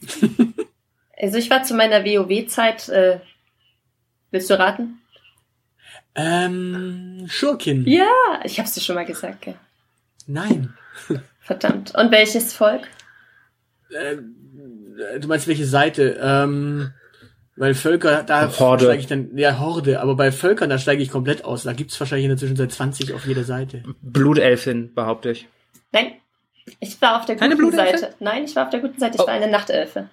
Also 1.22 1.36
ich 1.36 1.50
war 1.50 1.62
zu 1.64 1.74
meiner 1.74 2.02
WoW-Zeit. 2.02 2.88
Äh, 2.88 3.20
willst 4.30 4.50
du 4.50 4.58
raten? 4.58 5.00
Ähm, 6.14 7.24
Schurkin. 7.28 7.86
Ja, 7.86 8.10
ich 8.44 8.58
hab's 8.58 8.74
dir 8.74 8.80
schon 8.80 8.96
mal 8.96 9.04
gesagt. 9.04 9.42
Gell? 9.42 9.54
Nein. 10.26 10.74
Verdammt. 11.40 11.94
Und 11.94 12.10
welches 12.10 12.52
Volk? 12.52 12.86
Äh, 13.90 14.16
du 15.18 15.28
meinst 15.28 15.48
welche 15.48 15.66
Seite? 15.66 16.18
Ähm, 16.22 16.92
weil 17.56 17.74
Völker, 17.74 18.22
da 18.22 18.50
Horde. 18.58 18.84
steige 18.84 19.00
ich 19.00 19.06
dann, 19.06 19.36
ja, 19.36 19.58
Horde, 19.58 20.00
aber 20.00 20.14
bei 20.16 20.32
Völkern, 20.32 20.70
da 20.70 20.78
steige 20.78 21.02
ich 21.02 21.10
komplett 21.10 21.44
aus. 21.44 21.64
Da 21.64 21.72
gibt's 21.72 21.98
wahrscheinlich 22.00 22.24
in 22.24 22.30
der 22.30 22.38
Zwischenzeit 22.38 22.72
20 22.72 23.12
auf 23.12 23.26
jeder 23.26 23.44
Seite. 23.44 23.82
Blutelfin, 24.00 24.94
behaupte 24.94 25.30
ich. 25.32 25.48
Nein. 25.92 26.12
Ich 26.78 27.00
war 27.02 27.18
auf 27.18 27.26
der 27.26 27.36
guten? 27.36 27.72
Seite. 27.72 28.14
Nein, 28.20 28.44
ich 28.44 28.54
war 28.54 28.64
auf 28.64 28.70
der 28.70 28.80
guten 28.80 28.98
Seite. 28.98 29.16
Ich 29.16 29.20
Oh. 29.22 29.26
war 29.26 29.34
eine 29.34 29.48
Nachtelfe. 29.50 30.08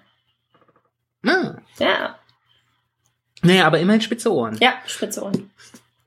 Ah. 1.25 1.55
Ja, 1.79 2.17
Naja, 3.43 3.65
aber 3.67 3.79
immerhin 3.79 4.01
spitze 4.01 4.33
Ohren. 4.33 4.57
ja, 4.59 4.73
spitze 4.85 5.23
Ohren. 5.23 5.51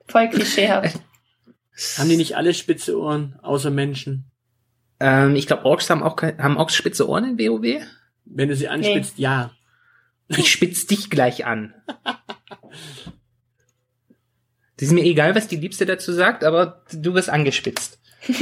Voll 0.08 0.28
klischeehaft. 0.28 1.00
Haben 1.96 2.08
die 2.08 2.16
nicht 2.16 2.36
alle 2.36 2.52
spitze 2.52 2.98
Ohren, 2.98 3.38
außer 3.42 3.70
Menschen? 3.70 4.30
Ähm, 4.98 5.36
ich 5.36 5.46
glaube, 5.46 5.64
Orks 5.64 5.88
haben 5.88 6.02
auch 6.02 6.20
haben 6.20 6.56
Orks 6.56 6.74
spitze 6.74 7.08
Ohren 7.08 7.24
in 7.24 7.38
WoW? 7.38 7.86
Wenn 8.24 8.48
du 8.48 8.56
sie 8.56 8.68
anspitzt, 8.68 9.18
ja. 9.18 9.52
Ich 10.28 10.50
spitz 10.50 10.86
dich 10.86 11.10
gleich 11.10 11.46
an. 11.46 11.74
Es 14.76 14.86
ist 14.86 14.92
mir 14.94 15.04
egal, 15.04 15.34
was 15.34 15.46
die 15.46 15.56
Liebste 15.56 15.84
dazu 15.84 16.10
sagt, 16.10 16.42
aber 16.42 16.82
du 16.90 17.12
wirst 17.12 17.28
angespitzt. 17.28 18.00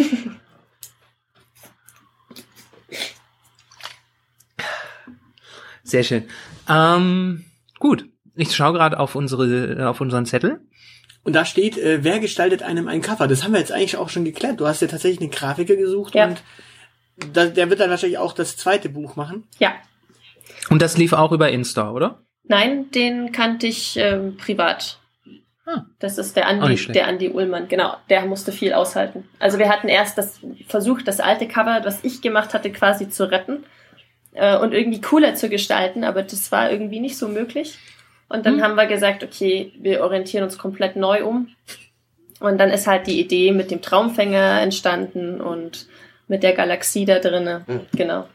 Sehr 5.82 6.04
schön. 6.04 6.28
Ähm, 6.68 7.44
gut. 7.80 8.08
Ich 8.38 8.54
schaue 8.54 8.72
gerade 8.74 8.98
auf 9.00 9.14
unsere, 9.16 9.88
auf 9.90 10.00
unseren 10.00 10.24
Zettel. 10.24 10.60
Und 11.24 11.34
da 11.34 11.44
steht, 11.44 11.76
äh, 11.76 12.04
wer 12.04 12.20
gestaltet 12.20 12.62
einem 12.62 12.86
ein 12.86 13.02
Cover? 13.02 13.26
Das 13.26 13.42
haben 13.42 13.52
wir 13.52 13.58
jetzt 13.58 13.72
eigentlich 13.72 13.96
auch 13.96 14.08
schon 14.08 14.24
geklärt. 14.24 14.60
Du 14.60 14.66
hast 14.66 14.80
ja 14.80 14.86
tatsächlich 14.88 15.20
einen 15.20 15.30
Grafiker 15.32 15.74
gesucht 15.76 16.14
Ja. 16.14 16.26
und 16.28 16.42
da, 17.32 17.46
der 17.46 17.68
wird 17.68 17.80
dann 17.80 17.90
wahrscheinlich 17.90 18.18
auch 18.18 18.32
das 18.32 18.56
zweite 18.56 18.88
Buch 18.88 19.16
machen. 19.16 19.48
Ja. 19.58 19.72
Und 20.70 20.80
das 20.80 20.96
lief 20.96 21.12
auch 21.12 21.32
über 21.32 21.50
Insta, 21.50 21.90
oder? 21.90 22.22
Nein, 22.44 22.90
den 22.92 23.32
kannte 23.32 23.66
ich 23.66 23.96
ähm, 23.96 24.36
privat. 24.36 25.00
Ah. 25.66 25.82
Das 25.98 26.16
ist 26.16 26.36
der 26.36 26.46
Andi, 26.46 26.76
der 26.92 27.08
Andi 27.08 27.28
Ullmann, 27.28 27.66
genau. 27.68 27.96
Der 28.08 28.24
musste 28.24 28.52
viel 28.52 28.72
aushalten. 28.72 29.28
Also 29.40 29.58
wir 29.58 29.68
hatten 29.68 29.88
erst 29.88 30.16
das 30.16 30.40
versucht, 30.68 31.08
das 31.08 31.18
alte 31.20 31.48
Cover, 31.48 31.80
was 31.84 32.04
ich 32.04 32.22
gemacht 32.22 32.54
hatte, 32.54 32.70
quasi 32.70 33.10
zu 33.10 33.30
retten 33.30 33.64
äh, 34.32 34.56
und 34.56 34.72
irgendwie 34.72 35.00
cooler 35.00 35.34
zu 35.34 35.48
gestalten, 35.50 36.04
aber 36.04 36.22
das 36.22 36.50
war 36.52 36.70
irgendwie 36.70 37.00
nicht 37.00 37.18
so 37.18 37.28
möglich. 37.28 37.78
Und 38.28 38.44
dann 38.46 38.56
Hm. 38.56 38.62
haben 38.62 38.74
wir 38.74 38.86
gesagt, 38.86 39.22
okay, 39.24 39.72
wir 39.80 40.02
orientieren 40.02 40.44
uns 40.44 40.58
komplett 40.58 40.96
neu 40.96 41.24
um. 41.24 41.48
Und 42.40 42.58
dann 42.58 42.70
ist 42.70 42.86
halt 42.86 43.06
die 43.06 43.18
Idee 43.20 43.52
mit 43.52 43.70
dem 43.70 43.80
Traumfänger 43.82 44.60
entstanden 44.60 45.40
und 45.40 45.86
mit 46.28 46.42
der 46.42 46.52
Galaxie 46.52 47.04
da 47.04 47.18
drinnen. 47.18 47.64
Genau. 47.96 48.28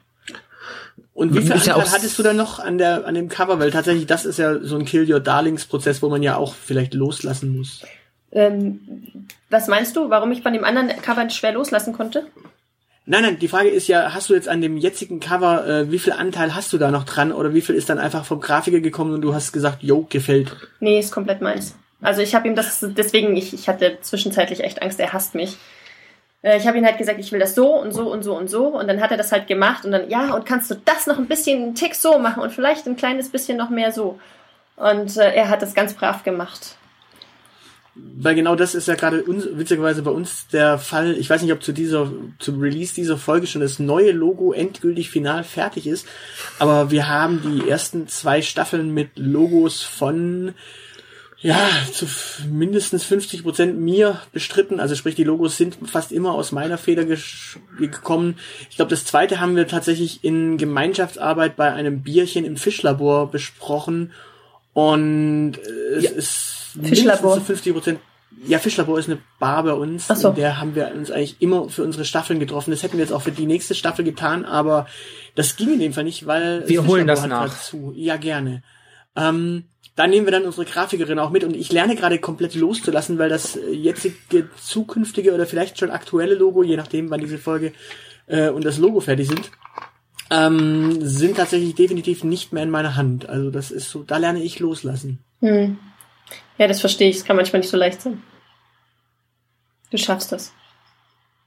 Und 1.14 1.34
wie 1.36 1.42
viel 1.42 1.50
ja 1.50 1.56
Anteil 1.56 1.74
auch- 1.76 1.92
hattest 1.94 2.18
du 2.18 2.24
dann 2.24 2.36
noch 2.36 2.58
an 2.60 2.78
der 2.80 3.06
an 3.06 3.14
dem 3.14 3.30
Cover? 3.30 3.60
Weil 3.60 3.70
tatsächlich 3.72 4.08
das 4.08 4.26
ist 4.26 4.40
ja 4.40 4.60
so 4.60 4.76
ein 4.78 4.86
Kill 4.86 5.10
Your 5.12 5.20
Darlings 5.20 5.66
Prozess, 5.66 6.02
wo 6.02 6.10
man 6.10 6.24
ja 6.24 6.38
auch 6.38 6.56
vielleicht 6.56 6.96
loslassen 6.96 7.56
muss. 7.56 7.84
Ähm, 8.32 9.28
was 9.52 9.68
meinst 9.68 9.96
du, 9.96 10.10
warum 10.10 10.32
ich 10.32 10.42
von 10.42 10.54
dem 10.54 10.64
anderen 10.64 10.88
Cover 11.02 11.30
schwer 11.30 11.52
loslassen 11.54 11.94
konnte? 11.94 12.26
Nein, 13.06 13.24
nein, 13.24 13.40
die 13.40 13.50
Frage 13.50 13.70
ist 13.70 13.88
ja, 13.88 14.14
hast 14.14 14.30
du 14.30 14.34
jetzt 14.34 14.48
an 14.48 14.62
dem 14.62 14.78
jetzigen 14.78 15.20
Cover, 15.20 15.68
äh, 15.68 15.92
wie 15.92 16.00
viel 16.00 16.14
Anteil 16.14 16.56
hast 16.56 16.72
du 16.72 16.78
da 16.78 16.90
noch 16.90 17.04
dran 17.04 17.34
oder 17.34 17.54
wie 17.54 17.62
viel 17.62 17.76
ist 17.76 17.90
dann 17.90 18.00
einfach 18.00 18.24
vom 18.24 18.40
Grafiker 18.40 18.80
gekommen 18.80 19.14
und 19.14 19.22
du 19.22 19.34
hast 19.34 19.52
gesagt, 19.52 19.84
yo, 19.84 20.06
gefällt. 20.10 20.56
Nee, 20.80 21.00
ist 21.00 21.12
komplett 21.12 21.42
meins. 21.42 21.76
Also 22.02 22.22
ich 22.22 22.34
habe 22.34 22.48
ihm 22.48 22.56
das, 22.56 22.86
deswegen, 22.96 23.36
ich, 23.36 23.54
ich 23.54 23.68
hatte 23.68 23.98
zwischenzeitlich 24.02 24.64
echt 24.64 24.82
Angst, 24.82 25.00
er 25.02 25.12
hasst 25.12 25.36
mich. 25.36 25.58
Äh, 26.44 26.58
Ich 26.58 26.68
habe 26.68 26.78
ihm 26.78 26.86
halt 26.86 26.98
gesagt, 26.98 27.20
ich 27.20 27.32
will 27.34 27.40
das 27.40 27.56
so 27.56 27.74
und 27.74 27.92
so 27.92 28.10
und 28.10 28.24
so 28.24 28.38
und 28.38 28.50
so. 28.50 28.68
Und 28.68 28.88
dann 28.88 29.02
hat 29.02 29.12
er 29.12 29.18
das 29.18 29.32
halt 29.34 29.48
gemacht 29.48 29.84
und 29.84 29.92
dann, 29.92 30.10
ja, 30.10 30.34
und 30.34 30.46
kannst 30.46 30.72
du 30.72 30.76
das 30.86 31.06
noch 31.06 31.18
ein 31.18 31.28
bisschen, 31.28 31.62
einen 31.62 31.76
Tick 31.76 31.96
so 31.96 32.20
machen 32.20 32.42
und 32.42 32.52
vielleicht 32.52 32.88
ein 32.88 32.96
kleines 32.96 33.30
bisschen 33.30 33.58
noch 33.58 33.70
mehr 33.70 33.92
so. 33.92 34.20
Und 34.78 35.18
äh, 35.18 35.34
er 35.34 35.50
hat 35.50 35.62
das 35.62 35.74
ganz 35.74 35.94
brav 35.94 36.24
gemacht. 36.24 36.78
Weil 37.96 38.34
genau 38.34 38.56
das 38.56 38.74
ist 38.74 38.88
ja 38.88 38.96
gerade 38.96 39.24
uns, 39.24 39.48
witzigerweise 39.54 40.02
bei 40.02 40.10
uns 40.10 40.48
der 40.48 40.80
Fall. 40.80 41.16
Ich 41.18 41.30
weiß 41.30 41.44
nicht, 41.44 41.54
ob 41.54 41.62
zu 41.62 41.74
dieser, 41.74 42.12
zum 42.40 42.60
Release 42.60 42.96
dieser 42.96 43.18
Folge 43.18 43.46
schon 43.46 43.62
das 43.62 43.78
neue 43.78 44.12
Logo 44.12 44.52
endgültig 44.52 45.12
final 45.12 45.44
fertig 45.44 45.86
ist. 45.86 46.08
Aber 46.58 46.90
wir 46.90 47.08
haben 47.08 47.42
die 47.44 47.70
ersten 47.70 48.08
zwei 48.08 48.42
Staffeln 48.42 48.96
mit 48.96 49.10
Logos 49.20 49.84
von, 49.84 50.56
ja, 51.40 51.70
zu 51.92 52.08
mindestens 52.52 53.04
50 53.04 53.44
Prozent 53.44 53.80
mir 53.80 54.20
bestritten. 54.32 54.80
Also 54.80 54.96
sprich, 54.96 55.14
die 55.14 55.24
Logos 55.24 55.58
sind 55.58 55.78
fast 55.86 56.12
immer 56.12 56.34
aus 56.34 56.52
meiner 56.52 56.80
Feder 56.80 57.06
gekommen. 57.78 58.38
Ich 58.72 58.78
glaube, 58.78 58.90
das 58.90 59.06
zweite 59.06 59.40
haben 59.40 59.56
wir 59.56 59.68
tatsächlich 59.68 60.24
in 60.24 60.58
Gemeinschaftsarbeit 60.58 61.56
bei 61.56 61.72
einem 61.72 62.02
Bierchen 62.02 62.44
im 62.44 62.58
Fischlabor 62.58 63.30
besprochen. 63.30 64.14
Und 64.74 65.58
äh, 65.60 65.96
es 65.98 66.04
Ja. 66.06 66.10
ist 66.12 66.60
Fischlabor. 66.82 67.36
mindestens 67.36 67.66
zu 67.66 67.72
50 67.72 67.74
Prozent. 67.74 68.00
Ja, 68.48 68.60
Fischlabor 68.60 68.98
ist 69.00 69.10
eine 69.10 69.20
Bar 69.40 69.64
bei 69.64 69.74
uns. 69.74 70.06
Ach 70.10 70.16
so. 70.16 70.30
In 70.30 70.36
der 70.36 70.60
haben 70.60 70.76
wir 70.76 70.92
uns 70.96 71.12
eigentlich 71.12 71.36
immer 71.40 71.70
für 71.70 71.84
unsere 71.84 72.04
Staffeln 72.04 72.40
getroffen. 72.40 72.72
Das 72.72 72.82
hätten 72.84 72.98
wir 72.98 73.04
jetzt 73.04 73.14
auch 73.14 73.22
für 73.22 73.32
die 73.32 73.46
nächste 73.46 73.76
Staffel 73.76 74.04
getan, 74.04 74.44
aber 74.44 74.88
das 75.36 75.56
ging 75.56 75.74
in 75.74 75.80
dem 75.80 75.94
Fall 75.94 76.04
nicht, 76.04 76.26
weil 76.26 76.68
Wir 76.68 76.86
holen 76.86 77.06
das 77.08 77.22
Fischlabor 77.22 77.42
hat 77.42 77.50
nach. 77.50 77.54
grad 77.56 77.64
Zu. 77.64 77.94
Ja, 77.96 78.18
gerne. 78.18 78.64
Ähm, 79.16 79.66
da 79.96 80.08
nehmen 80.08 80.26
wir 80.26 80.32
dann 80.32 80.46
unsere 80.46 80.66
Grafikerin 80.66 81.20
auch 81.20 81.30
mit 81.30 81.44
und 81.44 81.56
ich 81.56 81.72
lerne 81.72 81.96
gerade 81.96 82.18
komplett 82.18 82.56
loszulassen, 82.56 83.20
weil 83.20 83.30
das 83.30 83.60
jetzige, 83.72 84.50
zukünftige 84.60 85.34
oder 85.36 85.46
vielleicht 85.46 85.78
schon 85.78 85.92
aktuelle 85.92 86.34
Logo, 86.34 86.64
je 86.64 86.76
nachdem, 86.78 87.12
wann 87.12 87.22
diese 87.22 87.38
Folge 87.38 87.74
äh, 88.26 88.50
und 88.50 88.66
das 88.66 88.80
Logo 88.80 89.00
fertig 89.02 89.28
sind, 89.28 89.52
ähm, 90.32 90.98
sind 91.02 91.38
tatsächlich 91.38 91.76
definitiv 91.76 92.24
nicht 92.24 92.54
mehr 92.54 92.64
in 92.64 92.72
meiner 92.72 92.96
Hand. 92.96 93.30
Also 93.30 93.52
das 93.52 93.70
ist 93.70 93.92
so, 93.92 94.02
da 94.02 94.18
lerne 94.18 94.42
ich 94.42 94.60
loslassen. 94.60 95.20
Hm. 95.42 95.78
Ja, 96.58 96.68
das 96.68 96.82
verstehe 96.82 97.10
ich. 97.10 97.18
Es 97.18 97.26
kann 97.26 97.36
manchmal 97.36 97.62
nicht 97.62 97.70
so 97.70 97.78
leicht 97.78 98.02
sein. 98.02 98.22
Du 99.90 99.98
schaffst 99.98 100.32
das. 100.32 100.54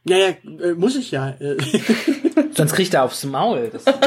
Ja, 0.05 0.17
ja, 0.17 0.29
äh, 0.45 0.75
muss 0.75 0.97
ich 0.97 1.11
ja. 1.11 1.31
Äh, 1.31 1.57
Sonst 2.53 2.75
kriegt 2.75 2.95
er 2.95 3.05
aufs 3.05 3.25
Maul. 3.25 3.71
Das, 3.73 3.87
äh, 3.87 3.93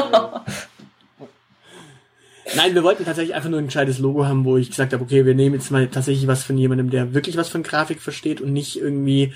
Nein, 2.56 2.74
wir 2.74 2.82
wollten 2.82 3.04
tatsächlich 3.04 3.34
einfach 3.34 3.48
nur 3.48 3.60
ein 3.60 3.66
gescheites 3.66 3.98
Logo 3.98 4.26
haben, 4.26 4.44
wo 4.44 4.56
ich 4.56 4.70
gesagt 4.70 4.92
habe, 4.92 5.04
okay, 5.04 5.24
wir 5.24 5.34
nehmen 5.34 5.54
jetzt 5.54 5.70
mal 5.70 5.86
tatsächlich 5.86 6.26
was 6.26 6.42
von 6.42 6.58
jemandem, 6.58 6.90
der 6.90 7.14
wirklich 7.14 7.36
was 7.36 7.48
von 7.48 7.62
Grafik 7.62 8.00
versteht 8.00 8.40
und 8.40 8.52
nicht 8.52 8.76
irgendwie, 8.76 9.32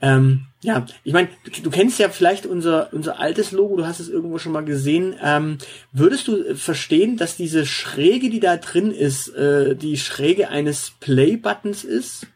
ähm, 0.00 0.46
ja, 0.62 0.84
ich 1.04 1.12
meine, 1.12 1.28
du, 1.44 1.62
du 1.62 1.70
kennst 1.70 1.98
ja 1.98 2.08
vielleicht 2.08 2.44
unser 2.44 2.92
unser 2.92 3.20
altes 3.20 3.52
Logo, 3.52 3.76
du 3.76 3.86
hast 3.86 4.00
es 4.00 4.08
irgendwo 4.08 4.38
schon 4.38 4.52
mal 4.52 4.64
gesehen. 4.64 5.14
Ähm, 5.22 5.58
würdest 5.92 6.28
du 6.28 6.36
äh, 6.36 6.54
verstehen, 6.54 7.16
dass 7.16 7.36
diese 7.36 7.66
Schräge, 7.66 8.30
die 8.30 8.40
da 8.40 8.56
drin 8.56 8.90
ist, 8.90 9.28
äh, 9.28 9.76
die 9.76 9.96
Schräge 9.96 10.48
eines 10.48 10.92
Play-Buttons 11.00 11.84
ist? 11.84 12.26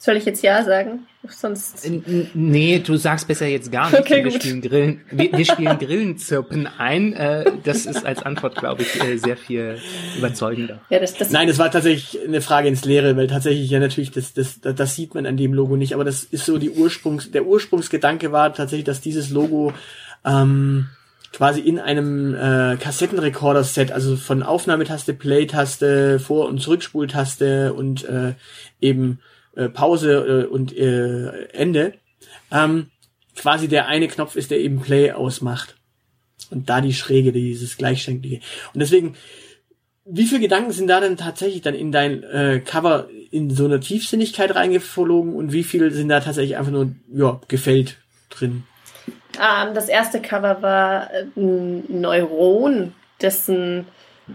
Soll 0.00 0.16
ich 0.16 0.24
jetzt 0.24 0.42
Ja 0.44 0.62
sagen? 0.62 1.08
Sonst. 1.28 1.90
Nee, 2.32 2.78
du 2.78 2.96
sagst 2.96 3.26
besser 3.26 3.46
jetzt 3.46 3.72
gar 3.72 3.90
nichts. 3.90 3.98
Okay, 3.98 4.24
wir 4.24 4.30
gut. 4.30 4.40
spielen 4.40 4.62
Grillen, 4.62 5.00
wir, 5.10 5.32
wir 5.32 5.44
spielen 5.44 5.76
Grillenzirpen 5.76 6.68
ein. 6.78 7.12
Äh, 7.14 7.44
das 7.64 7.84
ist 7.84 8.06
als 8.06 8.22
Antwort, 8.22 8.54
glaube 8.54 8.82
ich, 8.82 9.02
äh, 9.02 9.16
sehr 9.18 9.36
viel 9.36 9.76
überzeugender. 10.16 10.80
Ja, 10.88 11.00
das, 11.00 11.14
das, 11.14 11.30
Nein, 11.30 11.48
das 11.48 11.58
war 11.58 11.72
tatsächlich 11.72 12.24
eine 12.24 12.40
Frage 12.40 12.68
ins 12.68 12.84
Leere, 12.84 13.16
weil 13.16 13.26
tatsächlich 13.26 13.68
ja 13.68 13.80
natürlich 13.80 14.12
das, 14.12 14.32
das, 14.34 14.60
das, 14.60 14.76
das 14.76 14.94
sieht 14.94 15.14
man 15.14 15.26
an 15.26 15.36
dem 15.36 15.52
Logo 15.52 15.76
nicht, 15.76 15.94
aber 15.94 16.04
das 16.04 16.22
ist 16.22 16.46
so 16.46 16.58
die 16.58 16.70
Ursprungs, 16.70 17.32
der 17.32 17.44
Ursprungsgedanke 17.44 18.30
war 18.30 18.54
tatsächlich, 18.54 18.86
dass 18.86 19.00
dieses 19.00 19.30
Logo 19.30 19.72
ähm, 20.24 20.86
quasi 21.32 21.60
in 21.60 21.80
einem 21.80 22.36
äh, 22.36 22.76
Kassettenrekorder-Set, 22.76 23.90
also 23.90 24.14
von 24.14 24.44
Aufnahmetaste, 24.44 25.12
Play-Taste, 25.12 26.20
Vor- 26.20 26.48
und 26.48 26.60
Zurückspultaste 26.60 27.74
und 27.74 28.04
äh, 28.08 28.34
eben 28.80 29.18
äh, 29.58 29.68
Pause 29.68 30.12
äh, 30.12 30.46
und 30.46 30.76
äh, 30.76 31.48
Ende, 31.52 31.94
ähm, 32.50 32.90
quasi 33.36 33.68
der 33.68 33.86
eine 33.86 34.08
Knopf 34.08 34.36
ist, 34.36 34.50
der 34.50 34.60
eben 34.60 34.80
Play 34.80 35.12
ausmacht. 35.12 35.76
Und 36.50 36.70
da 36.70 36.80
die 36.80 36.94
Schräge, 36.94 37.32
dieses 37.32 37.76
Gleichschenklige. 37.76 38.40
Und 38.72 38.80
deswegen, 38.80 39.16
wie 40.04 40.24
viele 40.24 40.40
Gedanken 40.40 40.72
sind 40.72 40.86
da 40.86 41.00
denn 41.00 41.16
tatsächlich 41.16 41.62
dann 41.62 41.74
in 41.74 41.92
dein 41.92 42.22
äh, 42.22 42.62
Cover 42.64 43.08
in 43.30 43.50
so 43.50 43.64
eine 43.64 43.80
Tiefsinnigkeit 43.80 44.54
reingeflogen 44.54 45.34
und 45.34 45.52
wie 45.52 45.64
viel 45.64 45.90
sind 45.92 46.08
da 46.08 46.20
tatsächlich 46.20 46.56
einfach 46.56 46.72
nur, 46.72 46.94
ja, 47.12 47.40
gefällt 47.48 47.98
drin? 48.30 48.64
ähm, 49.38 49.74
das 49.74 49.88
erste 49.88 50.20
Cover 50.20 50.62
war 50.62 51.12
äh, 51.12 51.26
ein 51.36 52.00
Neuron, 52.00 52.94
dessen 53.20 53.86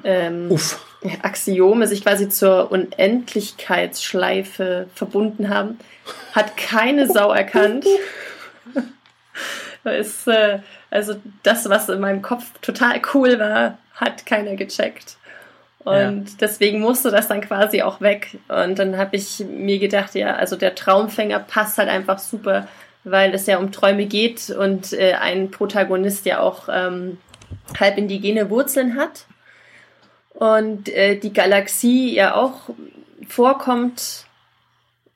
ähm, 0.03 0.51
Uff. 0.51 0.86
Axiome 1.22 1.88
sich 1.88 2.04
quasi 2.04 2.30
zur 2.30 2.72
Unendlichkeitsschleife 2.72 4.88
verbunden 4.93 5.49
haben. 5.49 5.80
Hat 6.34 6.58
keine 6.58 7.08
Sau 7.08 7.32
erkannt. 7.32 7.86
ist, 9.84 10.28
äh, 10.28 10.60
also 10.89 11.16
das, 11.43 11.70
was 11.70 11.89
in 11.89 11.99
meinem 11.99 12.22
Kopf 12.22 12.45
total 12.62 13.01
cool 13.14 13.38
war, 13.39 13.78
hat 13.95 14.26
keiner 14.26 14.56
gecheckt. 14.56 15.18
Und 15.86 16.39
deswegen 16.39 16.80
musste 16.80 17.12
das 17.12 17.28
dann 17.28 17.41
quasi 17.41 17.82
auch 17.82 17.99
weg. 17.99 18.38
Und 18.47 18.80
dann 18.80 18.97
habe 18.97 19.18
ich 19.18 19.39
mir 19.39 19.80
gedacht, 19.80 20.16
ja, 20.16 20.36
also 20.36 20.56
der 20.56 20.76
Traumfänger 20.76 21.39
passt 21.39 21.78
halt 21.78 21.89
einfach 21.89 22.20
super, 22.20 22.68
weil 23.04 23.34
es 23.34 23.47
ja 23.47 23.58
um 23.58 23.72
Träume 23.72 24.06
geht 24.06 24.49
und 24.49 24.93
äh, 24.93 25.16
ein 25.16 25.51
Protagonist 25.51 26.26
ja 26.26 26.39
auch 26.39 26.70
ähm, 26.72 27.18
halb 27.78 27.97
indigene 27.97 28.49
Wurzeln 28.49 28.95
hat. 28.95 29.26
Und 30.34 30.90
äh, 30.90 31.16
die 31.18 31.34
Galaxie 31.34 32.14
ja 32.14 32.36
auch 32.36 32.70
vorkommt 33.28 34.26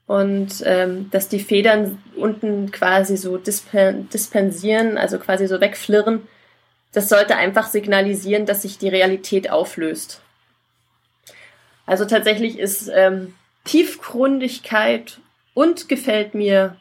und 0.06 0.64
ähm, 0.66 1.10
dass 1.12 1.28
die 1.28 1.40
Federn 1.40 2.02
unten 2.16 2.72
quasi 2.72 3.18
so 3.18 3.38
dispen 3.38 4.10
dispensieren, 4.10 4.98
also 4.98 5.20
quasi 5.20 5.48
so 5.48 5.60
wegflirren, 5.60 6.28
das 6.94 7.10
sollte 7.10 7.36
einfach 7.36 7.68
signalisieren, 7.68 8.46
dass 8.46 8.62
sich 8.62 8.78
die 8.78 8.90
Realität 8.90 9.50
auflöst. 9.50 10.22
Also 11.86 12.06
tatsächlich 12.06 12.58
ist 12.58 12.90
ähm, 12.94 13.36
Tiefgründigkeit 13.66 15.20
und 15.54 15.90
gefällt 15.90 16.34
mir 16.34 16.78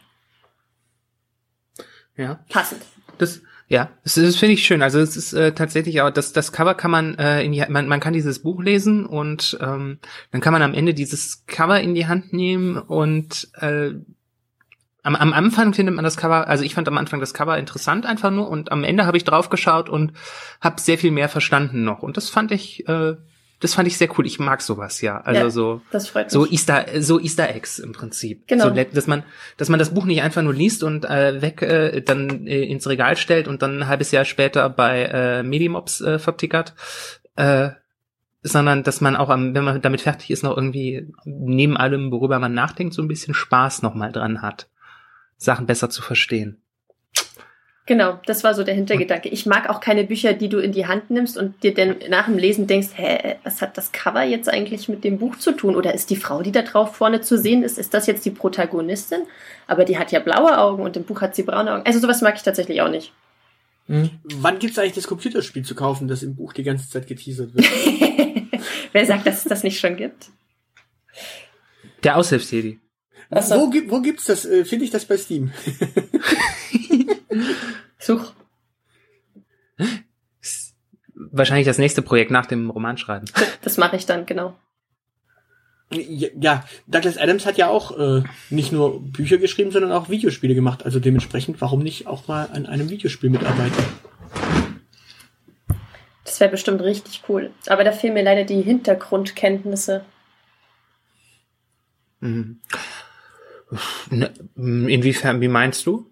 Ja. 2.16 2.40
passend. 2.48 2.82
Das, 3.18 3.40
ja, 3.68 3.90
das, 4.04 4.14
das 4.14 4.36
finde 4.36 4.54
ich 4.54 4.64
schön. 4.64 4.82
Also 4.82 5.00
es 5.00 5.16
ist 5.16 5.32
äh, 5.32 5.52
tatsächlich 5.52 6.00
auch, 6.00 6.10
das, 6.10 6.32
das 6.32 6.52
Cover 6.52 6.74
kann 6.74 6.90
man 6.90 7.18
äh, 7.18 7.42
in 7.42 7.52
die, 7.52 7.64
man, 7.68 7.88
man 7.88 8.00
kann 8.00 8.12
dieses 8.12 8.42
Buch 8.42 8.62
lesen 8.62 9.06
und 9.06 9.58
ähm, 9.60 9.98
dann 10.30 10.40
kann 10.40 10.52
man 10.52 10.62
am 10.62 10.74
Ende 10.74 10.94
dieses 10.94 11.46
Cover 11.46 11.80
in 11.80 11.94
die 11.94 12.06
Hand 12.06 12.32
nehmen 12.32 12.78
und 12.78 13.48
äh, 13.60 13.90
am, 15.02 15.16
am 15.16 15.32
Anfang 15.32 15.74
findet 15.74 15.94
man 15.96 16.04
das 16.04 16.16
Cover, 16.16 16.46
also 16.46 16.62
ich 16.62 16.74
fand 16.74 16.86
am 16.86 16.98
Anfang 16.98 17.18
das 17.18 17.34
Cover 17.34 17.58
interessant 17.58 18.06
einfach 18.06 18.30
nur 18.30 18.48
und 18.48 18.70
am 18.70 18.84
Ende 18.84 19.04
habe 19.04 19.16
ich 19.16 19.24
drauf 19.24 19.50
geschaut 19.50 19.88
und 19.88 20.12
habe 20.60 20.80
sehr 20.80 20.98
viel 20.98 21.10
mehr 21.10 21.28
verstanden 21.28 21.82
noch 21.82 22.02
und 22.02 22.16
das 22.16 22.28
fand 22.28 22.52
ich, 22.52 22.88
äh, 22.88 23.16
das 23.60 23.74
fand 23.74 23.88
ich 23.88 23.96
sehr 23.96 24.08
cool. 24.18 24.26
Ich 24.26 24.38
mag 24.38 24.60
sowas 24.60 25.00
ja, 25.00 25.18
also 25.20 25.40
Ja. 25.40 25.50
so 25.50 25.80
Das 25.90 26.08
freut 26.08 26.26
mich. 26.26 26.32
so 26.32 26.46
Easter, 26.46 26.84
so 27.00 27.18
Easter 27.18 27.48
Eggs 27.48 27.78
im 27.78 27.92
Prinzip. 27.92 28.46
Genau. 28.48 28.68
So, 28.68 28.70
dass 28.70 29.06
man, 29.06 29.22
dass 29.56 29.68
man 29.68 29.78
das 29.78 29.94
Buch 29.94 30.04
nicht 30.04 30.22
einfach 30.22 30.42
nur 30.42 30.52
liest 30.52 30.82
und 30.82 31.04
äh, 31.06 31.40
weg 31.40 31.62
äh, 31.62 32.02
dann 32.02 32.46
äh, 32.46 32.64
ins 32.64 32.86
Regal 32.86 33.16
stellt 33.16 33.48
und 33.48 33.62
dann 33.62 33.78
ein 33.80 33.88
halbes 33.88 34.10
Jahr 34.10 34.24
später 34.24 34.68
bei 34.68 35.04
äh, 35.04 35.42
Medimobs 35.42 36.00
äh, 36.02 36.18
vertickert, 36.18 36.74
äh, 37.36 37.70
sondern 38.42 38.82
dass 38.82 39.00
man 39.00 39.16
auch, 39.16 39.30
am, 39.30 39.54
wenn 39.54 39.64
man 39.64 39.80
damit 39.80 40.02
fertig 40.02 40.30
ist, 40.30 40.44
noch 40.44 40.56
irgendwie 40.56 41.08
neben 41.24 41.76
allem, 41.76 42.12
worüber 42.12 42.38
man 42.38 42.52
nachdenkt, 42.52 42.94
so 42.94 43.02
ein 43.02 43.08
bisschen 43.08 43.34
Spaß 43.34 43.82
nochmal 43.82 44.12
dran 44.12 44.42
hat, 44.42 44.68
Sachen 45.38 45.66
besser 45.66 45.88
zu 45.90 46.02
verstehen. 46.02 46.62
Genau, 47.86 48.18
das 48.26 48.42
war 48.42 48.52
so 48.54 48.64
der 48.64 48.74
Hintergedanke. 48.74 49.28
Ich 49.28 49.46
mag 49.46 49.70
auch 49.70 49.78
keine 49.78 50.02
Bücher, 50.02 50.32
die 50.32 50.48
du 50.48 50.58
in 50.58 50.72
die 50.72 50.86
Hand 50.86 51.08
nimmst 51.10 51.38
und 51.38 51.62
dir 51.62 51.72
dann 51.72 51.94
nach 52.08 52.26
dem 52.26 52.36
Lesen 52.36 52.66
denkst, 52.66 52.88
hä, 52.96 53.36
was 53.44 53.62
hat 53.62 53.78
das 53.78 53.92
Cover 53.92 54.24
jetzt 54.24 54.48
eigentlich 54.48 54.88
mit 54.88 55.04
dem 55.04 55.18
Buch 55.18 55.36
zu 55.36 55.52
tun? 55.52 55.76
Oder 55.76 55.94
ist 55.94 56.10
die 56.10 56.16
Frau, 56.16 56.42
die 56.42 56.50
da 56.50 56.62
drauf 56.62 56.96
vorne 56.96 57.20
zu 57.20 57.38
sehen 57.38 57.62
ist, 57.62 57.78
ist 57.78 57.94
das 57.94 58.08
jetzt 58.08 58.24
die 58.24 58.32
Protagonistin? 58.32 59.20
Aber 59.68 59.84
die 59.84 59.98
hat 59.98 60.10
ja 60.10 60.18
blaue 60.18 60.58
Augen 60.58 60.82
und 60.82 60.96
im 60.96 61.04
Buch 61.04 61.20
hat 61.20 61.36
sie 61.36 61.44
braune 61.44 61.72
Augen. 61.72 61.86
Also 61.86 62.00
sowas 62.00 62.22
mag 62.22 62.34
ich 62.34 62.42
tatsächlich 62.42 62.82
auch 62.82 62.90
nicht. 62.90 63.12
Wann 63.86 64.58
gibt's 64.58 64.80
eigentlich 64.80 64.94
das 64.94 65.06
Computerspiel 65.06 65.64
zu 65.64 65.76
kaufen, 65.76 66.08
das 66.08 66.24
im 66.24 66.34
Buch 66.34 66.52
die 66.52 66.64
ganze 66.64 66.90
Zeit 66.90 67.06
geteasert 67.06 67.54
wird? 67.54 67.66
Wer 68.92 69.06
sagt, 69.06 69.28
dass 69.28 69.38
es 69.38 69.44
das 69.44 69.62
nicht 69.62 69.78
schon 69.78 69.94
gibt? 69.94 70.30
Der 72.02 72.16
Aushilfs-CD. 72.16 72.80
Ach 73.30 73.42
so. 73.42 73.60
Wo, 73.60 73.70
gibt, 73.70 73.92
wo 73.92 74.00
gibt's 74.00 74.24
das? 74.24 74.44
Äh, 74.44 74.64
Finde 74.64 74.86
ich 74.86 74.90
das 74.90 75.04
bei 75.04 75.16
Steam? 75.16 75.52
Such. 78.06 78.34
Wahrscheinlich 81.14 81.66
das 81.66 81.78
nächste 81.78 82.02
Projekt 82.02 82.30
nach 82.30 82.46
dem 82.46 82.70
Romanschreiben. 82.70 83.28
Das 83.62 83.78
mache 83.78 83.96
ich 83.96 84.06
dann, 84.06 84.26
genau. 84.26 84.54
Ja, 85.90 86.28
ja, 86.38 86.64
Douglas 86.86 87.18
Adams 87.18 87.46
hat 87.46 87.58
ja 87.58 87.68
auch 87.68 87.98
äh, 87.98 88.22
nicht 88.48 88.70
nur 88.70 89.02
Bücher 89.02 89.38
geschrieben, 89.38 89.72
sondern 89.72 89.90
auch 89.90 90.08
Videospiele 90.08 90.54
gemacht. 90.54 90.84
Also 90.84 91.00
dementsprechend, 91.00 91.60
warum 91.60 91.80
nicht 91.80 92.06
auch 92.06 92.28
mal 92.28 92.48
an 92.52 92.66
einem 92.66 92.90
Videospiel 92.90 93.28
mitarbeiten? 93.28 93.84
Das 96.24 96.38
wäre 96.38 96.50
bestimmt 96.50 96.82
richtig 96.82 97.24
cool. 97.28 97.50
Aber 97.66 97.82
da 97.82 97.90
fehlen 97.90 98.14
mir 98.14 98.22
leider 98.22 98.44
die 98.44 98.62
Hintergrundkenntnisse. 98.62 100.04
Mhm. 102.20 102.60
Ne, 104.10 104.32
Inwiefern, 104.54 105.40
wie 105.40 105.48
meinst 105.48 105.86
du? 105.86 106.08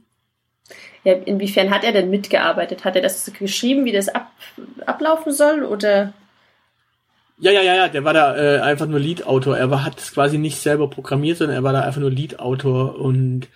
Ja, 1.05 1.12
inwiefern 1.12 1.70
hat 1.70 1.84
er 1.84 1.92
denn 1.92 2.11
mitgearbeitet? 2.11 2.84
Hat 2.84 2.96
er 2.96 3.02
das 3.02 3.30
geschrieben, 3.38 3.84
wie 3.84 3.92
das 3.92 4.09
ab, 4.09 4.30
ablaufen 4.86 5.32
soll? 5.32 5.62
Oder 5.62 6.14
Ja, 7.38 7.52
ja, 7.52 7.62
ja, 7.62 7.74
ja, 7.74 7.88
der 7.88 8.05
war 8.05 8.14
da 8.14 8.36
äh, 8.36 8.61
einfach 8.61 8.86
nur 8.86 8.98
Lead-Autor. 8.98 9.59
Er 9.59 9.70
war, 9.70 9.84
hat 9.84 9.98
es 9.98 10.12
quasi 10.12 10.38
nicht 10.38 10.59
selber 10.59 10.88
programmiert, 10.88 11.38
sondern 11.38 11.57
er 11.57 11.62
war 11.62 11.74
da 11.74 11.82
einfach 11.82 12.00
nur 12.00 12.11
Lead-Autor 12.11 12.98
und 12.98 13.48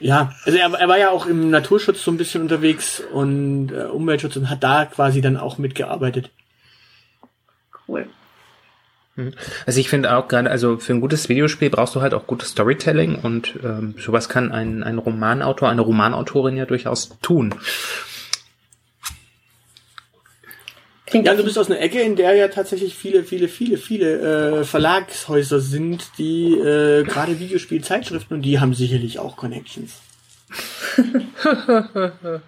ja, 0.00 0.32
also 0.46 0.58
er, 0.58 0.72
er 0.72 0.88
war 0.88 0.98
ja 0.98 1.10
auch 1.10 1.26
im 1.26 1.50
Naturschutz 1.50 2.02
so 2.02 2.10
ein 2.10 2.16
bisschen 2.16 2.40
unterwegs 2.40 3.00
und 3.00 3.70
äh, 3.70 3.82
Umweltschutz 3.82 4.36
und 4.36 4.48
hat 4.48 4.62
da 4.64 4.86
quasi 4.86 5.20
dann 5.20 5.36
auch 5.36 5.58
mitgearbeitet. 5.58 6.30
cool. 7.86 8.08
Also 9.66 9.80
ich 9.80 9.88
finde 9.88 10.16
auch 10.16 10.28
gerade, 10.28 10.50
also 10.50 10.78
für 10.78 10.92
ein 10.92 11.00
gutes 11.00 11.28
Videospiel 11.28 11.70
brauchst 11.70 11.94
du 11.94 12.00
halt 12.00 12.14
auch 12.14 12.26
gutes 12.26 12.50
Storytelling 12.50 13.16
und 13.16 13.54
ähm, 13.62 13.94
sowas 13.98 14.28
kann 14.28 14.52
ein, 14.52 14.82
ein 14.82 14.98
Romanautor, 14.98 15.68
eine 15.68 15.80
Romanautorin 15.80 16.56
ja 16.56 16.66
durchaus 16.66 17.10
tun. 17.22 17.54
Klingt 21.06 21.26
Ja, 21.26 21.34
du 21.34 21.42
bist 21.42 21.58
aus 21.58 21.70
einer 21.70 21.80
Ecke, 21.80 22.00
in 22.00 22.14
der 22.14 22.34
ja 22.34 22.48
tatsächlich 22.48 22.94
viele, 22.94 23.24
viele, 23.24 23.48
viele, 23.48 23.76
viele 23.78 24.60
äh, 24.60 24.64
Verlagshäuser 24.64 25.60
sind, 25.60 26.12
die 26.18 26.52
äh, 26.54 27.02
gerade 27.02 27.40
Videospielzeitschriften 27.40 28.36
und 28.36 28.42
die 28.42 28.60
haben 28.60 28.74
sicherlich 28.74 29.18
auch 29.18 29.36
Connections. 29.36 29.94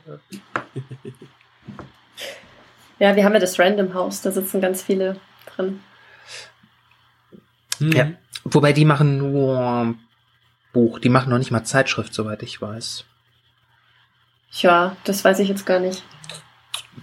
Ja, 3.03 3.17
wir 3.17 3.25
haben 3.25 3.33
ja 3.33 3.41
das 3.41 3.59
Random 3.59 3.95
House, 3.95 4.23
da 4.23 4.31
sitzen 4.31 4.61
ganz 4.61 4.81
viele 4.81 5.17
drin. 5.57 5.81
Hm. 7.83 7.93
Ja. 7.93 8.11
Wobei 8.45 8.73
die 8.73 8.85
machen 8.85 9.19
nur 9.19 9.95
Buch, 10.73 10.99
die 10.99 11.09
machen 11.09 11.31
noch 11.31 11.39
nicht 11.39 11.51
mal 11.51 11.65
Zeitschrift, 11.65 12.15
soweit 12.15 12.43
ich 12.43 12.61
weiß. 12.61 13.05
Tja, 14.53 14.97
das 15.05 15.25
weiß 15.25 15.39
ich 15.39 15.49
jetzt 15.49 15.67
gar 15.67 15.79
nicht. 15.79 16.03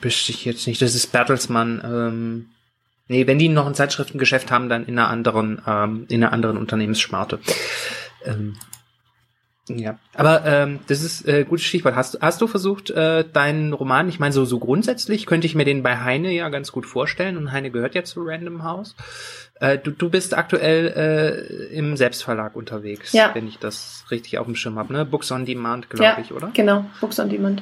Wüsste 0.02 0.32
ich 0.32 0.46
jetzt 0.46 0.68
nicht. 0.68 0.82
Das 0.82 0.96
ist 0.96 1.12
Bertelsmann. 1.12 1.82
Ähm, 1.84 2.50
nee, 3.08 3.26
wenn 3.26 3.40
die 3.40 3.50
noch 3.50 3.66
ein 3.66 3.76
Zeitschriftengeschäft 3.76 4.52
haben, 4.52 4.70
dann 4.70 4.86
in 4.86 4.98
einer 4.98 5.10
anderen, 5.10 5.62
ähm, 5.66 6.06
in 6.10 6.24
einer 6.24 6.34
anderen 6.34 6.58
Unternehmenssparte. 6.58 7.40
Ähm, 8.24 8.56
Ja, 9.70 10.00
aber 10.16 10.46
ähm, 10.46 10.80
das 10.88 11.04
ist 11.04 11.28
äh, 11.28 11.46
gutes 11.48 11.66
Stichwort. 11.66 11.96
Hast, 11.96 12.20
hast 12.22 12.42
du 12.42 12.48
versucht, 12.48 12.90
äh, 12.90 13.24
deinen 13.32 13.74
Roman, 13.74 14.10
ich 14.10 14.20
meine, 14.20 14.34
so, 14.34 14.44
so 14.46 14.58
grundsätzlich 14.60 15.26
könnte 15.26 15.46
ich 15.48 15.54
mir 15.56 15.66
den 15.66 15.84
bei 15.84 16.00
Heine 16.00 16.32
ja 16.32 16.50
ganz 16.50 16.72
gut 16.72 16.86
vorstellen 16.86 17.38
und 17.38 17.52
Heine 17.52 17.70
gehört 17.70 17.94
ja 17.96 18.04
zu 18.04 18.24
Random 18.24 18.64
House. 18.64 18.96
Äh, 19.60 19.78
du, 19.78 19.92
du 19.92 20.10
bist 20.10 20.36
aktuell 20.36 20.88
äh, 21.72 21.76
im 21.76 21.98
Selbstverlag 21.98 22.56
unterwegs, 22.56 23.14
Ja. 23.14 23.32
wenn 23.34 23.48
ich 23.48 23.60
das 23.60 24.06
richtig 24.10 24.40
auf 24.40 24.46
dem 24.46 24.56
Schirm 24.56 24.80
habe, 24.80 24.92
ne? 24.94 25.06
Books 25.06 25.32
on 25.32 25.46
Demand, 25.46 25.90
glaube 25.90 26.22
ich, 26.22 26.34
oder? 26.34 26.50
Genau, 26.54 26.86
Books 27.00 27.20
on 27.20 27.30
Demand. 27.30 27.62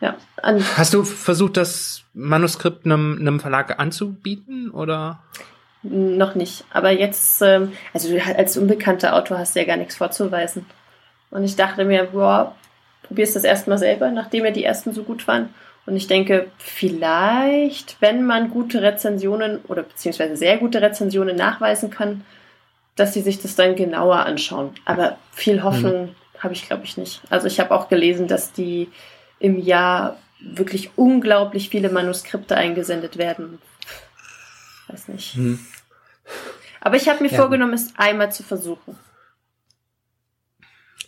Ja, 0.00 0.16
an, 0.42 0.60
Hast 0.76 0.94
du 0.94 1.04
versucht, 1.04 1.56
das 1.56 2.02
Manuskript 2.12 2.84
einem, 2.84 3.18
einem 3.20 3.38
Verlag 3.38 3.78
anzubieten 3.78 4.70
oder? 4.70 5.22
noch 5.84 6.34
nicht. 6.34 6.64
Aber 6.70 6.90
jetzt, 6.90 7.42
ähm, 7.42 7.72
also 7.92 8.08
du 8.08 8.22
als 8.36 8.56
unbekannter 8.56 9.14
Autor 9.16 9.38
hast 9.38 9.54
du 9.54 9.60
ja 9.60 9.66
gar 9.66 9.76
nichts 9.76 9.96
vorzuweisen. 9.96 10.64
Und 11.32 11.42
ich 11.44 11.56
dachte 11.56 11.84
mir, 11.84 12.04
boah, 12.12 12.54
probier's 13.02 13.32
das 13.32 13.42
erstmal 13.44 13.78
selber, 13.78 14.10
nachdem 14.10 14.44
ja 14.44 14.50
die 14.52 14.64
ersten 14.64 14.92
so 14.92 15.02
gut 15.02 15.26
waren. 15.26 15.52
Und 15.86 15.96
ich 15.96 16.06
denke, 16.06 16.46
vielleicht, 16.58 17.96
wenn 18.00 18.24
man 18.24 18.50
gute 18.50 18.82
Rezensionen 18.82 19.58
oder 19.66 19.82
beziehungsweise 19.82 20.36
sehr 20.36 20.58
gute 20.58 20.80
Rezensionen 20.80 21.34
nachweisen 21.34 21.90
kann, 21.90 22.24
dass 22.94 23.14
sie 23.14 23.22
sich 23.22 23.40
das 23.40 23.56
dann 23.56 23.74
genauer 23.74 24.18
anschauen. 24.26 24.70
Aber 24.84 25.16
viel 25.32 25.62
Hoffnung 25.64 26.14
habe 26.38 26.54
ich, 26.54 26.68
glaube 26.68 26.84
ich, 26.84 26.96
nicht. 26.96 27.22
Also 27.30 27.46
ich 27.48 27.58
habe 27.58 27.74
auch 27.74 27.88
gelesen, 27.88 28.28
dass 28.28 28.52
die 28.52 28.88
im 29.40 29.58
Jahr 29.58 30.18
wirklich 30.40 30.90
unglaublich 30.96 31.70
viele 31.70 31.88
Manuskripte 31.88 32.56
eingesendet 32.56 33.16
werden. 33.16 33.58
Weiß 34.88 35.08
nicht. 35.08 35.34
Hm. 35.34 35.58
Aber 36.80 36.96
ich 36.96 37.08
habe 37.08 37.22
mir 37.22 37.30
Ja. 37.30 37.38
vorgenommen, 37.38 37.72
es 37.74 37.94
einmal 37.96 38.30
zu 38.30 38.42
versuchen. 38.42 38.98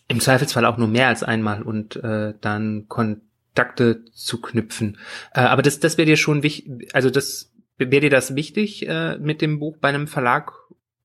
Im 0.08 0.20
Zweifelsfall 0.20 0.66
auch 0.66 0.76
nur 0.76 0.88
mehr 0.88 1.08
als 1.08 1.22
einmal 1.22 1.62
und 1.62 1.96
äh, 1.96 2.34
dann 2.40 2.86
Kontakte 2.88 4.04
zu 4.12 4.40
knüpfen. 4.40 4.98
Äh, 5.32 5.40
aber 5.40 5.62
das, 5.62 5.80
das 5.80 5.96
wäre 5.96 6.06
dir 6.06 6.16
schon 6.16 6.42
wichtig, 6.42 6.94
also 6.94 7.10
das 7.10 7.52
wäre 7.78 8.00
dir 8.00 8.10
das 8.10 8.34
wichtig, 8.34 8.86
äh, 8.88 9.16
mit 9.18 9.40
dem 9.40 9.58
Buch 9.58 9.76
bei 9.80 9.88
einem 9.88 10.06
Verlag 10.06 10.52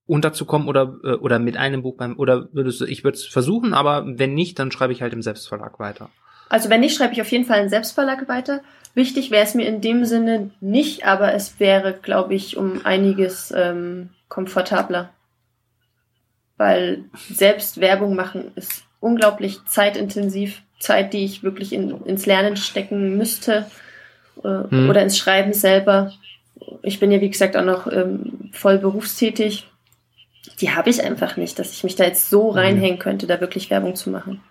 unterzukommen 0.05 0.67
oder 0.67 0.97
äh, 1.03 1.13
oder 1.13 1.39
mit 1.39 1.55
einem 1.55 1.83
Buch 1.83 1.95
beim 1.95 2.17
oder 2.17 2.49
würdest 2.51 2.81
du, 2.81 2.85
ich 2.85 3.03
würde 3.03 3.17
es 3.17 3.25
versuchen, 3.25 3.73
aber 3.73 4.05
wenn 4.05 4.33
nicht, 4.33 4.59
dann 4.59 4.71
schreibe 4.71 4.91
ich 4.91 5.01
halt 5.01 5.13
im 5.13 5.21
Selbstverlag 5.21 5.79
weiter. 5.79 6.09
Also 6.49 6.69
wenn 6.69 6.81
nicht, 6.81 6.97
schreibe 6.97 7.13
ich 7.13 7.21
auf 7.21 7.31
jeden 7.31 7.45
Fall 7.45 7.59
einen 7.59 7.69
Selbstverlag 7.69 8.27
weiter. 8.27 8.61
Wichtig 8.95 9.29
wäre 9.29 9.43
es 9.43 9.53
mir 9.53 9.67
in 9.67 9.81
dem 9.81 10.03
Sinne 10.03 10.49
nicht, 10.59 11.05
aber 11.05 11.33
es 11.33 11.59
wäre, 11.59 11.93
glaube 11.93 12.33
ich, 12.33 12.57
um 12.57 12.83
einiges 12.85 13.53
ähm, 13.55 14.09
komfortabler. 14.29 15.11
Weil 16.59 17.05
selbst 17.31 17.81
Werbung 17.81 18.15
machen 18.15 18.51
ist 18.55 18.83
unglaublich 18.99 19.57
zeitintensiv. 19.65 20.61
Zeit, 20.79 21.13
die 21.13 21.25
ich 21.25 21.43
wirklich 21.43 21.73
in, 21.73 22.05
ins 22.05 22.25
Lernen 22.25 22.55
stecken 22.55 23.17
müsste 23.17 23.65
äh, 24.43 24.63
Hm. 24.69 24.89
oder 24.89 25.01
ins 25.01 25.17
Schreiben 25.17 25.53
selber. 25.53 26.13
Ich 26.81 26.99
bin 26.99 27.11
ja, 27.11 27.21
wie 27.21 27.29
gesagt, 27.29 27.57
auch 27.57 27.65
noch 27.65 27.91
ähm, 27.91 28.49
voll 28.51 28.77
berufstätig. 28.77 29.67
Die 30.61 30.71
habe 30.71 30.89
ich 30.89 31.03
einfach 31.03 31.37
nicht, 31.37 31.59
dass 31.59 31.73
ich 31.73 31.83
mich 31.83 31.95
da 31.95 32.05
jetzt 32.05 32.29
so 32.29 32.49
reinhängen 32.49 32.99
könnte, 32.99 33.27
da 33.27 33.41
wirklich 33.41 33.69
Werbung 33.69 33.95
zu 33.95 34.09
machen. 34.09 34.41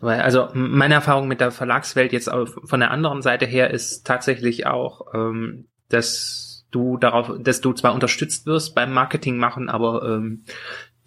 Weil, 0.00 0.20
also 0.20 0.48
meine 0.52 0.94
Erfahrung 0.94 1.26
mit 1.28 1.40
der 1.40 1.50
Verlagswelt 1.50 2.12
jetzt 2.12 2.28
von 2.28 2.80
der 2.80 2.90
anderen 2.90 3.22
Seite 3.22 3.46
her 3.46 3.70
ist 3.70 4.06
tatsächlich 4.06 4.66
auch, 4.66 5.12
ähm, 5.14 5.66
dass 5.88 6.53
du 6.74 6.96
darauf, 6.96 7.30
dass 7.40 7.60
du 7.60 7.72
zwar 7.72 7.94
unterstützt 7.94 8.46
wirst 8.46 8.74
beim 8.74 8.92
Marketing 8.92 9.36
machen, 9.36 9.68
aber 9.68 10.02
ähm, 10.04 10.44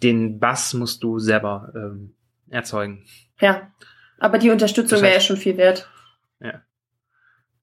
den 0.02 0.38
Bass 0.38 0.74
musst 0.74 1.02
du 1.02 1.18
selber 1.18 1.72
ähm, 1.74 2.14
erzeugen. 2.48 3.04
Ja, 3.40 3.70
aber 4.18 4.38
die 4.38 4.50
Unterstützung 4.50 4.96
Das 4.96 5.02
wäre 5.02 5.12
ja 5.14 5.18
heißt- 5.20 5.26
schon 5.26 5.36
viel 5.36 5.56
wert. 5.56 5.88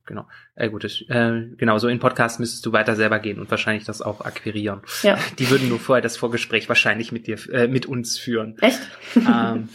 Genau. 0.08 0.28
Äh, 0.54 0.70
gut, 0.70 0.84
das, 0.84 1.02
äh, 1.10 1.48
genau, 1.58 1.80
so 1.80 1.88
in 1.88 1.98
Podcast 1.98 2.40
müsstest 2.40 2.64
du 2.68 2.72
weiter 2.72 2.96
selber 2.96 3.18
gehen 3.18 3.40
und 3.40 3.50
wahrscheinlich 3.50 3.86
das 3.86 4.04
auch 4.04 4.22
akquirieren. 4.22 4.82
Ja, 5.02 5.18
Die 5.40 5.50
würden 5.50 5.68
nur 5.68 5.80
vorher 5.80 6.04
das 6.04 6.16
Vorgespräch 6.16 6.70
wahrscheinlich 6.70 7.12
mit 7.12 7.26
dir, 7.26 7.40
äh, 7.52 7.68
mit 7.68 7.88
uns 7.88 8.20
führen. 8.20 8.56
echt? 8.62 8.80
ähm, 9.16 9.68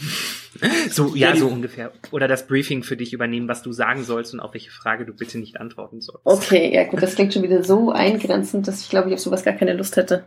so, 0.91 1.15
ja, 1.15 1.37
so 1.37 1.47
ungefähr. 1.47 1.93
Oder 2.11 2.27
das 2.27 2.47
Briefing 2.47 2.83
für 2.83 2.97
dich 2.97 3.13
übernehmen, 3.13 3.49
was 3.49 3.63
du 3.63 3.73
sagen 3.73 4.03
sollst 4.03 4.35
und 4.35 4.41
auf 4.41 4.53
welche 4.53 4.71
Frage 4.71 5.07
du 5.07 5.13
bitte 5.13 5.39
nicht 5.39 5.61
antworten 5.61 6.01
sollst. 6.01 6.25
Okay, 6.25 6.75
ja 6.75 6.85
gut, 6.85 7.03
das 7.03 7.15
klingt 7.15 7.33
schon 7.33 7.43
wieder 7.43 7.63
so 7.63 7.93
eingrenzend, 7.93 8.67
dass 8.67 8.81
ich 8.81 8.91
glaube, 8.91 9.09
ich 9.09 9.15
auf 9.15 9.21
sowas 9.21 9.45
gar 9.45 9.55
keine 9.55 9.75
Lust 9.75 9.97
hätte. 9.97 10.25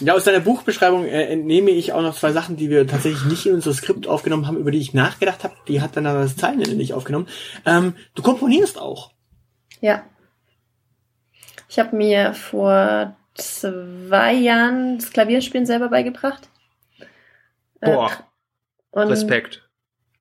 Ja, 0.00 0.14
aus 0.14 0.24
deiner 0.24 0.40
Buchbeschreibung 0.40 1.04
äh, 1.04 1.26
entnehme 1.26 1.70
ich 1.70 1.92
auch 1.92 2.00
noch 2.00 2.16
zwei 2.16 2.32
Sachen, 2.32 2.56
die 2.56 2.70
wir 2.70 2.86
tatsächlich 2.86 3.24
nicht 3.26 3.46
in 3.46 3.54
unser 3.54 3.74
Skript 3.74 4.06
aufgenommen 4.06 4.46
haben, 4.46 4.56
über 4.56 4.70
die 4.70 4.78
ich 4.78 4.94
nachgedacht 4.94 5.44
habe. 5.44 5.54
Die 5.68 5.82
hat 5.82 5.96
dann 5.96 6.06
aber 6.06 6.20
das 6.20 6.36
Zeilenende 6.36 6.74
nicht 6.74 6.94
aufgenommen. 6.94 7.28
Ähm, 7.66 7.94
du 8.14 8.22
komponierst 8.22 8.78
auch. 8.78 9.12
Ja. 9.80 10.04
Ich 11.68 11.78
habe 11.78 11.94
mir 11.94 12.32
vor 12.32 13.14
zwei 13.34 14.32
Jahren 14.32 14.98
das 14.98 15.10
Klavierspielen 15.10 15.66
selber 15.66 15.90
beigebracht. 15.90 16.48
Äh, 17.80 17.92
Boah, 17.92 18.10
und, 18.90 19.08
Respekt. 19.08 19.68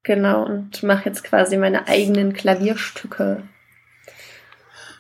Genau, 0.03 0.45
und 0.45 0.83
mache 0.83 1.05
jetzt 1.05 1.23
quasi 1.23 1.57
meine 1.57 1.87
eigenen 1.87 2.33
Klavierstücke. 2.33 3.43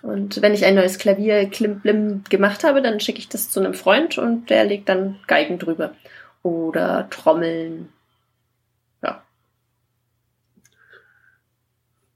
Und 0.01 0.41
wenn 0.41 0.53
ich 0.53 0.65
ein 0.65 0.75
neues 0.75 0.97
Klavier 0.97 1.49
Klimblim 1.49 2.23
gemacht 2.29 2.63
habe, 2.63 2.81
dann 2.81 2.99
schicke 2.99 3.19
ich 3.19 3.27
das 3.27 3.49
zu 3.49 3.59
einem 3.59 3.73
Freund 3.73 4.17
und 4.17 4.49
der 4.49 4.63
legt 4.63 4.87
dann 4.87 5.19
Geigen 5.27 5.59
drüber. 5.59 5.93
Oder 6.41 7.09
Trommeln. 7.09 7.89
Ja. 9.03 9.23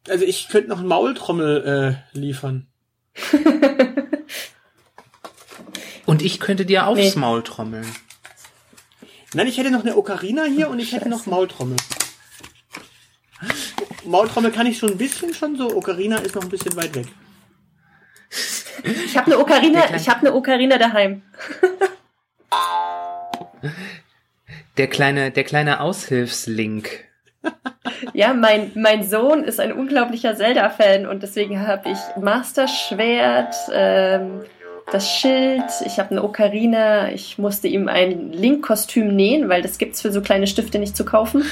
Also 0.08 0.24
ich 0.24 0.48
könnte 0.48 0.70
noch 0.70 0.80
eine 0.80 0.88
Maultrommel 0.88 2.00
äh, 2.14 2.18
liefern. 2.18 2.68
Und 6.06 6.22
ich 6.22 6.40
könnte 6.40 6.66
dir 6.66 6.88
aufs 6.88 7.16
Nee. 7.16 7.20
Maul 7.20 7.44
trommeln. 7.44 7.88
Nein, 9.34 9.48
ich 9.48 9.58
hätte 9.58 9.72
noch 9.72 9.82
eine 9.82 9.98
Ocarina 9.98 10.44
hier 10.44 10.70
und 10.70 10.80
ich 10.80 10.94
hätte 10.94 11.10
noch 11.10 11.26
Maultrommel. 11.26 11.78
Maultrommel 14.06 14.52
kann 14.52 14.68
ich 14.68 14.78
schon 14.78 14.92
ein 14.92 14.98
bisschen 14.98 15.34
schon 15.34 15.56
so. 15.56 15.76
Ocarina 15.76 16.18
ist 16.18 16.36
noch 16.36 16.44
ein 16.44 16.50
bisschen 16.50 16.76
weit 16.76 16.94
weg. 16.96 17.08
Ich 18.84 19.18
habe 19.18 19.28
eine 19.28 19.40
Ocarina, 19.40 19.96
ich 19.96 20.10
habe 20.10 20.20
eine 20.22 20.34
Ocarina 20.34 20.78
daheim. 20.78 21.24
Der 24.78 24.88
kleine, 24.88 25.32
der 25.32 25.44
kleine 25.44 25.80
Aushilfslink. 25.80 26.90
Ja, 28.14 28.34
mein, 28.34 28.72
mein 28.76 29.04
Sohn 29.08 29.44
ist 29.44 29.60
ein 29.60 29.74
unglaublicher 29.74 30.36
Zelda-Fan 30.36 31.06
und 31.06 31.24
deswegen 31.24 31.66
habe 31.66 31.90
ich 31.90 31.98
Master 32.22 32.68
Schwert, 32.68 33.56
ähm, 33.72 34.44
das 34.92 35.10
Schild, 35.10 35.64
ich 35.86 36.00
habe 36.00 36.12
eine 36.12 36.24
Ocarina, 36.24 37.12
ich 37.12 37.38
musste 37.38 37.68
ihm 37.68 37.88
ein 37.88 38.32
Link-Kostüm 38.32 39.16
nähen, 39.16 39.50
weil 39.50 39.62
das 39.62 39.78
gibt's 39.78 40.02
für 40.02 40.12
so 40.12 40.22
kleine 40.22 40.48
Stifte 40.48 40.80
nicht 40.80 40.96
zu 40.96 41.06
kaufen. 41.06 41.44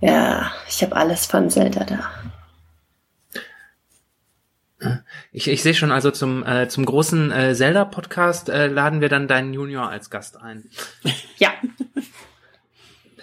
Ja, 0.00 0.52
ich 0.68 0.82
habe 0.82 0.96
alles 0.96 1.26
von 1.26 1.48
Zelda 1.50 1.84
da. 1.84 2.10
Ich, 5.30 5.48
ich 5.48 5.62
sehe 5.62 5.74
schon, 5.74 5.92
also 5.92 6.10
zum, 6.10 6.44
äh, 6.44 6.68
zum 6.68 6.84
großen 6.84 7.30
äh, 7.30 7.54
Zelda-Podcast 7.54 8.48
äh, 8.48 8.66
laden 8.66 9.00
wir 9.00 9.08
dann 9.08 9.28
deinen 9.28 9.54
Junior 9.54 9.88
als 9.88 10.10
Gast 10.10 10.36
ein. 10.40 10.68
Ja, 11.38 11.52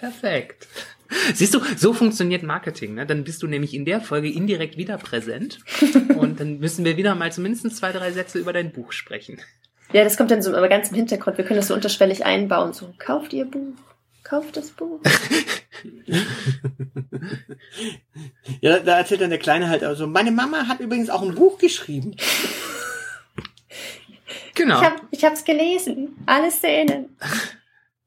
Perfekt. 0.00 0.66
Siehst 1.34 1.54
du, 1.54 1.60
so 1.76 1.92
funktioniert 1.92 2.42
Marketing. 2.42 2.94
Ne? 2.94 3.06
Dann 3.06 3.24
bist 3.24 3.42
du 3.42 3.46
nämlich 3.46 3.74
in 3.74 3.84
der 3.84 4.00
Folge 4.00 4.30
indirekt 4.30 4.76
wieder 4.76 4.98
präsent 4.98 5.58
und 6.16 6.40
dann 6.40 6.58
müssen 6.58 6.84
wir 6.84 6.96
wieder 6.96 7.14
mal 7.14 7.32
zumindest 7.32 7.76
zwei, 7.76 7.92
drei 7.92 8.12
Sätze 8.12 8.38
über 8.38 8.52
dein 8.52 8.72
Buch 8.72 8.92
sprechen. 8.92 9.40
ja, 9.92 10.04
das 10.04 10.16
kommt 10.16 10.30
dann 10.30 10.42
so 10.42 10.54
aber 10.54 10.68
ganz 10.68 10.90
im 10.90 10.96
Hintergrund. 10.96 11.38
Wir 11.38 11.44
können 11.44 11.58
das 11.58 11.68
so 11.68 11.74
unterschwellig 11.74 12.24
einbauen. 12.24 12.72
So, 12.72 12.94
kauft 12.98 13.32
ihr 13.32 13.44
Buch, 13.44 13.74
kauft 14.22 14.56
das 14.56 14.70
Buch. 14.70 15.00
Ja, 18.60 18.78
da 18.80 18.98
erzählt 18.98 19.20
dann 19.20 19.30
der 19.30 19.38
Kleine 19.38 19.68
halt 19.68 19.82
also, 19.82 20.06
meine 20.06 20.30
Mama 20.30 20.68
hat 20.68 20.80
übrigens 20.80 21.10
auch 21.10 21.22
ein 21.22 21.34
Buch 21.34 21.58
geschrieben. 21.58 22.16
Genau. 24.54 24.80
Ich, 24.80 24.86
hab, 24.86 25.02
ich 25.10 25.24
hab's 25.24 25.44
gelesen. 25.44 26.16
Alle 26.26 26.50
Szenen. 26.50 27.16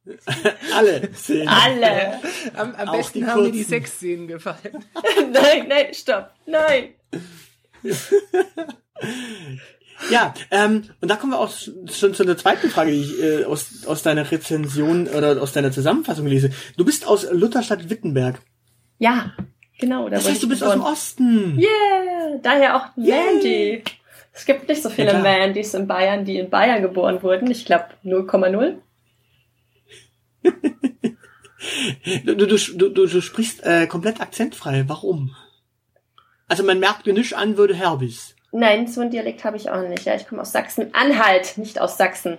Alle 0.76 1.10
Szenen. 1.14 1.48
Alle. 1.48 2.20
am 2.56 2.76
am 2.76 2.92
besten 2.92 3.20
die 3.20 3.26
haben 3.26 3.44
mir 3.44 3.52
die. 3.52 3.64
Sexszenen 3.64 4.28
gefallen. 4.28 4.84
nein, 5.32 5.68
nein, 5.68 5.94
stopp. 5.94 6.32
Nein. 6.46 6.90
Ja, 10.10 10.34
ähm, 10.52 10.84
und 11.02 11.10
da 11.10 11.16
kommen 11.16 11.32
wir 11.32 11.40
auch 11.40 11.52
schon 11.52 12.14
zu 12.14 12.24
der 12.26 12.38
zweiten 12.38 12.70
Frage, 12.70 12.92
die 12.92 13.02
ich 13.02 13.24
äh, 13.24 13.46
aus, 13.46 13.86
aus 13.86 14.04
deiner 14.04 14.30
Rezension 14.30 15.08
oder 15.08 15.42
aus 15.42 15.54
deiner 15.54 15.72
Zusammenfassung 15.72 16.28
lese. 16.28 16.50
Du 16.78 16.84
bist 16.84 17.08
aus 17.08 17.26
Lutherstadt 17.32 17.90
Wittenberg. 17.90 18.40
Ja, 19.00 19.34
genau. 19.80 20.10
Da 20.10 20.16
Das 20.18 20.28
heißt, 20.28 20.44
du 20.44 20.50
bist 20.50 20.64
aus 20.64 20.72
dem 20.72 20.80
geboren. 20.80 20.94
Osten. 20.94 21.58
Yeah, 21.60 22.40
daher 22.42 22.76
auch. 22.76 22.86
Mandy. 22.98 23.84
Es 24.34 24.46
gibt 24.46 24.68
nicht 24.68 24.82
so 24.82 24.90
viele 24.90 25.14
Ja. 25.14 25.20
Mandys 25.20 25.74
in 25.74 25.88
Bayern, 25.88 26.26
die 26.26 26.38
in 26.40 26.50
Bayern 26.50 26.82
geboren 26.82 27.22
wurden. 27.22 27.50
Ich 27.52 27.66
glaube 27.66 27.86
0,0. 28.04 28.76
Du, 32.26 32.36
du, 32.36 32.46
du, 32.46 32.90
du, 32.90 33.08
du 33.08 33.22
sprichst 33.22 33.64
äh, 33.64 33.88
komplett 33.88 34.20
akzentfrei. 34.20 34.84
Warum? 34.88 35.36
Also 36.48 36.64
man 36.64 36.80
merkt 36.80 37.06
mir 37.06 37.14
nicht 37.14 37.36
an, 37.36 37.58
würde 37.58 37.74
Herbis. 37.74 38.36
Nein, 38.52 38.88
so 38.88 39.02
ein 39.02 39.10
Dialekt 39.10 39.44
habe 39.44 39.58
ich 39.58 39.70
auch 39.70 39.82
nicht. 39.88 40.06
Ja, 40.06 40.16
ich 40.16 40.28
komme 40.28 40.42
aus 40.42 40.52
Sachsen-Anhalt, 40.52 41.58
nicht 41.58 41.80
aus 41.80 41.98
Sachsen. 41.98 42.38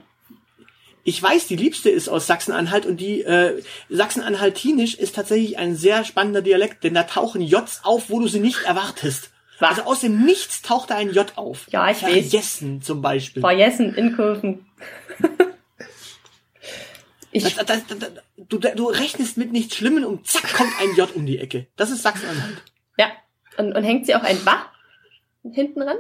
Ich 1.03 1.23
weiß, 1.23 1.49
die 1.49 1.57
Liebste 1.57 1.91
ist 1.91 2.09
aus 2.09 2.27
Sachsen-Anhalt 2.27 2.87
und 2.87 2.99
die 2.99 3.23
äh, 3.23 3.63
Sachsen-Anhaltinisch 3.91 4.95
ist 4.95 5.15
tatsächlich 5.15 5.59
ein 5.59 5.75
sehr 5.75 6.05
spannender 6.05 6.41
Dialekt, 6.41 6.85
denn 6.85 6.95
da 6.95 7.03
tauchen 7.03 7.43
Js 7.43 7.81
auf, 7.83 8.11
wo 8.11 8.21
du 8.21 8.29
sie 8.29 8.41
nicht 8.41 8.63
erwartest. 8.65 9.31
Was? 9.59 9.71
Also 9.71 9.83
aus 9.83 10.01
dem 10.01 10.25
Nichts 10.25 10.63
taucht 10.63 10.91
da 10.91 10.97
ein 10.97 11.13
J 11.13 11.37
auf. 11.37 11.67
Ja, 11.71 11.91
ich 11.91 12.03
weiß. 12.03 12.33
Jessen 12.33 12.83
zum 12.83 13.03
Beispiel. 13.03 13.41
Vergessen 13.41 13.95
in 13.95 14.17
Kurven. 14.17 14.67
ich, 17.35 17.43
Das, 17.43 17.67
das, 17.67 17.87
das, 17.87 18.11
du, 18.37 18.59
du 18.59 18.87
rechnest 18.87 19.37
mit 19.37 19.53
nichts 19.53 19.77
Schlimmen 19.77 20.05
und 20.05 20.27
zack 20.27 20.55
kommt 20.55 20.73
ein 20.81 20.95
J 20.97 21.15
um 21.15 21.27
die 21.27 21.39
Ecke. 21.39 21.67
Das 21.77 21.91
ist 21.91 22.03
Sachsen-Anhalt. 22.03 22.63
ja. 22.99 23.09
Und, 23.57 23.73
und 23.77 23.85
hängt 23.85 24.07
sie 24.07 24.15
auch 24.15 24.23
ein 24.23 24.39
Wa 24.47 24.67
hinten 25.53 25.83
ran? 25.83 25.97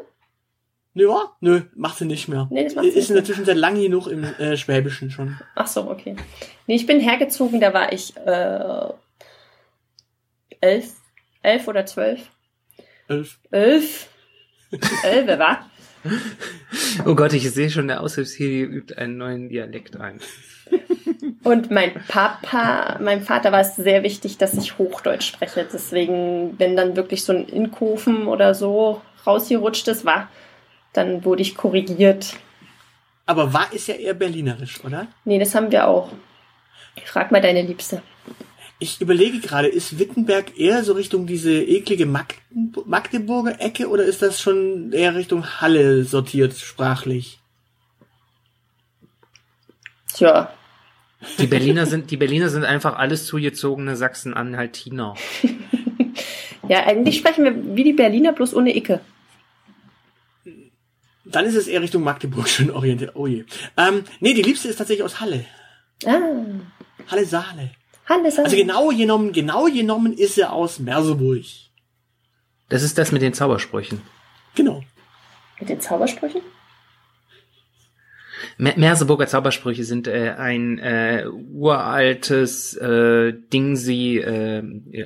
Nö, 0.94 1.08
wa? 1.08 1.36
Nö, 1.40 1.62
macht 1.74 1.98
sie 1.98 2.04
nicht 2.04 2.28
mehr. 2.28 2.48
Nee, 2.50 2.64
das 2.64 2.74
macht 2.76 2.84
sie 2.84 2.90
ist 2.90 2.96
nicht 2.96 3.08
in 3.10 3.14
der. 3.16 3.24
Zwischenzeit 3.24 3.56
lang 3.56 3.80
genug 3.80 4.06
im 4.06 4.24
äh, 4.24 4.56
Schwäbischen 4.56 5.10
schon. 5.10 5.38
Ach 5.56 5.66
so, 5.66 5.90
okay. 5.90 6.16
Nee, 6.66 6.76
ich 6.76 6.86
bin 6.86 7.00
hergezogen, 7.00 7.60
da 7.60 7.74
war 7.74 7.92
ich 7.92 8.16
äh, 8.16 8.92
elf, 10.60 10.94
elf 11.42 11.68
oder 11.68 11.84
zwölf. 11.84 12.30
Elf. 13.08 13.38
Elf. 13.50 14.08
Elf, 15.02 15.38
war? 15.38 15.70
Oh 17.06 17.14
Gott, 17.14 17.32
ich 17.32 17.48
sehe 17.50 17.70
schon, 17.70 17.88
der 17.88 18.00
Aushilfsheli 18.00 18.62
übt 18.62 18.94
einen 18.96 19.16
neuen 19.16 19.48
Dialekt 19.48 19.96
ein. 19.96 20.20
Und 21.44 21.70
mein 21.70 21.92
Papa, 22.08 22.98
meinem 23.00 23.22
Vater 23.22 23.52
war 23.52 23.60
es 23.60 23.76
sehr 23.76 24.02
wichtig, 24.02 24.38
dass 24.38 24.54
ich 24.54 24.78
Hochdeutsch 24.78 25.26
spreche. 25.26 25.68
Deswegen, 25.70 26.58
wenn 26.58 26.74
dann 26.74 26.96
wirklich 26.96 27.22
so 27.22 27.34
ein 27.34 27.46
Inkofen 27.46 28.26
oder 28.26 28.54
so 28.54 29.02
rausgerutscht 29.26 29.86
ist, 29.88 30.06
war, 30.06 30.28
dann 30.94 31.24
wurde 31.24 31.42
ich 31.42 31.54
korrigiert. 31.54 32.36
Aber 33.26 33.52
war 33.52 33.70
ist 33.72 33.88
ja 33.88 33.94
eher 33.94 34.14
berlinerisch, 34.14 34.82
oder? 34.84 35.06
Nee, 35.26 35.38
das 35.38 35.54
haben 35.54 35.70
wir 35.70 35.86
auch. 35.86 36.10
Frag 37.04 37.30
mal 37.30 37.42
deine 37.42 37.62
Liebste. 37.62 38.02
Ich 38.78 39.00
überlege 39.00 39.40
gerade, 39.40 39.68
ist 39.68 39.98
Wittenberg 39.98 40.58
eher 40.58 40.82
so 40.82 40.94
Richtung 40.94 41.26
diese 41.26 41.62
eklige 41.62 42.06
Magdeburger 42.06 43.60
Ecke 43.60 43.88
oder 43.88 44.04
ist 44.04 44.22
das 44.22 44.40
schon 44.40 44.92
eher 44.92 45.14
Richtung 45.14 45.60
Halle 45.60 46.04
sortiert 46.04 46.56
sprachlich? 46.56 47.38
Tja, 50.12 50.52
Die 51.38 51.46
Berliner 51.46 51.86
sind, 51.86 52.10
die 52.10 52.16
Berliner 52.16 52.48
sind 52.48 52.64
einfach 52.64 52.96
alles 52.96 53.26
zugezogene 53.26 53.96
Sachsen-Anhaltiner. 53.96 55.14
ja, 56.68 56.84
eigentlich 56.84 57.18
sprechen 57.18 57.44
wir 57.44 57.76
wie 57.76 57.84
die 57.84 57.92
Berliner, 57.92 58.32
bloß 58.32 58.54
ohne 58.54 58.76
Icke. 58.76 59.00
Dann 61.24 61.46
ist 61.46 61.54
es 61.54 61.66
eher 61.66 61.80
Richtung 61.80 62.02
Magdeburg 62.02 62.48
schon 62.48 62.70
orientiert. 62.70 63.12
Oh 63.14 63.26
je. 63.26 63.44
Ähm, 63.76 64.04
nee, 64.20 64.34
die 64.34 64.42
Liebste 64.42 64.68
ist 64.68 64.76
tatsächlich 64.76 65.04
aus 65.04 65.20
Halle. 65.20 65.46
Ah, 66.04 66.20
Halle 67.10 67.24
Saale. 67.24 67.70
Hannes. 68.06 68.38
Also 68.38 68.56
genau 68.56 68.88
genommen, 68.88 69.32
genau 69.32 69.64
genommen 69.64 70.12
ist 70.12 70.36
er 70.38 70.52
aus 70.52 70.78
Merseburg. 70.78 71.44
Das 72.68 72.82
ist 72.82 72.98
das 72.98 73.12
mit 73.12 73.22
den 73.22 73.34
Zaubersprüchen. 73.34 74.02
Genau. 74.54 74.82
Mit 75.58 75.68
den 75.68 75.80
Zaubersprüchen? 75.80 76.42
Mer 78.58 78.74
Merseburger 78.76 79.26
Zaubersprüche 79.26 79.84
sind 79.84 80.06
äh, 80.06 80.34
ein 80.36 80.78
äh, 80.78 81.26
uraltes 81.52 82.76
äh, 82.76 83.32
Ding, 83.52 83.76
sie 83.76 84.18
äh, 84.18 84.62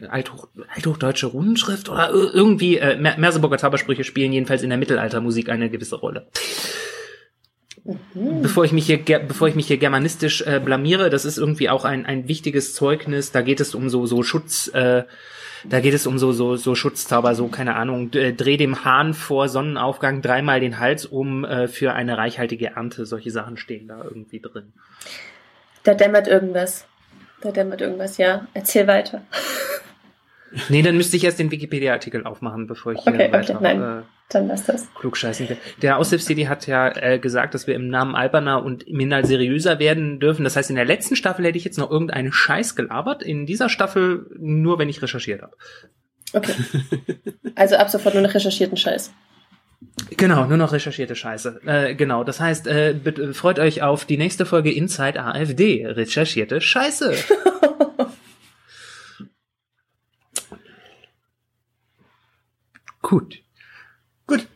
Althoch 0.09 0.49
althochdeutsche 0.75 1.27
Rundenschrift 1.27 1.89
oder 1.89 2.11
ir- 2.11 2.35
irgendwie 2.35 2.79
äh, 2.79 2.97
Mer 2.97 3.19
Merseburger 3.19 3.59
Zaubersprüche 3.59 4.05
spielen 4.05 4.33
jedenfalls 4.33 4.63
in 4.63 4.71
der 4.71 4.79
Mittelaltermusik 4.79 5.49
eine 5.49 5.71
gewisse 5.71 5.97
Rolle. 5.97 6.27
Bevor 8.15 8.65
ich 8.65 8.73
mich 8.73 8.87
hier 8.87 8.99
bevor 8.99 9.49
ich 9.49 9.55
mich 9.55 9.67
hier 9.67 9.79
germanistisch 9.79 10.43
äh, 10.43 10.61
blamiere, 10.63 11.09
das 11.09 11.25
ist 11.25 11.39
irgendwie 11.39 11.71
auch 11.71 11.85
ein 11.87 12.05
ein 12.05 12.29
wichtiges 12.29 12.75
Zeugnis. 12.75 13.33
Da 13.33 13.41
geht 13.41 13.61
es 13.61 13.75
um 13.75 13.89
so 13.89 14.05
so 14.05 14.23
Schutz. 14.23 14.69
Äh, 14.75 15.05
da 15.65 15.81
geht 15.81 15.95
es 15.95 16.07
um 16.07 16.19
so, 16.19 16.33
so, 16.33 16.57
so 16.57 16.75
Schutzzauber, 16.75 17.35
so, 17.35 17.49
keine 17.49 17.77
Ahnung, 17.77 18.11
d- 18.11 18.33
dreh 18.33 18.57
dem 18.57 18.85
Hahn 18.85 19.15
vor 19.15 19.49
Sonnenaufgang 19.49 20.23
dreimal 20.23 20.61
den 20.61 20.79
Hals 20.79 21.07
um 21.07 21.45
äh, 21.45 21.69
für 21.69 21.95
eine 21.95 22.17
reichhaltige 22.19 22.77
Ernte. 22.77 23.07
Solche 23.07 23.31
Sachen 23.31 23.57
stehen 23.57 23.89
da 23.89 24.03
irgendwie 24.05 24.41
drin. 24.41 24.73
Da 25.85 25.95
dämmert 25.95 26.29
irgendwas. 26.29 26.87
Da 27.41 27.53
dämmert 27.53 27.81
irgendwas, 27.81 28.19
ja. 28.19 28.47
Erzähl 28.55 28.87
weiter. 28.87 29.23
Nee, 30.69 30.83
dann 30.83 30.97
müsste 30.97 31.17
ich 31.17 31.25
erst 31.25 31.39
den 31.39 31.51
Wikipedia-Artikel 31.51 32.25
aufmachen, 32.25 32.67
bevor 32.67 32.93
ich 32.93 33.01
hier 33.01 33.13
Okay, 33.13 33.25
okay, 33.29 33.33
weiter 33.33 33.59
nein. 33.61 33.83
äh, 33.83 34.03
Dann 34.31 34.49
lass 34.49 34.65
das. 34.65 34.89
klugscheißen 34.95 35.49
will. 35.49 35.57
Der 35.83 35.99
Aushilfs-CD 35.99 36.49
hat 36.49 36.67
ja 36.67 36.89
äh, 36.97 37.19
gesagt, 37.19 37.55
dass 37.55 37.67
wir 37.67 37.75
im 37.75 37.89
Namen 37.89 38.15
alberner 38.15 38.63
und 38.65 38.89
minder 38.91 39.25
seriöser 39.25 39.79
werden 39.79 40.21
dürfen. 40.21 40.45
Das 40.45 40.57
heißt, 40.57 40.71
in 40.71 40.77
der 40.77 40.85
letzten 40.85 41.17
Staffel 41.17 41.45
hätte 41.45 41.59
ich 41.59 41.65
jetzt 41.65 41.79
noch 41.79 41.91
irgendeinen 41.91 42.33
Scheiß 42.33 42.77
gelabert. 42.77 43.23
In 43.23 43.45
dieser 43.47 43.69
Staffel 43.69 44.27
nur, 44.39 44.79
wenn 44.79 44.89
ich 44.89 45.03
recherchiert 45.03 45.43
habe. 45.43 45.57
Okay. 46.33 46.53
Also 47.55 47.77
ab 47.77 47.91
sofort 47.91 48.15
nur 48.15 48.23
noch 48.23 48.35
recherchierten 48.35 48.77
Scheiß. 48.77 49.13
Genau, 50.17 50.45
nur 50.47 50.57
noch 50.57 50.73
recherchierte 50.73 51.15
Scheiße. 51.17 51.61
Äh, 51.67 51.95
genau, 51.95 52.25
das 52.25 52.41
heißt, 52.41 52.67
äh, 52.67 52.95
bitte 53.03 53.35
freut 53.35 53.59
euch 53.59 53.83
auf 53.83 54.05
die 54.05 54.17
nächste 54.17 54.47
Folge 54.47 54.73
Inside 54.73 55.23
AfD. 55.23 55.87
Recherchierte 55.87 56.61
Scheiße. 56.61 57.15
Gut. 63.09 63.39
Gut. 64.27 64.47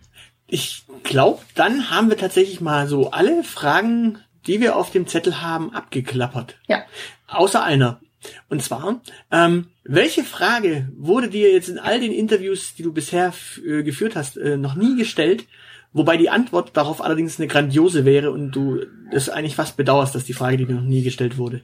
Ich 0.46 0.84
glaube, 1.04 1.40
dann 1.54 1.88
haben 1.88 2.10
wir 2.10 2.18
tatsächlich 2.18 2.60
mal 2.60 2.86
so 2.86 3.10
alle 3.10 3.44
Fragen, 3.44 4.18
die 4.46 4.60
wir 4.60 4.76
auf 4.76 4.90
dem 4.90 5.06
Zettel 5.06 5.40
haben, 5.40 5.72
abgeklappert. 5.72 6.58
Ja. 6.68 6.84
Außer 7.28 7.64
einer. 7.64 8.02
Und 8.50 8.62
zwar, 8.62 9.00
ähm, 9.30 9.68
welche 9.84 10.22
Frage 10.22 10.86
wurde 10.98 11.30
dir 11.30 11.50
jetzt 11.50 11.70
in 11.70 11.78
all 11.78 11.98
den 11.98 12.12
Interviews, 12.12 12.74
die 12.74 12.82
du 12.82 12.92
bisher 12.92 13.32
äh, 13.66 13.82
geführt 13.82 14.16
hast, 14.16 14.36
äh, 14.36 14.58
noch 14.58 14.74
nie 14.74 14.96
gestellt? 14.96 15.46
Wobei 15.94 16.18
die 16.18 16.28
Antwort 16.28 16.76
darauf 16.76 17.02
allerdings 17.02 17.38
eine 17.38 17.48
grandiose 17.48 18.04
wäre 18.04 18.32
und 18.32 18.50
du 18.50 18.80
es 19.10 19.30
eigentlich 19.30 19.56
fast 19.56 19.78
bedauerst, 19.78 20.14
dass 20.14 20.24
die 20.24 20.34
Frage, 20.34 20.58
die 20.58 20.66
dir 20.66 20.74
noch 20.74 20.82
nie 20.82 21.02
gestellt 21.02 21.38
wurde. 21.38 21.62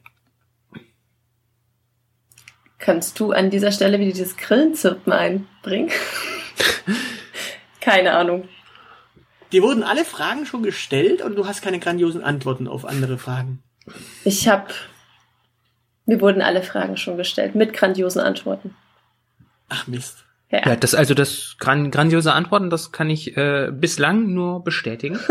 Kannst 2.78 3.20
du 3.20 3.32
an 3.32 3.51
dieser 3.51 3.73
Stelle 3.73 3.98
wieder 3.98 4.12
dieses 4.12 4.39
Grillenzirpen 4.39 5.12
einbringen? 5.12 5.90
Keine 7.81 8.13
Ahnung. 8.15 8.49
Dir 9.53 9.63
wurden 9.63 9.83
alle 9.83 10.05
Fragen 10.05 10.45
schon 10.47 10.63
gestellt 10.63 11.23
und 11.23 11.37
du 11.37 11.47
hast 11.47 11.63
keine 11.63 11.79
grandiosen 11.79 12.23
Antworten 12.23 12.69
auf 12.69 12.85
andere 12.85 13.17
Fragen. 13.17 13.63
Ich 14.25 14.47
hab. 14.49 14.75
Mir 16.05 16.21
wurden 16.21 16.43
alle 16.43 16.63
Fragen 16.63 16.97
schon 16.99 17.17
gestellt, 17.17 17.55
mit 17.55 17.73
grandiosen 17.73 18.21
Antworten. 18.21 18.75
Ach 19.71 19.87
Mist. 19.87 20.25
Ja, 20.51 20.61
Ja, 20.67 20.77
das 20.77 20.95
also 20.95 21.15
das 21.15 21.57
gran 21.59 21.91
grandiose 21.91 22.33
Antworten, 22.35 22.69
das 22.71 22.93
kann 22.93 23.09
ich 23.11 23.37
äh, 23.39 23.71
bislang 23.73 24.33
nur 24.35 24.63
bestätigen. 24.65 25.19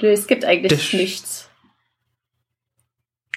Nö, 0.00 0.08
es 0.10 0.26
gibt 0.26 0.44
eigentlich 0.44 0.72
Das- 0.78 0.92
nichts. 0.92 1.50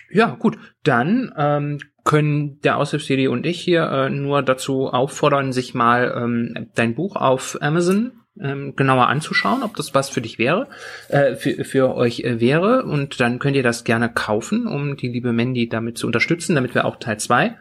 Ja, 0.09 0.35
gut. 0.35 0.57
Dann 0.83 1.33
ähm, 1.37 1.79
können 2.07 2.59
der 2.61 2.77
Aushilfs-CD 2.77 3.27
und 3.27 3.45
ich 3.45 3.59
hier 3.59 3.83
äh, 3.83 4.09
nur 4.09 4.41
dazu 4.41 4.87
auffordern, 4.87 5.51
sich 5.51 5.73
mal 5.73 6.13
ähm, 6.17 6.69
dein 6.73 6.95
Buch 6.95 7.15
auf 7.17 7.57
Amazon 7.61 8.13
ähm, 8.39 8.75
genauer 8.75 9.07
anzuschauen, 9.07 9.61
ob 9.63 9.75
das 9.75 9.93
was 9.93 10.09
für 10.09 10.21
dich 10.21 10.39
wäre, 10.39 10.67
äh, 11.09 11.35
für, 11.35 11.65
für 11.65 11.95
euch 11.95 12.21
äh, 12.21 12.39
wäre. 12.39 12.83
Und 12.83 13.19
dann 13.19 13.39
könnt 13.39 13.55
ihr 13.57 13.63
das 13.63 13.83
gerne 13.83 14.09
kaufen, 14.09 14.67
um 14.67 14.95
die 14.95 15.09
liebe 15.09 15.33
Mandy 15.33 15.67
damit 15.67 15.97
zu 15.97 16.07
unterstützen, 16.07 16.55
damit 16.55 16.73
wir 16.75 16.85
auch 16.85 16.95
Teil 16.95 17.19
2 17.19 17.57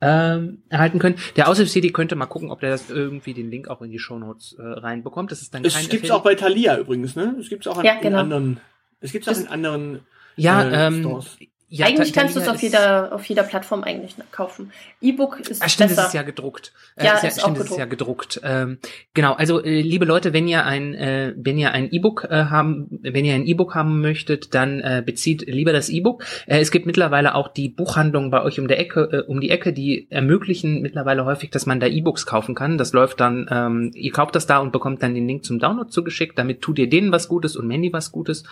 ähm, 0.00 0.62
erhalten 0.68 1.00
können. 1.00 1.16
Der 1.36 1.48
Aushilfs-CD 1.48 1.90
könnte 1.90 2.14
mal 2.14 2.26
gucken, 2.26 2.50
ob 2.52 2.60
der 2.60 2.70
das 2.70 2.88
irgendwie 2.90 3.34
den 3.34 3.50
Link 3.50 3.68
auch 3.68 3.82
in 3.82 3.90
die 3.90 3.98
Shownotes 3.98 4.54
äh, 4.58 4.62
reinbekommt. 4.62 5.32
Das 5.32 5.42
ist 5.42 5.52
dann 5.54 5.64
Es 5.64 5.74
kein 5.74 5.82
gibt's 5.88 6.10
Affiliate- 6.10 6.14
auch 6.14 6.22
bei 6.22 6.34
Thalia 6.36 6.78
übrigens, 6.78 7.16
ne? 7.16 7.34
Es 7.40 7.48
gibt's 7.48 7.66
auch 7.66 7.78
an, 7.78 7.84
Ja, 7.84 7.94
in 7.94 8.00
genau. 8.02 8.18
anderen. 8.20 8.60
Es 9.00 9.10
gibt's 9.12 9.26
auch 9.26 9.32
Das- 9.32 9.42
in 9.42 9.48
anderen. 9.48 10.00
ja, 10.36 10.62
äh, 10.62 10.86
ähm, 10.86 11.00
Stores. 11.00 11.36
Ja, 11.70 11.86
eigentlich 11.86 12.12
kannst 12.12 12.34
du 12.34 12.40
es 12.40 12.48
auf 12.48 12.62
jeder, 12.62 13.12
auf 13.12 13.24
jeder 13.26 13.42
Plattform 13.42 13.84
eigentlich 13.84 14.14
kaufen. 14.32 14.72
E-Book 15.00 15.40
ist 15.40 15.62
Ah, 15.62 15.68
stimmt, 15.68 15.90
besser. 15.90 16.02
es 16.02 16.08
ist 16.08 16.14
ja 16.14 16.22
gedruckt. 16.22 16.72
Äh, 16.96 17.04
Ja, 17.06 17.14
ist 17.14 17.22
ja, 17.22 17.28
ist 17.28 17.38
auch 17.38 17.50
stimmt, 17.50 17.58
es 17.58 17.70
ist 17.70 17.76
ja 17.78 17.84
gedruckt. 17.84 18.40
Ähm, 18.42 18.78
genau, 19.14 19.34
also 19.34 19.62
äh, 19.62 19.80
liebe 19.82 20.04
Leute, 20.04 20.32
wenn 20.32 20.48
ihr 20.48 20.64
ein 20.64 20.94
äh, 20.94 21.34
wenn 21.36 21.58
ihr 21.58 21.72
ein 21.72 21.90
E-Book 21.92 22.24
äh, 22.30 22.44
haben, 22.46 22.86
wenn 23.02 23.24
ihr 23.24 23.34
ein 23.34 23.46
E-Book 23.46 23.74
haben 23.74 24.00
möchtet, 24.00 24.54
dann 24.54 24.80
äh, 24.80 25.02
bezieht 25.04 25.42
lieber 25.46 25.72
das 25.72 25.88
E-Book. 25.88 26.24
Äh, 26.46 26.60
es 26.60 26.70
gibt 26.70 26.86
mittlerweile 26.86 27.34
auch 27.34 27.48
die 27.48 27.68
Buchhandlungen 27.68 28.30
bei 28.30 28.42
euch 28.42 28.58
um 28.58 28.66
der 28.68 28.78
Ecke, 28.78 29.00
äh, 29.12 29.30
um 29.30 29.40
die 29.40 29.50
Ecke, 29.50 29.72
die 29.72 30.06
ermöglichen 30.10 30.80
mittlerweile 30.80 31.24
häufig, 31.24 31.50
dass 31.50 31.66
man 31.66 31.80
da 31.80 31.86
E-Books 31.86 32.24
kaufen 32.26 32.54
kann. 32.54 32.78
Das 32.78 32.92
läuft 32.92 33.20
dann, 33.20 33.46
ähm, 33.50 33.90
ihr 33.94 34.12
kauft 34.12 34.34
das 34.34 34.46
da 34.46 34.58
und 34.58 34.72
bekommt 34.72 35.02
dann 35.02 35.14
den 35.14 35.26
Link 35.28 35.44
zum 35.44 35.58
Download 35.58 35.90
zugeschickt. 35.90 36.38
Damit 36.38 36.62
tut 36.62 36.78
ihr 36.78 36.88
denen 36.88 37.12
was 37.12 37.28
Gutes 37.28 37.56
und 37.56 37.66
Mandy 37.66 37.92
was 37.92 38.10
Gutes. 38.10 38.44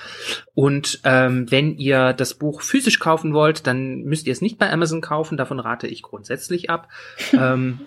Und 0.54 1.00
ähm, 1.04 1.50
wenn 1.50 1.76
ihr 1.78 2.12
das 2.12 2.34
Buch 2.34 2.60
physisch 2.60 2.98
kaufen 3.06 3.32
wollt, 3.32 3.68
dann 3.68 4.02
müsst 4.02 4.26
ihr 4.26 4.32
es 4.32 4.40
nicht 4.40 4.58
bei 4.58 4.68
Amazon 4.68 5.00
kaufen. 5.00 5.36
Davon 5.36 5.60
rate 5.60 5.86
ich 5.86 6.02
grundsätzlich 6.02 6.70
ab. 6.70 6.88
ähm, 7.32 7.78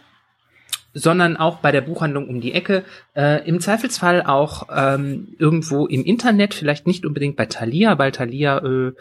sondern 0.93 1.35
auch 1.35 1.57
bei 1.57 1.71
der 1.73 1.81
Buchhandlung 1.81 2.29
um 2.29 2.39
die 2.39 2.53
Ecke. 2.53 2.85
Äh, 3.15 3.45
Im 3.47 3.59
Zweifelsfall 3.59 4.23
auch 4.23 4.69
ähm, 4.73 5.35
irgendwo 5.37 5.85
im 5.87 6.05
Internet, 6.05 6.53
vielleicht 6.53 6.87
nicht 6.87 7.05
unbedingt 7.05 7.35
bei 7.35 7.45
Thalia, 7.47 7.99
weil 7.99 8.11
Thalia 8.13 8.59
äh, 8.59 8.93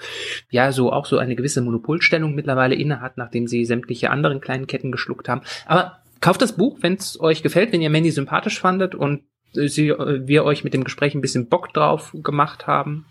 ja 0.50 0.72
so 0.72 0.92
auch 0.92 1.06
so 1.06 1.18
eine 1.18 1.36
gewisse 1.36 1.62
Monopolstellung 1.62 2.34
mittlerweile 2.34 2.74
innehat, 2.74 3.16
nachdem 3.16 3.46
sie 3.46 3.64
sämtliche 3.64 4.10
anderen 4.10 4.40
kleinen 4.40 4.66
Ketten 4.66 4.92
geschluckt 4.92 5.28
haben. 5.28 5.42
Aber 5.66 6.00
kauft 6.20 6.42
das 6.42 6.56
Buch, 6.56 6.78
wenn 6.80 6.94
es 6.94 7.18
euch 7.20 7.42
gefällt, 7.44 7.72
wenn 7.72 7.80
ihr 7.80 7.90
Mandy 7.90 8.10
sympathisch 8.10 8.60
fandet 8.60 8.96
und 8.96 9.22
äh, 9.54 9.68
sie, 9.68 9.88
äh, 9.90 10.26
wir 10.26 10.44
euch 10.44 10.64
mit 10.64 10.74
dem 10.74 10.84
Gespräch 10.84 11.14
ein 11.14 11.22
bisschen 11.22 11.48
Bock 11.48 11.72
drauf 11.72 12.14
gemacht 12.22 12.66
haben. 12.66 13.06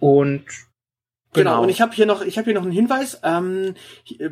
Und 0.00 0.44
Genau. 1.32 1.50
genau, 1.50 1.62
und 1.62 1.68
ich 1.68 1.80
habe 1.80 1.94
hier 1.94 2.06
noch, 2.06 2.22
ich 2.22 2.38
habe 2.38 2.46
hier 2.46 2.54
noch 2.54 2.62
einen 2.62 2.72
Hinweis. 2.72 3.20
Ähm, 3.22 3.74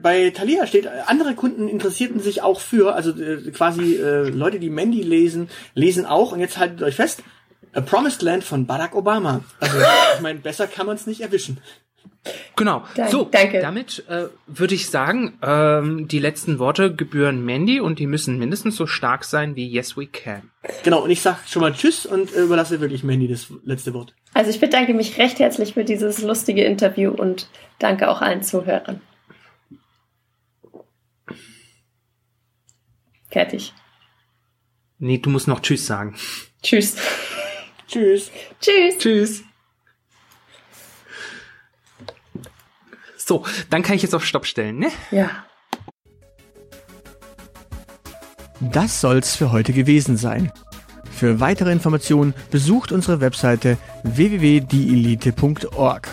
bei 0.02 0.30
Thalia 0.30 0.66
steht, 0.66 0.88
andere 1.06 1.34
Kunden 1.34 1.68
interessierten 1.68 2.18
sich 2.18 2.42
auch 2.42 2.60
für, 2.60 2.94
also 2.94 3.10
äh, 3.10 3.50
quasi 3.52 3.94
äh, 3.96 4.28
Leute, 4.28 4.58
die 4.58 4.70
Mandy 4.70 5.02
lesen, 5.02 5.48
lesen 5.74 6.06
auch. 6.06 6.32
Und 6.32 6.40
jetzt 6.40 6.58
haltet 6.58 6.82
euch 6.82 6.96
fest: 6.96 7.22
A 7.72 7.82
Promised 7.82 8.22
Land 8.22 8.42
von 8.42 8.66
Barack 8.66 8.96
Obama. 8.96 9.44
Also 9.60 9.78
ich 10.16 10.20
meine, 10.22 10.40
besser 10.40 10.66
kann 10.66 10.86
man 10.86 10.96
es 10.96 11.06
nicht 11.06 11.20
erwischen. 11.20 11.58
Genau. 12.56 12.84
Dank, 12.94 13.10
so, 13.10 13.24
danke. 13.24 13.60
damit 13.60 14.04
äh, 14.08 14.24
würde 14.46 14.74
ich 14.74 14.90
sagen, 14.90 15.38
ähm, 15.42 16.08
die 16.08 16.18
letzten 16.18 16.58
Worte 16.58 16.94
gebühren 16.94 17.44
Mandy 17.44 17.80
und 17.80 17.98
die 17.98 18.06
müssen 18.06 18.38
mindestens 18.38 18.76
so 18.76 18.86
stark 18.86 19.24
sein 19.24 19.56
wie 19.56 19.66
Yes 19.66 19.96
We 19.96 20.06
Can. 20.06 20.50
Genau, 20.84 21.02
und 21.04 21.10
ich 21.10 21.22
sag 21.22 21.38
schon 21.48 21.62
mal 21.62 21.72
Tschüss 21.72 22.06
und 22.06 22.34
äh, 22.34 22.40
überlasse 22.42 22.80
wirklich 22.80 23.04
Mandy 23.04 23.28
das 23.28 23.46
letzte 23.64 23.94
Wort. 23.94 24.14
Also 24.34 24.50
ich 24.50 24.60
bedanke 24.60 24.94
mich 24.94 25.18
recht 25.18 25.38
herzlich 25.38 25.74
für 25.74 25.84
dieses 25.84 26.22
lustige 26.22 26.64
Interview 26.64 27.10
und 27.10 27.48
danke 27.78 28.10
auch 28.10 28.20
allen 28.20 28.42
Zuhörern. 28.42 29.00
Fertig. 33.30 33.72
Nee, 34.98 35.18
du 35.18 35.30
musst 35.30 35.48
noch 35.48 35.60
Tschüss 35.60 35.86
sagen. 35.86 36.16
Tschüss. 36.62 36.96
Tschüss. 37.86 38.30
Tschüss. 38.60 38.98
Tschüss. 38.98 39.44
So, 43.28 43.44
dann 43.68 43.82
kann 43.82 43.94
ich 43.94 44.02
jetzt 44.02 44.14
auf 44.14 44.24
Stopp 44.24 44.46
stellen, 44.46 44.78
ne? 44.78 44.88
Ja. 45.10 45.28
Das 48.60 49.02
soll's 49.02 49.36
für 49.36 49.52
heute 49.52 49.74
gewesen 49.74 50.16
sein. 50.16 50.50
Für 51.10 51.38
weitere 51.38 51.70
Informationen 51.70 52.32
besucht 52.50 52.90
unsere 52.90 53.20
Webseite 53.20 53.76
www.dielite.org. 54.02 56.08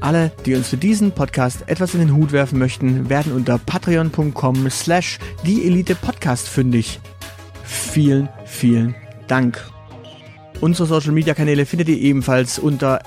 Alle, 0.00 0.32
die 0.44 0.54
uns 0.54 0.68
für 0.68 0.76
diesen 0.76 1.12
Podcast 1.12 1.66
etwas 1.66 1.94
in 1.94 2.00
den 2.00 2.14
Hut 2.14 2.32
werfen 2.32 2.58
möchten, 2.58 3.08
werden 3.08 3.32
unter 3.32 3.56
patreon.com 3.56 4.68
slash 4.68 5.18
dieelitepodcast 5.46 6.46
fündig. 6.46 7.00
Vielen, 7.64 8.28
vielen 8.44 8.94
Dank. 9.28 9.64
Unsere 10.60 10.86
Social 10.86 11.12
Media 11.12 11.32
Kanäle 11.32 11.64
findet 11.64 11.88
ihr 11.88 11.98
ebenfalls 11.98 12.58
unter 12.58 13.00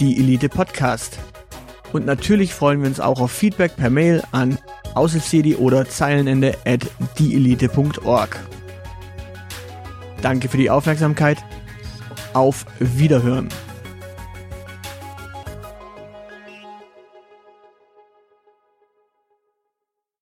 dieelitepodcast. 0.00 1.20
Und 1.94 2.06
natürlich 2.06 2.52
freuen 2.52 2.80
wir 2.80 2.88
uns 2.88 2.98
auch 2.98 3.20
auf 3.20 3.30
Feedback 3.30 3.76
per 3.76 3.88
Mail 3.88 4.20
an 4.32 4.58
aushilfsjedi 4.94 5.54
oder 5.54 5.88
zeilenende 5.88 6.56
at 6.66 6.80
dieelite.org. 7.20 8.36
Danke 10.20 10.48
für 10.48 10.56
die 10.56 10.70
Aufmerksamkeit. 10.70 11.38
Auf 12.32 12.66
Wiederhören. 12.80 13.48